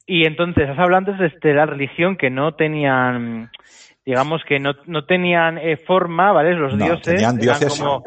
Y 0.06 0.24
entonces, 0.24 0.68
has 0.68 0.78
hablado 0.78 1.10
antes 1.10 1.40
de 1.42 1.54
la 1.54 1.66
religión 1.66 2.16
que 2.16 2.30
no 2.30 2.54
tenían, 2.54 3.50
digamos 4.04 4.42
que 4.48 4.60
no, 4.60 4.72
no 4.86 5.04
tenían 5.04 5.58
eh, 5.58 5.76
forma, 5.78 6.30
¿vale? 6.32 6.54
Los 6.54 6.74
No, 6.76 6.84
dioses 6.84 7.02
tenían 7.04 7.36
dioses- 7.38 7.62
eran 7.62 7.68
como 7.68 8.04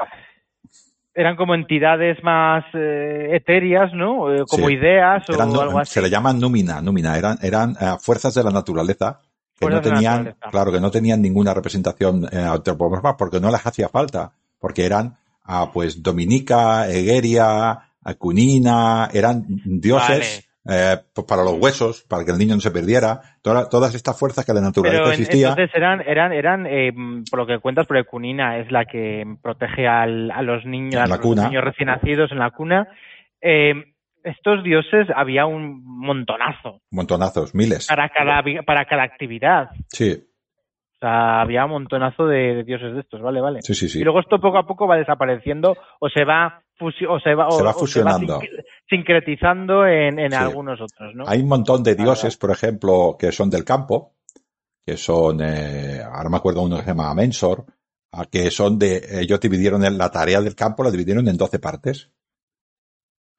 eran 1.13 1.35
como 1.35 1.53
entidades 1.55 2.23
más 2.23 2.63
eh, 2.73 3.29
etéreas, 3.33 3.91
¿no? 3.93 4.33
Eh, 4.33 4.45
como 4.47 4.69
Sí. 4.69 4.75
ideas 4.75 5.29
o 5.29 5.33
Eran 5.33 5.49
algo 5.49 5.79
así. 5.79 5.93
se 5.95 6.01
le 6.01 6.09
llaman 6.09 6.39
númina, 6.39 6.81
númina, 6.81 7.17
eran, 7.17 7.37
eran 7.41 7.71
eh, 7.71 7.95
fuerzas 7.99 8.33
de 8.35 8.43
la 8.43 8.51
naturaleza 8.51 9.19
que 9.57 9.65
Fuerzas 9.65 9.83
no 9.83 9.89
tenían, 9.91 10.35
claro, 10.49 10.71
que 10.71 10.79
no 10.79 10.89
tenían 10.89 11.21
ninguna 11.21 11.53
representación 11.53 12.25
eh, 12.31 12.37
antropomorfa 12.37 13.17
porque 13.17 13.41
no 13.41 13.51
les 13.51 13.65
hacía 13.65 13.89
falta, 13.89 14.31
porque 14.57 14.85
eran, 14.85 15.17
ah, 15.43 15.69
pues, 15.73 16.01
Dominica, 16.01 16.87
Egeria, 16.89 17.77
Acunina, 18.05 19.09
eran 19.13 19.43
dioses 19.65 20.48
eh, 20.69 20.97
pues, 21.13 21.25
para 21.27 21.43
los 21.43 21.53
huesos, 21.59 22.03
para 22.07 22.23
que 22.23 22.31
el 22.31 22.37
niño 22.37 22.55
no 22.55 22.61
se 22.61 22.71
perdiera, 22.71 23.19
toda- 23.41 23.67
todas 23.69 23.95
estas 23.95 24.17
fuerzas 24.19 24.45
que 24.45 24.53
la 24.53 24.61
naturaleza 24.61 25.01
Pero 25.03 25.13
en- 25.13 25.19
existía. 25.21 25.49
entonces 25.49 25.71
eran, 25.75 26.01
eran, 26.01 26.31
eran 26.33 26.65
eh, 26.67 26.91
por 27.29 27.39
lo 27.39 27.47
que 27.47 27.59
cuentas, 27.59 27.87
porque 27.87 28.03
Cunina 28.03 28.57
es 28.59 28.71
la 28.71 28.85
que 28.85 29.25
protege 29.41 29.87
al- 29.87 30.31
a 30.31 30.41
los 30.41 30.65
niños, 30.65 31.01
a 31.01 31.07
los 31.07 31.19
cuna. 31.19 31.47
niños 31.47 31.63
recién 31.63 31.87
nacidos 31.87 32.31
en 32.31 32.39
la 32.39 32.51
cuna. 32.51 32.87
Eh, 33.41 33.73
estos 34.23 34.63
dioses 34.63 35.07
había 35.15 35.45
un 35.45 35.81
montonazo 35.85 36.81
montonazos, 36.91 37.55
miles. 37.55 37.87
para 37.87 38.09
cada, 38.09 38.43
para 38.65 38.85
cada 38.85 39.03
actividad. 39.03 39.69
Sí, 39.87 40.11
O 40.95 40.99
sea, 40.99 41.39
había 41.41 41.63
un 41.63 41.71
montonazo 41.71 42.27
de, 42.27 42.55
de 42.55 42.63
dioses 42.65 42.93
de 42.93 42.99
estos, 42.99 43.21
vale, 43.21 43.39
vale. 43.39 43.61
sí, 43.61 43.73
sí, 43.73 43.87
sí. 43.87 43.99
Y 44.01 44.03
luego 44.03 44.19
esto 44.19 44.39
poco 44.41 44.57
a 44.57 44.67
poco 44.67 44.85
va 44.87 44.97
desapareciendo 44.97 45.77
o 46.01 46.09
se 46.09 46.25
va 46.25 46.61
o 46.81 47.19
se 47.19 47.35
va, 47.35 47.47
o- 47.47 47.57
Se 47.57 47.63
va 47.63 47.71
o 47.71 47.79
fusionando. 47.79 48.39
sin- 48.39 48.49
sincretizando 48.89 49.85
en, 49.85 50.17
en 50.19 50.31
Sí. 50.31 50.37
algunos 50.37 50.79
otros, 50.81 51.13
¿no? 51.15 51.25
Hay 51.27 51.41
un 51.41 51.47
montón 51.49 51.83
de 51.83 51.95
dioses, 51.95 52.37
por 52.37 52.51
ejemplo, 52.51 53.15
que 53.19 53.31
son 53.31 53.49
del 53.49 53.63
campo, 53.63 54.15
que 54.85 54.97
son, 54.97 55.39
eh, 55.41 56.01
ahora 56.01 56.29
me 56.29 56.37
acuerdo 56.37 56.61
uno 56.63 56.77
que 56.77 56.83
se 56.83 56.87
llama 56.89 57.13
Mensor, 57.13 57.65
que 58.31 58.49
son 58.49 58.79
de, 58.79 59.19
ellos 59.21 59.39
dividieron 59.39 59.83
en 59.85 59.97
la 59.97 60.09
tarea 60.09 60.41
del 60.41 60.55
campo, 60.55 60.83
la 60.83 60.89
dividieron 60.91 61.27
en 61.27 61.37
12 61.37 61.59
partes. 61.59 62.09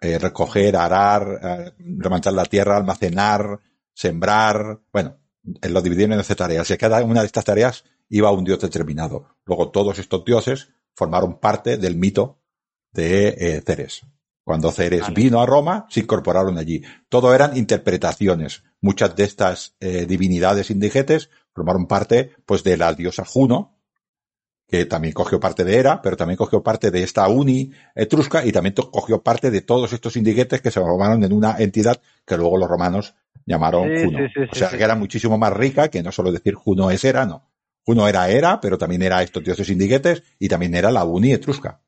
Eh, 0.00 0.18
recoger, 0.18 0.76
arar, 0.76 1.26
eh, 1.42 2.30
la 2.32 2.44
tierra, 2.46 2.76
almacenar, 2.76 3.58
sembrar, 3.92 4.78
bueno, 4.92 5.18
eh, 5.60 5.68
lo 5.68 5.82
dividieron 5.82 6.12
en 6.12 6.18
12 6.18 6.34
tareas. 6.36 6.70
Y 6.70 6.76
cada 6.78 7.02
una 7.04 7.20
de 7.20 7.26
estas 7.26 7.44
tareas 7.44 7.84
iba 8.08 8.28
a 8.28 8.32
un 8.32 8.44
dios 8.44 8.60
determinado. 8.60 9.26
Luego 9.44 9.70
todos 9.70 9.98
estos 9.98 10.24
dioses 10.24 10.70
formaron 10.94 11.38
parte 11.38 11.76
del 11.76 11.96
mito 11.96 12.38
de 12.92 13.28
eh, 13.38 13.62
Ceres. 13.64 14.02
Cuando 14.44 14.72
Ceres 14.72 15.02
Vale. 15.02 15.14
vino 15.14 15.40
a 15.40 15.46
Roma, 15.46 15.86
se 15.90 16.00
incorporaron 16.00 16.58
allí. 16.58 16.82
Todo 17.08 17.34
eran 17.34 17.56
interpretaciones. 17.56 18.64
Muchas 18.80 19.14
de 19.14 19.24
estas 19.24 19.76
eh, 19.80 20.06
divinidades 20.06 20.70
indigetes 20.70 21.30
formaron 21.54 21.86
parte, 21.86 22.32
pues, 22.46 22.64
de 22.64 22.76
la 22.76 22.92
diosa 22.94 23.24
Juno, 23.24 23.76
que 24.66 24.86
también 24.86 25.12
cogió 25.12 25.40
parte 25.40 25.64
de 25.64 25.76
Hera, 25.76 26.00
pero 26.00 26.16
también 26.16 26.36
cogió 26.36 26.62
parte 26.62 26.90
de 26.90 27.02
esta 27.02 27.28
uni 27.28 27.72
etrusca 27.94 28.44
y 28.44 28.52
también 28.52 28.74
cogió 28.74 29.22
parte 29.22 29.50
de 29.50 29.60
todos 29.62 29.92
estos 29.92 30.16
indigetes 30.16 30.60
que 30.62 30.70
se 30.70 30.80
formaron 30.80 31.22
en 31.24 31.32
una 31.32 31.56
entidad 31.58 32.00
que 32.24 32.36
luego 32.36 32.56
los 32.56 32.68
romanos 32.68 33.14
llamaron 33.46 33.88
Sí, 33.96 34.04
Juno. 34.04 34.18
sí, 34.18 34.24
sí, 34.34 34.48
o 34.50 34.54
sea, 34.54 34.68
que 34.70 34.82
era 34.82 34.94
muchísimo 34.94 35.36
más 35.38 35.52
rica 35.52 35.88
que 35.88 36.02
no 36.04 36.12
solo 36.12 36.30
decir 36.30 36.54
Juno 36.54 36.90
es 36.90 37.04
Hera, 37.04 37.26
no. 37.26 37.50
Juno 37.84 38.06
era 38.06 38.30
Hera, 38.30 38.60
pero 38.60 38.78
también 38.78 39.02
era 39.02 39.22
estos 39.22 39.42
dioses 39.42 39.68
indigetes 39.70 40.22
y 40.38 40.48
también 40.48 40.74
era 40.74 40.92
la 40.92 41.04
uni 41.04 41.32
etrusca. 41.32 41.80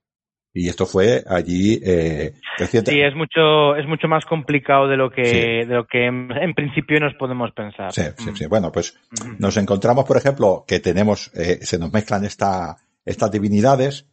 Y 0.55 0.69
esto 0.69 0.85
fue 0.85 1.25
allí 1.27 1.81
eh, 1.83 2.35
reciente. 2.59 2.91
Sí, 2.91 3.01
es 3.01 3.15
mucho, 3.15 3.75
es 3.77 3.87
mucho 3.87 4.07
más 4.07 4.25
complicado 4.27 4.87
de 4.87 4.97
lo 4.99 5.11
que, 5.11 5.25
Sí. 5.25 5.69
de 5.69 5.75
lo 5.75 5.87
que 5.87 6.07
en, 6.07 6.31
en 6.31 6.53
principio 6.55 7.01
nos 7.01 7.15
podemos 7.15 7.53
pensar. 7.53 7.91
Sí, 7.93 8.03
sí, 8.19 8.31
Mm. 8.31 8.35
sí. 8.37 8.47
Bueno, 8.47 8.71
pues 8.71 8.95
Ujú. 9.19 9.37
nos 9.39 9.57
encontramos, 9.57 10.05
por 10.05 10.17
ejemplo, 10.19 10.65
que 10.67 10.81
tenemos, 10.81 11.31
eh, 11.35 11.61
se 11.63 11.79
nos 11.79 11.91
mezclan 11.93 12.25
esta, 12.27 12.77
estas 13.05 13.31
divinidades 13.31 14.07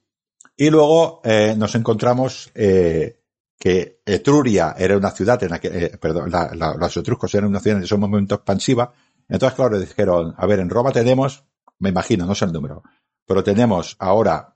y 0.55 0.69
luego 0.69 1.19
eh, 1.25 1.55
nos 1.57 1.75
encontramos 1.75 2.51
eh, 2.55 3.17
que 3.59 3.99
Etruria 4.05 4.73
era 4.77 4.95
una 4.95 5.11
ciudad 5.11 5.43
en 5.43 5.49
la 5.49 5.59
que, 5.59 5.67
eh, 5.67 5.97
perdón, 5.99 6.31
la- 6.31 6.51
la- 6.55 6.75
los 6.79 6.95
etruscos 6.95 7.35
eran 7.35 7.49
una 7.49 7.59
ciudad 7.59 7.79
en 7.79 7.83
ese 7.83 7.97
momento 7.97 8.35
expansiva. 8.35 8.93
Entonces, 9.27 9.55
claro, 9.57 9.77
dijeron, 9.77 10.33
a 10.37 10.45
ver, 10.47 10.59
en 10.59 10.69
Roma 10.69 10.91
tenemos, 10.93 11.43
me 11.79 11.89
imagino, 11.89 12.25
no 12.25 12.33
sé 12.33 12.45
el 12.45 12.53
número, 12.53 12.81
pero 13.27 13.43
tenemos 13.43 13.97
ahora, 13.99 14.55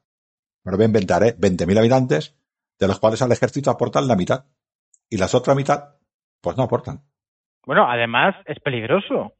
me 0.63 0.71
lo 0.71 0.77
voy 0.77 0.83
a 0.85 0.87
inventar, 0.87 1.23
¿eh? 1.23 1.35
20.000 1.37 1.77
habitantes, 1.77 2.35
de 2.79 2.87
los 2.87 2.99
cuales 2.99 3.21
al 3.21 3.31
ejército 3.31 3.69
aportan 3.71 4.07
la 4.07 4.15
mitad. 4.15 4.45
Y 5.09 5.17
las 5.17 5.35
otras 5.35 5.55
mitad, 5.55 5.95
pues 6.41 6.57
no 6.57 6.63
aportan. 6.63 6.99
Bueno, 7.65 7.89
además 7.89 8.35
es 8.45 8.59
peligroso. 8.59 9.33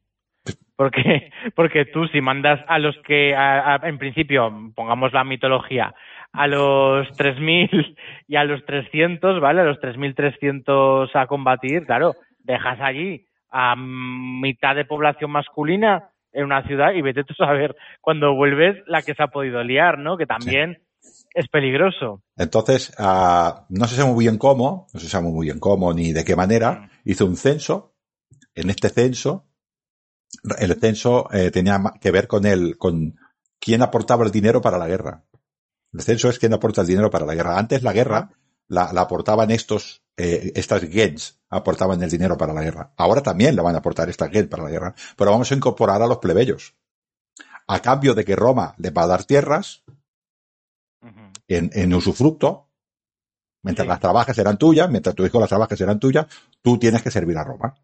Porque, 0.76 1.30
porque 1.54 1.84
tú 1.86 2.06
si 2.08 2.20
mandas 2.20 2.60
a 2.68 2.78
los 2.78 2.96
que, 3.06 3.34
a- 3.34 3.80
en 3.84 3.96
principio, 3.98 4.50
pongamos 4.74 5.12
la 5.12 5.24
mitología, 5.24 5.94
a 6.32 6.46
los 6.48 7.06
3.000 7.16 7.96
y 8.28 8.36
a 8.36 8.44
los 8.44 8.64
300, 8.66 9.40
¿vale? 9.40 9.60
A 9.60 9.64
los 9.64 9.78
3.300 9.80 11.10
a 11.14 11.26
combatir, 11.26 11.86
claro, 11.86 12.14
dejas 12.40 12.78
allí 12.80 13.26
a 13.50 13.76
mitad 13.76 14.74
de 14.74 14.84
población 14.84 15.30
masculina 15.30 16.08
en 16.32 16.44
una 16.44 16.62
ciudad 16.66 16.92
y 16.92 17.02
vete 17.02 17.22
tú 17.22 17.34
a 17.38 17.46
saber 17.46 17.76
cuando 18.00 18.34
vuelves 18.34 18.76
la 18.88 19.02
que 19.02 19.14
se 19.14 19.22
ha 19.22 19.28
podido 19.28 19.62
liar, 19.62 19.98
¿no? 19.98 20.16
Que 20.16 20.26
también 20.26 20.78
es 21.34 21.48
peligroso. 21.48 22.22
Entonces, 22.36 22.92
ah, 22.96 23.66
no 23.68 23.86
se 23.88 23.96
sabe 23.96 24.12
muy 24.12 24.24
bien 24.24 24.38
cómo, 24.38 24.86
no 24.92 25.00
se 25.00 25.08
sabe 25.08 25.28
muy 25.28 25.46
bien 25.46 25.58
cómo 25.58 25.92
ni 25.92 26.12
de 26.12 26.24
qué 26.24 26.36
manera, 26.36 26.90
hizo 27.04 27.26
un 27.26 27.36
censo. 27.36 27.94
En 28.54 28.70
este 28.70 28.88
censo, 28.88 29.48
el 30.58 30.78
censo 30.80 31.28
eh, 31.32 31.50
tenía 31.50 31.82
que 32.00 32.10
ver 32.12 32.28
con 32.28 32.46
el, 32.46 32.78
con 32.78 33.16
quién 33.58 33.82
aportaba 33.82 34.24
el 34.24 34.30
dinero 34.30 34.60
para 34.62 34.78
la 34.78 34.86
guerra. 34.86 35.24
El 35.92 36.02
censo 36.02 36.28
es 36.28 36.38
quién 36.38 36.54
aporta 36.54 36.82
el 36.82 36.86
dinero 36.86 37.10
para 37.10 37.26
la 37.26 37.34
guerra. 37.34 37.58
Antes 37.58 37.82
la 37.82 37.92
guerra 37.92 38.30
la, 38.68 38.92
la 38.92 39.02
aportaban 39.02 39.50
estos, 39.50 40.02
eh, 40.16 40.52
estas 40.54 40.82
gens, 40.82 41.40
aportaban 41.50 42.02
el 42.02 42.10
dinero 42.10 42.36
para 42.36 42.52
la 42.52 42.62
guerra. 42.62 42.92
Ahora 42.96 43.22
también 43.22 43.56
la 43.56 43.62
van 43.62 43.74
a 43.74 43.78
aportar 43.78 44.08
estas 44.08 44.30
gens 44.30 44.48
para 44.48 44.64
la 44.64 44.70
guerra. 44.70 44.94
Pero 45.16 45.30
vamos 45.32 45.50
a 45.50 45.54
incorporar 45.54 46.00
a 46.02 46.06
los 46.06 46.18
plebeyos. 46.18 46.74
A 47.66 47.80
cambio 47.80 48.14
de 48.14 48.24
que 48.24 48.36
Roma 48.36 48.74
les 48.78 48.92
va 48.92 49.04
a 49.04 49.06
dar 49.06 49.24
tierras, 49.24 49.83
en, 51.48 51.70
en 51.72 51.94
usufructo, 51.94 52.70
mientras 53.62 53.88
las 53.88 54.00
trabajas 54.00 54.36
eran 54.38 54.58
tuyas, 54.58 54.90
mientras 54.90 55.14
tu 55.14 55.24
hijo 55.24 55.40
las 55.40 55.48
trabajas 55.48 55.80
eran 55.80 55.98
tuyas, 55.98 56.26
tú 56.62 56.78
tienes 56.78 57.02
que 57.02 57.10
servir 57.10 57.36
a 57.38 57.44
Roma. 57.44 57.74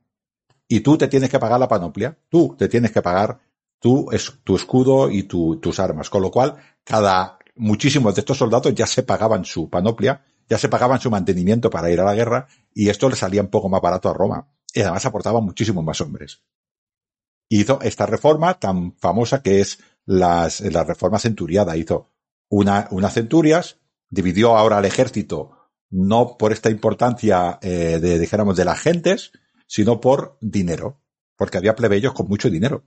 Y 0.69 0.81
tú 0.81 0.97
te 0.97 1.09
tienes 1.09 1.31
que 1.31 1.39
pagar 1.39 1.59
la 1.59 1.69
panoplia, 1.69 2.17
tú 2.29 2.55
te 2.57 2.69
tienes 2.69 2.93
que 2.93 3.03
pagar 3.03 3.41
tu, 3.81 4.09
tu 4.45 4.55
escudo 4.55 5.11
y 5.11 5.25
tu, 5.25 5.59
tus 5.59 5.81
armas. 5.81 6.09
Con 6.09 6.23
lo 6.23 6.31
cual, 6.31 6.57
cada, 6.85 7.39
muchísimos 7.57 8.15
de 8.15 8.21
estos 8.21 8.39
soldados 8.39 8.73
ya 8.75 8.87
se 8.87 9.03
pagaban 9.03 9.45
su 9.45 9.69
panoplia, 9.69 10.25
ya 10.49 10.59
se 10.59 10.69
pagaban 10.69 11.01
su 11.01 11.11
mantenimiento 11.11 11.71
para 11.71 11.91
ir 11.91 12.01
a 12.01 12.05
la 12.05 12.15
guerra, 12.15 12.47
y 12.73 12.89
esto 12.89 13.09
le 13.09 13.17
salía 13.17 13.41
un 13.41 13.49
poco 13.49 13.69
más 13.69 13.81
barato 13.81 14.09
a 14.09 14.15
Roma. 14.15 14.49
Y 14.73 14.81
además 14.83 15.05
aportaban 15.07 15.45
muchísimos 15.45 15.83
más 15.83 16.01
hombres. 16.01 16.43
Hizo 17.49 17.81
esta 17.83 18.07
reforma 18.07 18.55
tan 18.61 18.93
famosa 18.93 19.43
que 19.43 19.61
es 19.61 19.81
las, 20.07 20.61
la 20.61 20.85
reforma 20.85 21.19
centuriada. 21.19 21.77
Hizo 21.77 22.10
una, 22.51 22.89
unas 22.91 23.15
centurias, 23.15 23.79
dividió 24.11 24.57
ahora 24.57 24.79
al 24.79 24.85
ejército 24.85 25.57
no 25.91 26.37
por 26.39 26.53
esta 26.53 26.71
importancia 26.71 27.59
eh, 27.63 27.99
de, 28.01 28.19
dijéramos, 28.19 28.57
de 28.57 28.65
las 28.65 28.81
gentes, 28.81 29.33
sino 29.67 30.01
por 30.01 30.39
dinero, 30.41 31.01
porque 31.37 31.59
había 31.59 31.75
plebeyos 31.75 32.15
con 32.15 32.29
mucho 32.29 32.49
dinero. 32.49 32.85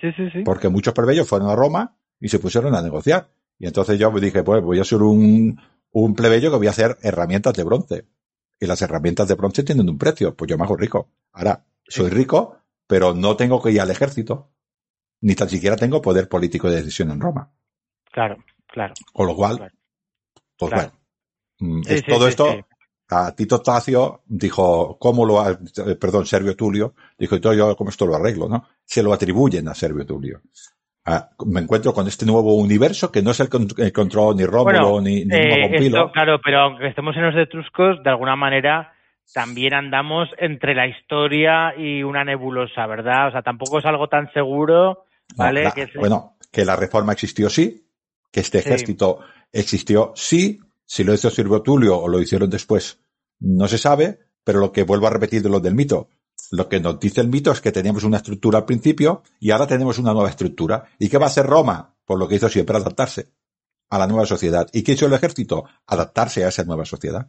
Sí, 0.00 0.08
sí, 0.16 0.30
sí. 0.32 0.42
Porque 0.44 0.68
muchos 0.68 0.94
plebeyos 0.94 1.28
fueron 1.28 1.48
a 1.50 1.56
Roma 1.56 1.96
y 2.20 2.28
se 2.28 2.38
pusieron 2.38 2.74
a 2.74 2.82
negociar. 2.82 3.30
Y 3.58 3.66
entonces 3.66 3.98
yo 3.98 4.10
me 4.10 4.20
dije, 4.20 4.42
pues 4.42 4.62
voy 4.62 4.78
a 4.78 4.84
ser 4.84 5.02
un, 5.02 5.60
un 5.90 6.14
plebeyo 6.14 6.50
que 6.50 6.56
voy 6.56 6.68
a 6.68 6.70
hacer 6.70 6.96
herramientas 7.02 7.54
de 7.54 7.64
bronce. 7.64 8.06
Y 8.58 8.66
las 8.66 8.80
herramientas 8.82 9.28
de 9.28 9.34
bronce 9.34 9.62
tienen 9.62 9.88
un 9.88 9.98
precio, 9.98 10.34
pues 10.34 10.48
yo 10.48 10.56
me 10.56 10.64
hago 10.64 10.76
rico. 10.76 11.10
Ahora, 11.32 11.64
soy 11.86 12.08
rico, 12.10 12.58
pero 12.86 13.14
no 13.14 13.36
tengo 13.36 13.60
que 13.60 13.72
ir 13.72 13.80
al 13.80 13.90
ejército, 13.90 14.52
ni 15.20 15.34
tan 15.34 15.48
siquiera 15.48 15.76
tengo 15.76 16.00
poder 16.00 16.28
político 16.28 16.70
de 16.70 16.76
decisión 16.76 17.10
en 17.10 17.20
Roma. 17.20 17.52
Claro, 18.10 18.36
claro. 18.66 18.94
Con 19.12 19.26
lo 19.26 19.36
cual, 19.36 19.72
pues 20.58 20.72
bueno, 20.72 20.92
mm, 21.58 21.82
todo 22.08 22.28
esto, 22.28 22.66
a 23.10 23.34
Tito 23.34 23.60
Tacio 23.60 24.22
dijo, 24.26 24.98
¿cómo 24.98 25.26
lo, 25.26 25.40
ha, 25.40 25.50
eh, 25.50 25.96
perdón, 26.00 26.26
Servio 26.26 26.56
Tulio, 26.56 26.94
dijo, 27.18 27.36
y 27.36 27.40
todo 27.40 27.54
yo, 27.54 27.76
¿cómo 27.76 27.90
esto 27.90 28.06
lo 28.06 28.16
arreglo, 28.16 28.48
no? 28.48 28.66
Se 28.84 29.02
lo 29.02 29.12
atribuyen 29.12 29.68
a 29.68 29.74
Servio 29.74 30.06
Tulio. 30.06 30.40
Ah, 31.06 31.30
me 31.46 31.60
encuentro 31.60 31.94
con 31.94 32.06
este 32.06 32.26
nuevo 32.26 32.54
universo 32.54 33.10
que 33.10 33.22
no 33.22 33.30
es 33.30 33.40
el 33.40 33.48
que 33.48 33.86
encontró 33.86 34.34
ni 34.34 34.44
Rómulo 34.44 35.00
ni, 35.00 35.24
ni 35.24 35.34
eh, 35.34 35.90
Claro, 36.12 36.40
pero 36.44 36.60
aunque 36.60 36.88
estemos 36.88 37.16
en 37.16 37.22
los 37.22 37.36
etruscos, 37.36 38.02
de 38.04 38.10
alguna 38.10 38.36
manera 38.36 38.92
también 39.32 39.74
andamos 39.74 40.28
entre 40.38 40.74
la 40.74 40.86
historia 40.86 41.74
y 41.76 42.02
una 42.02 42.24
nebulosa, 42.24 42.86
¿verdad? 42.86 43.28
O 43.28 43.30
sea, 43.32 43.42
tampoco 43.42 43.78
es 43.78 43.86
algo 43.86 44.08
tan 44.08 44.30
seguro, 44.32 45.04
¿vale? 45.36 45.72
Bueno, 45.96 46.34
que 46.52 46.64
la 46.64 46.76
reforma 46.76 47.12
existió 47.12 47.48
sí, 47.48 47.86
que 48.30 48.40
este 48.40 48.58
ejército 48.58 49.20
existió 49.52 50.12
sí, 50.14 50.60
si 50.84 51.04
lo 51.04 51.14
hizo 51.14 51.30
Silvio 51.30 51.62
Tulio 51.62 51.98
o 51.98 52.08
lo 52.08 52.20
hicieron 52.20 52.50
después, 52.50 52.98
no 53.40 53.68
se 53.68 53.78
sabe, 53.78 54.20
pero 54.44 54.60
lo 54.60 54.72
que 54.72 54.84
vuelvo 54.84 55.06
a 55.06 55.10
repetir 55.10 55.42
de 55.42 55.48
lo 55.48 55.60
del 55.60 55.74
mito, 55.74 56.08
lo 56.50 56.68
que 56.68 56.80
nos 56.80 56.98
dice 56.98 57.20
el 57.20 57.28
mito 57.28 57.52
es 57.52 57.60
que 57.60 57.72
teníamos 57.72 58.04
una 58.04 58.16
estructura 58.16 58.58
al 58.58 58.64
principio 58.64 59.22
y 59.38 59.50
ahora 59.50 59.66
tenemos 59.66 59.98
una 59.98 60.12
nueva 60.12 60.30
estructura. 60.30 60.88
¿Y 60.98 61.08
qué 61.08 61.18
va 61.18 61.26
a 61.26 61.28
hacer 61.28 61.46
Roma? 61.46 61.94
Por 62.04 62.18
lo 62.18 62.26
que 62.26 62.36
hizo 62.36 62.48
siempre 62.48 62.76
adaptarse 62.76 63.32
a 63.88 63.98
la 63.98 64.06
nueva 64.06 64.26
sociedad. 64.26 64.68
¿Y 64.72 64.82
qué 64.82 64.92
hizo 64.92 65.06
el 65.06 65.12
ejército? 65.12 65.64
Adaptarse 65.86 66.44
a 66.44 66.48
esa 66.48 66.64
nueva 66.64 66.84
sociedad. 66.84 67.28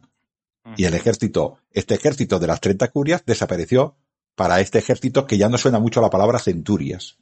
Y 0.76 0.84
el 0.84 0.94
ejército, 0.94 1.58
este 1.70 1.94
ejército 1.94 2.38
de 2.38 2.46
las 2.46 2.60
30 2.60 2.88
curias 2.88 3.24
desapareció 3.24 3.96
para 4.34 4.60
este 4.60 4.78
ejército 4.78 5.26
que 5.26 5.38
ya 5.38 5.48
no 5.48 5.58
suena 5.58 5.78
mucho 5.78 6.00
la 6.00 6.10
palabra 6.10 6.38
centurias. 6.38 7.18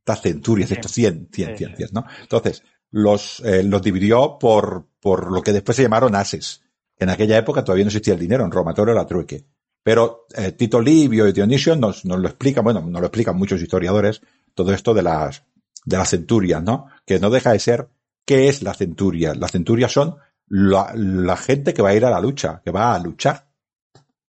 Estas 0.00 0.20
centurias, 0.20 0.70
estos 0.70 0.92
100, 0.92 1.30
100, 1.32 1.56
100, 1.56 1.76
100, 1.76 1.88
¿no? 1.92 2.04
Entonces, 2.20 2.62
los, 2.94 3.40
eh, 3.40 3.64
los 3.64 3.82
dividió 3.82 4.38
por, 4.38 4.86
por 5.00 5.32
lo 5.32 5.42
que 5.42 5.52
después 5.52 5.74
se 5.74 5.82
llamaron 5.82 6.14
ases. 6.14 6.62
En 6.96 7.10
aquella 7.10 7.36
época 7.36 7.64
todavía 7.64 7.84
no 7.84 7.88
existía 7.88 8.14
el 8.14 8.20
dinero 8.20 8.44
en 8.44 8.52
Roma, 8.52 8.72
todo 8.72 8.92
era 8.92 9.04
trueque. 9.04 9.46
Pero 9.82 10.26
eh, 10.36 10.52
Tito 10.52 10.80
Livio 10.80 11.26
y 11.26 11.32
Dionisio 11.32 11.74
nos, 11.74 12.04
nos 12.04 12.20
lo 12.20 12.28
explican, 12.28 12.62
bueno, 12.62 12.80
nos 12.82 13.00
lo 13.00 13.08
explican 13.08 13.36
muchos 13.36 13.60
historiadores, 13.60 14.20
todo 14.54 14.72
esto 14.72 14.94
de 14.94 15.02
las, 15.02 15.42
de 15.84 15.96
las 15.96 16.08
centurias, 16.08 16.62
¿no? 16.62 16.86
Que 17.04 17.18
no 17.18 17.30
deja 17.30 17.50
de 17.50 17.58
ser, 17.58 17.88
¿qué 18.24 18.46
es 18.48 18.62
la 18.62 18.74
centuria? 18.74 19.34
Las 19.34 19.50
centurias 19.50 19.90
son 19.90 20.14
la, 20.46 20.92
la, 20.94 21.36
gente 21.36 21.74
que 21.74 21.82
va 21.82 21.88
a 21.88 21.94
ir 21.96 22.04
a 22.04 22.10
la 22.10 22.20
lucha, 22.20 22.62
que 22.64 22.70
va 22.70 22.94
a 22.94 22.98
luchar. 23.00 23.48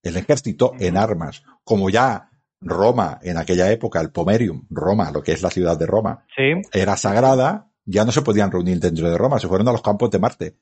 El 0.03 0.17
ejército 0.17 0.73
en 0.79 0.97
armas, 0.97 1.41
como 1.63 1.89
ya 1.89 2.29
Roma 2.61 3.17
en 3.23 3.37
aquella 3.37 3.71
época, 3.71 3.99
el 3.99 4.11
Pomerium, 4.11 4.67
Roma, 4.69 5.09
lo 5.09 5.23
que 5.23 5.31
es 5.31 5.41
la 5.41 5.49
ciudad 5.49 5.79
de 5.79 5.87
Roma, 5.87 6.25
era 6.71 6.95
sagrada, 6.95 7.70
ya 7.85 8.05
no 8.05 8.11
se 8.11 8.21
podían 8.21 8.51
reunir 8.51 8.79
dentro 8.79 9.09
de 9.09 9.17
Roma, 9.17 9.39
se 9.39 9.47
fueron 9.47 9.67
a 9.67 9.71
los 9.71 9.81
campos 9.81 10.11
de 10.11 10.19
Marte. 10.19 10.55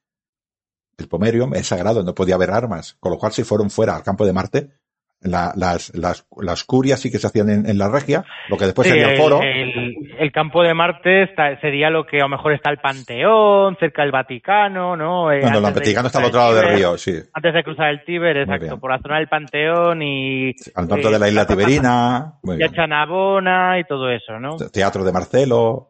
El 0.98 1.08
Pomerium 1.08 1.54
es 1.56 1.68
sagrado, 1.68 2.04
no 2.04 2.14
podía 2.14 2.36
haber 2.36 2.52
armas, 2.52 2.98
con 3.00 3.12
lo 3.12 3.18
cual 3.18 3.32
se 3.32 3.46
fueron 3.46 3.70
fuera 3.70 3.96
al 3.96 4.04
campo 4.04 4.26
de 4.26 4.34
Marte 4.34 4.80
la, 5.22 5.52
las, 5.56 5.94
las, 5.96 6.26
las, 6.38 6.64
curias 6.64 7.00
sí 7.00 7.12
que 7.12 7.18
se 7.18 7.28
hacían 7.28 7.50
en, 7.50 7.70
en 7.70 7.78
la 7.78 7.90
regia, 7.90 8.24
lo 8.48 8.58
que 8.58 8.66
después 8.66 8.88
sería 8.88 9.12
el 9.12 9.18
foro. 9.18 9.42
El, 9.42 9.96
el, 10.18 10.32
campo 10.32 10.64
de 10.64 10.74
Marte 10.74 11.24
está, 11.24 11.60
sería 11.60 11.90
lo 11.90 12.06
que 12.06 12.18
a 12.18 12.24
lo 12.24 12.30
mejor 12.30 12.54
está 12.54 12.70
el 12.70 12.78
Panteón, 12.78 13.76
cerca 13.80 14.04
del 14.04 14.12
Vaticano, 14.12 14.96
¿no? 14.96 15.32
Eh, 15.32 15.42
el 15.42 15.62
Vaticano 15.62 16.08
está 16.08 16.20
al 16.20 16.26
otro 16.26 16.40
lado 16.40 16.56
del 16.56 16.76
río, 16.76 16.98
sí. 16.98 17.16
Antes 17.34 17.54
de 17.54 17.64
cruzar 17.64 17.90
el 17.90 18.06
Tíber, 18.06 18.38
exacto, 18.38 18.80
por 18.80 18.92
la 18.92 19.00
zona 19.00 19.18
del 19.18 19.28
Panteón 19.28 20.02
y... 20.02 20.56
Al 20.76 20.88
norte 20.88 21.08
eh, 21.08 21.12
de 21.12 21.20
la 21.20 21.28
isla 21.28 21.46
Tiberina. 21.46 22.34
y 22.44 22.70
Chanabona 22.74 23.80
y 23.80 23.84
todo 23.84 24.10
eso, 24.10 24.40
¿no? 24.40 24.56
Teatro 24.72 25.04
de 25.04 25.12
Marcelo, 25.12 25.89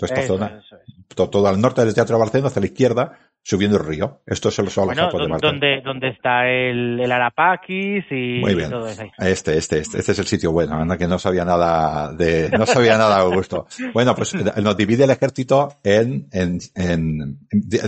toda 0.00 0.14
esta 0.14 0.26
zona. 0.26 0.60
Eso 0.64 0.76
todo, 1.14 1.30
todo, 1.30 1.48
al 1.48 1.60
norte 1.60 1.84
del 1.84 1.94
Teatro 1.94 2.16
de 2.16 2.20
Marcelo, 2.20 2.46
hacia 2.46 2.60
la 2.60 2.66
izquierda, 2.66 3.18
subiendo 3.42 3.78
el 3.78 3.84
río. 3.84 4.20
Esto 4.26 4.50
se 4.50 4.62
lo 4.62 4.70
son 4.70 4.86
bueno, 4.86 5.10
de 5.10 5.28
Marte. 5.28 5.46
Donde, 5.46 5.80
donde 5.82 6.08
está 6.08 6.48
el, 6.48 7.00
el 7.00 7.12
Arapaquis 7.12 8.04
y, 8.10 8.40
Muy 8.40 8.54
bien. 8.54 8.70
todo 8.70 8.86
eso. 8.86 9.02
Este, 9.18 9.56
este, 9.56 9.78
este, 9.78 9.98
este 9.98 10.12
es 10.12 10.18
el 10.18 10.26
sitio 10.26 10.52
bueno, 10.52 10.74
anda 10.74 10.96
que 10.96 11.08
no 11.08 11.18
sabía 11.18 11.44
nada 11.44 12.12
de, 12.12 12.50
no 12.50 12.66
sabía 12.66 12.96
nada 12.96 13.24
de 13.24 13.34
gusto. 13.34 13.66
Bueno, 13.92 14.14
pues 14.14 14.34
eh, 14.34 14.44
nos 14.62 14.76
divide 14.76 15.04
el 15.04 15.10
ejército 15.10 15.76
en, 15.82 16.28
en, 16.32 16.58
en, 16.74 17.38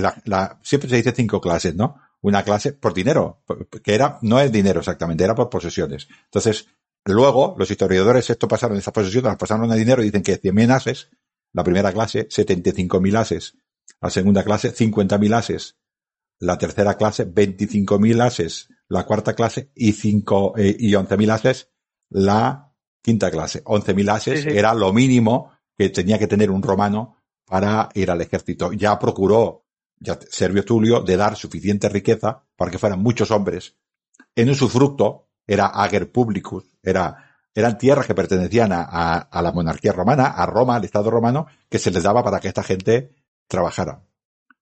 la, 0.00 0.14
la, 0.24 0.58
siempre 0.62 0.88
se 0.88 0.96
dice 0.96 1.12
cinco 1.12 1.40
clases, 1.40 1.74
¿no? 1.74 1.96
Una 2.22 2.42
clase 2.44 2.72
por 2.72 2.94
dinero, 2.94 3.42
que 3.82 3.94
era, 3.94 4.18
no 4.22 4.38
es 4.38 4.50
dinero 4.52 4.80
exactamente, 4.80 5.24
era 5.24 5.34
por 5.34 5.50
posesiones. 5.50 6.08
Entonces, 6.24 6.68
luego, 7.04 7.56
los 7.58 7.68
historiadores 7.68 8.30
esto 8.30 8.46
pasaron, 8.46 8.76
esas 8.76 8.94
posesiones 8.94 9.30
las 9.30 9.36
pasaron 9.36 9.70
a 9.72 9.74
dinero 9.74 10.02
y 10.02 10.06
dicen 10.06 10.22
que 10.22 10.40
100.000 10.40 10.70
ases, 10.70 11.10
la 11.52 11.64
primera 11.64 11.92
clase, 11.92 12.28
75.000 12.28 13.16
ases, 13.16 13.56
la 14.00 14.10
segunda 14.10 14.42
clase 14.42 14.74
50.000 14.74 15.34
ases, 15.34 15.76
la 16.38 16.58
tercera 16.58 16.96
clase 16.96 17.32
25.000 17.32 18.20
ases, 18.20 18.68
la 18.88 19.04
cuarta 19.04 19.34
clase 19.34 19.70
y 19.74 19.92
cinco 19.92 20.54
eh, 20.56 20.74
y 20.78 20.92
11.000 20.92 21.30
ases 21.30 21.70
la 22.10 22.74
quinta 23.00 23.30
clase. 23.30 23.62
11.000 23.64 24.10
ases 24.10 24.42
sí, 24.42 24.50
sí. 24.50 24.56
era 24.56 24.74
lo 24.74 24.92
mínimo 24.92 25.52
que 25.76 25.88
tenía 25.90 26.18
que 26.18 26.26
tener 26.26 26.50
un 26.50 26.62
romano 26.62 27.16
para 27.46 27.88
ir 27.94 28.10
al 28.10 28.20
ejército. 28.20 28.72
Ya 28.72 28.98
procuró 28.98 29.66
ya 29.98 30.18
Servio 30.30 30.64
Tulio 30.64 31.00
de 31.00 31.16
dar 31.16 31.36
suficiente 31.36 31.88
riqueza 31.88 32.44
para 32.56 32.70
que 32.70 32.78
fueran 32.78 33.00
muchos 33.00 33.30
hombres. 33.30 33.76
En 34.34 34.50
usufructo 34.50 35.28
era 35.46 35.66
ager 35.66 36.10
publicus, 36.10 36.64
era, 36.82 37.31
eran 37.54 37.78
tierras 37.78 38.06
que 38.06 38.14
pertenecían 38.14 38.72
a, 38.72 38.82
a, 38.82 39.18
a 39.18 39.42
la 39.42 39.52
monarquía 39.52 39.92
romana, 39.92 40.26
a 40.26 40.46
Roma, 40.46 40.76
al 40.76 40.84
Estado 40.84 41.10
romano, 41.10 41.46
que 41.68 41.78
se 41.78 41.90
les 41.90 42.02
daba 42.02 42.22
para 42.22 42.40
que 42.40 42.48
esta 42.48 42.62
gente 42.62 43.10
trabajara. 43.46 44.02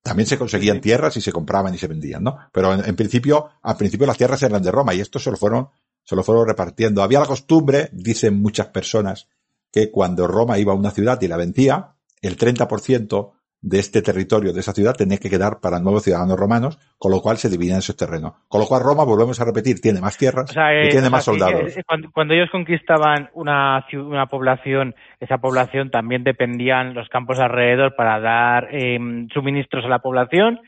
También 0.02 0.26
se 0.26 0.38
conseguían 0.38 0.80
tierras 0.80 1.16
y 1.16 1.20
se 1.20 1.32
compraban 1.32 1.74
y 1.74 1.78
se 1.78 1.86
vendían, 1.86 2.24
¿no? 2.24 2.38
Pero 2.52 2.74
en, 2.74 2.84
en, 2.84 2.96
principio, 2.96 3.50
al 3.62 3.76
principio 3.76 4.06
las 4.06 4.16
tierras 4.16 4.42
eran 4.42 4.62
de 4.62 4.70
Roma 4.70 4.94
y 4.94 5.00
esto 5.00 5.18
se 5.18 5.30
lo 5.30 5.36
fueron, 5.36 5.68
se 6.04 6.16
lo 6.16 6.22
fueron 6.22 6.48
repartiendo. 6.48 7.02
Había 7.02 7.20
la 7.20 7.26
costumbre, 7.26 7.90
dicen 7.92 8.40
muchas 8.40 8.68
personas, 8.68 9.28
que 9.70 9.90
cuando 9.90 10.26
Roma 10.26 10.58
iba 10.58 10.72
a 10.72 10.76
una 10.76 10.90
ciudad 10.90 11.20
y 11.20 11.28
la 11.28 11.36
vencía, 11.36 11.94
el 12.22 12.36
30% 12.36 13.32
de 13.62 13.78
este 13.78 14.00
territorio, 14.02 14.52
de 14.52 14.60
esa 14.60 14.72
ciudad, 14.72 14.94
tenía 14.94 15.18
que 15.18 15.28
quedar 15.28 15.60
para 15.60 15.80
nuevos 15.80 16.04
ciudadanos 16.04 16.38
romanos, 16.38 16.78
con 16.98 17.12
lo 17.12 17.20
cual 17.20 17.36
se 17.36 17.50
dividían 17.50 17.78
esos 17.78 17.96
terrenos. 17.96 18.32
Con 18.48 18.60
lo 18.60 18.66
cual 18.66 18.82
Roma, 18.82 19.04
volvemos 19.04 19.40
a 19.40 19.44
repetir, 19.44 19.80
tiene 19.80 20.00
más 20.00 20.16
tierras 20.16 20.50
o 20.50 20.52
sea, 20.52 20.72
eh, 20.72 20.86
y 20.86 20.88
tiene 20.88 21.08
o 21.08 21.10
más 21.10 21.24
soldados. 21.24 21.74
Que, 21.74 21.82
cuando, 21.84 22.10
cuando, 22.12 22.34
ellos 22.34 22.48
conquistaban 22.50 23.28
una, 23.34 23.84
una 23.92 24.26
población, 24.26 24.94
esa 25.20 25.38
población 25.38 25.90
también 25.90 26.24
dependían 26.24 26.94
los 26.94 27.08
campos 27.08 27.38
alrededor 27.38 27.94
para 27.96 28.18
dar 28.20 28.68
eh, 28.72 28.98
suministros 29.32 29.84
a 29.84 29.88
la 29.88 29.98
población. 29.98 30.60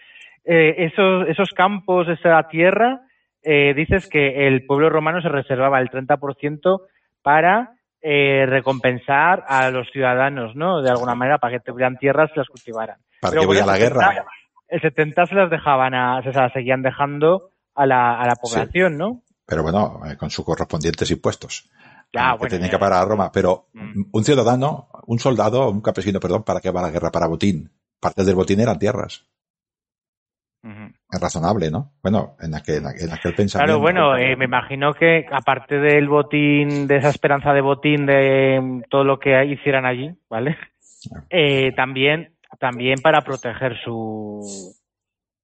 Eh, 0.45 0.87
esos, 0.87 1.29
esos 1.29 1.51
campos, 1.51 2.09
esa 2.09 2.43
tierra, 2.49 3.03
eh, 3.45 3.75
dices 3.75 4.09
que 4.09 4.47
el 4.47 4.67
pueblo 4.67 4.89
romano 4.89 5.21
se 5.21 5.29
reservaba 5.29 5.81
el 5.81 5.91
30% 5.91 6.81
para 7.23 7.73
eh, 8.03 8.47
recompensar 8.47 9.45
a 9.47 9.71
los 9.71 9.89
ciudadanos, 9.93 10.57
¿no? 10.57 10.83
De 10.83 10.91
alguna 10.91 11.15
manera, 11.15 11.39
para 11.39 11.57
que 11.57 11.65
tuvieran 11.65 11.97
tierras 11.99 12.31
y 12.35 12.39
las 12.39 12.49
cultivaran. 12.49 12.99
¿Para 13.21 13.39
que 13.39 13.47
voy 13.47 13.59
a 13.59 13.67
la 13.67 13.75
70, 13.75 13.99
guerra? 14.11 14.27
El 14.69 14.81
70 14.81 15.27
se 15.27 15.35
las 15.35 15.51
dejaban 15.51 15.95
a, 15.95 16.21
se 16.23 16.33
las 16.33 16.53
seguían 16.53 16.83
dejando 16.83 17.51
a 17.75 17.87
la, 17.87 18.21
a 18.21 18.27
la 18.27 18.35
población, 18.35 18.93
sí. 18.93 18.99
¿no? 18.99 19.23
Pero 19.47 19.63
bueno, 19.63 20.01
eh, 20.07 20.17
con 20.17 20.31
sus 20.31 20.45
correspondientes 20.45 21.11
impuestos. 21.11 21.71
Ya, 22.13 22.33
que 22.33 22.39
bueno, 22.39 22.51
tenían 22.51 22.71
ya, 22.71 22.77
que 22.77 22.81
pagar 22.81 23.03
a 23.03 23.05
Roma. 23.05 23.31
Pero 23.33 23.69
mm. 23.73 24.03
un 24.13 24.25
ciudadano, 24.25 24.89
un 25.07 25.19
soldado, 25.19 25.71
un 25.71 25.81
campesino, 25.81 26.21
perdón, 26.21 26.43
¿para 26.43 26.61
qué 26.61 26.71
va 26.71 26.83
la 26.83 26.91
guerra? 26.91 27.11
Para 27.11 27.29
botín. 27.29 27.71
Parte 28.01 28.25
del 28.25 28.35
botín 28.35 28.61
eran 28.61 28.79
tierras. 28.79 29.27
Es 30.65 31.21
razonable, 31.21 31.71
¿no? 31.71 31.95
Bueno, 32.03 32.37
en 32.41 32.55
aquel, 32.55 32.85
en 32.85 33.13
aquel 33.13 33.35
pensamiento. 33.35 33.59
Claro, 33.59 33.81
bueno, 33.81 34.17
eh, 34.17 34.37
me 34.37 34.45
imagino 34.45 34.95
que 34.95 35.27
aparte 35.31 35.79
del 35.79 36.09
botín, 36.09 36.87
de 36.87 36.99
esa 36.99 37.09
esperanza 37.09 37.53
de 37.53 37.61
botín, 37.61 38.07
de 38.07 38.83
todo 38.89 39.03
lo 39.03 39.19
que 39.19 39.45
hicieran 39.45 39.87
allí, 39.87 40.15
¿vale? 40.31 40.57
Eh, 41.31 41.73
también, 41.75 42.37
también 42.61 43.01
para 43.03 43.23
proteger 43.23 43.77
su, 43.85 44.41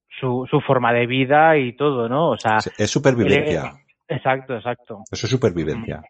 su, 0.09 0.47
su 0.49 0.61
forma 0.61 0.93
de 0.93 1.07
vida 1.07 1.57
y 1.57 1.77
todo, 1.77 2.09
¿no? 2.09 2.31
O 2.31 2.39
sea, 2.39 2.59
es 2.77 2.91
supervivencia. 2.91 3.75
exacto, 4.07 4.55
exacto. 4.55 5.03
Eso 5.11 5.27
es 5.27 5.31
supervivencia. 5.31 6.01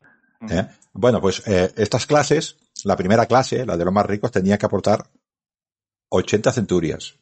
¿eh? 0.51 0.67
Bueno, 0.93 1.21
pues 1.21 1.47
eh, 1.49 1.73
estas 1.77 2.07
clases, 2.07 2.59
la 2.85 2.97
primera 2.97 3.25
clase, 3.25 3.65
la 3.65 3.77
de 3.79 3.85
los 3.87 3.95
más 3.95 4.05
ricos, 4.07 4.31
tenía 4.31 4.59
que 4.59 4.67
aportar 4.67 5.05
80 6.11 6.53
centurias. 6.53 7.19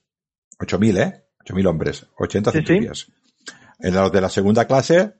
8.000, 0.58 0.98
¿eh? 0.98 1.25
8.000 1.46 1.66
hombres. 1.68 2.06
80 2.18 2.50
Sí, 2.52 2.58
sí. 2.58 2.66
centurias. 2.66 3.06
En 3.78 3.94
los 3.94 4.10
de 4.10 4.20
la 4.20 4.28
segunda 4.28 4.66
clase 4.66 5.14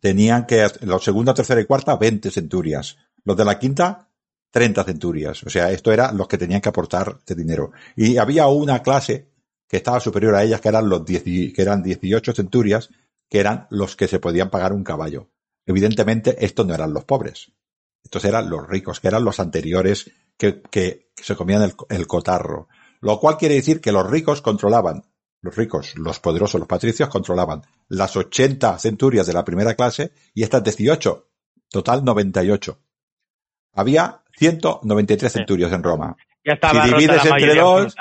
tenían 0.00 0.46
que, 0.46 0.66
los 0.82 1.02
segunda, 1.02 1.32
tercera 1.34 1.60
y 1.60 1.64
cuarta, 1.64 1.96
20 1.96 2.30
centurias. 2.30 2.96
Los 3.24 3.36
de 3.36 3.44
la 3.44 3.58
quinta, 3.58 4.10
30 4.50 4.84
centurias. 4.84 5.42
O 5.44 5.50
sea, 5.50 5.70
esto 5.70 5.92
era 5.92 6.12
los 6.12 6.28
que 6.28 6.38
tenían 6.38 6.60
que 6.60 6.68
aportar 6.68 7.18
de 7.24 7.34
dinero. 7.34 7.72
Y 7.96 8.18
había 8.18 8.46
una 8.48 8.82
clase 8.82 9.30
que 9.68 9.78
estaba 9.78 10.00
superior 10.00 10.34
a 10.34 10.42
ellas, 10.42 10.60
que 10.60 10.68
eran 10.68 10.88
los 10.88 11.04
10, 11.04 11.22
que 11.22 11.62
eran 11.62 11.82
18 11.82 12.32
centurias, 12.34 12.90
que 13.28 13.40
eran 13.40 13.66
los 13.70 13.96
que 13.96 14.06
se 14.08 14.18
podían 14.20 14.50
pagar 14.50 14.72
un 14.72 14.84
caballo. 14.84 15.30
Evidentemente, 15.66 16.44
estos 16.44 16.66
no 16.66 16.74
eran 16.74 16.92
los 16.92 17.04
pobres. 17.04 17.52
Estos 18.02 18.24
eran 18.26 18.50
los 18.50 18.68
ricos, 18.68 19.00
que 19.00 19.08
eran 19.08 19.24
los 19.24 19.40
anteriores 19.40 20.10
que, 20.36 20.60
que 20.70 21.10
se 21.16 21.34
comían 21.34 21.62
el, 21.62 21.74
el 21.88 22.06
cotarro. 22.06 22.68
Lo 23.00 23.18
cual 23.18 23.38
quiere 23.38 23.54
decir 23.54 23.80
que 23.80 23.92
los 23.92 24.08
ricos 24.08 24.42
controlaban, 24.42 25.04
los 25.44 25.54
ricos, 25.56 25.96
los 25.98 26.18
poderosos, 26.20 26.58
los 26.58 26.66
patricios 26.68 27.08
controlaban 27.08 27.60
las 27.88 28.16
80 28.16 28.78
centurias 28.78 29.26
de 29.26 29.34
la 29.34 29.44
primera 29.44 29.74
clase 29.74 30.12
y 30.34 30.42
estas 30.42 30.64
18. 30.64 31.26
Total 31.70 32.04
98. 32.04 32.78
Había 33.74 34.20
193 34.38 35.30
centurios 35.32 35.72
en 35.72 35.82
Roma. 35.82 36.16
Ya 36.44 36.54
estaba 36.54 36.82
si 36.84 36.90
divides 36.90 37.24
entre 37.26 37.54
dos, 37.54 37.94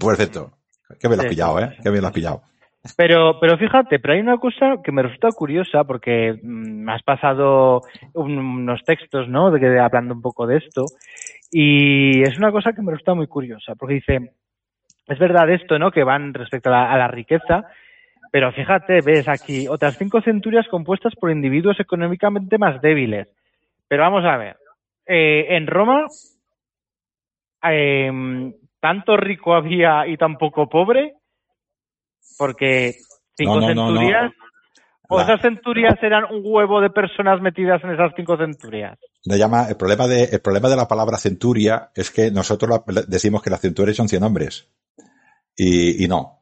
perfecto. 0.00 0.52
Que 0.98 1.08
me 1.08 1.16
lo 1.16 1.22
has 1.22 1.28
Sí, 1.28 1.34
pillado, 1.34 1.60
¿eh? 1.60 1.76
Que 1.82 1.90
me 1.90 2.00
lo 2.00 2.06
has 2.06 2.12
pillado. 2.12 2.42
Pero, 2.96 3.38
pero 3.40 3.58
fíjate, 3.58 3.98
pero 3.98 4.14
hay 4.14 4.20
una 4.20 4.38
cosa 4.38 4.76
que 4.82 4.92
me 4.92 5.02
resulta 5.02 5.28
curiosa 5.32 5.84
porque 5.84 6.32
mm, 6.42 6.84
me 6.84 6.92
has 6.92 7.02
pasado 7.02 7.82
un- 8.14 8.38
unos 8.38 8.82
textos, 8.84 9.28
¿no? 9.28 9.50
De 9.50 9.60
que 9.60 9.78
hablando 9.78 10.14
un 10.14 10.22
poco 10.22 10.46
de 10.46 10.56
esto 10.58 10.84
y 11.50 12.22
es 12.22 12.38
una 12.38 12.50
cosa 12.52 12.72
que 12.72 12.80
me 12.82 12.92
resulta 12.92 13.14
muy 13.14 13.26
curiosa 13.26 13.74
porque 13.74 13.94
dice, 13.96 14.32
es 15.08 15.18
verdad 15.18 15.50
esto, 15.50 15.78
¿no? 15.78 15.90
Que 15.90 16.04
van 16.04 16.34
respecto 16.34 16.68
a 16.68 16.72
la, 16.72 16.92
a 16.92 16.98
la 16.98 17.08
riqueza, 17.08 17.64
pero 18.30 18.52
fíjate, 18.52 19.00
ves 19.00 19.26
aquí 19.28 19.66
otras 19.68 19.96
cinco 19.98 20.20
centurias 20.20 20.66
compuestas 20.68 21.14
por 21.18 21.30
individuos 21.30 21.80
económicamente 21.80 22.58
más 22.58 22.80
débiles. 22.82 23.28
Pero 23.88 24.02
vamos 24.02 24.24
a 24.24 24.36
ver, 24.36 24.56
eh, 25.06 25.46
en 25.56 25.66
Roma, 25.66 26.06
eh, 27.70 28.52
tanto 28.80 29.16
rico 29.16 29.54
había 29.54 30.06
y 30.06 30.16
tan 30.16 30.36
poco 30.36 30.68
pobre, 30.68 31.14
porque 32.36 32.94
cinco 33.36 33.60
No, 33.60 33.60
no, 33.60 33.74
no, 33.74 33.90
no. 33.90 34.00
centurias, 34.00 34.32
o 35.08 35.20
esas 35.20 35.40
centurias 35.40 35.94
eran 36.02 36.24
un 36.24 36.42
huevo 36.44 36.80
de 36.82 36.90
personas 36.90 37.40
metidas 37.40 37.82
en 37.82 37.90
esas 37.92 38.12
cinco 38.14 38.36
centurias. 38.36 38.98
Le 39.24 39.38
llama, 39.38 39.68
el 39.68 39.76
problema 39.76 40.06
de, 40.06 40.24
el 40.24 40.40
problema 40.40 40.68
de 40.68 40.76
la 40.76 40.86
palabra 40.86 41.16
centuria 41.16 41.88
es 41.94 42.10
que 42.10 42.30
nosotros 42.30 42.82
la- 42.86 43.02
decimos 43.08 43.42
que 43.42 43.50
las 43.50 43.60
centurias 43.60 43.96
son 43.96 44.08
100 44.08 44.22
hombres. 44.22 44.70
Y, 45.60 46.04
y 46.04 46.08
no. 46.08 46.40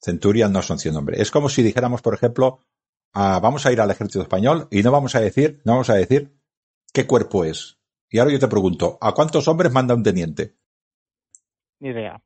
Centurias 0.00 0.50
no 0.50 0.62
son 0.62 0.78
100 0.78 0.96
hombres. 0.96 1.20
Es 1.20 1.30
como 1.30 1.48
si 1.48 1.62
dijéramos, 1.62 2.02
por 2.02 2.14
ejemplo, 2.14 2.60
ah, 3.12 3.40
vamos 3.42 3.66
a 3.66 3.72
ir 3.72 3.80
al 3.80 3.90
ejército 3.90 4.22
español 4.22 4.68
y 4.70 4.82
no 4.82 4.92
vamos 4.92 5.14
a 5.16 5.20
decir, 5.20 5.60
no 5.64 5.72
vamos 5.72 5.90
a 5.90 5.94
decir 5.94 6.38
qué 6.92 7.06
cuerpo 7.06 7.44
es. 7.44 7.78
Y 8.08 8.18
ahora 8.18 8.32
yo 8.32 8.38
te 8.38 8.48
pregunto, 8.48 8.98
¿a 9.00 9.12
cuántos 9.12 9.48
hombres 9.48 9.72
manda 9.72 9.94
un 9.94 10.02
teniente? 10.02 10.56
Ni 11.80 11.88
idea. 11.90 12.22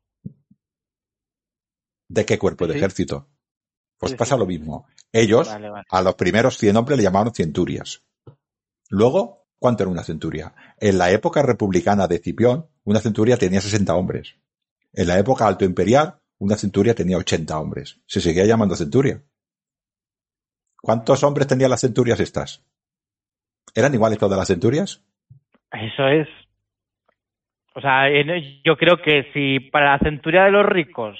¿De 2.09 2.25
qué 2.25 2.37
cuerpo? 2.37 2.67
De 2.67 2.73
Sí. 2.73 2.77
ejército. 2.79 3.29
Pues 3.97 4.11
Sí, 4.11 4.17
pasa 4.17 4.35
sí. 4.35 4.39
lo 4.39 4.45
mismo. 4.45 4.87
Ellos, 5.11 5.47
Vale, 5.47 5.69
vale. 5.69 5.85
a 5.89 6.01
los 6.01 6.15
primeros 6.15 6.57
100 6.57 6.75
hombres 6.77 6.97
le 6.97 7.03
llamaban 7.03 7.33
centurias. 7.33 8.03
Luego, 8.89 9.47
¿cuánto 9.59 9.83
era 9.83 9.91
una 9.91 10.03
centuria? 10.03 10.53
En 10.79 10.97
la 10.97 11.11
época 11.11 11.41
republicana 11.41 12.07
de 12.07 12.19
Cipión, 12.19 12.69
una 12.83 12.99
centuria 12.99 13.37
tenía 13.37 13.61
60 13.61 13.95
hombres. 13.95 14.35
En 14.97 15.05
la 15.05 15.19
época 15.19 15.45
alto 15.45 15.63
imperial, 15.63 16.15
una 16.39 16.55
centuria 16.55 16.95
tenía 16.95 17.17
80 17.17 17.59
hombres. 17.59 18.01
Se 18.07 18.19
seguía 18.19 18.45
llamando 18.45 18.75
centuria. 18.75 19.21
¿Cuántos 20.81 21.23
hombres 21.23 21.45
tenían 21.45 21.69
las 21.69 21.81
centurias 21.81 22.19
estas? 22.19 22.65
¿Eran 23.75 23.93
iguales 23.93 24.17
todas 24.17 24.39
las 24.39 24.47
centurias? 24.47 25.05
Eso 25.71 26.07
es. 26.07 26.27
O 27.75 27.79
sea, 27.81 28.09
yo 28.65 28.75
creo 28.75 28.97
que 28.99 29.29
si 29.33 29.59
para 29.59 29.91
la 29.91 29.99
centuria 29.99 30.45
de 30.45 30.51
los 30.51 30.65
ricos 30.65 31.15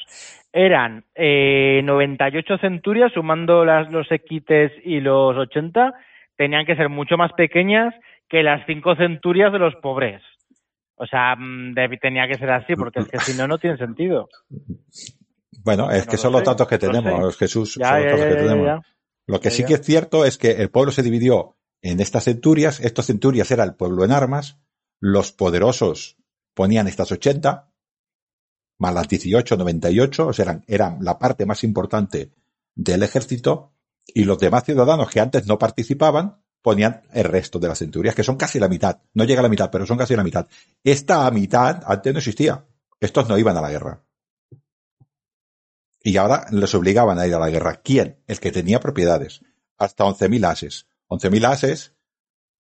eran 0.51 1.05
eh, 1.13 1.81
98 1.83 2.57
centurias, 2.57 3.13
sumando 3.13 3.63
las, 3.63 3.91
los 3.91 4.11
equites 4.11 4.71
y 4.83 5.01
los 5.01 5.37
80, 5.37 5.93
tenían 6.35 6.65
que 6.65 6.75
ser 6.75 6.89
mucho 6.89 7.15
más 7.15 7.31
pequeñas 7.33 7.93
que 8.27 8.41
las 8.41 8.65
cinco 8.65 8.95
centurias 8.95 9.53
de 9.53 9.59
los 9.59 9.75
pobres. 9.75 10.23
O 10.97 11.05
sea, 11.05 11.35
mm, 11.35 11.73
deb- 11.75 11.99
tenía 12.01 12.27
que 12.27 12.35
ser 12.37 12.49
así, 12.49 12.75
porque 12.75 12.99
es 12.99 13.07
que 13.07 13.19
si 13.19 13.33
no, 13.37 13.47
no 13.47 13.57
tiene 13.57 13.77
sentido. 13.77 14.29
Bueno, 15.63 15.91
es 15.91 16.05
No 16.05 16.11
que 16.11 16.17
lo 16.17 16.21
son 16.21 16.31
los 16.33 16.43
datos 16.43 16.67
que 16.67 16.75
lo 16.77 16.91
tenemos, 16.91 17.37
Jesús. 17.37 17.75
Ya, 17.79 17.89
son 17.89 17.95
los 18.01 18.05
datos 18.05 18.19
ya, 18.19 18.29
que 18.29 18.35
tenemos. 18.35 18.85
Lo 19.27 19.39
que 19.39 19.51
sí 19.51 19.63
que 19.65 19.73
es 19.75 19.81
cierto 19.81 20.25
es 20.25 20.37
que 20.37 20.51
el 20.51 20.69
pueblo 20.69 20.91
se 20.91 21.03
dividió 21.03 21.57
en 21.81 21.99
estas 21.99 22.23
centurias. 22.25 22.79
Estos 22.79 23.05
centurias 23.07 23.51
era 23.51 23.63
el 23.63 23.75
pueblo 23.75 24.03
en 24.05 24.11
armas. 24.11 24.59
Los 24.99 25.31
poderosos 25.33 26.17
ponían 26.53 26.87
estas 26.87 27.11
80, 27.11 27.69
más 28.79 28.93
las 28.93 29.07
18, 29.07 29.57
98, 29.57 30.27
o 30.27 30.33
sea, 30.33 30.43
eran, 30.43 30.63
eran 30.67 30.97
la 31.01 31.19
parte 31.19 31.45
más 31.45 31.63
importante 31.63 32.31
del 32.75 33.03
ejército. 33.03 33.73
Y 34.07 34.23
los 34.23 34.39
demás 34.39 34.63
ciudadanos 34.63 35.09
que 35.09 35.19
antes 35.19 35.45
no 35.47 35.59
participaban 35.59 36.41
ponían 36.67 37.01
el 37.13 37.23
resto 37.23 37.59
de 37.59 37.69
las 37.69 37.79
centurias, 37.79 38.13
que 38.13 38.25
son 38.25 38.35
casi 38.35 38.59
la 38.59 38.67
mitad. 38.67 38.99
No 39.13 39.23
llega 39.23 39.39
a 39.39 39.43
la 39.43 39.47
mitad, 39.47 39.71
pero 39.71 39.85
son 39.85 39.97
casi 39.97 40.17
la 40.17 40.23
mitad. 40.25 40.45
Esta 40.83 41.31
mitad 41.31 41.81
antes 41.85 42.11
no 42.11 42.19
existía. 42.19 42.65
Estos 42.99 43.29
no 43.29 43.37
iban 43.37 43.55
a 43.55 43.61
la 43.61 43.69
guerra. 43.69 44.03
Y 46.03 46.17
ahora 46.17 46.45
les 46.51 46.75
obligaban 46.75 47.19
a 47.19 47.25
ir 47.25 47.33
a 47.35 47.39
la 47.39 47.49
guerra. 47.49 47.79
¿Quién? 47.81 48.21
El 48.27 48.41
que 48.41 48.51
tenía 48.51 48.81
propiedades. 48.81 49.39
Hasta 49.77 50.03
11.000 50.03 50.45
ases. 50.45 50.87
11.000 51.07 51.45
ases, 51.45 51.95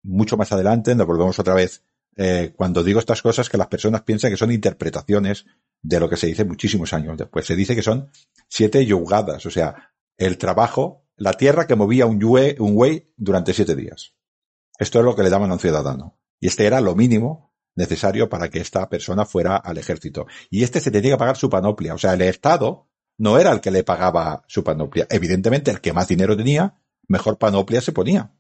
mucho 0.03 0.37
más 0.37 0.51
adelante, 0.51 0.97
nos 0.97 1.07
volvemos 1.07 1.39
otra 1.39 1.55
vez. 1.55 1.85
eh, 2.17 2.53
cuando 2.57 2.83
digo 2.83 2.99
estas 2.99 3.23
cosas, 3.23 3.49
que 3.49 3.59
las 3.59 3.69
personas 3.69 4.03
piensan 4.03 4.33
que 4.33 4.37
son 4.37 4.51
interpretaciones 4.51 5.47
de 5.83 6.01
lo 6.01 6.09
que 6.09 6.17
se 6.17 6.27
dice 6.27 6.45
muchísimos 6.45 6.93
años 6.93 7.17
después. 7.17 7.47
Se 7.47 7.55
dice 7.55 7.77
que 7.77 7.83
son 7.83 8.11
siete 8.49 8.85
yugadas, 8.85 9.47
o 9.47 9.51
sea, 9.53 9.93
el 10.17 10.37
trabajo, 10.37 11.04
la 11.17 11.33
tierra 11.33 11.67
que 11.67 11.77
movía 11.77 12.07
un 12.07 12.21
yue, 12.21 12.57
un 12.59 13.03
durante 13.17 13.55
siete 13.55 13.75
días. 13.75 14.15
Esto 14.79 14.99
es 14.99 15.05
lo 15.05 15.15
que 15.15 15.23
le 15.23 15.31
daban 15.31 15.51
a 15.51 15.55
un 15.55 15.61
ciudadano. 15.61 16.19
Y 16.41 16.49
este 16.49 16.67
era 16.67 16.81
lo 16.81 16.95
mínimo 16.95 17.55
necesario 17.77 18.29
para 18.29 18.49
que 18.51 18.61
esta 18.61 18.89
persona 18.89 19.25
fuera 19.25 19.57
al 19.57 19.79
ejército. 19.79 20.27
Y 20.51 20.63
este 20.65 20.81
se 20.81 20.91
tenía 20.91 21.13
que 21.13 21.19
pagar 21.19 21.37
su 21.37 21.49
panoplia. 21.49 21.95
O 21.95 21.99
sea, 21.99 22.15
el 22.15 22.23
Estado 22.23 22.89
no 23.19 23.39
era 23.39 23.53
el 23.53 23.61
que 23.61 23.71
le 23.71 23.85
pagaba 23.85 24.45
su 24.49 24.65
panoplia. 24.65 25.07
Evidentemente, 25.11 25.71
el 25.71 25.81
que 25.81 25.93
más 25.93 26.09
dinero 26.09 26.37
tenía, 26.37 26.81
mejor 27.07 27.39
panoplia 27.39 27.81
se 27.81 27.93
ponía. 27.93 28.35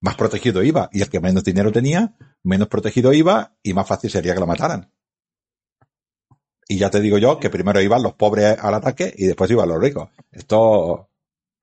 Más 0.00 0.16
protegido 0.16 0.62
iba. 0.62 0.90
Y 0.92 1.02
el 1.02 1.08
que 1.08 1.20
menos 1.20 1.44
dinero 1.44 1.72
tenía, 1.72 2.16
menos 2.42 2.68
protegido 2.68 3.12
iba 3.12 3.56
y 3.62 3.72
más 3.72 3.86
fácil 3.86 4.10
sería 4.10 4.34
que 4.34 4.40
lo 4.40 4.46
mataran. 4.46 4.91
Y 6.68 6.78
ya 6.78 6.90
te 6.90 7.00
digo 7.00 7.18
yo 7.18 7.38
que 7.38 7.50
primero 7.50 7.80
iban 7.80 8.02
los 8.02 8.14
pobres 8.14 8.56
al 8.58 8.74
ataque 8.74 9.12
y 9.16 9.26
después 9.26 9.50
iban 9.50 9.68
los 9.68 9.80
ricos. 9.80 10.08
Esto, 10.30 11.08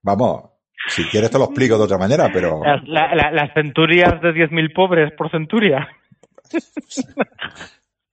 vamos, 0.01 0.43
si 0.87 1.03
quieres 1.05 1.31
te 1.31 1.37
lo 1.39 1.45
explico 1.45 1.77
de 1.77 1.83
otra 1.85 1.97
manera, 1.97 2.29
pero... 2.31 2.61
Las, 2.63 2.87
la- 2.87 3.15
la- 3.15 3.31
las 3.31 3.53
centurias 3.53 4.21
de 4.21 4.29
10.000 4.29 4.73
pobres 4.75 5.11
por 5.17 5.31
centuria. 5.31 5.87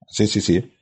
Sí, 0.08 0.26
sí, 0.26 0.40
sí. 0.40 0.76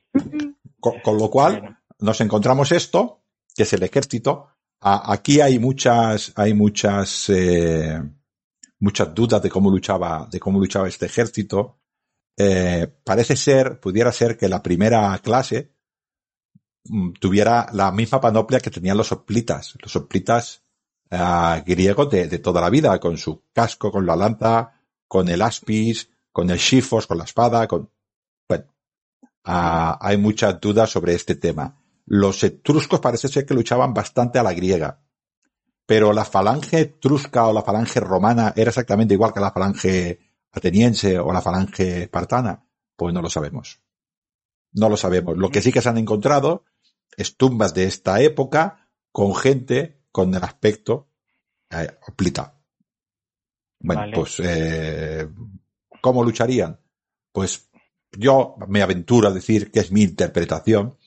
Con, 0.79 0.99
con 1.01 1.17
lo 1.17 1.29
cual, 1.29 1.77
nos 1.99 2.21
encontramos 2.21 2.71
esto, 2.71 3.23
que 3.55 3.63
es 3.63 3.73
el 3.73 3.83
ejército. 3.83 4.47
A- 4.81 5.11
aquí 5.11 5.41
hay 5.41 5.59
muchas, 5.59 6.31
hay 6.35 6.53
muchas, 6.53 7.29
eh, 7.29 7.99
muchas 8.79 9.13
dudas 9.13 9.41
de 9.41 9.49
cómo 9.49 9.69
luchaba, 9.71 10.27
de 10.31 10.39
cómo 10.39 10.59
luchaba 10.59 10.87
este 10.87 11.07
ejército. 11.07 11.79
Eh, 12.37 12.87
parece 13.03 13.35
ser, 13.35 13.79
pudiera 13.79 14.11
ser 14.11 14.37
que 14.37 14.47
la 14.49 14.61
primera 14.61 15.17
clase 15.23 15.74
tuviera 17.19 17.67
la 17.73 17.91
misma 17.91 18.21
panoplia 18.21 18.59
que 18.59 18.71
tenían 18.71 18.97
los 18.97 19.11
hoplitas, 19.11 19.75
los 19.81 19.95
hoplitas 19.95 20.63
ah, 21.11 21.63
griegos 21.65 22.09
de, 22.09 22.39
toda 22.39 22.61
la 22.61 22.69
vida, 22.69 22.99
con 22.99 23.17
su 23.17 23.43
casco, 23.53 23.91
con 23.91 24.05
la 24.05 24.15
lanza, 24.15 24.73
con 25.07 25.29
el 25.29 25.41
aspis, 25.41 26.09
con 26.31 26.49
el 26.49 26.57
shifos, 26.57 27.07
con 27.07 27.17
la 27.17 27.23
espada, 27.23 27.67
con, 27.67 27.89
bueno, 28.47 28.65
Ah, 29.45 29.99
hay 30.01 30.17
muchas 30.17 30.59
dudas 30.59 30.89
sobre 30.89 31.13
este 31.13 31.35
tema. 31.35 31.77
los 32.07 32.43
etruscos 32.43 32.99
parece 32.99 33.27
ser 33.27 33.45
que 33.47 33.55
luchaban 33.55 33.93
bastante 33.93 34.37
a 34.37 34.43
la 34.43 34.53
griega. 34.53 35.01
Pero 35.87 36.13
la 36.13 36.25
falange 36.25 36.79
etrusca 36.79 37.47
o 37.47 37.53
la 37.53 37.63
falange 37.63 37.99
romana 37.99 38.53
era 38.55 38.69
exactamente 38.69 39.13
igual 39.15 39.33
que 39.33 39.39
la 39.39 39.51
falange 39.51 40.19
ateniense 40.51 41.17
o 41.19 41.31
la 41.31 41.41
falange 41.41 42.03
espartana. 42.03 42.63
Pues 42.95 43.13
no 43.13 43.21
lo 43.21 43.29
sabemos. 43.29 43.81
No 44.73 44.89
lo 44.89 44.97
sabemos. 44.97 45.37
Lo 45.37 45.49
que 45.49 45.61
sí 45.61 45.71
que 45.71 45.81
se 45.81 45.89
han 45.89 45.97
encontrado 45.97 46.63
es 47.17 47.37
tumbas 47.37 47.73
de 47.73 47.85
esta 47.85 48.21
época 48.21 48.89
con 49.11 49.35
gente 49.35 50.01
con 50.11 50.33
el 50.33 50.43
aspecto 50.43 51.09
eh, 51.69 51.89
plita. 52.15 52.59
Bueno, 53.79 54.03
pues, 54.13 54.39
eh, 54.43 55.27
¿cómo 56.01 56.23
lucharían? 56.23 56.79
Pues 57.31 57.69
yo 58.11 58.55
me 58.67 58.81
aventuro 58.81 59.27
a 59.27 59.33
decir 59.33 59.71
que 59.71 59.81
es 59.81 59.91
mi 59.91 60.01
interpretación 60.03 60.97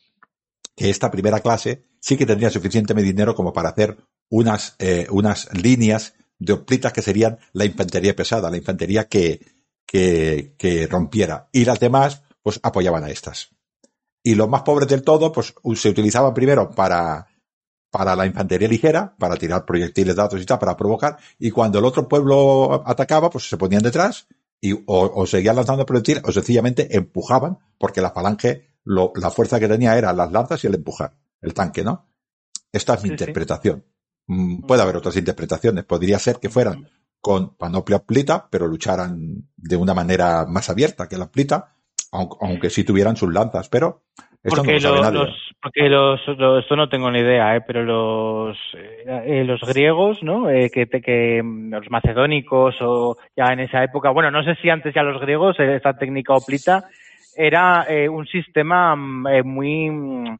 que 0.77 0.91
esta 0.91 1.11
primera 1.11 1.41
clase 1.41 1.85
sí 2.01 2.17
que 2.17 2.27
tendría 2.27 2.51
suficiente 2.51 2.95
dinero 2.95 3.35
como 3.35 3.53
para 3.53 3.71
hacer 3.71 3.99
unas, 4.29 4.77
eh, 4.79 5.07
unas 5.11 5.49
líneas 5.55 6.15
de 6.39 6.53
hoplitas 6.53 6.93
que 6.93 7.03
serían 7.03 7.39
la 7.53 7.65
infantería 7.65 8.15
pesada, 8.15 8.51
la 8.51 8.59
infantería 8.59 9.09
que, 9.09 9.41
que, 9.87 10.55
que 10.57 10.87
rompiera. 10.87 11.49
Y 11.53 11.65
las 11.65 11.81
demás, 11.81 12.23
pues 12.43 12.61
apoyaban 12.63 13.05
a 13.05 13.11
estas. 13.11 13.51
Y 14.29 14.35
los 14.35 14.47
más 14.47 14.61
pobres 14.61 14.87
del 14.89 15.01
todo, 15.01 15.33
pues 15.33 15.55
se 15.75 15.89
utilizaban 15.89 16.35
primero 16.35 16.71
para, 16.71 17.29
para 17.91 18.15
la 18.15 18.27
infantería 18.27 18.69
ligera, 18.69 19.17
para 19.19 19.37
tirar 19.37 19.65
proyectiles, 19.65 20.15
datos 20.15 20.39
y 20.39 20.45
tal, 20.45 20.59
para 20.59 20.77
provocar. 20.77 21.17
Y 21.39 21.51
cuando 21.51 21.79
el 21.79 21.87
otro 21.87 22.07
pueblo 22.07 22.87
atacaba, 22.87 23.31
pues 23.31 23.49
se 23.49 23.57
ponían 23.57 23.83
detrás 23.83 24.27
y 24.61 24.75
o, 24.75 24.83
o 24.85 25.27
seguían 25.27 25.57
lanzando 25.57 25.87
proyectiles 25.87 26.25
o 26.27 26.31
sencillamente 26.31 26.95
empujaban 26.95 27.57
porque 27.79 28.03
la 28.03 28.11
falange, 28.11 28.69
lo, 28.85 29.15
la 29.17 29.31
fuerza 29.31 29.59
que 29.59 29.67
tenía 29.67 29.97
era 29.97 30.13
las 30.13 30.31
lanzas 30.31 30.63
y 30.63 30.67
el 30.67 30.75
empujar, 30.75 31.17
el 31.41 31.55
tanque, 31.55 31.83
¿no? 31.83 32.07
Esta 32.71 32.97
es 32.97 33.05
mi 33.05 33.09
interpretación. 33.09 33.87
Mm, 34.27 34.67
puede 34.67 34.83
haber 34.83 34.97
otras 34.99 35.17
interpretaciones. 35.17 35.87
Podría 35.87 36.19
ser 36.19 36.39
que 36.39 36.51
fueran 36.51 36.87
con 37.23 37.57
panoplia 37.57 38.01
plita, 38.01 38.47
pero 38.51 38.67
lucharan 38.67 39.49
de 39.57 39.77
una 39.77 39.95
manera 39.95 40.45
más 40.45 40.69
abierta 40.69 41.09
que 41.09 41.17
la 41.17 41.31
plita, 41.31 41.78
aunque, 42.13 42.71
sí 42.71 42.85
tuvieran 42.85 43.17
sus 43.17 43.33
lanzas, 43.33 43.69
pero 43.69 44.03
porque, 44.43 44.81
los, 44.81 45.53
porque 45.61 45.89
los, 45.89 46.21
esto 46.61 46.77
no 46.77 46.89
tengo 46.89 47.11
ni 47.11 47.19
idea, 47.19 47.57
¿eh? 47.57 47.61
pero 47.67 47.83
los, 47.83 48.57
eh, 48.75 49.45
los 49.45 49.61
griegos, 49.61 50.23
¿no? 50.23 50.49
Eh, 50.49 50.71
que, 50.71 50.87
que 50.87 51.43
los 51.45 51.91
macedónicos 51.91 52.77
o 52.81 53.17
ya 53.37 53.53
en 53.53 53.61
esa 53.61 53.83
época, 53.83 54.11
bueno, 54.11 54.31
no 54.31 54.43
sé 54.45 54.55
si 54.63 54.71
antes 54.71 54.95
ya 54.95 55.03
los 55.03 55.21
griegos, 55.21 55.59
eh, 55.59 55.77
esta 55.77 55.99
técnica 55.99 56.35
oplita, 56.35 56.85
era 57.37 57.85
eh, 57.89 58.09
un 58.09 58.27
sistema 58.27 58.95
mm, 58.97 59.45
muy, 59.45 59.91
mm, 59.91 60.39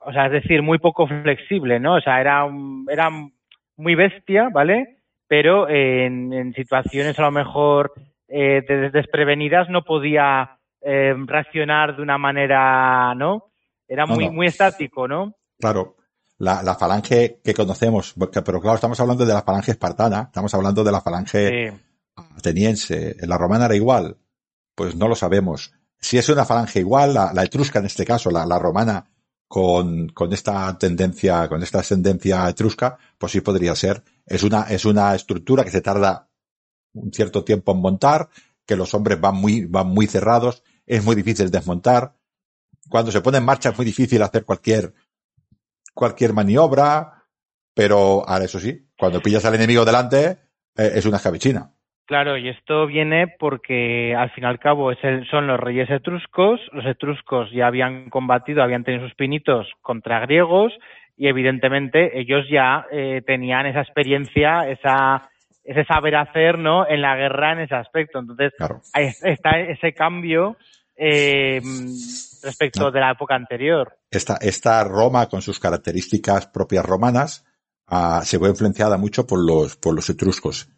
o 0.00 0.12
sea, 0.12 0.26
es 0.26 0.32
decir, 0.32 0.62
muy 0.62 0.78
poco 0.78 1.06
flexible, 1.06 1.80
¿no? 1.80 1.94
O 1.94 2.00
sea, 2.00 2.20
era, 2.20 2.46
era 2.90 3.10
muy 3.76 3.94
bestia, 3.94 4.48
¿vale? 4.52 4.98
Pero 5.26 5.68
en, 5.68 6.32
en 6.32 6.52
situaciones 6.54 7.18
a 7.18 7.22
lo 7.22 7.30
mejor 7.30 7.92
eh, 8.28 8.62
desprevenidas 8.92 9.68
no 9.70 9.82
podía 9.82 10.57
eh, 10.80 11.14
reaccionar 11.26 11.96
de 11.96 12.02
una 12.02 12.18
manera, 12.18 13.14
¿no? 13.14 13.50
Era 13.86 14.06
muy, 14.06 14.30
muy 14.30 14.46
estático, 14.46 15.08
¿no? 15.08 15.34
Claro. 15.58 15.96
La, 16.38 16.62
la, 16.62 16.76
falange 16.76 17.40
que 17.42 17.52
conocemos, 17.52 18.14
pero 18.44 18.60
claro, 18.60 18.76
estamos 18.76 19.00
hablando 19.00 19.26
de 19.26 19.34
la 19.34 19.42
falange 19.42 19.72
espartana, 19.72 20.24
estamos 20.26 20.54
hablando 20.54 20.84
de 20.84 20.92
la 20.92 21.00
falange 21.00 21.72
ateniense. 22.36 23.16
¿En 23.18 23.28
la 23.28 23.38
romana 23.38 23.64
era 23.64 23.74
igual? 23.74 24.18
Pues 24.74 24.94
no 24.94 25.08
lo 25.08 25.16
sabemos. 25.16 25.72
Si 25.98 26.16
es 26.16 26.28
una 26.28 26.44
falange 26.44 26.78
igual, 26.78 27.14
la, 27.14 27.32
la 27.32 27.42
etrusca 27.42 27.80
en 27.80 27.86
este 27.86 28.04
caso, 28.04 28.30
la, 28.30 28.46
la 28.46 28.58
romana, 28.58 29.04
con, 29.48 30.10
con 30.10 30.32
esta 30.32 30.76
tendencia, 30.78 31.48
con 31.48 31.62
esta 31.62 31.80
ascendencia 31.80 32.48
etrusca, 32.48 32.98
pues 33.16 33.32
sí 33.32 33.40
podría 33.40 33.74
ser. 33.74 34.04
Es 34.26 34.42
una, 34.42 34.62
es 34.64 34.84
una 34.84 35.14
estructura 35.14 35.64
que 35.64 35.70
se 35.70 35.80
tarda 35.80 36.28
un 36.92 37.12
cierto 37.12 37.42
tiempo 37.44 37.72
en 37.72 37.80
montar, 37.80 38.28
que 38.66 38.76
los 38.76 38.92
hombres 38.94 39.20
van 39.20 39.36
muy, 39.36 39.64
van 39.64 39.88
muy 39.88 40.06
cerrados, 40.06 40.62
es 40.88 41.04
muy 41.04 41.14
difícil 41.14 41.50
desmontar. 41.50 42.12
Cuando 42.88 43.10
se 43.10 43.20
pone 43.20 43.38
en 43.38 43.44
marcha 43.44 43.68
es 43.68 43.76
muy 43.76 43.84
difícil 43.84 44.22
hacer 44.22 44.44
cualquier, 44.44 44.92
cualquier 45.94 46.32
maniobra, 46.32 47.24
pero 47.74 48.26
ahora 48.26 48.46
eso 48.46 48.58
sí, 48.58 48.88
cuando 48.98 49.20
pillas 49.20 49.44
al 49.44 49.54
enemigo 49.54 49.84
delante, 49.84 50.38
eh, 50.76 50.92
es 50.94 51.04
una 51.04 51.18
escabechina. 51.18 51.70
Claro, 52.06 52.38
y 52.38 52.48
esto 52.48 52.86
viene 52.86 53.28
porque 53.38 54.14
al 54.16 54.30
fin 54.30 54.44
y 54.44 54.46
al 54.46 54.58
cabo 54.58 54.90
es 54.90 54.98
el, 55.02 55.28
son 55.28 55.46
los 55.46 55.60
reyes 55.60 55.90
etruscos. 55.90 56.58
Los 56.72 56.86
etruscos 56.86 57.50
ya 57.52 57.66
habían 57.66 58.08
combatido, 58.08 58.62
habían 58.62 58.82
tenido 58.82 59.04
sus 59.04 59.14
pinitos 59.14 59.70
contra 59.82 60.20
griegos 60.20 60.72
y 61.18 61.28
evidentemente 61.28 62.18
ellos 62.18 62.46
ya 62.50 62.86
eh, 62.90 63.20
tenían 63.26 63.66
esa 63.66 63.82
experiencia, 63.82 64.66
esa 64.70 65.28
ese 65.68 65.84
saber 65.84 66.16
hacer, 66.16 66.58
¿no? 66.58 66.88
En 66.88 67.02
la 67.02 67.14
guerra 67.14 67.52
en 67.52 67.58
ese 67.60 67.74
aspecto. 67.74 68.18
Entonces, 68.18 68.54
está 68.94 69.60
ese 69.60 69.92
cambio 69.92 70.56
eh, 70.98 71.60
respecto 72.42 72.90
de 72.90 73.00
la 73.00 73.12
época 73.12 73.34
anterior. 73.34 73.98
Esta, 74.10 74.36
esta 74.40 74.82
Roma, 74.84 75.28
con 75.28 75.42
sus 75.42 75.60
características 75.60 76.48
propias 76.48 76.84
romanas, 76.84 77.44
uh, 77.90 78.22
se 78.24 78.38
fue 78.38 78.50
influenciada 78.50 78.96
mucho 78.96 79.26
por 79.26 79.38
los, 79.38 79.76
por 79.76 79.94
los 79.94 80.08
etruscos. 80.10 80.68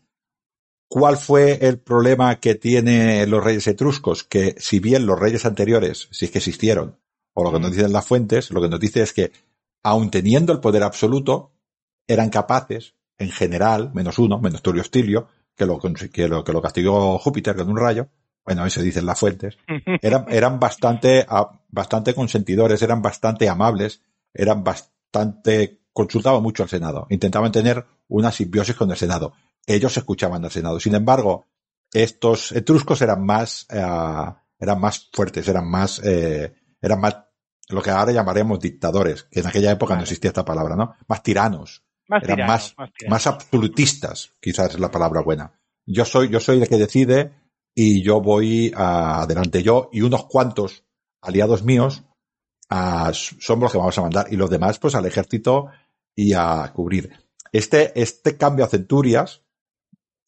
¿Cuál 0.89 1.17
fue 1.17 1.59
el 1.67 1.79
problema 1.79 2.41
que 2.41 2.57
tienen 2.57 3.31
los 3.31 3.43
reyes 3.43 3.67
etruscos? 3.69 4.25
Que 4.25 4.57
si 4.59 4.81
bien 4.81 5.07
los 5.07 5.19
reyes 5.19 5.47
anteriores, 5.47 6.09
si 6.11 6.25
es 6.25 6.31
que 6.31 6.39
existieron, 6.39 6.99
o 7.33 7.45
lo 7.45 7.53
que 7.53 7.61
nos 7.61 7.71
dicen 7.71 7.93
las 7.93 8.07
fuentes, 8.07 8.51
lo 8.51 8.61
que 8.61 8.69
nos 8.69 8.81
dice 8.81 9.03
es 9.03 9.13
que, 9.13 9.31
aun 9.85 10.11
teniendo 10.11 10.53
el 10.53 10.61
poder 10.61 10.83
absoluto, 10.83 11.53
eran 12.09 12.29
capaces 12.29 12.97
en 13.19 13.31
general, 13.31 13.93
menos 13.95 14.19
uno, 14.19 14.41
menos 14.41 14.63
Tulio 14.63 14.83
Hostilio, 14.83 15.29
que 15.55 15.65
lo, 15.65 15.79
que 15.79 16.29
lo, 16.29 16.43
que 16.43 16.53
lo 16.53 16.63
castigó 16.63 17.19
Júpiter 17.19 17.55
con 17.55 17.71
un 17.71 17.77
rayo, 17.77 18.09
bueno, 18.45 18.67
eso 18.67 18.83
dicen 18.83 19.07
las 19.07 19.19
fuentes, 19.19 19.59
eran, 20.03 20.27
eran 20.29 20.59
bastante, 20.59 21.27
bastante 21.69 22.15
consentidores, 22.15 22.83
eran 22.83 23.03
bastante 23.03 23.49
amables, 23.49 24.03
eran 24.33 24.65
bastante, 24.65 25.81
consultaban 25.93 26.43
mucho 26.43 26.63
al 26.63 26.69
Senado, 26.69 27.07
intentaban 27.11 27.53
tener 27.53 27.85
una 28.09 28.33
simbiosis 28.33 28.77
con 28.77 28.91
el 28.91 28.97
Senado. 28.97 29.33
Ellos 29.67 29.97
escuchaban 29.97 30.45
al 30.45 30.51
Senado. 30.51 30.81
Sin 30.81 30.95
embargo, 30.95 31.47
estos 31.93 32.53
etruscos 32.53 33.03
eran 33.03 33.25
más, 33.25 33.67
eh, 33.71 33.81
eran 34.59 34.81
más 34.81 35.09
fuertes, 35.13 35.47
eran 35.49 35.69
más, 35.69 36.01
eh, 36.05 36.53
eran 36.81 37.01
más, 37.01 37.17
lo 37.69 37.83
que 37.83 37.91
ahora 37.91 38.13
llamaremos 38.13 38.61
dictadores, 38.61 39.25
que 39.25 39.41
en 39.41 39.47
aquella 39.47 39.71
época 39.71 39.95
no 39.97 40.03
existía 40.03 40.31
esta 40.31 40.45
palabra, 40.45 40.77
¿no? 40.77 40.95
Más 41.07 41.23
tiranos. 41.23 41.85
Más, 42.09 42.25
eran 42.25 42.47
más, 42.47 42.75
más, 43.09 43.27
absolutistas, 43.29 44.33
quizás 44.41 44.75
es 44.75 44.81
la 44.81 44.91
palabra 44.91 45.23
buena. 45.23 45.53
Yo 45.87 46.05
soy, 46.05 46.29
yo 46.29 46.41
soy 46.41 46.61
el 46.61 46.69
que 46.69 46.77
decide 46.77 47.33
y 47.75 48.03
yo 48.03 48.21
voy 48.21 48.73
adelante 48.75 49.63
yo 49.63 49.89
y 49.93 50.03
unos 50.03 50.27
cuantos 50.27 50.85
aliados 51.21 51.63
míos 51.63 52.03
a, 52.69 53.13
somos 53.13 53.65
los 53.65 53.73
que 53.73 53.79
vamos 53.79 53.99
a 53.99 54.03
mandar 54.03 54.27
y 54.31 54.37
los 54.37 54.51
demás 54.51 54.79
pues 54.79 54.95
al 54.95 55.07
ejército 55.07 55.69
y 56.15 56.33
a 56.33 56.71
cubrir. 56.75 57.11
Este, 57.53 58.01
este 58.01 58.37
cambio 58.37 58.65
a 58.65 58.69
centurias 58.69 59.43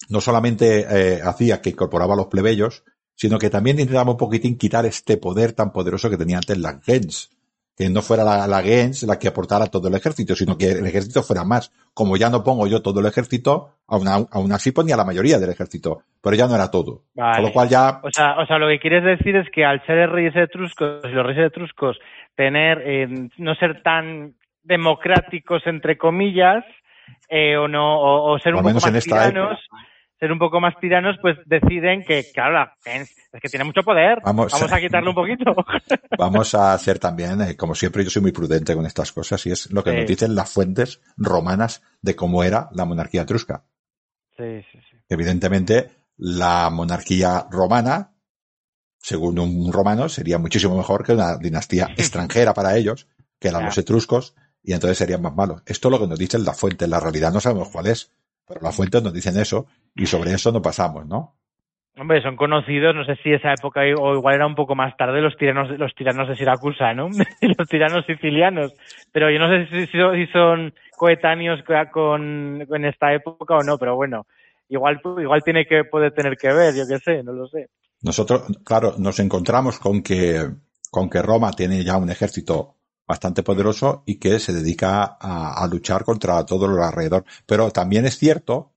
no 0.08 0.20
solamente 0.20 0.80
eh, 0.80 1.20
hacía 1.22 1.60
que 1.60 1.70
incorporaba 1.70 2.14
a 2.14 2.16
los 2.16 2.26
plebeyos, 2.26 2.84
sino 3.14 3.38
que 3.38 3.50
también 3.50 3.78
intentaba 3.78 4.10
un 4.10 4.16
poquitín 4.16 4.58
quitar 4.58 4.84
este 4.86 5.16
poder 5.16 5.52
tan 5.52 5.72
poderoso 5.72 6.10
que 6.10 6.16
tenía 6.16 6.38
antes 6.38 6.58
la 6.58 6.80
gens 6.80 7.30
que 7.76 7.88
no 7.88 8.02
fuera 8.02 8.24
la, 8.24 8.46
la 8.46 8.62
Gens 8.62 9.02
la 9.04 9.18
que 9.18 9.28
aportara 9.28 9.66
todo 9.66 9.88
el 9.88 9.94
ejército, 9.94 10.34
sino 10.34 10.56
que 10.58 10.70
el 10.72 10.86
ejército 10.86 11.22
fuera 11.22 11.44
más. 11.44 11.72
Como 11.94 12.16
ya 12.16 12.30
no 12.30 12.42
pongo 12.42 12.66
yo 12.66 12.82
todo 12.82 13.00
el 13.00 13.06
ejército, 13.06 13.76
aún, 13.86 14.06
aún 14.08 14.52
así 14.52 14.72
ponía 14.72 14.96
la 14.96 15.04
mayoría 15.04 15.38
del 15.38 15.50
ejército, 15.50 16.02
pero 16.22 16.36
ya 16.36 16.46
no 16.46 16.54
era 16.54 16.70
todo. 16.70 17.02
Vale. 17.14 17.36
Con 17.36 17.44
lo 17.44 17.52
cual 17.52 17.68
ya... 17.68 18.00
O 18.02 18.10
sea, 18.10 18.38
o 18.38 18.46
sea, 18.46 18.58
lo 18.58 18.68
que 18.68 18.78
quieres 18.78 19.04
decir 19.04 19.36
es 19.36 19.48
que 19.50 19.64
al 19.64 19.84
ser 19.86 20.10
reyes 20.10 20.36
etruscos 20.36 21.04
y 21.04 21.12
los 21.12 21.26
reyes 21.26 21.46
etruscos 21.46 21.98
tener, 22.34 22.82
eh, 22.84 23.28
no 23.38 23.54
ser 23.54 23.82
tan 23.82 24.34
democráticos, 24.62 25.62
entre 25.66 25.98
comillas, 25.98 26.64
eh, 27.28 27.56
o 27.56 27.68
no, 27.68 28.00
o, 28.00 28.32
o 28.32 28.38
ser 28.38 28.54
un 28.54 28.62
poco 28.62 28.74
más 28.74 29.04
tiranos, 29.04 29.58
época 29.58 29.91
ser 30.22 30.30
un 30.30 30.38
poco 30.38 30.60
más 30.60 30.74
tiranos, 30.80 31.16
pues 31.20 31.36
deciden 31.46 32.04
que, 32.04 32.30
claro, 32.32 32.70
es 32.84 33.40
que 33.42 33.48
tiene 33.48 33.64
mucho 33.64 33.82
poder. 33.82 34.20
Vamos, 34.24 34.52
vamos 34.52 34.72
a 34.72 34.78
quitarle 34.78 35.08
un 35.08 35.16
poquito. 35.16 35.52
vamos 36.16 36.54
a 36.54 36.74
hacer 36.74 37.00
también, 37.00 37.40
eh, 37.40 37.56
como 37.56 37.74
siempre, 37.74 38.04
yo 38.04 38.10
soy 38.10 38.22
muy 38.22 38.30
prudente 38.30 38.72
con 38.76 38.86
estas 38.86 39.10
cosas 39.10 39.44
y 39.46 39.50
es 39.50 39.72
lo 39.72 39.82
que 39.82 39.90
sí. 39.90 39.96
nos 39.96 40.06
dicen 40.06 40.36
las 40.36 40.48
fuentes 40.48 41.00
romanas 41.16 41.82
de 42.02 42.14
cómo 42.14 42.44
era 42.44 42.68
la 42.70 42.84
monarquía 42.84 43.22
etrusca. 43.22 43.64
Sí, 44.36 44.62
sí, 44.70 44.78
sí. 44.88 44.96
Evidentemente, 45.08 45.90
la 46.16 46.70
monarquía 46.70 47.48
romana, 47.50 48.12
según 48.98 49.40
un 49.40 49.72
romano, 49.72 50.08
sería 50.08 50.38
muchísimo 50.38 50.76
mejor 50.76 51.04
que 51.04 51.14
una 51.14 51.36
dinastía 51.36 51.88
extranjera 51.96 52.54
para 52.54 52.76
ellos, 52.76 53.08
que 53.40 53.48
eran 53.48 53.64
los 53.64 53.76
etruscos, 53.76 54.36
y 54.62 54.72
entonces 54.72 54.98
serían 54.98 55.20
más 55.20 55.34
malos. 55.34 55.62
Esto 55.66 55.88
es 55.88 55.92
lo 55.92 55.98
que 55.98 56.06
nos 56.06 56.18
dicen 56.20 56.44
las 56.44 56.56
fuentes. 56.56 56.88
La 56.88 57.00
realidad 57.00 57.32
no 57.32 57.40
sabemos 57.40 57.70
cuál 57.70 57.88
es, 57.88 58.12
pero 58.52 58.64
las 58.64 58.76
fuentes 58.76 59.02
nos 59.02 59.12
dicen 59.12 59.38
eso 59.38 59.66
y 59.94 60.06
sobre 60.06 60.32
eso 60.32 60.52
no 60.52 60.60
pasamos, 60.60 61.06
¿no? 61.06 61.36
Hombre, 61.98 62.22
son 62.22 62.36
conocidos, 62.36 62.94
no 62.94 63.04
sé 63.04 63.16
si 63.22 63.32
esa 63.32 63.52
época 63.52 63.82
o 63.98 64.14
igual 64.14 64.34
era 64.34 64.46
un 64.46 64.54
poco 64.54 64.74
más 64.74 64.96
tarde 64.96 65.20
los 65.20 65.36
tiranos, 65.36 65.68
los 65.78 65.94
tiranos 65.94 66.26
de 66.26 66.36
Siracusa, 66.36 66.94
¿no? 66.94 67.08
los 67.58 67.68
tiranos 67.68 68.06
sicilianos. 68.06 68.72
Pero 69.12 69.30
yo 69.30 69.38
no 69.38 69.48
sé 69.48 69.66
si, 69.66 69.86
si 69.86 70.26
son 70.32 70.72
coetáneos 70.96 71.60
con, 71.92 72.62
en 72.62 72.84
esta 72.86 73.12
época 73.12 73.56
o 73.56 73.62
no, 73.62 73.76
pero 73.76 73.94
bueno, 73.94 74.26
igual, 74.68 75.00
igual 75.18 75.42
tiene 75.44 75.66
que, 75.66 75.84
puede 75.84 76.10
tener 76.10 76.36
que 76.38 76.52
ver, 76.52 76.74
yo 76.74 76.84
qué 76.88 76.98
sé, 76.98 77.22
no 77.22 77.32
lo 77.32 77.46
sé. 77.46 77.68
Nosotros, 78.00 78.46
claro, 78.64 78.94
nos 78.98 79.20
encontramos 79.20 79.78
con 79.78 80.02
que, 80.02 80.48
con 80.90 81.10
que 81.10 81.20
Roma 81.20 81.52
tiene 81.52 81.84
ya 81.84 81.98
un 81.98 82.10
ejército 82.10 82.76
bastante 83.12 83.42
poderoso 83.42 84.04
y 84.06 84.14
que 84.14 84.40
se 84.40 84.54
dedica 84.54 85.04
a, 85.04 85.66
luchar 85.66 86.02
contra 86.02 86.46
todo 86.46 86.66
lo 86.66 86.82
alrededor. 86.82 87.26
Pero 87.44 87.70
también 87.70 88.06
es 88.06 88.16
cierto, 88.16 88.72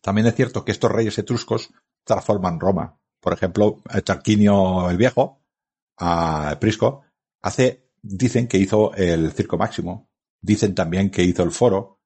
también 0.00 0.28
es 0.28 0.36
cierto 0.36 0.64
que 0.64 0.70
estos 0.70 0.92
reyes 0.92 1.18
etruscos 1.18 1.72
transforman 2.04 2.60
Roma. 2.60 2.96
Por 3.18 3.32
ejemplo, 3.32 3.80
Tarquinio 4.04 4.88
el 4.88 4.96
Viejo, 4.96 5.40
a 5.98 6.58
Prisco, 6.60 7.02
hace, 7.42 7.88
dicen 8.00 8.46
que 8.46 8.58
hizo 8.58 8.94
el 8.94 9.32
Circo 9.32 9.58
Máximo, 9.58 10.08
dicen 10.40 10.72
también 10.72 11.10
que 11.10 11.24
hizo 11.24 11.42
el 11.42 11.50
foro, 11.50 11.98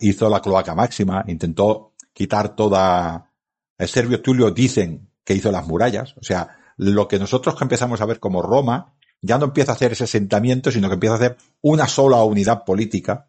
hizo 0.00 0.28
la 0.28 0.42
cloaca 0.42 0.74
máxima, 0.74 1.24
intentó 1.26 1.94
quitar 2.12 2.54
toda, 2.54 3.32
el 3.78 3.88
Servio 3.88 4.20
Tulio 4.20 4.50
dicen 4.50 5.10
que 5.24 5.32
hizo 5.32 5.50
las 5.50 5.66
murallas, 5.66 6.14
o 6.18 6.22
sea, 6.22 6.58
lo 6.76 7.08
que 7.08 7.18
nosotros 7.18 7.56
empezamos 7.62 8.02
a 8.02 8.06
ver 8.06 8.20
como 8.20 8.42
Roma 8.42 8.95
ya 9.22 9.38
no 9.38 9.46
empieza 9.46 9.72
a 9.72 9.74
hacer 9.74 9.92
ese 9.92 10.04
asentamiento, 10.04 10.70
sino 10.70 10.88
que 10.88 10.94
empieza 10.94 11.14
a 11.14 11.18
hacer 11.18 11.36
una 11.62 11.86
sola 11.86 12.22
unidad 12.22 12.64
política. 12.64 13.28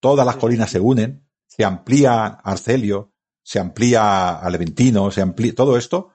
Todas 0.00 0.24
las 0.24 0.36
colinas 0.36 0.70
se 0.70 0.80
unen, 0.80 1.26
se 1.46 1.64
amplía 1.64 2.26
Arcelio, 2.26 3.12
se 3.42 3.58
amplía 3.58 4.38
Aleventino, 4.38 5.10
se 5.10 5.22
amplía, 5.22 5.54
todo 5.54 5.76
esto 5.76 6.12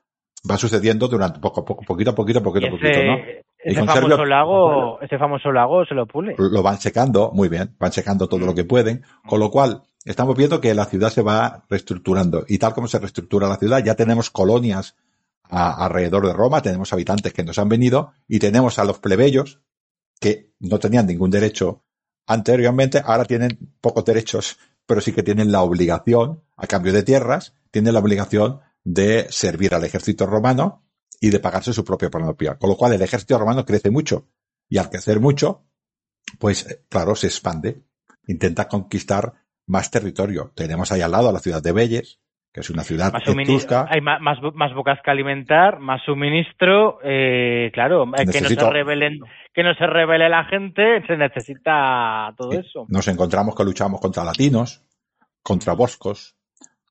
va 0.49 0.57
sucediendo 0.57 1.07
durante 1.07 1.39
poco 1.39 1.61
a 1.61 1.65
poco, 1.65 1.83
poquito 1.83 2.11
a 2.11 2.15
poquito, 2.15 2.41
poquito 2.41 2.67
a 2.67 2.69
poquito, 2.69 3.03
¿no? 3.03 3.17
Ese 3.57 3.83
famoso 3.83 4.25
lago, 4.25 5.01
ese 5.01 5.17
famoso 5.17 5.51
lago 5.51 5.85
se 5.85 5.95
lo 5.95 6.05
pule. 6.05 6.35
Lo 6.37 6.61
van 6.61 6.77
secando, 6.77 7.31
muy 7.33 7.49
bien, 7.49 7.75
van 7.79 7.91
secando 7.91 8.27
todo 8.27 8.45
lo 8.45 8.53
que 8.53 8.63
pueden, 8.63 9.03
con 9.27 9.39
lo 9.39 9.49
cual 9.49 9.81
estamos 10.05 10.37
viendo 10.37 10.61
que 10.61 10.75
la 10.75 10.85
ciudad 10.85 11.09
se 11.09 11.23
va 11.23 11.63
reestructurando 11.67 12.45
y 12.47 12.59
tal 12.59 12.75
como 12.75 12.87
se 12.87 12.99
reestructura 12.99 13.47
la 13.47 13.57
ciudad, 13.57 13.83
ya 13.83 13.95
tenemos 13.95 14.29
colonias 14.29 14.95
alrededor 15.49 16.25
de 16.27 16.33
Roma, 16.33 16.61
tenemos 16.61 16.91
habitantes 16.93 17.33
que 17.33 17.43
nos 17.43 17.59
han 17.59 17.69
venido 17.69 18.13
y 18.27 18.39
tenemos 18.39 18.79
a 18.79 18.85
los 18.85 18.99
plebeyos 18.99 19.61
que 20.19 20.53
no 20.59 20.79
tenían 20.79 21.07
ningún 21.07 21.29
derecho 21.29 21.83
anteriormente, 22.25 23.01
ahora 23.03 23.25
tienen 23.25 23.75
pocos 23.81 24.05
derechos, 24.05 24.57
pero 24.85 25.01
sí 25.01 25.11
que 25.11 25.23
tienen 25.23 25.51
la 25.51 25.61
obligación, 25.61 26.43
a 26.55 26.67
cambio 26.67 26.93
de 26.93 27.03
tierras, 27.03 27.53
tienen 27.71 27.93
la 27.93 27.99
obligación 27.99 28.61
de 28.83 29.27
servir 29.29 29.75
al 29.75 29.83
ejército 29.83 30.25
romano 30.25 30.83
y 31.19 31.29
de 31.29 31.39
pagarse 31.39 31.73
su 31.73 31.83
propia 31.83 32.09
panoplia. 32.09 32.57
Con 32.57 32.69
lo 32.69 32.77
cual 32.77 32.93
el 32.93 33.01
ejército 33.01 33.37
romano 33.37 33.65
crece 33.65 33.89
mucho 33.89 34.27
y 34.69 34.77
al 34.77 34.89
crecer 34.89 35.19
mucho, 35.19 35.65
pues 36.39 36.81
claro, 36.89 37.15
se 37.15 37.27
expande, 37.27 37.83
intenta 38.27 38.67
conquistar 38.67 39.33
más 39.67 39.91
territorio. 39.91 40.51
Tenemos 40.55 40.91
ahí 40.91 41.01
al 41.01 41.11
lado 41.11 41.29
a 41.29 41.33
la 41.33 41.39
ciudad 41.39 41.61
de 41.61 41.71
Belles, 41.71 42.19
que 42.55 42.61
es 42.61 42.69
una 42.69 42.85
ciudad 42.85 43.11
más 43.11 43.27
etrusca. 43.27 43.85
Hay 43.89 43.99
más, 43.99 44.21
más, 44.21 44.73
bocas 44.73 44.99
que 45.03 45.11
alimentar, 45.11 45.81
más 45.81 46.01
suministro, 46.05 46.99
eh, 47.03 47.69
claro, 47.73 48.05
eh, 48.17 48.25
que 48.25 48.39
no 48.39 48.47
se 48.47 48.69
rebelen, 48.71 49.19
que 49.53 49.61
no 49.61 49.73
se 49.73 49.85
revele 49.85 50.29
la 50.29 50.45
gente, 50.45 51.05
se 51.05 51.17
necesita 51.17 52.33
todo 52.37 52.53
eso. 52.53 52.85
Nos 52.87 53.09
encontramos 53.09 53.55
que 53.55 53.65
luchamos 53.65 53.99
contra 53.99 54.23
latinos, 54.23 54.81
contra 55.43 55.73
boscos, 55.73 56.37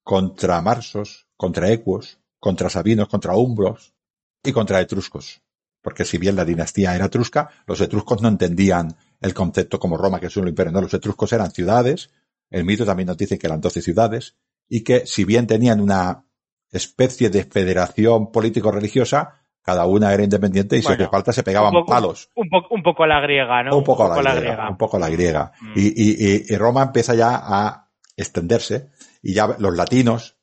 contra 0.03 0.61
marsos, 0.61 1.28
contra 1.35 1.70
ecuos, 1.70 2.20
contra 2.39 2.69
sabinos, 2.69 3.09
contra 3.09 3.35
umbros 3.35 3.95
y 4.43 4.53
contra 4.53 4.82
etruscos. 4.82 5.41
Porque 5.81 6.05
si 6.05 6.19
bien 6.19 6.36
la 6.36 6.45
dinastía 6.45 6.95
era 6.95 7.07
etrusca, 7.07 7.49
los 7.66 7.81
etruscos 7.81 8.20
no 8.20 8.28
entendían 8.28 8.89
el 9.19 9.32
concepto 9.32 9.78
como 9.78 9.97
Roma, 9.97 10.20
que 10.20 10.27
es 10.27 10.36
un 10.36 10.47
imperio. 10.47 10.73
No, 10.73 10.82
los 10.82 10.93
etruscos 10.93 11.32
eran 11.32 11.53
ciudades. 11.53 12.11
El 12.51 12.66
mito 12.66 12.85
también 12.85 13.07
nos 13.07 13.16
dice 13.16 13.39
que 13.39 13.47
eran 13.47 13.62
doce 13.62 13.81
ciudades 13.81 14.36
y 14.69 14.82
que 14.82 15.07
si 15.07 15.24
bien 15.24 15.47
tenían 15.47 15.81
una 15.81 16.24
especie 16.70 17.31
de 17.31 17.45
federación 17.45 18.32
político-religiosa, 18.32 19.45
cada 19.62 19.86
una 19.86 20.12
era 20.12 20.23
independiente 20.23 20.77
y 20.77 20.82
si 20.82 20.93
hace 20.93 21.09
falta 21.09 21.32
se 21.32 21.43
pegaban 21.43 21.73
palos. 21.86 22.31
Un, 22.35 22.51
poco, 22.51 22.74
un 22.74 22.82
poco 22.82 23.05
a 23.05 23.07
la 23.07 23.20
griega, 23.20 23.62
¿no? 23.62 23.78
Un 23.78 23.85
poco, 23.85 24.12
a, 24.12 24.23
la 24.23 24.35
griega, 24.35 24.69
Un 24.69 24.77
poco 24.77 24.99
a 24.99 25.01
la 25.01 25.09
griega. 25.09 25.53
Mm. 25.61 25.73
Y, 25.74 26.57
Roma 26.57 26.82
empieza 26.82 27.15
ya 27.15 27.41
a 27.43 27.91
extenderse 28.15 28.91
y 29.23 29.32
ya 29.32 29.57
los 29.59 29.74
latinos, 29.74 30.36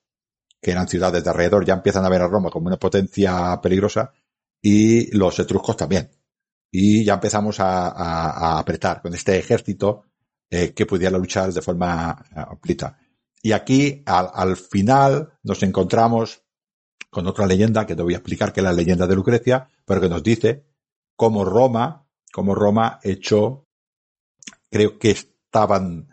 que 0.60 0.72
eran 0.72 0.88
ciudades 0.88 1.24
de 1.24 1.30
alrededor, 1.30 1.66
ya 1.66 1.76
empiezan 1.76 2.04
a 2.04 2.10
ver 2.10 2.24
a 2.24 2.28
Roma 2.28 2.50
como 2.50 2.68
una 2.68 2.78
potencia 2.78 3.60
peligrosa 3.62 4.12
y 4.60 5.16
los 5.16 5.38
etruscos 5.38 5.78
también. 5.78 6.10
Y 6.72 7.04
ya 7.04 7.16
empezamos 7.16 7.60
a, 7.60 8.58
apretar 8.58 9.04
con 9.04 9.14
este 9.14 9.38
ejército 9.38 10.06
eh, 10.50 10.74
que 10.74 10.88
pudiera 10.88 11.18
luchar 11.18 11.54
de 11.54 11.62
forma 11.62 12.12
amplita. 12.34 12.98
Y 13.42 13.54
aquí, 13.54 14.04
al, 14.06 14.56
final, 14.56 15.34
nos 15.44 15.64
encontramos 15.64 16.44
con 17.10 17.28
otra 17.28 17.48
leyenda 17.48 17.86
que 17.86 17.96
te 17.96 18.04
voy 18.04 18.14
a 18.14 18.18
explicar, 18.18 18.54
que 18.54 18.60
es 18.60 18.64
la 18.64 18.74
leyenda 18.74 19.08
de 19.08 19.16
Lucrecia, 19.16 19.68
pero 19.86 20.00
que 20.00 20.10
nos 20.10 20.24
dice 20.24 20.66
cómo 21.16 21.44
Roma, 21.44 22.08
cómo 22.32 22.54
Roma 22.54 23.00
echó, 23.04 23.68
creo 24.70 24.98
que 25.00 25.12
estaban, 25.12 26.08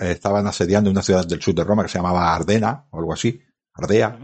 estaban 0.00 0.46
asediando 0.46 0.90
una 0.90 1.02
ciudad 1.02 1.26
del 1.26 1.40
sur 1.40 1.54
de 1.54 1.64
Roma 1.64 1.84
que 1.84 1.88
se 1.88 1.98
llamaba 1.98 2.34
Ardena, 2.34 2.86
o 2.90 2.98
algo 2.98 3.12
así, 3.12 3.40
Ardea, 3.74 4.18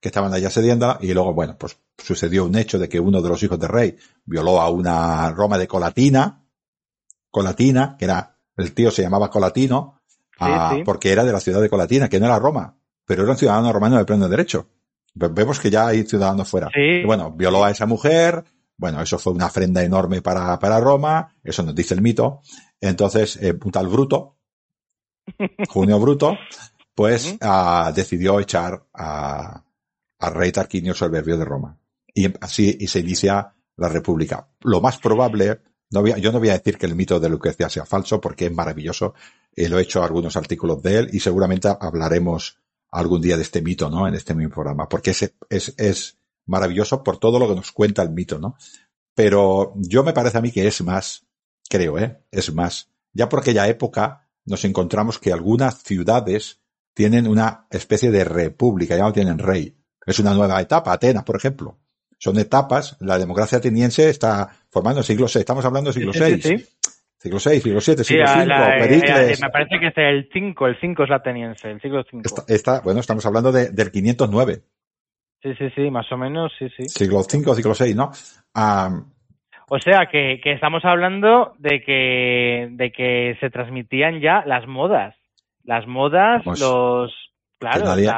que 0.00 0.08
estaban 0.08 0.34
allá 0.34 0.48
asediando, 0.48 0.98
y 1.00 1.14
luego, 1.14 1.32
bueno, 1.32 1.56
pues 1.56 1.78
sucedió 1.96 2.44
un 2.44 2.56
hecho 2.56 2.78
de 2.78 2.88
que 2.88 3.00
uno 3.00 3.22
de 3.22 3.28
los 3.28 3.42
hijos 3.42 3.58
del 3.58 3.68
rey 3.68 3.96
violó 4.24 4.60
a 4.60 4.68
una 4.68 5.30
Roma 5.30 5.58
de 5.58 5.68
Colatina, 5.68 6.44
Colatina, 7.30 7.96
que 7.96 8.04
era, 8.04 8.36
el 8.56 8.74
tío 8.74 8.90
se 8.90 9.02
llamaba 9.02 9.30
Colatino, 9.30 9.97
porque 10.84 11.12
era 11.12 11.24
de 11.24 11.32
la 11.32 11.40
ciudad 11.40 11.60
de 11.60 11.68
Colatina, 11.68 12.08
que 12.08 12.20
no 12.20 12.26
era 12.26 12.38
Roma, 12.38 12.76
pero 13.04 13.22
era 13.22 13.32
un 13.32 13.38
ciudadano 13.38 13.72
romano 13.72 13.98
de 13.98 14.04
pleno 14.04 14.28
derecho. 14.28 14.68
Vemos 15.14 15.58
que 15.58 15.70
ya 15.70 15.88
hay 15.88 16.04
ciudadanos 16.04 16.48
fuera. 16.48 16.70
bueno, 17.04 17.32
violó 17.32 17.64
a 17.64 17.70
esa 17.70 17.86
mujer, 17.86 18.44
bueno, 18.76 19.02
eso 19.02 19.18
fue 19.18 19.32
una 19.32 19.46
ofrenda 19.46 19.82
enorme 19.82 20.22
para, 20.22 20.58
para 20.58 20.78
Roma, 20.78 21.34
eso 21.42 21.62
nos 21.62 21.74
dice 21.74 21.94
el 21.94 22.02
mito. 22.02 22.42
Entonces, 22.80 23.36
eh, 23.42 23.58
un 23.64 23.72
tal 23.72 23.88
Bruto, 23.88 24.36
Junio 25.68 25.98
Bruto, 25.98 26.38
pues 26.94 27.36
ah, 27.40 27.92
decidió 27.94 28.38
echar 28.40 28.84
a, 28.94 29.64
al 30.18 30.34
rey 30.34 30.52
Tarquinio 30.52 30.94
soberbio 30.94 31.36
de 31.36 31.44
Roma. 31.44 31.78
Y 32.14 32.26
así 32.40 32.76
y 32.78 32.86
se 32.86 33.00
inicia 33.00 33.54
la 33.76 33.88
República. 33.88 34.48
Lo 34.60 34.80
más 34.80 34.98
probable, 34.98 35.60
no 35.90 36.06
yo 36.06 36.32
no 36.32 36.38
voy 36.38 36.50
a 36.50 36.58
decir 36.58 36.78
que 36.78 36.86
el 36.86 36.94
mito 36.94 37.18
de 37.18 37.28
Lucrecia 37.28 37.68
sea 37.68 37.86
falso 37.86 38.20
porque 38.20 38.46
es 38.46 38.52
maravilloso 38.52 39.14
eh, 39.58 39.68
lo 39.68 39.78
he 39.78 39.82
hecho 39.82 40.04
algunos 40.04 40.36
artículos 40.36 40.80
de 40.82 40.98
él 40.98 41.10
y 41.12 41.18
seguramente 41.18 41.68
hablaremos 41.80 42.58
algún 42.92 43.20
día 43.20 43.36
de 43.36 43.42
este 43.42 43.60
mito, 43.60 43.90
¿no? 43.90 44.06
En 44.06 44.14
este 44.14 44.34
mismo 44.34 44.54
programa, 44.54 44.88
porque 44.88 45.10
es, 45.10 45.34
es, 45.50 45.74
es 45.76 46.18
maravilloso 46.46 47.02
por 47.02 47.18
todo 47.18 47.40
lo 47.40 47.48
que 47.48 47.56
nos 47.56 47.72
cuenta 47.72 48.02
el 48.02 48.10
mito, 48.10 48.38
¿no? 48.38 48.56
Pero 49.14 49.72
yo 49.76 50.04
me 50.04 50.12
parece 50.12 50.38
a 50.38 50.40
mí 50.40 50.52
que 50.52 50.66
es 50.66 50.80
más, 50.82 51.26
creo, 51.68 51.98
¿eh? 51.98 52.22
Es 52.30 52.54
más. 52.54 52.90
Ya 53.12 53.28
por 53.28 53.40
aquella 53.40 53.66
época 53.66 54.28
nos 54.44 54.64
encontramos 54.64 55.18
que 55.18 55.32
algunas 55.32 55.82
ciudades 55.82 56.60
tienen 56.94 57.26
una 57.26 57.66
especie 57.70 58.12
de 58.12 58.24
república, 58.24 58.96
ya 58.96 59.02
no 59.02 59.12
tienen 59.12 59.38
rey. 59.38 59.76
Es 60.06 60.20
una 60.20 60.34
nueva 60.34 60.60
etapa, 60.60 60.92
Atenas, 60.92 61.24
por 61.24 61.36
ejemplo. 61.36 61.78
Son 62.18 62.36
etapas, 62.38 62.96
la 63.00 63.16
democracia 63.16 63.58
ateniense 63.58 64.10
está 64.10 64.48
formando 64.70 65.00
el 65.00 65.06
siglo 65.06 65.26
VI, 65.32 65.40
estamos 65.40 65.64
hablando 65.64 65.92
del 65.92 65.94
siglo 65.94 66.12
VI. 66.12 66.64
Siglo 67.20 67.38
VI, 67.44 67.60
siglo 67.60 67.80
VII, 67.84 68.04
siglo 68.04 68.24
V, 68.24 68.78
Pericles. 68.78 69.42
me 69.42 69.50
parece 69.50 69.80
que 69.80 69.86
es 69.88 69.96
el 69.96 70.28
5, 70.32 70.66
el 70.66 70.80
5 70.80 71.02
es 71.02 71.08
la 71.08 71.16
ateniense, 71.16 71.70
el 71.70 71.80
siglo 71.80 72.04
V. 72.12 72.22
Está, 72.46 72.80
bueno, 72.80 73.00
estamos 73.00 73.24
hablando 73.26 73.50
de, 73.50 73.70
del 73.70 73.90
509. 73.90 74.60
Sí, 75.42 75.54
sí, 75.56 75.70
sí, 75.74 75.90
más 75.90 76.10
o 76.10 76.16
menos, 76.16 76.52
sí, 76.58 76.68
sí. 76.76 76.88
Siglo 76.88 77.18
V, 77.18 77.54
siglo 77.54 77.72
VI, 77.78 77.94
¿no? 77.94 78.10
o 79.70 79.78
sea, 79.78 80.06
que, 80.10 80.40
que, 80.42 80.52
estamos 80.52 80.84
hablando 80.84 81.54
de 81.58 81.82
que, 81.82 82.68
de 82.72 82.90
que 82.90 83.36
se 83.40 83.50
transmitían 83.50 84.20
ya 84.20 84.42
las 84.44 84.66
modas. 84.66 85.14
Las 85.62 85.86
modas, 85.86 86.42
pues, 86.44 86.60
los... 86.60 87.12
Claro, 87.58 87.84
nadie, 87.84 88.10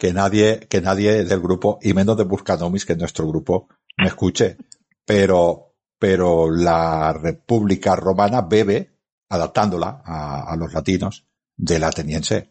que 0.00 0.14
nadie, 0.14 0.60
que 0.60 0.80
nadie 0.80 1.24
del 1.24 1.40
grupo, 1.40 1.78
y 1.82 1.92
menos 1.92 2.16
de 2.16 2.24
Buscanomis, 2.24 2.86
que 2.86 2.94
es 2.94 2.98
nuestro 2.98 3.28
grupo, 3.28 3.68
me 3.98 4.08
escuche. 4.08 4.56
Pero, 5.04 5.76
pero 5.98 6.50
la 6.50 7.12
República 7.12 7.94
Romana 7.96 8.40
bebe, 8.40 8.96
adaptándola 9.28 10.02
a, 10.02 10.56
los 10.56 10.72
latinos, 10.72 11.26
del 11.54 11.84
ateniense. 11.84 12.50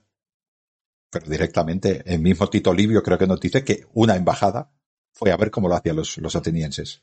Pero 1.10 1.26
directamente, 1.26 2.04
el 2.06 2.20
mismo 2.20 2.48
Tito 2.52 2.72
Livio 2.72 3.02
creo 3.02 3.18
que 3.18 3.26
nos 3.26 3.40
dice 3.40 3.64
que 3.64 3.88
una 3.94 4.16
embajada 4.16 4.72
fue 5.12 5.32
a 5.32 5.38
ver 5.38 5.50
cómo 5.50 5.68
lo 5.68 5.76
hacían 5.76 5.96
los, 5.96 6.20
los 6.20 6.36
atenienses. 6.36 7.02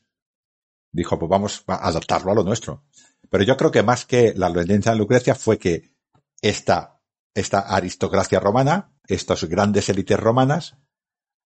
Dijo, 0.92 1.18
pues 1.18 1.28
vamos 1.28 1.64
a 1.66 1.88
adaptarlo 1.88 2.30
a 2.30 2.36
lo 2.36 2.44
nuestro. 2.44 2.84
Pero 3.28 3.42
yo 3.42 3.56
creo 3.56 3.72
que 3.72 3.82
más 3.82 4.06
que 4.06 4.32
la 4.36 4.48
leyenda 4.48 4.92
de 4.92 4.98
Lucrecia 4.98 5.34
fue 5.34 5.58
que 5.58 5.92
esta, 6.40 7.00
esta 7.34 7.58
aristocracia 7.58 8.38
romana, 8.38 8.95
estas 9.08 9.44
grandes 9.44 9.88
élites 9.88 10.18
romanas, 10.18 10.78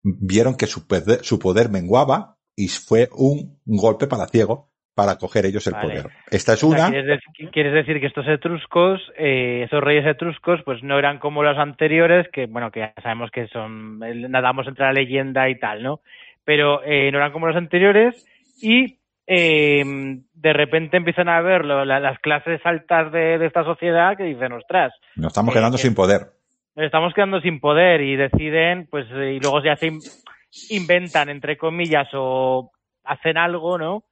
vieron 0.02 0.56
que 0.56 0.66
su 0.66 0.86
poder, 0.86 1.24
su 1.24 1.38
poder 1.38 1.70
menguaba 1.70 2.36
y 2.56 2.68
fue 2.68 3.08
un, 3.12 3.58
un 3.66 3.76
golpe 3.76 4.06
para 4.06 4.26
ciego 4.26 4.70
para 4.94 5.16
coger 5.16 5.46
ellos 5.46 5.66
el 5.66 5.72
Vale. 5.74 5.88
poder. 5.88 6.06
Esta 6.30 6.52
es 6.52 6.64
O 6.64 6.70
sea, 6.70 6.88
una. 6.88 6.90
¿quieres, 6.90 7.06
decir, 7.06 7.50
quieres 7.50 7.72
decir 7.72 8.00
que 8.00 8.06
estos 8.06 8.26
etruscos, 8.28 9.00
eh, 9.16 9.62
esos 9.64 9.82
reyes 9.82 10.06
etruscos, 10.06 10.60
pues 10.64 10.82
no 10.82 10.98
eran 10.98 11.18
como 11.18 11.42
los 11.42 11.56
anteriores, 11.56 12.26
que 12.32 12.46
bueno, 12.46 12.70
que 12.70 12.80
ya 12.80 12.94
sabemos 13.02 13.30
que 13.30 13.46
son, 13.48 13.98
nadamos 13.98 14.66
entre 14.66 14.84
la 14.84 14.92
leyenda 14.92 15.48
y 15.48 15.58
tal, 15.58 15.82
¿no? 15.82 16.00
Pero 16.44 16.82
eh, 16.84 17.10
no 17.12 17.18
eran 17.18 17.32
como 17.32 17.46
los 17.46 17.56
anteriores 17.56 18.26
y 18.60 18.98
eh, 19.26 19.84
de 20.34 20.52
repente 20.52 20.96
empiezan 20.96 21.28
a 21.28 21.40
ver 21.40 21.64
las 21.64 22.18
clases 22.18 22.60
altas 22.64 23.12
de, 23.12 23.38
de 23.38 23.46
esta 23.46 23.64
sociedad 23.64 24.16
que 24.16 24.24
dicen, 24.24 24.52
ostras, 24.52 24.92
Nos 25.16 25.28
estamos 25.28 25.54
quedando 25.54 25.78
sin 25.78 25.94
poder. 25.94 26.39
Estamos 26.84 27.12
quedando 27.14 27.40
sin 27.40 27.60
poder 27.60 28.00
y 28.00 28.16
deciden, 28.16 28.86
pues, 28.90 29.06
eh, 29.12 29.34
y 29.34 29.40
luego 29.40 29.62
ya 29.62 29.76
se 29.76 29.86
in- 29.88 30.00
inventan, 30.70 31.28
entre 31.28 31.56
comillas, 31.56 32.08
o 32.14 32.70
hacen 33.04 33.36
algo, 33.36 33.78
¿no? 33.78 34.04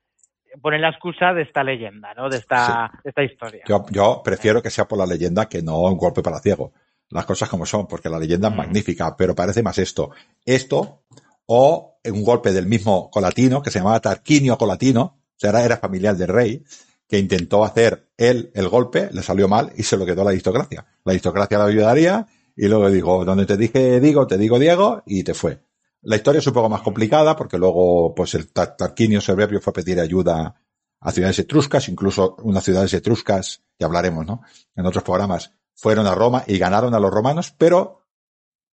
Ponen 0.62 0.80
la 0.80 0.88
excusa 0.90 1.32
de 1.34 1.42
esta 1.42 1.62
leyenda, 1.62 2.14
¿no? 2.14 2.28
De 2.28 2.38
esta, 2.38 2.90
de 3.04 3.10
esta 3.10 3.22
historia. 3.22 3.64
Yo, 3.68 3.84
yo 3.90 4.22
prefiero 4.24 4.62
que 4.62 4.70
sea 4.70 4.86
por 4.86 4.98
la 4.98 5.06
leyenda 5.06 5.48
que 5.48 5.62
no 5.62 5.80
un 5.80 5.96
golpe 5.98 6.22
para 6.22 6.40
ciego. 6.40 6.72
Las 7.10 7.26
cosas 7.26 7.48
como 7.48 7.64
son, 7.66 7.86
porque 7.86 8.08
la 8.08 8.18
leyenda 8.18 8.48
es 8.48 8.54
magnífica, 8.56 9.14
pero 9.16 9.34
parece 9.34 9.62
más 9.62 9.78
esto. 9.78 10.10
Esto, 10.44 11.02
o 11.46 11.98
un 12.04 12.24
golpe 12.24 12.52
del 12.52 12.66
mismo 12.66 13.10
Colatino, 13.10 13.62
que 13.62 13.70
se 13.70 13.78
llamaba 13.78 14.00
Tarquinio 14.00 14.56
Colatino, 14.58 15.02
o 15.02 15.38
sea, 15.38 15.50
era 15.64 15.76
familiar 15.76 16.16
del 16.16 16.28
rey, 16.28 16.64
que 17.08 17.18
intentó 17.18 17.64
hacer 17.64 18.08
él 18.18 18.50
el 18.54 18.68
golpe, 18.68 19.08
le 19.12 19.22
salió 19.22 19.48
mal 19.48 19.70
y 19.76 19.82
se 19.82 19.96
lo 19.96 20.04
quedó 20.04 20.24
la 20.24 20.30
aristocracia. 20.30 20.86
La 21.04 21.12
aristocracia 21.12 21.58
la 21.58 21.64
ayudaría 21.64 22.26
y 22.60 22.66
luego 22.68 22.90
dijo, 22.90 23.24
donde 23.24 23.46
te 23.46 23.56
dije 23.56 24.00
digo, 24.00 24.26
te 24.26 24.36
digo 24.36 24.58
Diego, 24.58 25.02
y 25.06 25.22
te 25.22 25.32
fue. 25.32 25.62
La 26.02 26.16
historia 26.16 26.40
es 26.40 26.46
un 26.46 26.52
poco 26.52 26.68
más 26.68 26.82
complicada 26.82 27.34
porque 27.36 27.56
luego, 27.58 28.14
pues 28.14 28.34
el 28.34 28.52
Tar- 28.52 28.76
Tarquinio 28.76 29.20
Soberbio 29.20 29.60
fue 29.60 29.70
a 29.70 29.74
pedir 29.74 29.98
ayuda 30.00 30.54
a 31.00 31.12
ciudades 31.12 31.38
etruscas, 31.38 31.88
incluso 31.88 32.36
unas 32.42 32.64
ciudades 32.64 32.92
etruscas, 32.94 33.62
que 33.78 33.84
hablaremos, 33.84 34.26
¿no? 34.26 34.42
En 34.74 34.84
otros 34.86 35.04
programas, 35.04 35.52
fueron 35.74 36.06
a 36.08 36.14
Roma 36.14 36.42
y 36.46 36.58
ganaron 36.58 36.94
a 36.94 37.00
los 37.00 37.10
romanos, 37.12 37.54
pero 37.56 38.02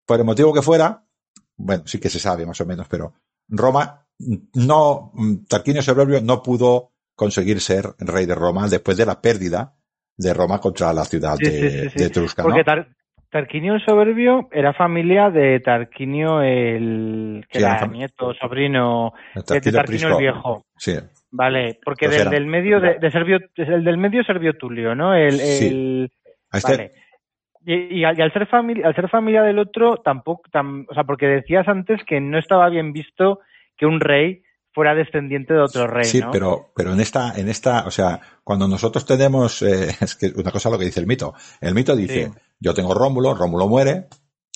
por 0.06 0.20
el 0.20 0.26
motivo 0.26 0.52
que 0.54 0.62
fuera, 0.64 1.06
bueno, 1.56 1.84
sí 1.86 2.00
que 2.00 2.10
se 2.10 2.20
sabe 2.20 2.46
más 2.46 2.60
o 2.62 2.66
menos, 2.66 2.88
pero 2.88 3.14
Roma 3.48 4.08
no, 4.54 5.12
Tarquinio 5.48 5.82
Soberbio 5.82 6.22
no 6.22 6.42
pudo 6.42 6.94
conseguir 7.16 7.62
ser 7.62 7.94
rey 8.00 8.26
de 8.26 8.36
Roma 8.36 8.68
después 8.68 8.98
de 8.98 9.06
la 9.06 9.22
pérdida 9.22 9.76
de 10.18 10.34
Roma 10.34 10.60
contra 10.60 10.94
la 10.94 11.06
ciudad 11.06 11.38
Sí, 11.38 11.46
de, 11.46 11.52
sí, 11.52 11.70
sí, 11.80 11.90
sí. 11.90 12.00
de 12.00 12.06
Etrusca, 12.06 12.42
¿no? 12.44 12.50
Porque 12.50 12.64
Tar- 12.64 12.88
Tarquinio 13.30 13.74
el 13.76 13.82
Soberbio 13.86 14.48
era 14.52 14.74
familia 14.74 15.30
de 15.30 15.60
Tarquinio 15.60 16.42
el 16.42 17.46
que 17.50 17.60
Sí, 17.60 17.66
era 17.66 17.86
nieto, 17.88 18.34
sobrino 18.34 19.14
de 19.34 19.42
Tarquinio 19.72 20.08
el. 20.10 20.18
Viejo. 20.18 20.66
Sí, 20.78 20.94
Vale, 21.32 21.80
porque 21.84 22.06
Pues 22.08 22.20
del, 22.20 22.30
del 22.30 22.46
medio 22.46 22.80
de, 22.80 22.96
de 23.00 23.12
Servio, 23.12 23.40
el 23.58 23.84
del 23.84 23.98
medio 23.98 24.24
Servio 24.24 24.54
Tulio, 24.54 24.96
¿no? 24.96 25.14
El, 25.14 25.34
Sí. 25.34 25.68
el- 25.68 26.12
este, 26.54 26.72
Vale. 26.72 26.92
Y, 27.66 28.00
y 28.00 28.04
al, 28.06 28.18
y 28.18 28.22
al 28.22 28.32
ser 28.32 28.46
familia, 28.48 28.88
al 28.88 28.96
ser 28.96 29.10
familia 29.10 29.42
del 29.42 29.60
otro, 29.60 29.98
tampoco, 29.98 30.44
tam- 30.52 30.86
o 30.88 30.94
sea, 30.94 31.04
porque 31.04 31.28
decías 31.28 31.68
antes 31.68 32.02
que 32.06 32.22
no 32.22 32.38
estaba 32.38 32.70
bien 32.70 32.94
visto 32.94 33.40
que 33.76 33.86
un 33.86 34.00
rey 34.00 34.44
fuera 34.76 34.94
descendiente 34.94 35.54
de 35.56 35.62
otro 35.62 35.88
rey, 35.88 36.06
Sí, 36.06 36.20
¿no? 36.20 36.30
pero, 36.32 36.72
pero 36.76 36.94
en 36.94 37.00
esta, 37.00 37.34
en 37.36 37.50
esta, 37.50 37.88
o 37.88 37.92
sea, 37.92 38.20
cuando 38.44 38.68
nosotros 38.68 39.06
tenemos, 39.06 39.62
eh, 39.64 39.96
es 40.02 40.16
que 40.16 40.34
una 40.36 40.52
cosa 40.52 40.70
es 40.70 40.74
lo 40.74 40.78
que 40.80 40.86
dice 40.86 41.00
el 41.00 41.08
mito. 41.08 41.34
El 41.62 41.74
mito 41.74 41.96
dice, 41.96 42.26
Sí. 42.26 42.40
yo 42.60 42.74
tengo 42.76 42.94
Rómulo, 42.94 43.34
Rómulo 43.34 43.68
muere, 43.68 44.08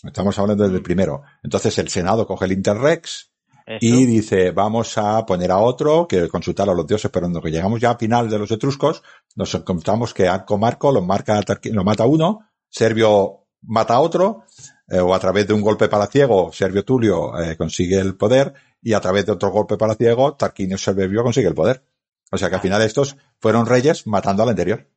estamos 0.04 0.38
hablando 0.38 0.68
del 0.70 0.82
primero. 0.84 1.24
Entonces 1.42 1.78
el 1.80 1.90
Senado 1.90 2.28
coge 2.28 2.46
el 2.46 2.52
Interrex 2.52 3.32
Eso. 3.66 3.78
y 3.82 4.06
dice, 4.06 4.52
vamos 4.52 4.98
a 4.98 5.26
poner 5.26 5.52
a 5.52 5.58
otro 5.60 6.08
que 6.08 6.28
consultar 6.28 6.70
a 6.70 6.74
los 6.74 6.86
dioses, 6.86 7.10
pero 7.12 7.28
cuando 7.30 7.42
llegamos 7.48 7.80
ya 7.80 7.92
a 7.92 7.98
final 7.98 8.30
de 8.30 8.38
los 8.40 8.52
etruscos, 8.52 9.02
nos 9.36 9.56
encontramos 9.56 10.14
que 10.14 10.28
Arco 10.28 10.58
Marco 10.58 10.92
lo 10.92 11.02
marca, 11.02 11.42
lo 11.72 11.84
mata 11.84 12.06
uno, 12.06 12.42
Servio 12.70 13.48
mata 13.62 13.96
a 13.96 14.00
otro, 14.00 14.44
eh, 14.88 15.00
o 15.00 15.14
a 15.14 15.20
través 15.20 15.48
de 15.48 15.54
un 15.54 15.62
golpe 15.62 15.88
palaciego, 15.90 16.52
Servio 16.52 16.84
Tulio 16.86 17.40
eh, 17.40 17.56
consigue 17.58 18.00
el 18.00 18.16
poder, 18.16 18.54
y 18.82 18.94
a 18.94 19.00
través 19.00 19.26
de 19.26 19.32
otro 19.34 19.50
golpe 19.50 19.78
palaciego, 19.78 20.36
Tarquinio 20.36 20.78
Servio 20.78 21.24
consigue 21.24 21.48
el 21.48 21.56
poder. 21.56 21.84
O 22.32 22.38
sea 22.38 22.50
que 22.50 22.56
al 22.56 22.62
final 22.62 22.82
estos 22.82 23.18
fueron 23.40 23.66
reyes 23.66 24.06
matando 24.08 24.44
al 24.44 24.50
anterior. 24.50 24.88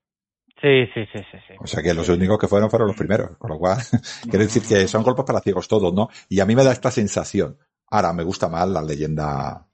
Sí, 0.60 0.86
sí, 0.94 1.00
sí, 1.12 1.18
sí, 1.30 1.38
sí. 1.48 1.54
O 1.58 1.66
sea 1.66 1.82
que 1.82 1.92
los 1.92 2.08
únicos 2.08 2.38
que 2.38 2.46
fueron 2.46 2.70
fueron 2.70 2.88
los 2.88 2.96
primeros. 2.96 3.36
Con 3.38 3.50
lo 3.50 3.58
cual, 3.58 3.78
quiere 4.30 4.44
decir 4.44 4.62
que 4.62 4.86
son 4.86 5.02
golpes 5.02 5.24
palaciegos 5.24 5.66
todos, 5.66 5.92
¿no? 5.92 6.08
Y 6.28 6.38
a 6.40 6.46
mí 6.46 6.54
me 6.54 6.62
da 6.62 6.72
esta 6.72 6.90
sensación. 6.90 7.58
Ahora, 7.90 8.12
me 8.12 8.22
gusta 8.22 8.48
más 8.48 8.68
la 8.68 8.80
leyenda, 8.80 9.66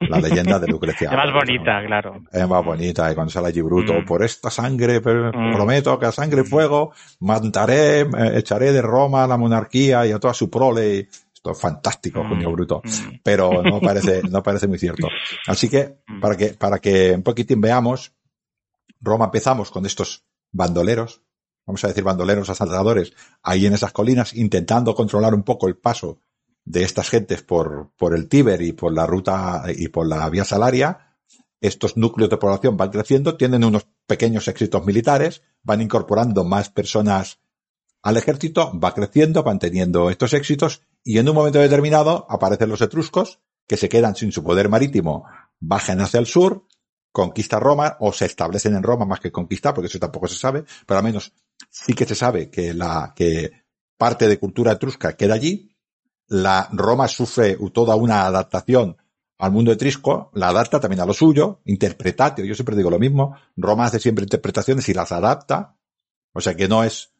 la 0.00 0.18
leyenda 0.20 0.58
de 0.60 0.68
Lucrecia. 0.68 1.08
Es 1.10 1.16
más 1.16 1.32
bonita, 1.32 1.84
claro. 1.84 2.22
Es 2.30 2.46
más 2.48 2.64
bonita, 2.64 3.10
y 3.10 3.14
cuando 3.14 3.32
sale 3.32 3.48
allí 3.48 3.60
Bruto, 3.62 3.94
Mm. 3.94 4.04
por 4.04 4.22
esta 4.22 4.48
sangre, 4.50 5.00
Mm. 5.00 5.52
prometo 5.54 5.98
que 5.98 6.06
a 6.06 6.12
sangre 6.12 6.42
y 6.42 6.44
fuego 6.44 6.92
mataré, 7.20 8.00
eh, 8.02 8.06
echaré 8.34 8.72
de 8.72 8.80
Roma 8.82 9.24
a 9.24 9.26
la 9.26 9.36
monarquía 9.36 10.06
y 10.06 10.12
a 10.12 10.18
toda 10.20 10.34
su 10.34 10.48
prole. 10.50 11.08
Esto 11.38 11.52
es 11.52 11.60
fantástico, 11.60 12.24
Mm. 12.24 12.28
coño 12.30 12.50
Bruto. 12.52 12.82
Mm. 12.84 13.20
Pero 13.22 13.62
no 13.62 13.80
parece, 13.80 14.22
no 14.28 14.42
parece 14.42 14.66
muy 14.66 14.78
cierto. 14.78 15.06
Así 15.46 15.68
que, 15.68 16.00
Mm. 16.08 16.20
para 16.20 16.36
que, 16.36 16.46
para 16.54 16.78
que 16.80 17.12
un 17.12 17.22
poquitín 17.22 17.60
veamos, 17.60 18.12
Roma 19.00 19.26
empezamos 19.26 19.70
con 19.70 19.86
estos 19.86 20.24
bandoleros, 20.50 21.22
vamos 21.64 21.84
a 21.84 21.88
decir 21.88 22.02
bandoleros 22.02 22.50
asaltadores, 22.50 23.12
ahí 23.44 23.66
en 23.66 23.74
esas 23.74 23.92
colinas, 23.92 24.34
intentando 24.34 24.96
controlar 24.96 25.32
un 25.32 25.44
poco 25.44 25.68
el 25.68 25.76
paso 25.76 26.18
de 26.64 26.82
estas 26.82 27.08
gentes 27.08 27.42
por, 27.42 27.92
por 27.96 28.16
el 28.16 28.28
Tíber 28.28 28.60
y 28.60 28.72
por 28.72 28.92
la 28.92 29.06
ruta 29.06 29.62
y 29.74 29.86
por 29.88 30.08
la 30.08 30.28
vía 30.30 30.44
salaria. 30.44 31.14
Estos 31.60 31.96
núcleos 31.96 32.30
de 32.30 32.36
población 32.36 32.76
van 32.76 32.90
creciendo, 32.90 33.36
tienen 33.36 33.62
unos 33.64 33.86
pequeños 34.08 34.48
éxitos 34.48 34.84
militares, 34.84 35.42
van 35.62 35.82
incorporando 35.82 36.42
más 36.44 36.68
personas 36.68 37.38
al 38.02 38.16
ejército, 38.16 38.78
va 38.78 38.94
creciendo, 38.94 39.42
van 39.42 39.58
teniendo 39.58 40.10
estos 40.10 40.32
éxitos 40.32 40.82
y 41.04 41.18
en 41.18 41.28
un 41.28 41.34
momento 41.34 41.58
determinado 41.58 42.26
aparecen 42.28 42.68
los 42.68 42.80
etruscos 42.80 43.40
que 43.66 43.76
se 43.76 43.88
quedan 43.88 44.16
sin 44.16 44.32
su 44.32 44.42
poder 44.42 44.68
marítimo, 44.68 45.24
bajan 45.60 46.00
hacia 46.00 46.20
el 46.20 46.26
sur, 46.26 46.66
conquista 47.12 47.58
Roma 47.58 47.96
o 48.00 48.12
se 48.12 48.26
establecen 48.26 48.74
en 48.76 48.82
Roma 48.82 49.04
más 49.04 49.20
que 49.20 49.32
conquistar, 49.32 49.74
porque 49.74 49.88
eso 49.88 49.98
tampoco 49.98 50.28
se 50.28 50.36
sabe, 50.36 50.64
pero 50.86 50.98
al 50.98 51.04
menos 51.04 51.32
sí 51.70 51.94
que 51.94 52.06
se 52.06 52.14
sabe 52.14 52.50
que 52.50 52.72
la 52.74 53.12
que 53.14 53.50
parte 53.96 54.28
de 54.28 54.38
cultura 54.38 54.72
etrusca 54.72 55.16
queda 55.16 55.34
allí. 55.34 55.74
La 56.28 56.68
Roma 56.72 57.08
sufre 57.08 57.56
toda 57.72 57.96
una 57.96 58.26
adaptación 58.26 58.96
al 59.38 59.52
mundo 59.52 59.72
etrisco, 59.72 60.30
la 60.34 60.48
adapta 60.48 60.80
también 60.80 61.00
a 61.00 61.06
lo 61.06 61.14
suyo, 61.14 61.60
interpretatio, 61.64 62.44
yo 62.44 62.54
siempre 62.54 62.76
digo 62.76 62.90
lo 62.90 62.98
mismo, 62.98 63.36
Roma 63.56 63.86
hace 63.86 64.00
siempre 64.00 64.24
interpretaciones 64.24 64.88
y 64.88 64.94
las 64.94 65.12
adapta, 65.12 65.76
o 66.32 66.40
sea 66.40 66.56
que 66.56 66.68
no 66.68 66.82
es, 66.82 67.12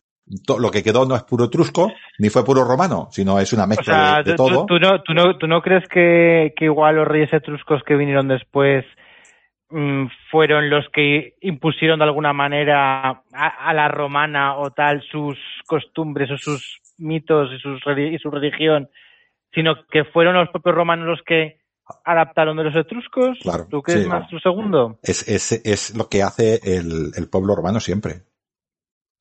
lo 0.59 0.71
que 0.71 0.83
quedó 0.83 1.07
no 1.07 1.15
es 1.17 1.23
puro 1.23 1.47
etrusco, 1.47 1.93
ni 2.19 2.29
fue 2.29 2.45
puro 2.45 2.65
romano, 2.65 3.09
sino 3.11 3.39
es 3.39 3.53
una 3.53 3.65
O 3.65 3.69
mezcla 3.69 3.85
sea, 3.95 4.17
de, 4.23 4.31
de 4.33 4.37
tú, 4.37 4.47
todo. 4.47 4.67
tú 4.67 4.79
no, 4.79 5.03
tú, 5.03 5.15
no, 5.15 5.37
¿tú 5.39 5.47
no 5.47 5.63
crees 5.63 5.87
que, 5.89 6.53
que 6.57 6.67
igual 6.67 6.97
los 6.97 7.09
reyes 7.09 7.33
etruscos 7.33 7.83
que 7.85 7.97
vinieron 7.97 8.29
después 8.29 8.85
mm, 9.71 10.07
fueron 10.31 10.71
los 10.71 10.85
que 10.93 11.35
impusieron 11.41 11.99
de 11.99 12.05
alguna 12.05 12.33
manera 12.33 13.09
a, 13.11 13.23
a 13.33 13.75
la 13.75 13.89
romana 13.89 14.57
o 14.57 14.71
tal 14.71 15.03
sus 15.11 15.39
costumbres 15.67 16.31
o 16.31 16.39
sus 16.39 16.81
mitos 16.99 17.51
y, 17.53 17.59
sus, 17.59 17.81
y 17.97 18.19
su 18.19 18.31
religión, 18.31 18.89
sino 19.55 19.75
que 19.91 20.05
fueron 20.05 20.35
los 20.35 20.49
propios 20.51 20.75
romanos 20.75 21.07
los 21.07 21.23
que 21.23 21.59
adaptaron 22.05 22.57
de 22.57 22.65
los 22.65 22.77
etruscos? 22.77 23.39
Claro, 23.41 23.67
¿Tú 23.71 23.83
crees 23.83 24.03
sí. 24.03 24.09
más 24.09 24.29
tu 24.29 24.39
segundo? 24.39 24.99
Es, 25.03 25.27
es, 25.29 25.53
es 25.65 25.97
lo 25.97 26.09
que 26.09 26.23
hace 26.23 26.61
el, 26.63 27.13
el 27.17 27.29
pueblo 27.31 27.55
romano 27.55 27.81
siempre. 27.81 28.28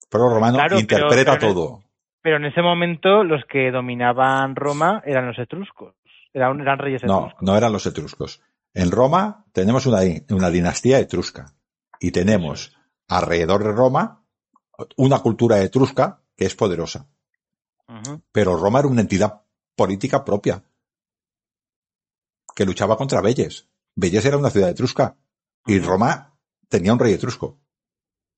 Pueblo 0.09 0.29
romano 0.35 0.55
Claro, 0.55 0.69
pero- 0.69 0.79
interpreta 0.79 1.37
pero- 1.39 1.53
todo. 1.53 1.83
Pero 2.21 2.37
en 2.37 2.45
ese 2.45 2.61
momento 2.61 3.23
los 3.23 3.43
que 3.45 3.71
dominaban 3.71 4.55
Roma 4.55 5.01
eran 5.05 5.27
los 5.27 5.39
etruscos, 5.39 5.95
eran, 6.33 6.59
eran 6.59 6.77
reyes 6.79 7.03
No, 7.03 7.19
etruscos. 7.19 7.41
no 7.43 7.55
eran 7.57 7.71
los 7.71 7.85
etruscos. 7.85 8.41
En 8.73 8.91
Roma 8.91 9.45
tenemos 9.53 9.85
una, 9.85 9.99
una 10.31 10.49
dinastía 10.49 10.99
etrusca 10.99 11.53
y 11.99 12.11
tenemos 12.11 12.75
alrededor 13.07 13.63
de 13.63 13.71
Roma 13.71 14.23
una 14.97 15.19
cultura 15.19 15.59
etrusca 15.61 16.21
que 16.35 16.45
es 16.45 16.55
poderosa. 16.55 17.07
Pero 18.33 18.57
Roma 18.57 18.79
era 18.79 18.87
una 18.89 19.01
entidad 19.01 19.41
política 19.75 20.25
propia 20.25 20.61
que 22.55 22.65
luchaba 22.65 22.97
contra 22.97 23.21
Belles. 23.21 23.69
Belles 23.95 24.25
era 24.25 24.37
una 24.37 24.49
ciudad 24.49 24.69
etrusca 24.69 25.15
y. 25.65 25.79
Roma 25.79 26.37
tenía 26.67 26.93
un 26.93 26.99
rey 26.99 27.13
etrusco. 27.13 27.57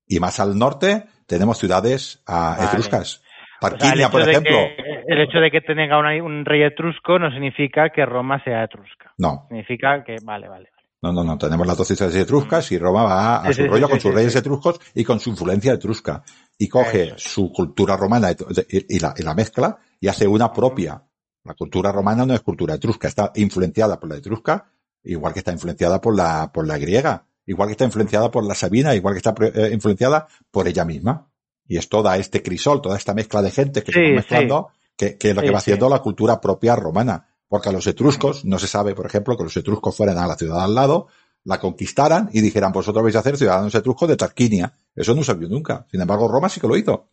Y 0.10 0.20
más 0.20 0.40
al 0.42 0.58
norte 0.58 1.06
tenemos 1.28 1.58
ciudades 1.60 2.22
ah, 2.28 2.56
Vale. 2.58 2.70
etruscas. 2.72 3.22
O 3.62 3.68
sea, 3.78 3.94
hecho 3.94 4.10
por 4.12 4.22
ejemplo. 4.28 4.58
que- 4.58 5.04
el 5.08 5.22
hecho 5.22 5.38
de 5.40 5.52
que 5.52 5.62
tenga 5.62 6.00
una- 6.00 6.22
un 6.24 6.44
rey 6.46 6.64
etrusco 6.64 7.20
no 7.20 7.30
significa 7.32 7.90
que 7.90 8.06
Roma 8.06 8.42
sea 8.44 8.64
etrusca. 8.64 9.14
No, 9.18 9.46
Significa 9.50 10.04
que, 10.04 10.16
vale, 10.24 10.48
vale. 10.50 10.70
vale. 10.72 10.80
No, 11.02 11.14
no, 11.14 11.24
no. 11.24 11.38
Tenemos 11.38 11.66
las 11.68 11.78
dos 11.78 11.88
ciudades 11.88 12.16
etruscas 12.16 12.72
y 12.72 12.78
Roma 12.78 13.04
va 13.04 13.36
a 13.38 13.48
Sí, 13.48 13.54
su 13.54 13.62
sí, 13.64 13.68
rollo 13.70 13.86
sí, 13.86 13.92
con 13.92 14.00
sus 14.02 14.14
reyes 14.14 14.36
etruscos 14.36 14.80
y 14.96 15.04
con 15.06 15.20
su 15.20 15.30
influencia 15.30 15.74
etrusca. 15.74 16.24
Y 16.58 16.68
coge 16.68 17.14
su 17.18 17.52
cultura 17.54 17.96
romana 17.96 18.32
y 18.32 19.00
la, 19.00 19.14
y 19.18 19.24
la 19.24 19.34
mezcla 19.36 19.78
y 20.00 20.08
hace 20.08 20.28
una 20.28 20.52
propia. 20.52 21.02
La 21.46 21.54
cultura 21.54 21.92
romana 21.92 22.26
no 22.26 22.34
es 22.34 22.42
cultura 22.42 22.74
etrusca, 22.76 23.08
está 23.08 23.32
influenciada 23.36 23.98
por 24.00 24.10
la 24.10 24.18
etrusca, 24.18 24.66
igual 25.04 25.32
que 25.34 25.40
está 25.40 25.52
influenciada 25.54 26.02
por 26.02 26.16
la, 26.18 26.52
por 26.54 26.68
la 26.68 26.78
griega, 26.78 27.26
igual 27.50 27.68
que 27.68 27.72
está 27.72 27.86
influenciada 27.86 28.30
por 28.30 28.44
la 28.44 28.54
sabina, 28.54 28.94
igual 28.94 29.16
que 29.16 29.18
está 29.18 29.34
eh, 29.42 29.72
influenciada 29.74 30.28
por 30.52 30.68
ella 30.68 30.86
misma. 30.86 31.28
Y 31.68 31.78
es 31.78 31.90
toda 31.90 32.16
este 32.18 32.44
crisol, 32.44 32.82
toda 32.82 32.96
esta 32.96 33.14
mezcla 33.16 33.42
de 33.42 33.52
gente 33.52 33.84
que 33.84 33.92
se 33.92 34.02
va 34.02 34.16
mezclando, 34.16 34.70
que, 34.96 35.18
que, 35.18 35.32
es 35.32 35.36
lo 35.36 35.42
que 35.42 35.52
va 35.52 35.58
haciendo 35.58 35.90
la 35.90 36.00
cultura 36.00 36.40
propia 36.40 36.76
romana. 36.76 37.28
Porque 37.48 37.70
a 37.70 37.72
los 37.72 37.88
etruscos 37.88 38.46
no 38.46 38.60
se 38.60 38.68
sabe, 38.68 38.94
por 38.94 39.08
ejemplo, 39.08 39.36
que 39.36 39.44
los 39.44 39.58
etruscos 39.58 39.96
fueran 39.98 40.20
a 40.20 40.28
la 40.28 40.36
ciudad 40.36 40.64
al 40.64 40.76
lado, 40.76 41.08
la 41.44 41.60
conquistaran 41.60 42.30
y 42.32 42.42
dijeran, 42.42 42.72
vosotros 42.72 43.04
vais 43.04 43.16
a 43.16 43.20
hacer 43.20 43.36
ciudadanos 43.36 43.74
etruscos 43.74 44.08
de 44.08 44.18
Tarquinia. 44.18 44.74
Eso 44.96 45.16
no 45.16 45.24
se 45.24 45.34
vio 45.34 45.50
nunca. 45.50 45.88
Sin 45.90 46.02
embargo, 46.02 46.28
Roma 46.28 46.50
sí 46.50 46.60
que 46.60 46.68
lo 46.68 46.78
hizo. 46.78 47.10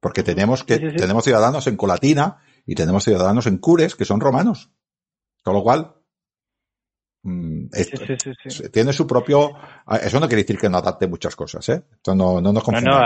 Porque 0.00 0.22
tenemos 0.22 0.64
que, 0.64 0.78
tenemos 0.78 1.24
ciudadanos 1.24 1.66
en 1.66 1.76
Colatina 1.76 2.38
y 2.64 2.74
tenemos 2.74 3.04
ciudadanos 3.04 3.46
en 3.46 3.58
Cures 3.58 3.94
que 3.94 4.06
son 4.06 4.20
romanos. 4.20 4.70
Con 5.42 5.54
lo 5.54 5.62
cual, 5.62 5.95
mm, 7.26 7.70
tiene 8.72 8.92
su 8.92 9.06
propio. 9.06 9.52
Eso 10.02 10.20
no 10.20 10.26
quiere 10.26 10.42
decir 10.42 10.58
que 10.58 10.68
no 10.68 10.78
adapte 10.78 11.06
muchas 11.06 11.34
cosas, 11.34 11.68
¿eh? 11.68 11.82
Esto 11.92 12.14
no, 12.14 12.40
no 12.40 12.52
nos 12.52 12.62
confundamos. 12.62 13.00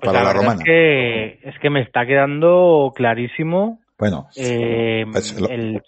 Pues 0.00 0.12
la, 0.12 0.32
romana. 0.32 0.60
Es 0.60 0.64
que, 0.64 1.48
es 1.48 1.58
que 1.60 1.70
me 1.70 1.82
está 1.82 2.06
quedando 2.06 2.92
clarísimo. 2.94 3.80
Bueno, 3.98 4.28
eh, 4.36 5.04
el, 5.48 5.82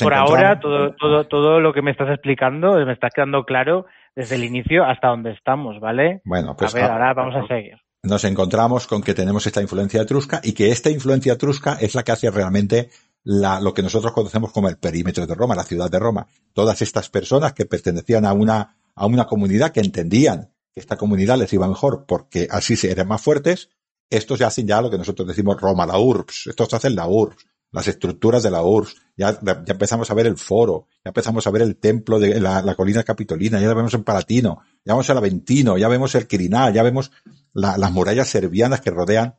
por 0.00 0.14
ahora, 0.14 0.60
todo, 0.60 0.94
todo, 0.94 1.26
todo 1.26 1.60
lo 1.60 1.72
que 1.72 1.82
me 1.82 1.90
estás 1.90 2.10
explicando 2.10 2.74
me 2.84 2.92
está 2.92 3.08
quedando 3.10 3.44
claro 3.44 3.86
desde 4.14 4.36
el 4.36 4.44
inicio 4.44 4.84
hasta 4.84 5.08
donde 5.08 5.32
estamos, 5.32 5.80
¿vale? 5.80 6.20
Bueno, 6.24 6.54
pues. 6.56 6.74
A 6.74 6.78
ver, 6.78 6.90
ahora 6.90 7.14
vamos 7.14 7.34
a 7.36 7.46
seguir. 7.46 7.76
Nos 8.02 8.24
encontramos 8.24 8.86
con 8.86 9.02
que 9.02 9.14
tenemos 9.14 9.46
esta 9.46 9.62
influencia 9.62 10.02
etrusca 10.02 10.40
y 10.44 10.52
que 10.52 10.70
esta 10.70 10.90
influencia 10.90 11.32
etrusca 11.32 11.78
es 11.80 11.94
la 11.94 12.02
que 12.02 12.12
hace 12.12 12.30
realmente 12.30 12.90
la, 13.24 13.60
lo 13.60 13.74
que 13.74 13.82
nosotros 13.82 14.12
conocemos 14.12 14.52
como 14.52 14.68
el 14.68 14.76
perímetro 14.76 15.26
de 15.26 15.34
Roma, 15.34 15.54
la 15.54 15.64
ciudad 15.64 15.90
de 15.90 15.98
Roma. 15.98 16.26
Todas 16.52 16.80
estas 16.82 17.08
personas 17.08 17.54
que 17.54 17.66
pertenecían 17.66 18.26
a 18.26 18.32
una, 18.32 18.76
a 18.94 19.06
una 19.06 19.26
comunidad 19.26 19.72
que 19.72 19.80
entendían 19.80 20.52
que 20.72 20.80
esta 20.80 20.96
comunidad 20.96 21.38
les 21.38 21.52
iba 21.52 21.66
mejor 21.66 22.04
porque 22.06 22.46
así 22.50 22.76
se 22.76 22.90
eran 22.90 23.08
más 23.08 23.22
fuertes, 23.22 23.70
estos 24.10 24.38
ya 24.38 24.48
hacen 24.48 24.66
ya 24.66 24.82
lo 24.82 24.90
que 24.90 24.98
nosotros 24.98 25.26
decimos 25.26 25.60
Roma, 25.60 25.86
la 25.86 25.98
URBS, 25.98 26.48
estos 26.48 26.72
hacen 26.74 26.94
la 26.94 27.06
URBS, 27.08 27.46
las 27.74 27.88
estructuras 27.88 28.44
de 28.44 28.52
la 28.52 28.62
URSS, 28.62 28.94
ya, 29.16 29.36
ya 29.42 29.64
empezamos 29.66 30.08
a 30.08 30.14
ver 30.14 30.28
el 30.28 30.36
foro, 30.36 30.86
ya 31.04 31.08
empezamos 31.08 31.44
a 31.44 31.50
ver 31.50 31.62
el 31.62 31.76
templo 31.76 32.20
de 32.20 32.38
la, 32.38 32.74
colina 32.76 33.02
capitolina, 33.02 33.60
ya 33.60 33.74
vemos 33.74 33.92
en 33.94 34.04
Palatino, 34.04 34.60
ya 34.84 34.92
vemos 34.92 35.10
el 35.10 35.18
Aventino, 35.18 35.76
ya 35.76 35.88
vemos 35.88 36.14
el 36.14 36.28
Quirinal, 36.28 36.72
ya 36.72 36.84
vemos 36.84 37.10
las 37.52 37.90
murallas 37.90 38.28
serbianas 38.28 38.80
que 38.80 38.90
rodean, 38.90 39.34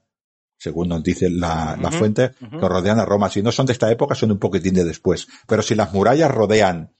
según 0.58 0.90
nos 0.90 1.04
dice 1.04 1.30
la, 1.30 1.78
fuente, 1.92 2.32
que 2.40 2.68
rodean 2.68 3.00
a 3.00 3.06
Roma. 3.06 3.30
Si 3.30 3.42
no 3.42 3.52
son 3.52 3.66
de 3.66 3.74
esta 3.74 3.92
época, 3.92 4.16
son 4.16 4.32
un 4.32 4.40
poquitín 4.40 4.74
de 4.74 4.84
después. 4.84 5.28
Pero 5.48 5.62
si 5.62 5.76
las 5.76 5.94
murallas 5.94 6.32
rodean 6.32 6.96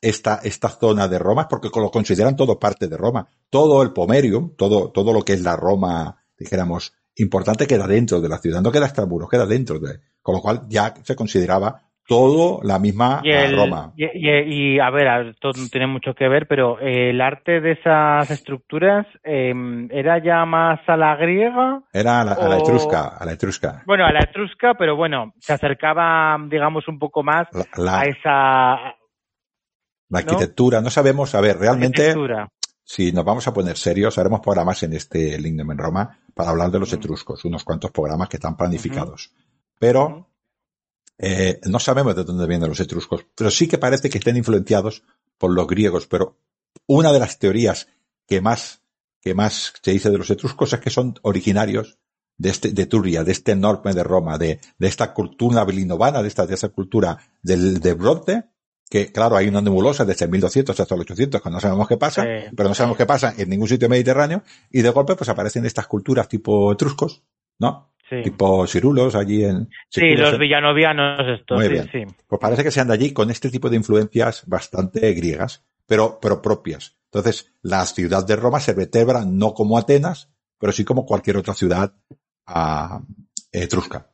esta, 0.00 0.40
esta 0.42 0.68
zona 0.68 1.08
de 1.08 1.18
Roma, 1.18 1.42
es 1.42 1.48
porque 1.48 1.68
lo 1.74 1.90
consideran 1.90 2.36
todo 2.36 2.58
parte 2.58 2.88
de 2.88 2.96
Roma. 2.96 3.28
Todo 3.50 3.82
el 3.82 3.92
Pomerium, 3.92 4.54
todo, 4.56 4.90
todo 4.90 5.12
lo 5.12 5.22
que 5.22 5.34
es 5.34 5.42
la 5.42 5.56
Roma, 5.56 6.24
dijéramos, 6.38 6.92
importante 7.16 7.66
queda 7.66 7.86
dentro 7.86 8.20
de 8.20 8.28
la 8.28 8.38
ciudad, 8.38 8.62
no 8.62 8.72
queda 8.72 8.86
extramuros, 8.86 9.28
queda 9.28 9.46
dentro 9.46 9.78
de, 9.78 10.00
con 10.22 10.36
lo 10.36 10.40
cual 10.40 10.66
ya 10.68 10.94
se 11.02 11.16
consideraba 11.16 11.89
todo 12.10 12.58
la 12.64 12.80
misma 12.80 13.22
Roma. 13.54 13.92
Y, 13.96 14.80
a 14.80 14.90
ver, 14.90 15.28
esto 15.28 15.52
no 15.56 15.68
tiene 15.68 15.86
mucho 15.86 16.12
que 16.12 16.28
ver, 16.28 16.48
pero 16.48 16.80
el 16.80 17.20
arte 17.20 17.60
de 17.60 17.72
esas 17.72 18.28
estructuras 18.32 19.06
em, 19.22 19.88
era 19.92 20.20
ya 20.20 20.44
más 20.44 20.80
a 20.88 20.96
la 20.96 21.14
griega. 21.14 21.84
Era 21.92 22.22
a 22.22 22.24
la, 22.24 22.58
etrusca, 22.58 23.16
a 23.16 23.24
la 23.24 23.32
etrusca. 23.32 23.84
Bueno, 23.86 24.04
a 24.06 24.12
la 24.12 24.24
etrusca, 24.24 24.74
pero 24.74 24.96
bueno, 24.96 25.34
se 25.38 25.52
acercaba, 25.52 26.36
digamos, 26.50 26.88
un 26.88 26.98
poco 26.98 27.22
más 27.22 27.46
a 27.54 28.04
esa. 28.04 28.96
La 30.08 30.18
arquitectura, 30.18 30.80
¿no? 30.80 30.90
sabemos, 30.90 31.32
a 31.36 31.40
ver, 31.40 31.58
realmente. 31.58 32.12
Si 32.82 33.12
nos 33.12 33.24
vamos 33.24 33.46
a 33.46 33.54
poner 33.54 33.76
serios, 33.76 34.18
haremos 34.18 34.40
programas 34.40 34.82
en 34.82 34.94
este 34.94 35.38
Lingdom 35.38 35.70
en 35.70 35.78
Roma 35.78 36.18
para 36.34 36.50
hablar 36.50 36.72
de 36.72 36.80
los 36.80 36.92
etruscos, 36.92 37.44
unos 37.44 37.62
cuantos 37.62 37.92
programas 37.92 38.28
que 38.28 38.38
están 38.38 38.56
planificados. 38.56 39.32
Pero 39.78 40.29
eh, 41.22 41.60
no 41.64 41.78
sabemos 41.78 42.16
de 42.16 42.24
dónde 42.24 42.46
vienen 42.46 42.70
los 42.70 42.80
etruscos, 42.80 43.26
pero 43.34 43.50
sí 43.50 43.68
que 43.68 43.76
parece 43.76 44.08
que 44.08 44.18
estén 44.18 44.38
influenciados 44.38 45.02
por 45.36 45.50
los 45.50 45.66
griegos. 45.66 46.06
Pero 46.06 46.38
una 46.86 47.12
de 47.12 47.18
las 47.18 47.38
teorías 47.38 47.88
que 48.26 48.40
más, 48.40 48.80
que 49.20 49.34
más 49.34 49.74
se 49.82 49.90
dice 49.90 50.10
de 50.10 50.16
los 50.16 50.30
etruscos 50.30 50.72
es 50.72 50.80
que 50.80 50.88
son 50.88 51.14
originarios 51.22 51.98
de, 52.38 52.48
este, 52.48 52.72
de 52.72 52.86
Turia, 52.86 53.22
de 53.22 53.32
este 53.32 53.54
norte 53.54 53.92
de 53.92 54.02
Roma, 54.02 54.38
de, 54.38 54.60
de 54.78 54.88
esta 54.88 55.12
cultura 55.12 55.64
bilinovana, 55.66 56.22
de 56.22 56.28
esta, 56.28 56.46
de 56.46 56.54
esa 56.54 56.70
cultura 56.70 57.18
del, 57.42 57.80
de 57.80 57.92
Bronce, 57.92 58.44
que 58.88 59.12
claro, 59.12 59.36
hay 59.36 59.46
una 59.46 59.60
nebulosa 59.60 60.06
desde 60.06 60.24
el 60.24 60.30
1200 60.30 60.80
hasta 60.80 60.94
el 60.94 61.02
800, 61.02 61.42
que 61.42 61.50
no 61.50 61.60
sabemos 61.60 61.86
qué 61.86 61.98
pasa, 61.98 62.24
pero 62.56 62.68
no 62.68 62.74
sabemos 62.74 62.96
qué 62.96 63.04
pasa 63.04 63.34
en 63.36 63.50
ningún 63.50 63.68
sitio 63.68 63.90
mediterráneo, 63.90 64.42
y 64.70 64.80
de 64.80 64.88
golpe 64.88 65.16
pues 65.16 65.28
aparecen 65.28 65.66
estas 65.66 65.86
culturas 65.86 66.28
tipo 66.28 66.72
etruscos, 66.72 67.22
¿no? 67.58 67.92
Tipo 68.22 68.66
cirulos 68.66 69.14
allí 69.14 69.44
en... 69.44 69.68
Sí, 69.88 70.14
los 70.16 70.38
villanovianos 70.38 71.26
estos, 71.40 71.64
sí, 71.64 71.78
sí. 71.92 72.14
Pues 72.26 72.40
parece 72.40 72.62
que 72.62 72.70
se 72.70 72.80
anda 72.80 72.94
allí 72.94 73.12
con 73.12 73.30
este 73.30 73.50
tipo 73.50 73.70
de 73.70 73.76
influencias 73.76 74.44
bastante 74.46 75.12
griegas, 75.12 75.64
pero, 75.86 76.18
pero 76.20 76.42
propias. 76.42 76.96
Entonces, 77.12 77.52
la 77.62 77.84
ciudad 77.86 78.24
de 78.24 78.36
Roma 78.36 78.60
se 78.60 78.72
vertebra 78.72 79.24
no 79.24 79.52
como 79.52 79.76
Atenas, 79.76 80.30
pero 80.58 80.72
sí 80.72 80.84
como 80.84 81.04
cualquier 81.04 81.38
otra 81.38 81.54
ciudad 81.54 81.92
uh, 82.48 83.00
etrusca. 83.50 84.06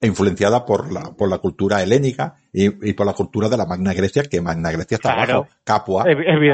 Influenciada 0.00 0.64
por 0.64 0.90
la, 0.92 1.12
por 1.12 1.28
la 1.28 1.38
cultura 1.38 1.82
helénica 1.82 2.36
y, 2.52 2.92
por 2.94 3.06
la 3.06 3.12
cultura 3.12 3.48
de 3.48 3.56
la 3.56 3.66
Magna 3.66 3.92
Grecia, 3.92 4.22
que 4.22 4.40
Magna 4.40 4.72
Grecia 4.72 4.96
está 4.96 5.12
abajo. 5.12 5.46
Capua, 5.62 6.04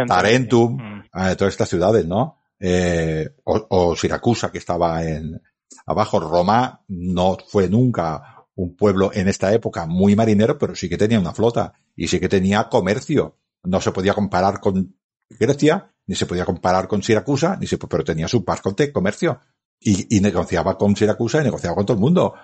Tarentum, 0.06 0.76
mm. 0.76 1.00
eh, 1.14 1.36
todas 1.36 1.55
estas 1.55 1.68
ciudades, 1.68 2.06
¿no? 2.06 2.38
Eh, 2.60 3.28
o, 3.44 3.66
o, 3.70 3.96
Siracusa, 3.96 4.50
que 4.50 4.59
estaba 4.59 5.05
en, 5.05 5.40
abajo. 5.89 6.20
Roma 6.20 6.85
no 6.89 7.36
fue 7.48 7.69
nunca 7.69 8.47
un 8.55 8.77
pueblo 8.77 9.10
en 9.15 9.28
esta 9.28 9.52
época 9.52 9.86
muy 9.86 10.16
marinero, 10.16 10.59
pero 10.59 10.74
sí 10.74 10.89
que 10.89 10.98
tenía 10.98 11.20
una 11.20 11.32
flota 11.32 11.73
y 11.94 12.09
sí 12.09 12.20
que 12.20 12.28
tenía 12.28 12.69
comercio. 12.69 13.39
No 13.65 13.81
se 13.81 13.93
podía 13.93 14.15
comparar 14.15 14.60
con 14.60 14.97
Grecia, 15.31 15.93
ni 16.06 16.15
se 16.15 16.27
podía 16.27 16.44
comparar 16.44 16.89
con 16.89 17.02
Siracusa, 17.02 17.56
ni 17.60 17.66
se, 17.66 17.78
pero 17.78 18.02
tenía 18.02 18.28
su 18.28 18.43
barco 18.43 18.73
de 18.73 18.93
comercio. 18.93 19.40
Y, 19.81 20.16
y, 20.16 20.20
negociaba 20.20 20.77
con 20.77 20.97
Siracusa 20.97 21.40
y 21.40 21.44
negociaba 21.44 21.77
con 21.77 21.86
todo 21.86 21.94
el 21.94 22.01
mundo. 22.01 22.35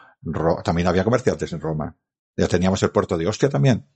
también 0.63 0.87
había 0.87 1.03
comerciantes 1.03 1.53
en 1.53 1.61
Roma. 1.61 1.97
Ya 2.37 2.47
teníamos 2.47 2.83
el 2.83 2.91
puerto 2.91 3.17
de 3.17 3.27
Ostia 3.27 3.49
también, 3.49 3.87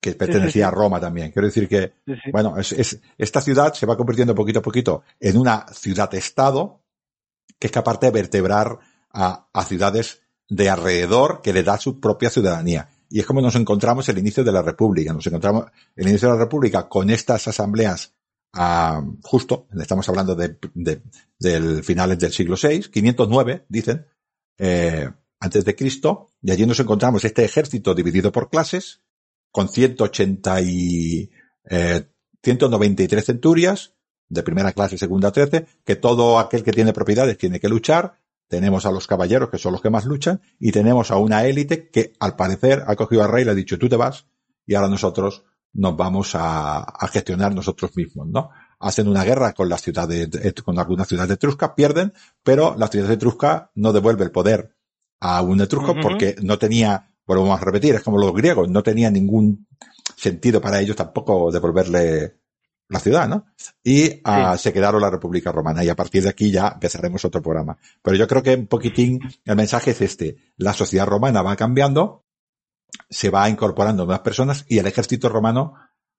que 0.00 0.14
pertenecía 0.14 0.68
a 0.68 0.70
Roma 0.70 1.00
también. 1.00 1.30
Quiero 1.30 1.46
decir 1.46 1.68
que, 1.68 1.92
bueno, 2.32 2.56
es, 2.56 3.00
esta 3.18 3.40
ciudad 3.40 3.74
se 3.74 3.84
va 3.84 3.96
convirtiendo 3.96 4.34
poquito 4.34 4.60
a 4.60 4.62
poquito 4.62 5.02
en 5.18 5.36
una 5.36 5.66
ciudad-estado, 5.72 6.82
que 7.58 7.66
es 7.66 7.72
capaz 7.72 8.00
de 8.00 8.10
vertebrar 8.10 8.78
a, 9.12 9.64
ciudades 9.66 10.22
de 10.48 10.70
alrededor 10.70 11.40
que 11.42 11.52
le 11.52 11.62
da 11.62 11.78
su 11.78 12.00
propia 12.00 12.30
ciudadanía. 12.30 12.88
Y 13.08 13.20
es 13.20 13.26
como 13.26 13.40
nos 13.40 13.56
encontramos 13.56 14.08
el 14.08 14.18
inicio 14.18 14.44
de 14.44 14.52
la 14.52 14.62
República. 14.62 15.12
Nos 15.12 15.26
encontramos 15.26 15.66
el 15.96 16.08
inicio 16.08 16.28
de 16.28 16.34
la 16.34 16.40
República 16.40 16.88
con 16.88 17.10
estas 17.10 17.48
asambleas 17.48 18.14
ah, 18.52 19.02
justo, 19.22 19.68
estamos 19.80 20.08
hablando 20.08 20.34
de, 20.34 20.56
del 21.38 21.84
finales 21.84 22.18
del 22.18 22.32
siglo 22.32 22.56
VI, 22.60 22.90
509, 22.90 23.66
dicen, 23.68 24.06
eh, 24.58 25.08
antes 25.38 25.64
de 25.64 25.76
Cristo, 25.76 26.30
y 26.42 26.50
allí 26.50 26.66
nos 26.66 26.80
encontramos 26.80 27.24
este 27.24 27.44
ejército 27.44 27.94
dividido 27.94 28.32
por 28.32 28.50
clases, 28.50 29.00
con 29.50 29.68
180 29.68 30.60
y, 30.62 31.30
eh, 31.68 32.06
193 32.42 33.24
centurias, 33.24 33.94
de 34.30 34.42
primera 34.42 34.72
clase, 34.72 34.96
segunda, 34.96 35.32
trece, 35.32 35.66
que 35.84 35.96
todo 35.96 36.38
aquel 36.38 36.62
que 36.62 36.72
tiene 36.72 36.94
propiedades 36.94 37.36
tiene 37.36 37.60
que 37.60 37.68
luchar, 37.68 38.14
tenemos 38.48 38.86
a 38.86 38.92
los 38.92 39.06
caballeros 39.06 39.50
que 39.50 39.58
son 39.58 39.72
los 39.72 39.82
que 39.82 39.90
más 39.90 40.06
luchan 40.06 40.40
y 40.58 40.72
tenemos 40.72 41.10
a 41.10 41.16
una 41.16 41.44
élite 41.44 41.90
que 41.90 42.14
al 42.18 42.36
parecer 42.36 42.84
ha 42.86 42.96
cogido 42.96 43.22
al 43.22 43.30
rey 43.30 43.42
y 43.42 43.44
le 43.44 43.50
ha 43.50 43.54
dicho 43.54 43.78
tú 43.78 43.88
te 43.88 43.96
vas 43.96 44.26
y 44.66 44.74
ahora 44.74 44.88
nosotros 44.88 45.44
nos 45.72 45.96
vamos 45.96 46.32
a, 46.34 46.84
gestionar 47.12 47.54
nosotros 47.54 47.96
mismos, 47.96 48.26
¿no? 48.28 48.50
Hacen 48.80 49.06
una 49.06 49.24
guerra 49.24 49.52
con 49.52 49.68
las 49.68 49.82
ciudades, 49.82 50.28
con 50.64 50.78
algunas 50.78 51.06
ciudades 51.06 51.32
etruscas, 51.32 51.72
pierden, 51.76 52.12
pero 52.42 52.74
la 52.76 52.88
ciudad 52.88 53.10
etrusca 53.10 53.70
no 53.74 53.92
devuelve 53.92 54.24
el 54.24 54.32
poder 54.32 54.74
a 55.20 55.42
un 55.42 55.60
etrusco 55.60 55.94
porque 56.00 56.34
no 56.42 56.58
tenía, 56.58 57.12
volvemos 57.26 57.60
a 57.60 57.64
repetir, 57.64 57.94
es 57.94 58.02
como 58.02 58.18
los 58.18 58.32
griegos, 58.32 58.68
no 58.68 58.82
tenía 58.82 59.10
ningún 59.10 59.68
sentido 60.16 60.60
para 60.60 60.80
ellos 60.80 60.96
tampoco 60.96 61.52
devolverle 61.52 62.39
la 62.90 62.98
ciudad, 62.98 63.28
¿no? 63.28 63.46
Y 63.82 64.20
uh, 64.28 64.56
se 64.58 64.72
quedaron 64.72 65.00
la 65.00 65.10
República 65.10 65.52
Romana 65.52 65.82
y 65.84 65.88
a 65.88 65.96
partir 65.96 66.24
de 66.24 66.28
aquí 66.28 66.50
ya 66.50 66.72
empezaremos 66.74 67.24
otro 67.24 67.40
programa. 67.40 67.78
Pero 68.02 68.16
yo 68.16 68.26
creo 68.26 68.42
que 68.42 68.54
un 68.54 68.66
poquitín 68.66 69.20
el 69.44 69.56
mensaje 69.56 69.92
es 69.92 70.00
este. 70.00 70.36
La 70.56 70.72
sociedad 70.72 71.06
romana 71.06 71.40
va 71.40 71.54
cambiando, 71.54 72.24
se 73.08 73.30
va 73.30 73.48
incorporando 73.48 74.04
nuevas 74.04 74.22
personas 74.22 74.64
y 74.68 74.78
el 74.78 74.86
ejército 74.86 75.28
romano 75.28 75.74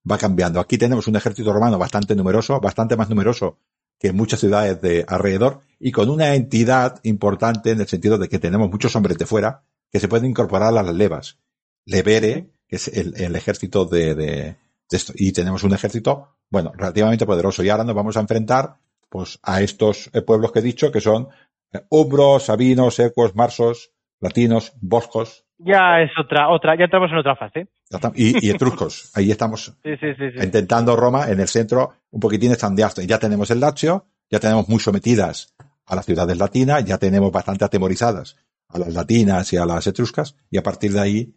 va 0.10 0.18
cambiando. 0.18 0.62
Aquí 0.62 0.78
tenemos 0.78 1.08
un 1.08 1.18
ejército 1.18 1.52
romano 1.52 1.78
bastante 1.78 2.16
numeroso, 2.16 2.60
bastante 2.62 2.96
más 2.96 3.10
numeroso 3.10 3.60
que 4.00 4.14
muchas 4.14 4.40
ciudades 4.40 4.82
de 4.82 5.06
alrededor 5.08 5.62
y 5.78 5.92
con 5.92 6.10
una 6.10 6.34
entidad 6.36 7.00
importante 7.04 7.72
en 7.72 7.82
el 7.82 7.88
sentido 7.88 8.18
de 8.18 8.30
que 8.30 8.40
tenemos 8.40 8.72
muchos 8.72 8.96
hombres 8.96 9.18
de 9.18 9.26
fuera, 9.26 9.64
que 9.92 10.00
se 10.00 10.08
pueden 10.08 10.30
incorporar 10.30 10.70
a 10.70 10.84
las 10.84 10.96
levas. 10.96 11.38
Levere, 11.86 12.50
que 12.68 12.78
es 12.78 12.88
el, 12.88 13.14
el 13.22 13.36
ejército 13.36 13.86
de, 13.86 14.16
de, 14.16 14.26
de, 14.26 14.58
esto. 14.90 15.14
Y 15.16 15.34
tenemos 15.34 15.64
un 15.64 15.74
ejército, 15.74 16.38
bueno, 16.52 16.72
relativamente 16.76 17.26
poderoso. 17.26 17.64
Y 17.64 17.70
ahora 17.70 17.84
nos 17.84 17.96
vamos 17.96 18.18
a 18.18 18.20
enfrentar, 18.20 18.76
pues, 19.10 19.40
a 19.42 19.62
estos 19.62 20.12
eh, 20.14 20.22
pueblos 20.22 20.52
que 20.52 20.60
he 20.60 20.62
dicho, 20.62 20.92
que 20.92 21.02
son 21.02 21.30
eh, 21.74 21.80
umbros, 21.90 22.44
sabinos, 22.44 23.00
ecuos, 23.00 23.36
marsos, 23.36 23.92
latinos, 24.20 24.74
boscos. 24.82 25.46
Ya 25.58 26.02
es 26.02 26.12
otra, 26.20 26.50
otra, 26.50 26.78
ya 26.78 26.86
entramos 26.86 27.10
en 27.12 27.18
otra 27.18 27.36
fase. 27.36 27.68
Y, 28.16 28.46
y 28.46 28.50
etruscos. 28.50 29.12
Ahí 29.16 29.32
estamos 29.32 29.78
sí, 29.84 29.96
sí, 30.00 30.08
sí, 30.18 30.44
intentando 30.44 30.96
Roma 30.96 31.30
en 31.30 31.40
el 31.40 31.48
centro, 31.48 31.94
un 32.12 32.20
poquitín 32.20 32.52
estandeaste. 32.52 33.06
Ya 33.08 33.20
tenemos 33.20 33.50
el 33.52 33.60
Lazio, 33.60 34.06
ya 34.30 34.40
tenemos 34.40 34.68
muy 34.70 34.80
sometidas 34.80 35.56
a 35.86 35.96
las 35.96 36.06
ciudades 36.06 36.38
latinas, 36.38 36.86
ya 36.86 36.98
tenemos 36.98 37.32
bastante 37.32 37.66
atemorizadas 37.66 38.38
a 38.70 38.80
las 38.80 38.94
latinas 38.94 39.52
y 39.54 39.58
a 39.58 39.66
las 39.66 39.86
etruscas, 39.88 40.38
y 40.50 40.58
a 40.58 40.64
partir 40.64 40.94
de 40.94 41.00
ahí, 41.02 41.36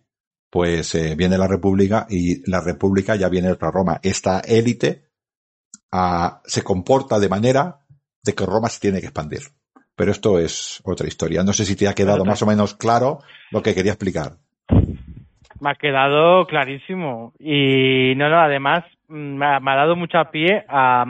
pues 0.48 0.94
eh, 0.94 1.16
viene 1.16 1.36
la 1.36 1.48
República 1.48 2.06
y 2.08 2.48
la 2.48 2.60
República 2.60 3.16
ya 3.16 3.28
viene 3.28 3.50
otra 3.50 3.72
Roma. 3.72 3.98
Esta 4.02 4.38
élite 4.40 5.03
se 6.44 6.62
comporta 6.62 7.18
de 7.18 7.28
manera 7.28 7.76
de 8.24 8.34
que 8.34 8.46
Roma 8.46 8.68
se 8.68 8.80
tiene 8.80 9.00
que 9.00 9.06
expandir. 9.06 9.40
Pero 9.96 10.10
esto 10.10 10.38
es 10.38 10.82
otra 10.84 11.06
historia. 11.06 11.44
No 11.44 11.52
sé 11.52 11.64
si 11.64 11.76
te 11.76 11.88
ha 11.88 11.94
quedado 11.94 12.24
más 12.24 12.42
o 12.42 12.46
menos 12.46 12.74
claro 12.74 13.18
lo 13.52 13.62
que 13.62 13.74
quería 13.74 13.92
explicar. 13.92 14.32
Me 15.60 15.70
ha 15.70 15.74
quedado 15.76 16.46
clarísimo. 16.46 17.32
Y 17.38 18.14
no, 18.16 18.28
no, 18.28 18.40
además 18.40 18.84
mm, 19.08 19.36
me 19.36 19.46
ha, 19.46 19.60
me 19.60 19.70
ha 19.70 19.76
dado 19.76 19.94
mucho 19.94 20.18
pie 20.32 20.64
a, 20.68 21.04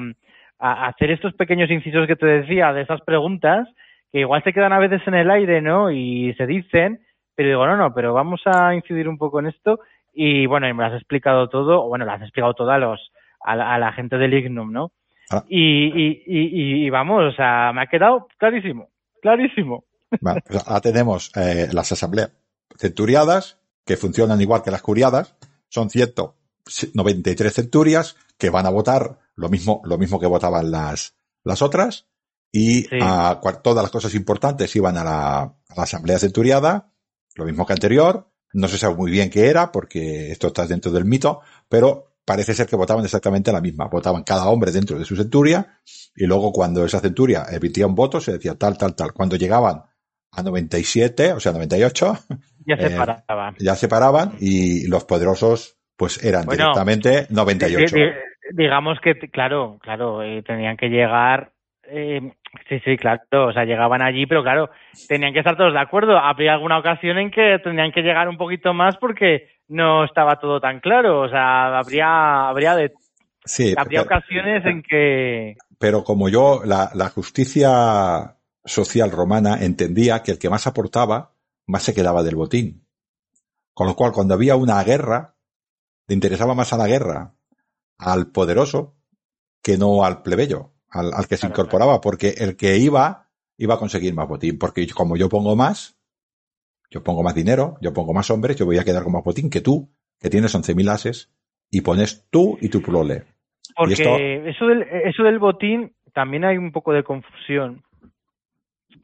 a, 0.59 0.87
hacer 0.87 1.11
estos 1.11 1.33
pequeños 1.35 1.71
incisos 1.71 2.07
que 2.07 2.17
te 2.17 2.27
decía 2.27 2.73
de 2.73 2.83
esas 2.83 3.01
preguntas 3.01 3.67
que 4.13 4.21
igual 4.21 4.45
se 4.45 4.53
quedan 4.53 4.73
a 4.73 4.79
veces 4.79 5.01
en 5.07 5.15
el 5.15 5.31
aire, 5.31 5.63
¿no? 5.63 5.91
Y 5.91 6.35
se 6.35 6.47
dicen, 6.47 7.01
pero 7.35 7.49
digo, 7.49 7.67
no, 7.67 7.77
no, 7.77 7.93
pero 7.95 8.13
vamos 8.13 8.43
a 8.45 8.75
incidir 8.75 9.09
un 9.09 9.19
poco 9.19 9.41
en 9.41 9.47
esto. 9.47 9.81
Y 10.13 10.47
bueno, 10.47 10.69
y 10.69 10.75
me 10.75 10.85
lo 10.85 10.91
has 10.91 11.01
explicado 11.01 11.49
todo, 11.49 11.85
o 11.85 11.89
bueno, 11.89 12.05
lo 12.05 12.13
has 12.13 12.23
explicado 12.23 12.55
todo 12.55 12.71
a 12.71 12.79
los, 12.79 13.01
a 13.45 13.57
la, 13.57 13.75
a 13.75 13.79
la 13.79 13.93
gente 13.93 14.17
del 14.17 14.35
Ignum, 14.35 14.73
¿no? 14.73 14.93
Ah. 15.31 15.45
Y, 15.49 15.87
y, 15.87 16.23
y, 16.27 16.87
y, 16.87 16.91
vamos, 16.91 17.23
o 17.33 17.37
sea, 17.37 17.73
me 17.73 17.83
ha 17.83 17.87
quedado 17.87 18.27
clarísimo, 18.39 18.91
clarísimo. 19.23 19.85
Vale, 20.21 20.43
pues 20.47 20.63
ahora 20.67 20.81
tenemos 20.81 21.31
eh, 21.37 21.69
las 21.73 21.91
asambleas 21.93 22.31
centuriadas, 22.79 23.59
que 23.85 23.97
funcionan 23.97 24.41
igual 24.41 24.63
que 24.63 24.71
las 24.71 24.83
curiadas, 24.83 25.37
son 25.69 25.91
193 25.91 27.53
centurias 27.53 28.17
que 28.39 28.51
van 28.51 28.67
a 28.67 28.71
votar 28.71 29.19
lo 29.35 29.49
mismo, 29.49 29.81
lo 29.85 29.99
mismo 29.99 30.21
que 30.21 30.27
votaban 30.27 30.71
las, 30.71 31.17
las 31.43 31.63
otras, 31.63 32.07
y 32.53 32.83
Sí. 32.83 32.99
a, 33.01 33.41
todas 33.63 33.83
las 33.83 33.91
cosas 33.91 34.15
importantes 34.15 34.75
iban 34.77 34.97
a 34.97 35.05
la, 35.05 35.39
a 35.43 35.75
la 35.77 35.83
asamblea 35.83 36.19
centuriada, 36.19 36.93
lo 37.35 37.45
mismo 37.45 37.67
que 37.67 37.73
anterior, 37.73 38.31
no 38.53 38.69
se 38.69 38.79
sabe 38.79 38.95
muy 38.95 39.11
bien 39.11 39.31
qué 39.31 39.49
era, 39.49 39.73
porque 39.73 40.31
esto 40.31 40.47
está 40.49 40.67
dentro 40.67 40.93
del 40.93 41.05
mito, 41.05 41.41
pero 41.69 42.14
parece 42.25 42.55
ser 42.55 42.67
que 42.67 42.77
votaban 42.77 43.05
exactamente 43.05 43.53
la 43.53 43.61
misma. 43.61 43.87
Votaban 43.89 44.23
cada 44.25 44.49
hombre 44.49 44.73
dentro 44.73 44.99
de 44.99 45.05
su 45.05 45.17
centuria, 45.17 45.79
y 46.17 46.27
luego 46.27 46.53
cuando 46.53 46.85
esa 46.85 47.01
centuria 47.01 47.45
emitía 47.51 47.87
un 47.87 47.95
voto, 47.95 48.21
se 48.21 48.33
decía 48.33 48.55
tal, 48.55 48.77
tal, 48.79 48.95
tal. 48.95 49.13
Cuando 49.13 49.37
llegaban 49.37 49.83
a 50.33 50.43
97, 50.43 51.33
o 51.33 51.41
sea, 51.41 51.53
98, 51.53 52.19
Ya 52.67 52.77
se 52.79 52.87
Eh, 52.87 52.97
paraban. 52.97 53.55
ya 53.59 53.75
se 53.77 53.89
paraban 53.89 54.33
y 54.41 54.87
los 54.89 55.05
poderosos 55.05 55.77
pues 55.97 56.23
eran 56.25 56.45
Bueno, 56.47 56.63
directamente 56.65 57.27
98. 57.31 57.95
Di- 57.95 58.03
di- 58.03 58.11
digamos 58.53 58.99
que, 59.03 59.15
claro, 59.31 59.79
claro, 59.83 60.23
eh, 60.23 60.43
tenían 60.47 60.77
que 60.77 60.89
llegar. 60.89 61.53
Eh, 61.89 62.33
sí, 62.69 62.81
sí, 62.85 62.97
claro, 62.97 63.49
o 63.49 63.53
sea, 63.53 63.65
llegaban 63.65 64.03
allí, 64.03 64.27
pero 64.27 64.43
claro, 64.43 64.71
tenían 65.09 65.33
que 65.33 65.41
estar 65.41 65.57
todos 65.57 65.73
de 65.73 65.81
acuerdo. 65.81 66.19
Habría 66.19 66.55
alguna 66.55 66.79
ocasión 66.79 67.19
en 67.19 67.31
que 67.31 67.59
tenían 67.63 67.93
que 67.93 68.03
llegar 68.03 68.29
un 68.29 68.37
poquito 68.37 68.75
más 68.75 68.97
porque 68.97 69.49
no 69.69 70.05
estaba 70.05 70.37
todo 70.39 70.61
tan 70.61 70.81
claro. 70.81 71.23
O 71.23 71.29
sea, 71.29 71.79
habría, 71.79 72.49
habría, 72.49 72.75
de, 72.75 72.93
Sí, 73.45 73.75
habría 73.77 74.05
pero, 74.05 74.17
ocasiones 74.17 74.65
en 74.65 74.83
que. 74.83 75.57
pero 75.79 76.03
como 76.03 76.29
yo, 76.29 76.63
la, 76.65 76.91
la 76.95 77.11
justicia 77.11 78.37
social 78.65 79.11
romana 79.11 79.63
entendía 79.63 80.23
que 80.23 80.33
el 80.33 80.39
que 80.39 80.49
más 80.49 80.67
aportaba, 80.67 81.35
más 81.67 81.83
se 81.83 81.95
quedaba 81.95 82.23
del 82.23 82.37
botín. 82.37 82.87
Con 83.75 83.87
lo 83.87 83.97
cual, 83.97 84.13
cuando 84.13 84.35
había 84.35 84.57
una 84.57 84.83
guerra, 84.83 85.35
le 86.07 86.15
interesaba 86.15 86.55
más 86.55 86.73
a 86.73 86.79
la 86.79 86.87
guerra 86.87 87.35
al 87.99 88.31
poderoso 88.31 88.97
que 89.63 89.77
no 89.79 90.05
al 90.05 90.23
plebeyo, 90.23 90.74
al, 90.95 91.13
al 91.13 91.27
que 91.29 91.37
se 91.37 91.47
Claro, 91.47 91.53
incorporaba, 91.53 92.01
porque 92.01 92.31
el 92.39 92.57
que 92.57 92.79
iba, 92.79 93.29
iba 93.59 93.75
a 93.75 93.79
conseguir 93.79 94.15
más 94.15 94.29
botín, 94.29 94.59
porque 94.59 94.87
como 94.89 95.17
yo 95.17 95.29
pongo 95.29 95.55
más, 95.57 95.97
yo 96.91 97.03
pongo 97.03 97.23
más 97.23 97.35
dinero, 97.35 97.77
yo 97.81 97.93
pongo 97.93 98.13
más 98.15 98.31
hombres, 98.31 98.57
yo 98.57 98.67
voy 98.67 98.79
a 98.79 98.85
quedar 98.85 99.03
con 99.03 99.13
más 99.13 99.25
botín 99.25 99.51
que 99.51 99.61
tú, 99.61 99.91
que 100.21 100.31
tienes 100.31 100.55
11.000 100.55 100.89
ases, 100.89 101.31
y 101.71 101.81
pones 101.81 102.27
tú 102.31 102.57
y 102.61 102.69
tu 102.69 102.81
prole. 102.81 103.25
Porque 103.77 103.95
esto- 103.95 104.17
eso, 104.17 104.67
del, 104.67 104.83
eso 104.83 105.23
del 105.25 105.39
botín 105.39 105.93
también 106.13 106.45
hay 106.45 106.57
un 106.57 106.71
poco 106.71 106.93
de 106.93 107.03
confusión. 107.03 107.83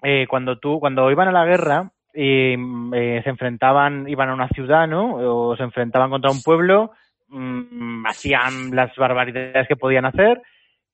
Eh, 0.03 0.27
cuando 0.29 0.59
tú, 0.59 0.79
cuando 0.81 1.11
iban 1.11 1.29
a 1.29 1.33
la 1.33 1.45
guerra, 1.45 1.91
eh, 2.15 2.57
eh, 2.95 3.21
se 3.25 3.31
enfrentaban, 3.31 4.09
iban 4.09 4.29
a 4.31 4.35
una 4.35 4.49
ciudad, 4.49 4.87
¿no? 4.87 5.15
O 5.51 5.57
se 5.57 5.63
enfrentaban 5.63 6.11
contra 6.11 6.31
un 6.31 6.43
pueblo, 6.43 6.93
mm, 7.29 8.07
hacían 8.07 8.75
las 8.75 8.95
barbaridades 8.97 9.69
que 9.69 9.77
podían 9.77 10.05
hacer 10.07 10.41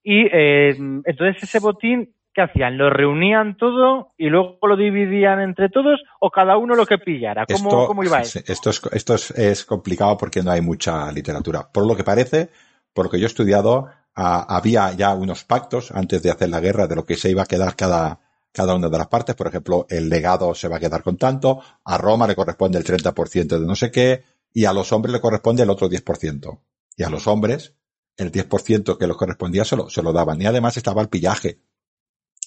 y 0.09 0.25
eh, 0.33 0.69
entonces 1.05 1.43
ese 1.43 1.59
botín, 1.59 2.15
¿qué 2.33 2.43
hacían? 2.43 2.79
¿Lo 2.79 2.91
reunían 2.91 3.57
todo 3.57 4.13
y 4.17 4.29
luego 4.29 4.57
lo 4.63 4.77
dividían 4.77 5.41
entre 5.41 5.69
todos 5.69 6.01
o 6.21 6.31
cada 6.31 6.57
uno 6.57 6.77
lo 6.77 6.87
que 6.87 6.99
pillara? 6.99 7.45
¿Cómo, 7.45 7.71
Esto, 7.71 7.87
cómo 7.89 8.05
iba 8.05 8.21
eso? 8.23 8.39
esto, 8.47 8.71
es, 8.71 8.81
esto 8.93 9.15
es, 9.15 9.33
es 9.33 9.65
complicado 9.65 10.17
porque 10.17 10.45
no 10.45 10.53
hay 10.53 10.61
mucha 10.61 11.11
literatura. 11.11 11.69
Por 11.73 11.89
lo 11.89 11.97
que 11.97 12.05
parece, 12.05 12.51
por 12.95 13.07
lo 13.07 13.11
que 13.11 13.19
yo 13.19 13.25
he 13.25 13.27
estudiado, 13.27 13.89
había 14.15 14.93
ya 14.93 15.13
unos 15.13 15.43
pactos 15.43 15.91
antes 15.91 16.23
de 16.23 16.31
hacer 16.31 16.51
la 16.51 16.61
guerra 16.61 16.87
de 16.87 16.95
lo 16.95 17.05
que 17.05 17.17
se 17.17 17.29
iba 17.29 17.43
a 17.43 17.47
quedar 17.47 17.75
cada, 17.75 18.21
cada 18.53 18.77
una 18.77 18.89
de 18.89 18.99
las 18.99 19.09
partes. 19.09 19.35
Por 19.35 19.49
ejemplo, 19.49 19.87
el 19.91 20.09
legado 20.09 20.55
se 20.55 20.69
va 20.69 20.77
a 20.77 20.81
quedar 20.81 21.03
con 21.03 21.17
tanto, 21.17 21.61
a 21.85 21.99
Roma 21.99 22.29
le 22.29 22.37
corresponde 22.37 22.79
el 22.79 22.85
30% 22.85 23.59
de 23.59 23.67
no 23.67 23.75
sé 23.75 23.91
qué, 23.91 24.23
y 24.53 24.67
a 24.67 24.73
los 24.73 24.93
hombres 24.93 25.13
le 25.13 25.21
corresponde 25.21 25.65
el 25.65 25.71
otro 25.71 25.91
10%. 25.91 26.61
Y 26.97 27.03
a 27.03 27.11
los 27.11 27.27
hombres, 27.27 27.75
el 28.17 28.33
10% 28.33 28.99
que 28.99 29.07
les 29.07 29.17
correspondía 29.17 29.65
se 29.65 29.77
lo, 29.77 29.89
se 29.91 30.03
lo 30.03 30.13
daban. 30.13 30.41
Y 30.41 30.47
además 30.47 30.77
estaba 30.77 31.03
el 31.03 31.09
pillaje. 31.09 31.61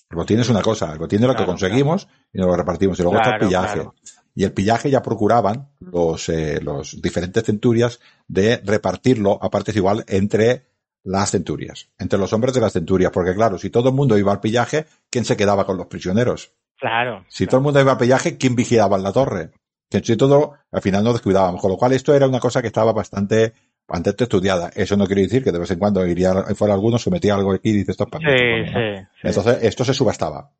El 0.10 0.18
botín 0.18 0.40
es 0.40 0.50
una 0.50 0.62
cosa, 0.62 0.92
el 0.92 0.98
botín 0.98 1.20
es 1.20 1.28
lo 1.28 1.34
que 1.34 1.38
Claro, 1.38 1.52
conseguimos 1.52 2.08
y 2.34 2.40
nos 2.40 2.48
lo 2.48 2.56
repartimos. 2.56 3.00
Y 3.00 3.04
luego 3.04 3.18
está 3.18 3.36
el 3.36 3.48
pillaje. 3.48 3.88
Y 4.34 4.44
el 4.44 4.54
pillaje 4.54 4.90
ya 4.90 5.02
procuraban 5.02 5.70
los, 5.80 6.30
eh, 6.30 6.60
los 6.62 7.02
diferentes 7.02 7.44
centurias 7.44 8.00
de 8.28 8.62
repartirlo 8.64 9.38
a 9.42 9.50
partes 9.50 9.76
igual 9.76 10.04
entre 10.08 10.70
las 11.04 11.32
centurias, 11.32 11.90
entre 11.98 12.20
los 12.20 12.34
hombres 12.34 12.54
de 12.54 12.62
las 12.62 12.74
centurias, 12.74 13.12
porque 13.12 13.34
claro, 13.34 13.58
si 13.58 13.70
todo 13.70 13.90
el 13.90 13.96
mundo 13.96 14.18
iba 14.18 14.32
al 14.32 14.40
pillaje, 14.40 14.86
¿quién 15.10 15.26
se 15.26 15.38
quedaba 15.38 15.66
con 15.66 15.78
los 15.78 15.88
prisioneros? 15.88 16.54
Claro. 16.78 17.26
Si 17.30 17.46
todo 17.46 17.58
el 17.58 17.64
mundo 17.64 17.80
iba 17.80 17.92
al 17.92 17.98
pillaje, 17.98 18.38
¿quién 18.38 18.56
vigilaba 18.56 18.98
en 18.98 19.04
la 19.04 19.12
torre? 19.12 19.52
Que 19.90 20.02
si 20.04 20.16
todo, 20.18 20.54
al 20.72 20.82
final 20.82 21.04
nos 21.04 21.14
descuidábamos, 21.14 21.62
con 21.62 21.72
lo 21.72 21.78
cual 21.78 21.94
esto 21.94 22.14
era 22.14 22.28
una 22.28 22.40
cosa 22.40 22.62
que 22.62 22.68
estaba 22.68 22.94
bastante, 22.94 23.54
bastante 23.90 24.24
estudiada. 24.24 24.72
Eso 24.76 24.96
no 24.98 25.06
quiere 25.08 25.24
decir 25.24 25.44
que 25.44 25.52
de 25.52 25.60
vez 25.60 25.72
en 25.72 25.80
cuando 25.80 26.06
iría 26.06 26.34
fuera 26.56 26.74
alguno, 26.74 26.98
se 27.00 27.12
metía 27.12 27.36
algo 27.36 27.54
aquí 27.54 27.70
y 27.70 27.74
dice 27.74 27.92
esto 27.92 28.06
es 28.06 28.10
para 28.10 28.24
mí, 28.24 28.32
esto 28.32 28.44
es 28.44 28.48
Sí, 28.48 28.50
para 28.50 28.62
mí", 28.64 28.72
¿no? 28.72 28.86
sí, 29.02 29.08
sí. 29.22 29.28
Entonces, 29.28 29.60
esto 29.64 29.86
se 29.86 29.94
subastaba. 29.94 30.52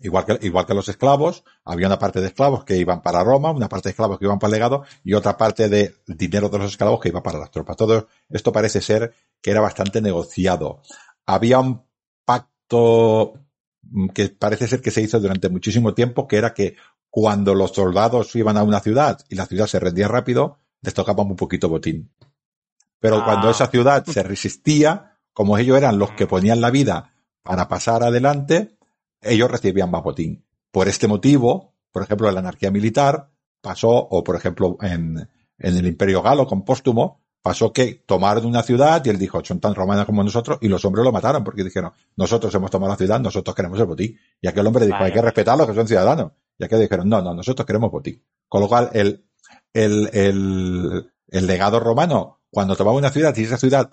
Igual 0.00 0.24
que, 0.26 0.38
igual 0.46 0.66
que 0.66 0.74
los 0.74 0.88
esclavos, 0.88 1.44
había 1.64 1.88
una 1.88 1.98
parte 1.98 2.20
de 2.20 2.28
esclavos 2.28 2.64
que 2.64 2.76
iban 2.76 3.02
para 3.02 3.24
Roma, 3.24 3.50
una 3.50 3.68
parte 3.68 3.88
de 3.88 3.90
esclavos 3.90 4.18
que 4.18 4.26
iban 4.26 4.38
para 4.38 4.48
el 4.48 4.52
legado 4.54 4.84
y 5.02 5.14
otra 5.14 5.36
parte 5.36 5.68
de 5.68 5.96
dinero 6.06 6.48
de 6.48 6.58
los 6.58 6.70
esclavos 6.72 7.00
que 7.00 7.08
iba 7.08 7.22
para 7.22 7.38
las 7.38 7.50
tropas. 7.50 7.76
Todo 7.76 8.08
esto 8.28 8.52
parece 8.52 8.80
ser 8.80 9.12
que 9.40 9.50
era 9.50 9.60
bastante 9.60 10.00
negociado. 10.00 10.82
Había 11.26 11.58
un 11.58 11.82
pacto 12.24 13.34
mm, 13.82 14.08
que 14.10 14.28
parece 14.28 14.68
ser 14.68 14.80
que 14.80 14.92
se 14.92 15.02
hizo 15.02 15.18
durante 15.18 15.48
muchísimo 15.48 15.94
tiempo, 15.94 16.28
que 16.28 16.36
era 16.36 16.54
que 16.54 16.76
cuando 17.10 17.54
los 17.54 17.72
soldados 17.72 18.36
iban 18.36 18.56
a 18.56 18.62
una 18.62 18.80
ciudad 18.80 19.18
y 19.28 19.34
la 19.34 19.46
ciudad 19.46 19.66
se 19.66 19.80
rendía 19.80 20.06
rápido, 20.06 20.58
les 20.82 20.94
tocaba 20.94 21.24
un 21.24 21.36
poquito 21.36 21.68
botín. 21.68 22.10
Pero 23.00 23.18
Ah. 23.18 23.24
cuando 23.24 23.50
esa 23.50 23.66
ciudad 23.68 24.04
se 24.04 24.22
resistía, 24.22 25.18
como 25.32 25.56
ellos 25.58 25.76
eran 25.76 25.98
los 25.98 26.10
que 26.12 26.26
ponían 26.26 26.60
la 26.60 26.70
vida 26.70 27.14
para 27.42 27.68
pasar 27.68 28.02
adelante, 28.02 28.76
ellos 29.20 29.50
recibían 29.50 29.90
más 29.90 30.02
botín. 30.02 30.44
Por 30.70 30.88
este 30.88 31.08
motivo, 31.08 31.74
por 31.92 32.02
ejemplo, 32.02 32.28
en 32.28 32.34
la 32.34 32.40
anarquía 32.40 32.70
militar 32.70 33.30
pasó, 33.60 33.90
o 33.90 34.22
por 34.22 34.36
ejemplo 34.36 34.76
en, 34.80 35.28
en 35.58 35.76
el 35.76 35.86
Imperio 35.86 36.22
Galo 36.22 36.46
con 36.46 36.64
Póstumo, 36.64 37.22
pasó 37.42 37.72
que 37.72 38.02
tomaron 38.06 38.44
una 38.46 38.62
ciudad 38.62 39.02
y 39.04 39.08
él 39.10 39.18
dijo, 39.18 39.42
son 39.44 39.60
tan 39.60 39.74
romanos 39.74 40.06
como 40.06 40.22
nosotros, 40.22 40.58
y 40.60 40.68
los 40.68 40.84
hombres 40.84 41.04
lo 41.04 41.12
mataron 41.12 41.44
porque 41.44 41.64
dijeron, 41.64 41.92
nosotros 42.16 42.54
hemos 42.54 42.70
tomado 42.70 42.92
la 42.92 42.96
ciudad, 42.96 43.20
nosotros 43.20 43.54
queremos 43.54 43.78
el 43.78 43.86
botín. 43.86 44.18
Y 44.40 44.48
aquel 44.48 44.66
hombre 44.66 44.86
dijo, 44.86 44.98
hay 44.98 45.12
que 45.12 45.22
respetarlos 45.22 45.66
que 45.66 45.74
son 45.74 45.86
ciudadanos. 45.88 46.32
Y 46.58 46.64
aquellos 46.64 46.82
dijeron, 46.82 47.08
no, 47.08 47.22
no, 47.22 47.32
nosotros 47.34 47.64
queremos 47.64 47.90
botín. 47.90 48.22
Con 48.48 48.60
lo 48.60 48.68
cual, 48.68 48.90
el, 48.92 49.24
el, 49.72 50.10
el, 50.12 51.12
el 51.28 51.46
legado 51.46 51.80
romano, 51.80 52.37
cuando 52.50 52.76
tomaba 52.76 52.96
una 52.96 53.10
ciudad 53.10 53.34
y 53.36 53.42
esa 53.44 53.56
ciudad 53.58 53.90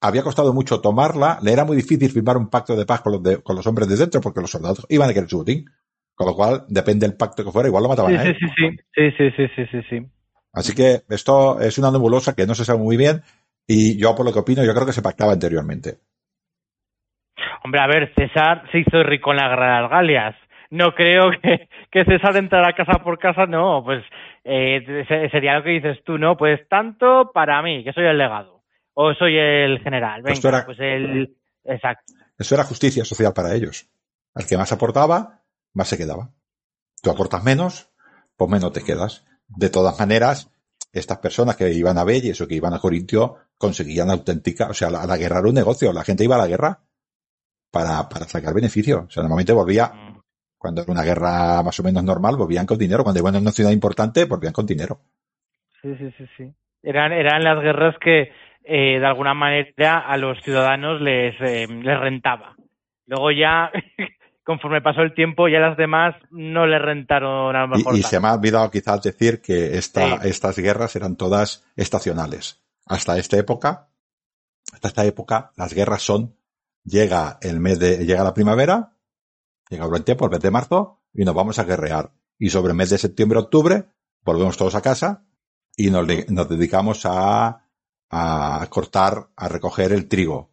había 0.00 0.22
costado 0.22 0.52
mucho 0.54 0.80
tomarla, 0.80 1.38
le 1.42 1.52
era 1.52 1.64
muy 1.64 1.76
difícil 1.76 2.10
firmar 2.10 2.36
un 2.36 2.48
pacto 2.50 2.74
de 2.76 2.86
paz 2.86 3.02
con 3.02 3.12
los, 3.12 3.22
de- 3.22 3.42
con 3.42 3.56
los 3.56 3.66
hombres 3.66 3.88
de 3.88 3.96
dentro 3.96 4.20
porque 4.20 4.40
los 4.40 4.50
soldados 4.50 4.86
iban 4.88 5.10
a 5.10 5.14
querer 5.14 5.28
su 5.28 5.38
botín. 5.38 5.66
Con 6.14 6.26
lo 6.26 6.34
cual, 6.34 6.64
depende 6.68 7.06
del 7.06 7.16
pacto 7.16 7.42
que 7.44 7.50
fuera, 7.50 7.68
igual 7.68 7.82
lo 7.82 7.88
mataban 7.88 8.12
Sí, 8.12 8.18
a 8.18 8.22
sí, 8.22 8.28
él. 8.28 8.36
sí, 8.38 8.46
sí, 8.56 8.76
sí, 8.94 9.10
sí, 9.16 9.30
sí, 9.36 9.48
sí, 9.56 9.66
sí, 9.70 9.82
sí. 9.88 10.06
Así 10.52 10.74
que 10.74 11.02
esto 11.08 11.60
es 11.60 11.78
una 11.78 11.90
nebulosa 11.90 12.34
que 12.34 12.46
no 12.46 12.54
se 12.54 12.64
sabe 12.64 12.78
muy 12.78 12.96
bien 12.96 13.22
y 13.66 13.96
yo 13.96 14.14
por 14.14 14.26
lo 14.26 14.32
que 14.32 14.40
opino, 14.40 14.64
yo 14.64 14.74
creo 14.74 14.84
que 14.86 14.92
se 14.92 15.00
pactaba 15.02 15.32
anteriormente. 15.32 16.00
Hombre, 17.64 17.80
a 17.80 17.86
ver, 17.86 18.12
César 18.14 18.64
se 18.72 18.80
hizo 18.80 19.02
rico 19.02 19.30
en 19.30 19.36
la 19.38 19.48
guerra 19.48 19.76
de 19.76 19.82
las 19.82 19.90
Galias. 19.90 20.36
No 20.70 20.94
creo 20.94 21.30
que, 21.42 21.68
que 21.90 22.04
César 22.04 22.36
entrara 22.36 22.72
casa 22.74 23.02
por 23.02 23.18
casa, 23.18 23.46
no, 23.46 23.82
pues 23.84 24.04
eh, 24.44 25.04
se- 25.08 25.28
sería 25.30 25.58
lo 25.58 25.64
que 25.64 25.70
dices 25.70 25.98
tú, 26.04 26.16
¿no? 26.18 26.36
Pues 26.36 26.60
tanto 26.68 27.30
para 27.34 27.60
mí, 27.62 27.84
que 27.84 27.92
soy 27.92 28.04
el 28.06 28.18
legado, 28.18 28.62
o 28.94 29.12
soy 29.14 29.36
el 29.36 29.80
general, 29.80 30.22
Pues 30.22 30.40
venga, 30.42 30.58
era- 30.58 30.66
pues 30.66 30.78
el... 30.80 31.36
Exacto. 31.64 32.12
Eso 32.38 32.54
era 32.54 32.64
justicia 32.64 33.04
social 33.04 33.32
para 33.34 33.54
ellos. 33.54 33.86
Al 34.34 34.46
que 34.46 34.56
más 34.56 34.72
aportaba, 34.72 35.42
más 35.74 35.88
se 35.88 35.98
quedaba. 35.98 36.30
Tú 37.02 37.10
aportas 37.10 37.44
menos, 37.44 37.90
pues 38.36 38.50
menos 38.50 38.72
te 38.72 38.82
quedas. 38.82 39.26
De 39.48 39.68
todas 39.68 39.98
maneras, 39.98 40.50
estas 40.92 41.18
personas 41.18 41.56
que 41.56 41.70
iban 41.72 41.98
a 41.98 42.04
Belles 42.04 42.40
o 42.40 42.48
que 42.48 42.54
iban 42.54 42.72
a 42.72 42.78
Corintio 42.78 43.36
conseguían 43.58 44.10
auténtica, 44.10 44.68
o 44.70 44.74
sea, 44.74 44.88
la, 44.88 45.04
la 45.04 45.16
guerra 45.18 45.40
era 45.40 45.48
un 45.48 45.54
negocio. 45.54 45.92
La 45.92 46.02
gente 46.04 46.24
iba 46.24 46.36
a 46.36 46.38
la 46.38 46.46
guerra 46.46 46.80
para, 47.70 48.08
para 48.08 48.24
sacar 48.26 48.54
beneficio. 48.54 49.04
O 49.06 49.10
sea, 49.10 49.22
normalmente 49.22 49.52
volvía, 49.52 49.88
Mm. 49.88 50.19
Cuando 50.60 50.82
era 50.82 50.92
una 50.92 51.02
guerra 51.02 51.62
más 51.62 51.80
o 51.80 51.82
menos 51.82 52.04
normal, 52.04 52.36
volvían 52.36 52.66
con 52.66 52.76
dinero. 52.76 53.02
Cuando 53.02 53.20
iban 53.20 53.34
a 53.34 53.38
una 53.38 53.50
ciudad 53.50 53.70
importante, 53.70 54.26
volvían 54.26 54.52
con 54.52 54.66
dinero. 54.66 55.00
Sí, 55.80 55.96
sí, 55.96 56.12
sí, 56.18 56.26
sí. 56.36 56.52
Eran, 56.82 57.12
eran 57.12 57.42
las 57.42 57.62
guerras 57.62 57.96
que 57.98 58.30
eh, 58.64 59.00
de 59.00 59.06
alguna 59.06 59.32
manera 59.32 60.00
a 60.00 60.18
los 60.18 60.38
ciudadanos 60.42 61.00
les, 61.00 61.34
eh, 61.40 61.66
les 61.66 61.98
rentaba. 61.98 62.54
Luego 63.06 63.30
ya, 63.30 63.70
conforme 64.44 64.82
pasó 64.82 65.00
el 65.00 65.14
tiempo, 65.14 65.48
ya 65.48 65.60
las 65.60 65.78
demás 65.78 66.14
no 66.30 66.66
les 66.66 66.82
rentaron 66.82 67.56
a 67.56 67.62
lo 67.62 67.68
mejor. 67.68 67.96
Y, 67.96 68.00
y 68.00 68.02
se 68.02 68.20
me 68.20 68.28
ha 68.28 68.34
olvidado 68.34 68.70
quizás 68.70 69.02
decir 69.02 69.40
que 69.40 69.78
esta, 69.78 70.20
Sí. 70.20 70.28
estas 70.28 70.58
guerras 70.58 70.94
eran 70.94 71.16
todas 71.16 71.66
estacionales. 71.74 72.62
Hasta 72.86 73.16
esta 73.16 73.38
época, 73.38 73.88
hasta 74.74 74.88
esta 74.88 75.06
época, 75.06 75.52
las 75.56 75.72
guerras 75.72 76.02
son, 76.02 76.34
llega 76.84 77.38
el 77.40 77.60
mes 77.60 77.78
de, 77.78 78.04
llega 78.04 78.24
la 78.24 78.34
primavera, 78.34 78.90
llega 79.70 79.84
el 79.84 79.90
buen 79.90 80.04
tiempo, 80.04 80.24
el 80.26 80.30
mes 80.30 80.40
de 80.40 80.50
marzo, 80.50 81.00
y 81.14 81.24
nos 81.24 81.34
vamos 81.34 81.58
a 81.58 81.64
guerrear. 81.64 82.12
Y 82.38 82.50
sobre 82.50 82.70
el 82.72 82.76
mes 82.76 82.90
de 82.90 82.98
septiembre, 82.98 83.38
octubre, 83.38 83.86
volvemos 84.24 84.56
todos 84.56 84.74
a 84.74 84.82
casa 84.82 85.24
y 85.76 85.90
nos, 85.90 86.06
de- 86.06 86.26
nos 86.28 86.48
dedicamos 86.48 87.02
a, 87.04 87.64
a 88.10 88.66
cortar, 88.70 89.30
a 89.36 89.48
recoger 89.48 89.92
el 89.92 90.08
trigo. 90.08 90.50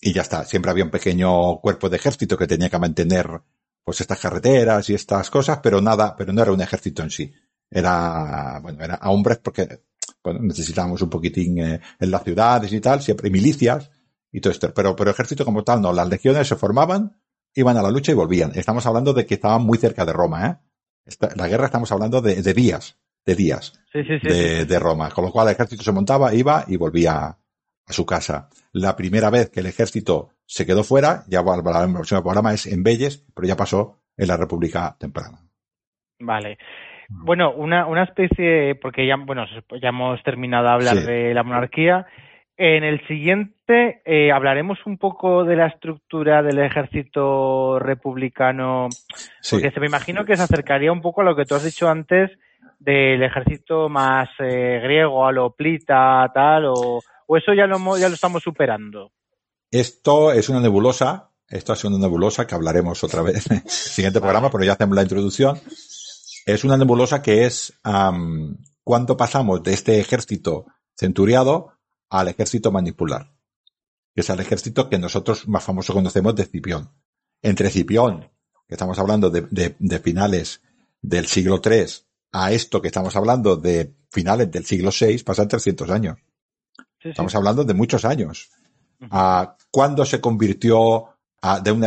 Y 0.00 0.12
ya 0.12 0.22
está. 0.22 0.44
Siempre 0.44 0.70
había 0.70 0.84
un 0.84 0.90
pequeño 0.90 1.60
cuerpo 1.60 1.88
de 1.88 1.96
ejército 1.96 2.36
que 2.36 2.46
tenía 2.46 2.68
que 2.70 2.78
mantener 2.78 3.40
pues 3.82 4.00
estas 4.00 4.18
carreteras 4.18 4.88
y 4.88 4.94
estas 4.94 5.30
cosas, 5.30 5.58
pero 5.62 5.80
nada, 5.80 6.14
pero 6.16 6.32
no 6.32 6.42
era 6.42 6.52
un 6.52 6.60
ejército 6.60 7.02
en 7.02 7.10
sí. 7.10 7.32
Era, 7.70 8.60
bueno, 8.62 8.82
era 8.84 8.94
a 8.94 9.10
hombres 9.10 9.38
porque 9.38 9.82
bueno, 10.22 10.40
necesitábamos 10.42 11.02
un 11.02 11.10
poquitín 11.10 11.58
eh, 11.58 11.80
en 11.98 12.10
las 12.10 12.22
ciudades 12.22 12.72
y 12.72 12.80
tal, 12.80 13.02
siempre 13.02 13.30
milicias 13.30 13.90
y 14.32 14.40
todo 14.40 14.52
esto. 14.52 14.72
Pero, 14.72 14.94
pero 14.96 15.10
ejército 15.10 15.44
como 15.44 15.64
tal, 15.64 15.80
no. 15.82 15.92
Las 15.92 16.08
legiones 16.08 16.46
se 16.48 16.56
formaban, 16.56 17.18
iban 17.54 17.76
a 17.76 17.82
la 17.82 17.90
lucha 17.90 18.12
y 18.12 18.14
volvían. 18.14 18.52
Estamos 18.54 18.86
hablando 18.86 19.12
de 19.12 19.26
que 19.26 19.34
estaban 19.34 19.62
muy 19.62 19.78
cerca 19.78 20.04
de 20.04 20.12
Roma, 20.12 20.46
¿eh? 20.46 20.56
Esta- 21.06 21.30
la 21.36 21.48
guerra 21.48 21.66
estamos 21.66 21.90
hablando 21.92 22.20
de, 22.20 22.42
de 22.42 22.54
días, 22.54 22.98
de 23.26 23.34
días 23.34 23.78
Sí, 23.92 24.02
sí, 24.04 24.18
sí. 24.22 24.28
de, 24.64 24.78
Roma. 24.78 25.10
Con 25.10 25.24
lo 25.24 25.30
cual 25.30 25.48
el 25.48 25.54
ejército 25.54 25.82
se 25.82 25.92
montaba, 25.92 26.34
iba 26.34 26.64
y 26.66 26.76
volvía 26.76 27.12
a 27.86 27.92
su 27.92 28.04
casa. 28.06 28.48
La 28.72 28.96
primera 28.96 29.30
vez 29.30 29.50
que 29.50 29.60
el 29.60 29.66
ejército 29.66 30.30
se 30.46 30.64
quedó 30.66 30.82
fuera, 30.82 31.24
ya 31.28 31.42
va- 31.42 31.56
el 31.56 31.92
próximo 31.92 32.22
programa 32.22 32.52
es 32.54 32.66
en 32.66 32.82
Belles, 32.82 33.24
pero 33.34 33.46
ya 33.46 33.56
pasó 33.56 34.00
en 34.16 34.28
la 34.28 34.36
República 34.36 34.96
Temprana. 34.98 35.38
Vale. 36.20 36.58
Bueno, 37.08 37.52
una, 37.52 37.86
una 37.86 38.04
especie, 38.04 38.74
porque 38.76 39.06
ya, 39.06 39.16
bueno, 39.16 39.44
ya 39.80 39.90
hemos 39.90 40.22
terminado 40.22 40.64
de 40.64 40.72
hablar 40.72 40.96
de 41.04 41.34
la 41.34 41.42
monarquía. 41.42 42.06
En 42.56 42.84
el 42.84 43.04
siguiente 43.08 44.00
eh, 44.04 44.30
hablaremos 44.30 44.78
un 44.86 44.96
poco 44.96 45.44
de 45.44 45.56
la 45.56 45.66
estructura 45.66 46.42
del 46.42 46.60
ejército 46.60 47.80
republicano, 47.80 48.88
Sí, 49.40 49.56
porque 49.56 49.72
se 49.72 49.80
me 49.80 49.86
imagino 49.86 50.24
que 50.24 50.36
se 50.36 50.44
acercaría 50.44 50.92
un 50.92 51.02
poco 51.02 51.22
a 51.22 51.24
lo 51.24 51.34
que 51.34 51.44
tú 51.44 51.56
has 51.56 51.64
dicho 51.64 51.88
antes 51.88 52.30
del 52.78 53.22
ejército 53.22 53.88
más 53.88 54.28
eh, 54.38 54.80
griego, 54.82 55.26
a 55.26 55.32
lo 55.32 55.50
plita, 55.50 56.30
tal, 56.32 56.66
o, 56.66 57.00
o 57.26 57.36
eso 57.36 57.52
ya 57.54 57.66
lo, 57.66 57.98
ya 57.98 58.08
lo 58.08 58.14
estamos 58.14 58.42
superando. 58.42 59.10
esto 59.70 60.30
es 60.32 60.48
una 60.48 60.60
nebulosa, 60.60 61.30
esto 61.48 61.72
es 61.72 61.84
una 61.84 61.98
nebulosa 61.98 62.46
que 62.46 62.54
hablaremos 62.54 63.02
otra 63.02 63.22
vez 63.22 63.50
en 63.50 63.56
el 63.56 63.68
siguiente 63.68 64.20
programa, 64.20 64.50
pero 64.50 64.64
ya 64.64 64.72
hacemos 64.74 64.94
la 64.94 65.02
introducción. 65.02 65.58
Es 66.46 66.62
una 66.62 66.76
nebulosa 66.76 67.20
que 67.22 67.46
es 67.46 67.72
am, 67.82 68.58
cuando 68.84 69.16
pasamos 69.16 69.62
de 69.62 69.72
este 69.72 69.98
ejército 69.98 70.66
centuriado 70.96 71.73
al 72.10 72.28
ejército 72.28 72.70
manipular, 72.70 73.34
que 74.14 74.20
es 74.20 74.30
el 74.30 74.40
ejército 74.40 74.88
que 74.88 74.98
nosotros 74.98 75.48
más 75.48 75.64
famoso 75.64 75.92
conocemos 75.92 76.34
de 76.36 76.44
Cipión. 76.46 76.90
Entre 77.42 77.70
Cipión, 77.70 78.30
que 78.68 78.74
estamos 78.74 78.98
hablando 78.98 79.30
de, 79.30 79.42
de- 79.50 79.76
de 79.78 79.98
finales 79.98 80.62
del 81.02 81.26
siglo 81.26 81.60
III, 81.64 81.84
a 82.32 82.52
esto 82.52 82.80
que 82.80 82.88
estamos 82.88 83.14
hablando 83.16 83.56
de 83.56 83.94
finales 84.10 84.50
del 84.50 84.64
siglo 84.64 84.90
VI, 84.98 85.18
pasan 85.22 85.48
300 85.48 85.90
años. 85.90 86.18
Sí, 86.76 86.82
sí. 87.02 87.08
Estamos 87.10 87.34
hablando 87.34 87.64
de 87.64 87.74
muchos 87.74 88.04
años. 88.04 88.50
¿A 89.10 89.56
cuándo 89.70 90.04
se 90.06 90.20
convirtió 90.20 91.06
a- 91.42 91.60
de 91.60 91.72
un, 91.72 91.84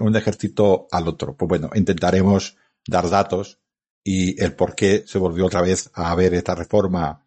un 0.00 0.16
ejército 0.16 0.86
al 0.90 1.08
otro? 1.08 1.34
Pues 1.36 1.48
bueno, 1.48 1.70
intentaremos 1.74 2.56
dar 2.86 3.08
datos 3.08 3.58
y 4.04 4.40
el 4.42 4.54
por 4.54 4.74
qué 4.74 5.04
se 5.06 5.18
volvió 5.18 5.46
otra 5.46 5.62
vez 5.62 5.90
a 5.94 6.14
ver 6.14 6.34
esta 6.34 6.54
reforma 6.54 7.26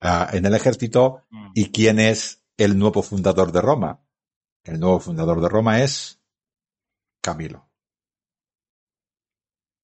ah, 0.00 0.28
en 0.32 0.44
el 0.46 0.54
ejército 0.54 1.22
Mm. 1.30 1.50
y 1.54 1.70
quién 1.72 1.98
es 2.00 2.42
el 2.56 2.78
nuevo 2.78 3.02
fundador 3.02 3.52
de 3.52 3.60
Roma. 3.60 4.00
El 4.64 4.80
nuevo 4.80 4.98
fundador 5.00 5.40
de 5.40 5.48
Roma 5.48 5.80
es 5.82 6.20
Camilo. 7.20 7.66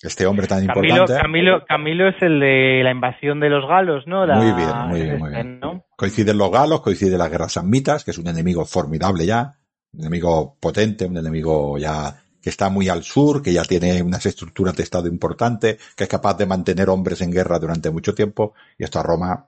Este 0.01 0.26
hombre 0.26 0.48
tan 0.48 0.66
Camilo, 0.66 0.94
importante. 0.97 1.22
Camilo, 1.22 1.64
Camilo 1.66 2.09
es 2.09 2.20
el 2.22 2.40
de 2.40 2.80
la 2.82 2.90
invasión 2.90 3.39
de 3.39 3.48
los 3.48 3.68
galos, 3.68 4.05
¿no? 4.09 4.26
La- 4.26 4.34
Muy 4.34 4.52
bien, 4.52 4.76
muy 4.89 5.01
bien, 5.02 5.18
muy 5.20 5.28
este, 5.30 5.43
bien. 5.43 5.60
¿no? 5.60 5.84
Coinciden 5.97 6.39
los 6.39 6.51
galos, 6.51 6.80
coincide 6.80 7.16
la 7.16 7.28
guerra 7.28 7.48
samnitas, 7.48 8.02
que 8.05 8.10
es 8.10 8.18
un 8.18 8.26
enemigo 8.26 8.64
formidable 8.64 9.24
ya, 9.26 9.52
un 9.93 10.01
enemigo 10.01 10.56
potente, 10.59 11.06
un 11.06 11.16
enemigo 11.16 11.78
ya 11.78 12.16
que 12.43 12.51
está 12.51 12.68
muy 12.68 12.89
al 12.89 13.05
sur, 13.05 13.40
que 13.40 13.52
ya 13.52 13.62
tiene 13.62 14.02
unas 14.02 14.26
estructuras 14.26 14.74
de 14.74 14.82
estado 14.82 15.06
importantes, 15.06 15.78
que 15.94 16.02
es 16.05 16.10
capaz 16.10 16.34
de 16.36 16.47
mantener 16.47 16.89
hombres 16.90 17.20
en 17.20 17.30
guerra 17.30 17.60
durante 17.60 17.89
mucho 17.93 18.12
tiempo, 18.12 18.55
y 18.76 18.82
esto 18.82 18.98
a 18.98 19.05
Roma, 19.05 19.47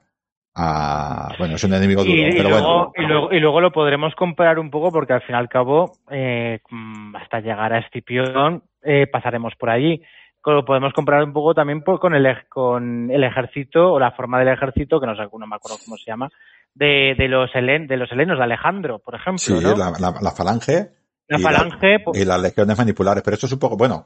bueno, 0.57 1.57
es 1.57 1.65
un 1.65 1.75
enemigo 1.75 2.03
Y, 2.05 2.07
duro, 2.17 2.29
y 2.29 2.37
pero 2.37 2.49
luego, 2.49 2.69
bueno. 2.69 2.93
y, 2.97 3.03
luego, 3.07 3.33
y 3.33 3.41
luego 3.41 3.61
lo 3.61 3.73
podremos 3.73 4.15
comparar 4.15 4.59
un 4.59 4.71
poco 4.71 4.91
porque 4.93 5.13
al 5.13 5.23
fin 5.23 5.35
y 5.35 5.39
al 5.39 5.49
cabo, 5.49 5.93
eh, 6.11 6.61
mm, 6.71 7.17
hasta 7.17 7.41
llegar 7.41 7.73
a 7.73 7.79
Escipión, 7.79 8.63
eh, 8.83 9.07
pasaremos 9.07 9.55
por 9.59 9.71
allí. 9.71 10.03
Lo 10.47 10.65
podemos 10.65 10.93
comparar 10.93 11.25
un 11.25 11.33
poco 11.33 11.55
también 11.55 11.83
por- 11.83 11.99
con, 11.99 12.15
el, 12.15 12.27
ej- 12.27 12.47
con 12.51 13.11
el 13.11 13.25
ejército 13.25 13.93
o 13.95 13.99
la 13.99 14.11
forma 14.13 14.39
del 14.39 14.49
ejército, 14.49 15.01
que 15.01 15.07
no, 15.07 15.17
sé, 15.17 15.23
no 15.23 15.47
me 15.47 15.57
acuerdo 15.57 15.79
cómo 15.85 15.97
se 15.97 16.05
llama, 16.11 16.29
de, 16.75 17.15
de, 17.17 17.29
los, 17.29 17.51
helen, 17.55 17.87
de 17.87 17.97
los 17.97 18.13
helenos, 18.13 18.37
de 18.39 18.45
Alejandro, 18.45 18.99
por 18.99 19.15
ejemplo. 19.15 19.39
Sí, 19.39 19.55
¿no? 19.55 19.75
la, 19.75 19.93
la- 19.99 20.15
la 20.21 20.31
falange 20.33 20.91
La 21.29 21.39
y 21.39 21.43
falange, 21.43 22.01
po- 22.01 22.13
y 22.15 22.25
las 22.27 22.41
legiones 22.43 22.77
manipulares, 22.77 23.23
pero 23.25 23.35
esto 23.35 23.47
es 23.47 23.53
un 23.55 23.59
poco, 23.59 23.77
bueno, 23.79 24.05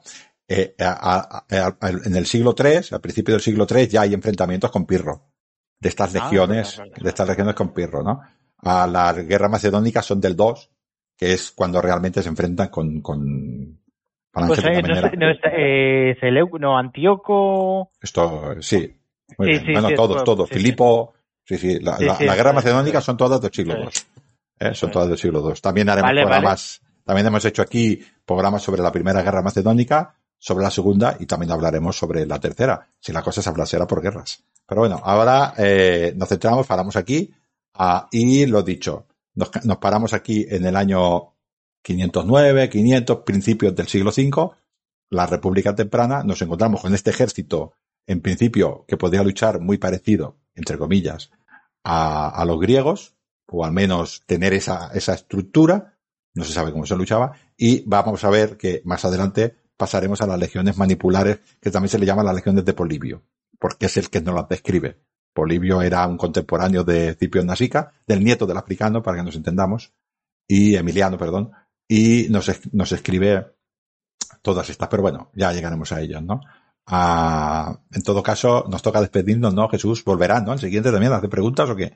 eh, 0.48 0.74
a- 0.78 1.16
a- 1.16 1.44
a- 1.58 1.76
a- 1.80 1.90
en 2.06 2.14
el 2.14 2.24
siglo 2.24 2.54
III, 2.56 2.94
al 2.94 3.00
principio 3.00 3.34
del 3.34 3.40
siglo 3.42 3.66
III, 3.68 3.88
ya 3.88 4.02
hay 4.02 4.14
enfrentamientos 4.14 4.70
con 4.70 4.86
Pirro, 4.86 5.22
de 5.80 5.88
estas 5.88 6.14
Ah, 6.14 6.24
legiones, 6.24 6.76
verdad, 6.76 6.84
verdad. 6.92 7.02
de 7.02 7.08
estas 7.08 7.28
legiones 7.28 7.54
con 7.54 7.72
Pirro, 7.72 8.02
¿no? 8.02 8.20
A 8.58 8.86
las 8.86 9.16
guerras 9.26 9.50
macedónicas 9.50 10.04
son 10.04 10.20
del 10.20 10.34
2, 10.36 10.70
que 11.16 11.32
es 11.32 11.52
cuando 11.52 11.80
realmente 11.80 12.22
se 12.22 12.28
enfrentan 12.28 12.68
con, 12.68 13.00
con 13.00 13.78
pues, 14.32 14.58
eh, 14.64 14.82
no, 14.82 14.82
manera. 14.82 15.10
sé, 15.10 15.16
no, 15.16 15.30
está- 15.30 15.50
eh, 15.52 16.16
Seleu- 16.20 16.58
no, 16.60 16.76
Antíoco. 16.78 17.90
Esto, 18.00 18.54
sí. 18.60 18.94
Muy 19.36 19.46
Sí, 19.46 19.52
bien. 19.52 19.64
sí, 19.66 19.72
bueno, 19.72 19.88
sí, 19.88 19.94
todos, 19.94 20.12
pues, 20.16 20.24
todos. 20.24 20.48
sí, 20.48 20.54
Filipo, 20.54 21.14
sí, 21.44 21.58
sí. 21.58 21.78
La, 21.80 21.96
Sí, 21.98 22.04
la- 22.06 22.14
sí, 22.16 22.24
la 22.24 22.34
guerra 22.36 22.52
macedónica 22.52 23.00
son 23.00 23.16
todas 23.16 23.40
del 23.40 23.52
siglo 23.52 23.74
II. 23.78 23.88
¿eh? 24.60 24.74
Son 24.74 24.90
todas 24.90 25.08
del 25.08 25.18
siglo 25.18 25.40
II. 25.48 25.60
También 25.60 25.88
haremos 25.88 26.08
Vale, 26.10 26.22
programas, 26.22 26.80
también 27.04 27.26
hemos 27.26 27.44
hecho 27.44 27.62
aquí 27.62 28.02
programas 28.24 28.62
sobre 28.62 28.82
la 28.82 28.90
primera 28.90 29.22
guerra 29.22 29.42
macedónica, 29.42 30.14
sobre 30.38 30.64
la 30.64 30.70
segunda 30.70 31.16
y 31.18 31.26
también 31.26 31.52
hablaremos 31.52 31.96
sobre 31.96 32.24
la 32.26 32.38
tercera, 32.38 32.86
si 33.00 33.12
la 33.12 33.22
cosa 33.22 33.42
se 33.42 33.48
hablasera 33.50 33.86
por 33.86 34.00
guerras. 34.02 34.42
Pero 34.68 34.82
bueno, 34.82 35.00
ahora 35.02 35.54
eh, 35.56 36.12
nos 36.14 36.28
centramos, 36.28 36.66
paramos 36.66 36.94
aquí 36.96 37.32
ah, 37.74 38.06
y 38.12 38.44
lo 38.44 38.62
dicho, 38.62 39.06
nos, 39.34 39.50
nos 39.64 39.78
paramos 39.78 40.12
aquí 40.12 40.46
en 40.46 40.66
el 40.66 40.76
año 40.76 41.34
509, 41.82 42.68
500, 42.68 43.18
principios 43.20 43.74
del 43.74 43.88
siglo 43.88 44.10
V, 44.10 44.50
la 45.08 45.26
República 45.26 45.74
Temprana, 45.74 46.22
nos 46.22 46.42
encontramos 46.42 46.82
con 46.82 46.94
este 46.94 47.08
ejército, 47.08 47.72
en 48.06 48.20
principio, 48.20 48.84
que 48.86 48.98
podía 48.98 49.22
luchar 49.22 49.58
muy 49.58 49.78
parecido, 49.78 50.36
entre 50.54 50.76
comillas, 50.76 51.30
a, 51.82 52.28
a 52.28 52.44
los 52.44 52.60
griegos, 52.60 53.16
o 53.46 53.64
al 53.64 53.72
menos 53.72 54.22
tener 54.26 54.52
esa, 54.52 54.90
esa 54.92 55.14
estructura, 55.14 55.98
no 56.34 56.44
se 56.44 56.52
sabe 56.52 56.72
cómo 56.72 56.84
se 56.84 56.94
luchaba, 56.94 57.32
y 57.56 57.84
vamos 57.86 58.22
a 58.22 58.28
ver 58.28 58.58
que 58.58 58.82
más 58.84 59.02
adelante 59.06 59.56
pasaremos 59.78 60.20
a 60.20 60.26
las 60.26 60.38
legiones 60.38 60.76
manipulares, 60.76 61.38
que 61.58 61.70
también 61.70 61.88
se 61.88 61.98
le 61.98 62.04
llama 62.04 62.22
las 62.22 62.34
legiones 62.34 62.66
de 62.66 62.74
Polibio, 62.74 63.22
porque 63.58 63.86
es 63.86 63.96
el 63.96 64.10
que 64.10 64.20
nos 64.20 64.34
las 64.34 64.48
describe. 64.48 64.98
Polibio 65.32 65.82
era 65.82 66.06
un 66.06 66.16
contemporáneo 66.16 66.84
de 66.84 67.14
Cipio 67.14 67.44
Nasica, 67.44 67.92
del 68.06 68.24
nieto 68.24 68.46
del 68.46 68.56
africano, 68.56 69.02
para 69.02 69.18
que 69.18 69.22
nos 69.22 69.36
entendamos, 69.36 69.92
y 70.46 70.76
Emiliano, 70.76 71.18
perdón, 71.18 71.52
y 71.86 72.26
nos, 72.30 72.50
nos 72.72 72.92
escribe 72.92 73.46
todas 74.42 74.68
estas, 74.70 74.88
pero 74.88 75.02
bueno, 75.02 75.30
ya 75.34 75.52
llegaremos 75.52 75.92
a 75.92 76.00
ellas, 76.00 76.22
¿no? 76.22 76.40
Ah, 76.86 77.80
en 77.92 78.02
todo 78.02 78.22
caso, 78.22 78.64
nos 78.68 78.82
toca 78.82 79.00
despedirnos, 79.00 79.54
¿no? 79.54 79.68
Jesús 79.68 80.02
volverá, 80.04 80.40
¿no? 80.40 80.52
El 80.52 80.58
siguiente 80.58 80.90
también 80.90 81.12
hace 81.12 81.28
preguntas 81.28 81.68
o 81.68 81.76
qué? 81.76 81.92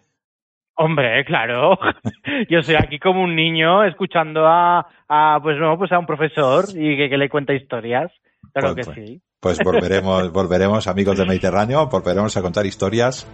Hombre, 0.74 1.24
claro. 1.24 1.78
Yo 2.50 2.62
soy 2.62 2.76
aquí 2.76 2.98
como 2.98 3.22
un 3.22 3.34
niño 3.34 3.84
escuchando 3.84 4.46
a, 4.46 4.86
a 5.08 5.40
pues 5.42 5.58
no, 5.58 5.78
pues 5.78 5.92
a 5.92 5.98
un 5.98 6.06
profesor 6.06 6.66
y 6.74 6.96
que, 6.96 7.08
que 7.08 7.18
le 7.18 7.28
cuenta 7.28 7.54
historias. 7.54 8.10
Claro 8.52 8.74
Pues, 8.74 8.86
que 8.86 8.92
pues, 8.92 9.08
sí. 9.08 9.22
Pues 9.42 9.58
volveremos, 9.58 10.30
volveremos, 10.38 10.86
amigos 10.86 11.18
del 11.18 11.26
Mediterráneo, 11.26 11.88
volveremos 11.88 12.36
a 12.36 12.42
contar 12.42 12.64
historias 12.64 13.26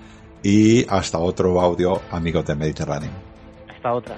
y 0.43 0.87
hasta 0.89 1.19
otro 1.19 1.61
audio, 1.61 2.01
amigos 2.11 2.47
del 2.47 2.57
Mediterráneo. 2.57 3.11
Hasta 3.69 3.93
otra. 3.93 4.17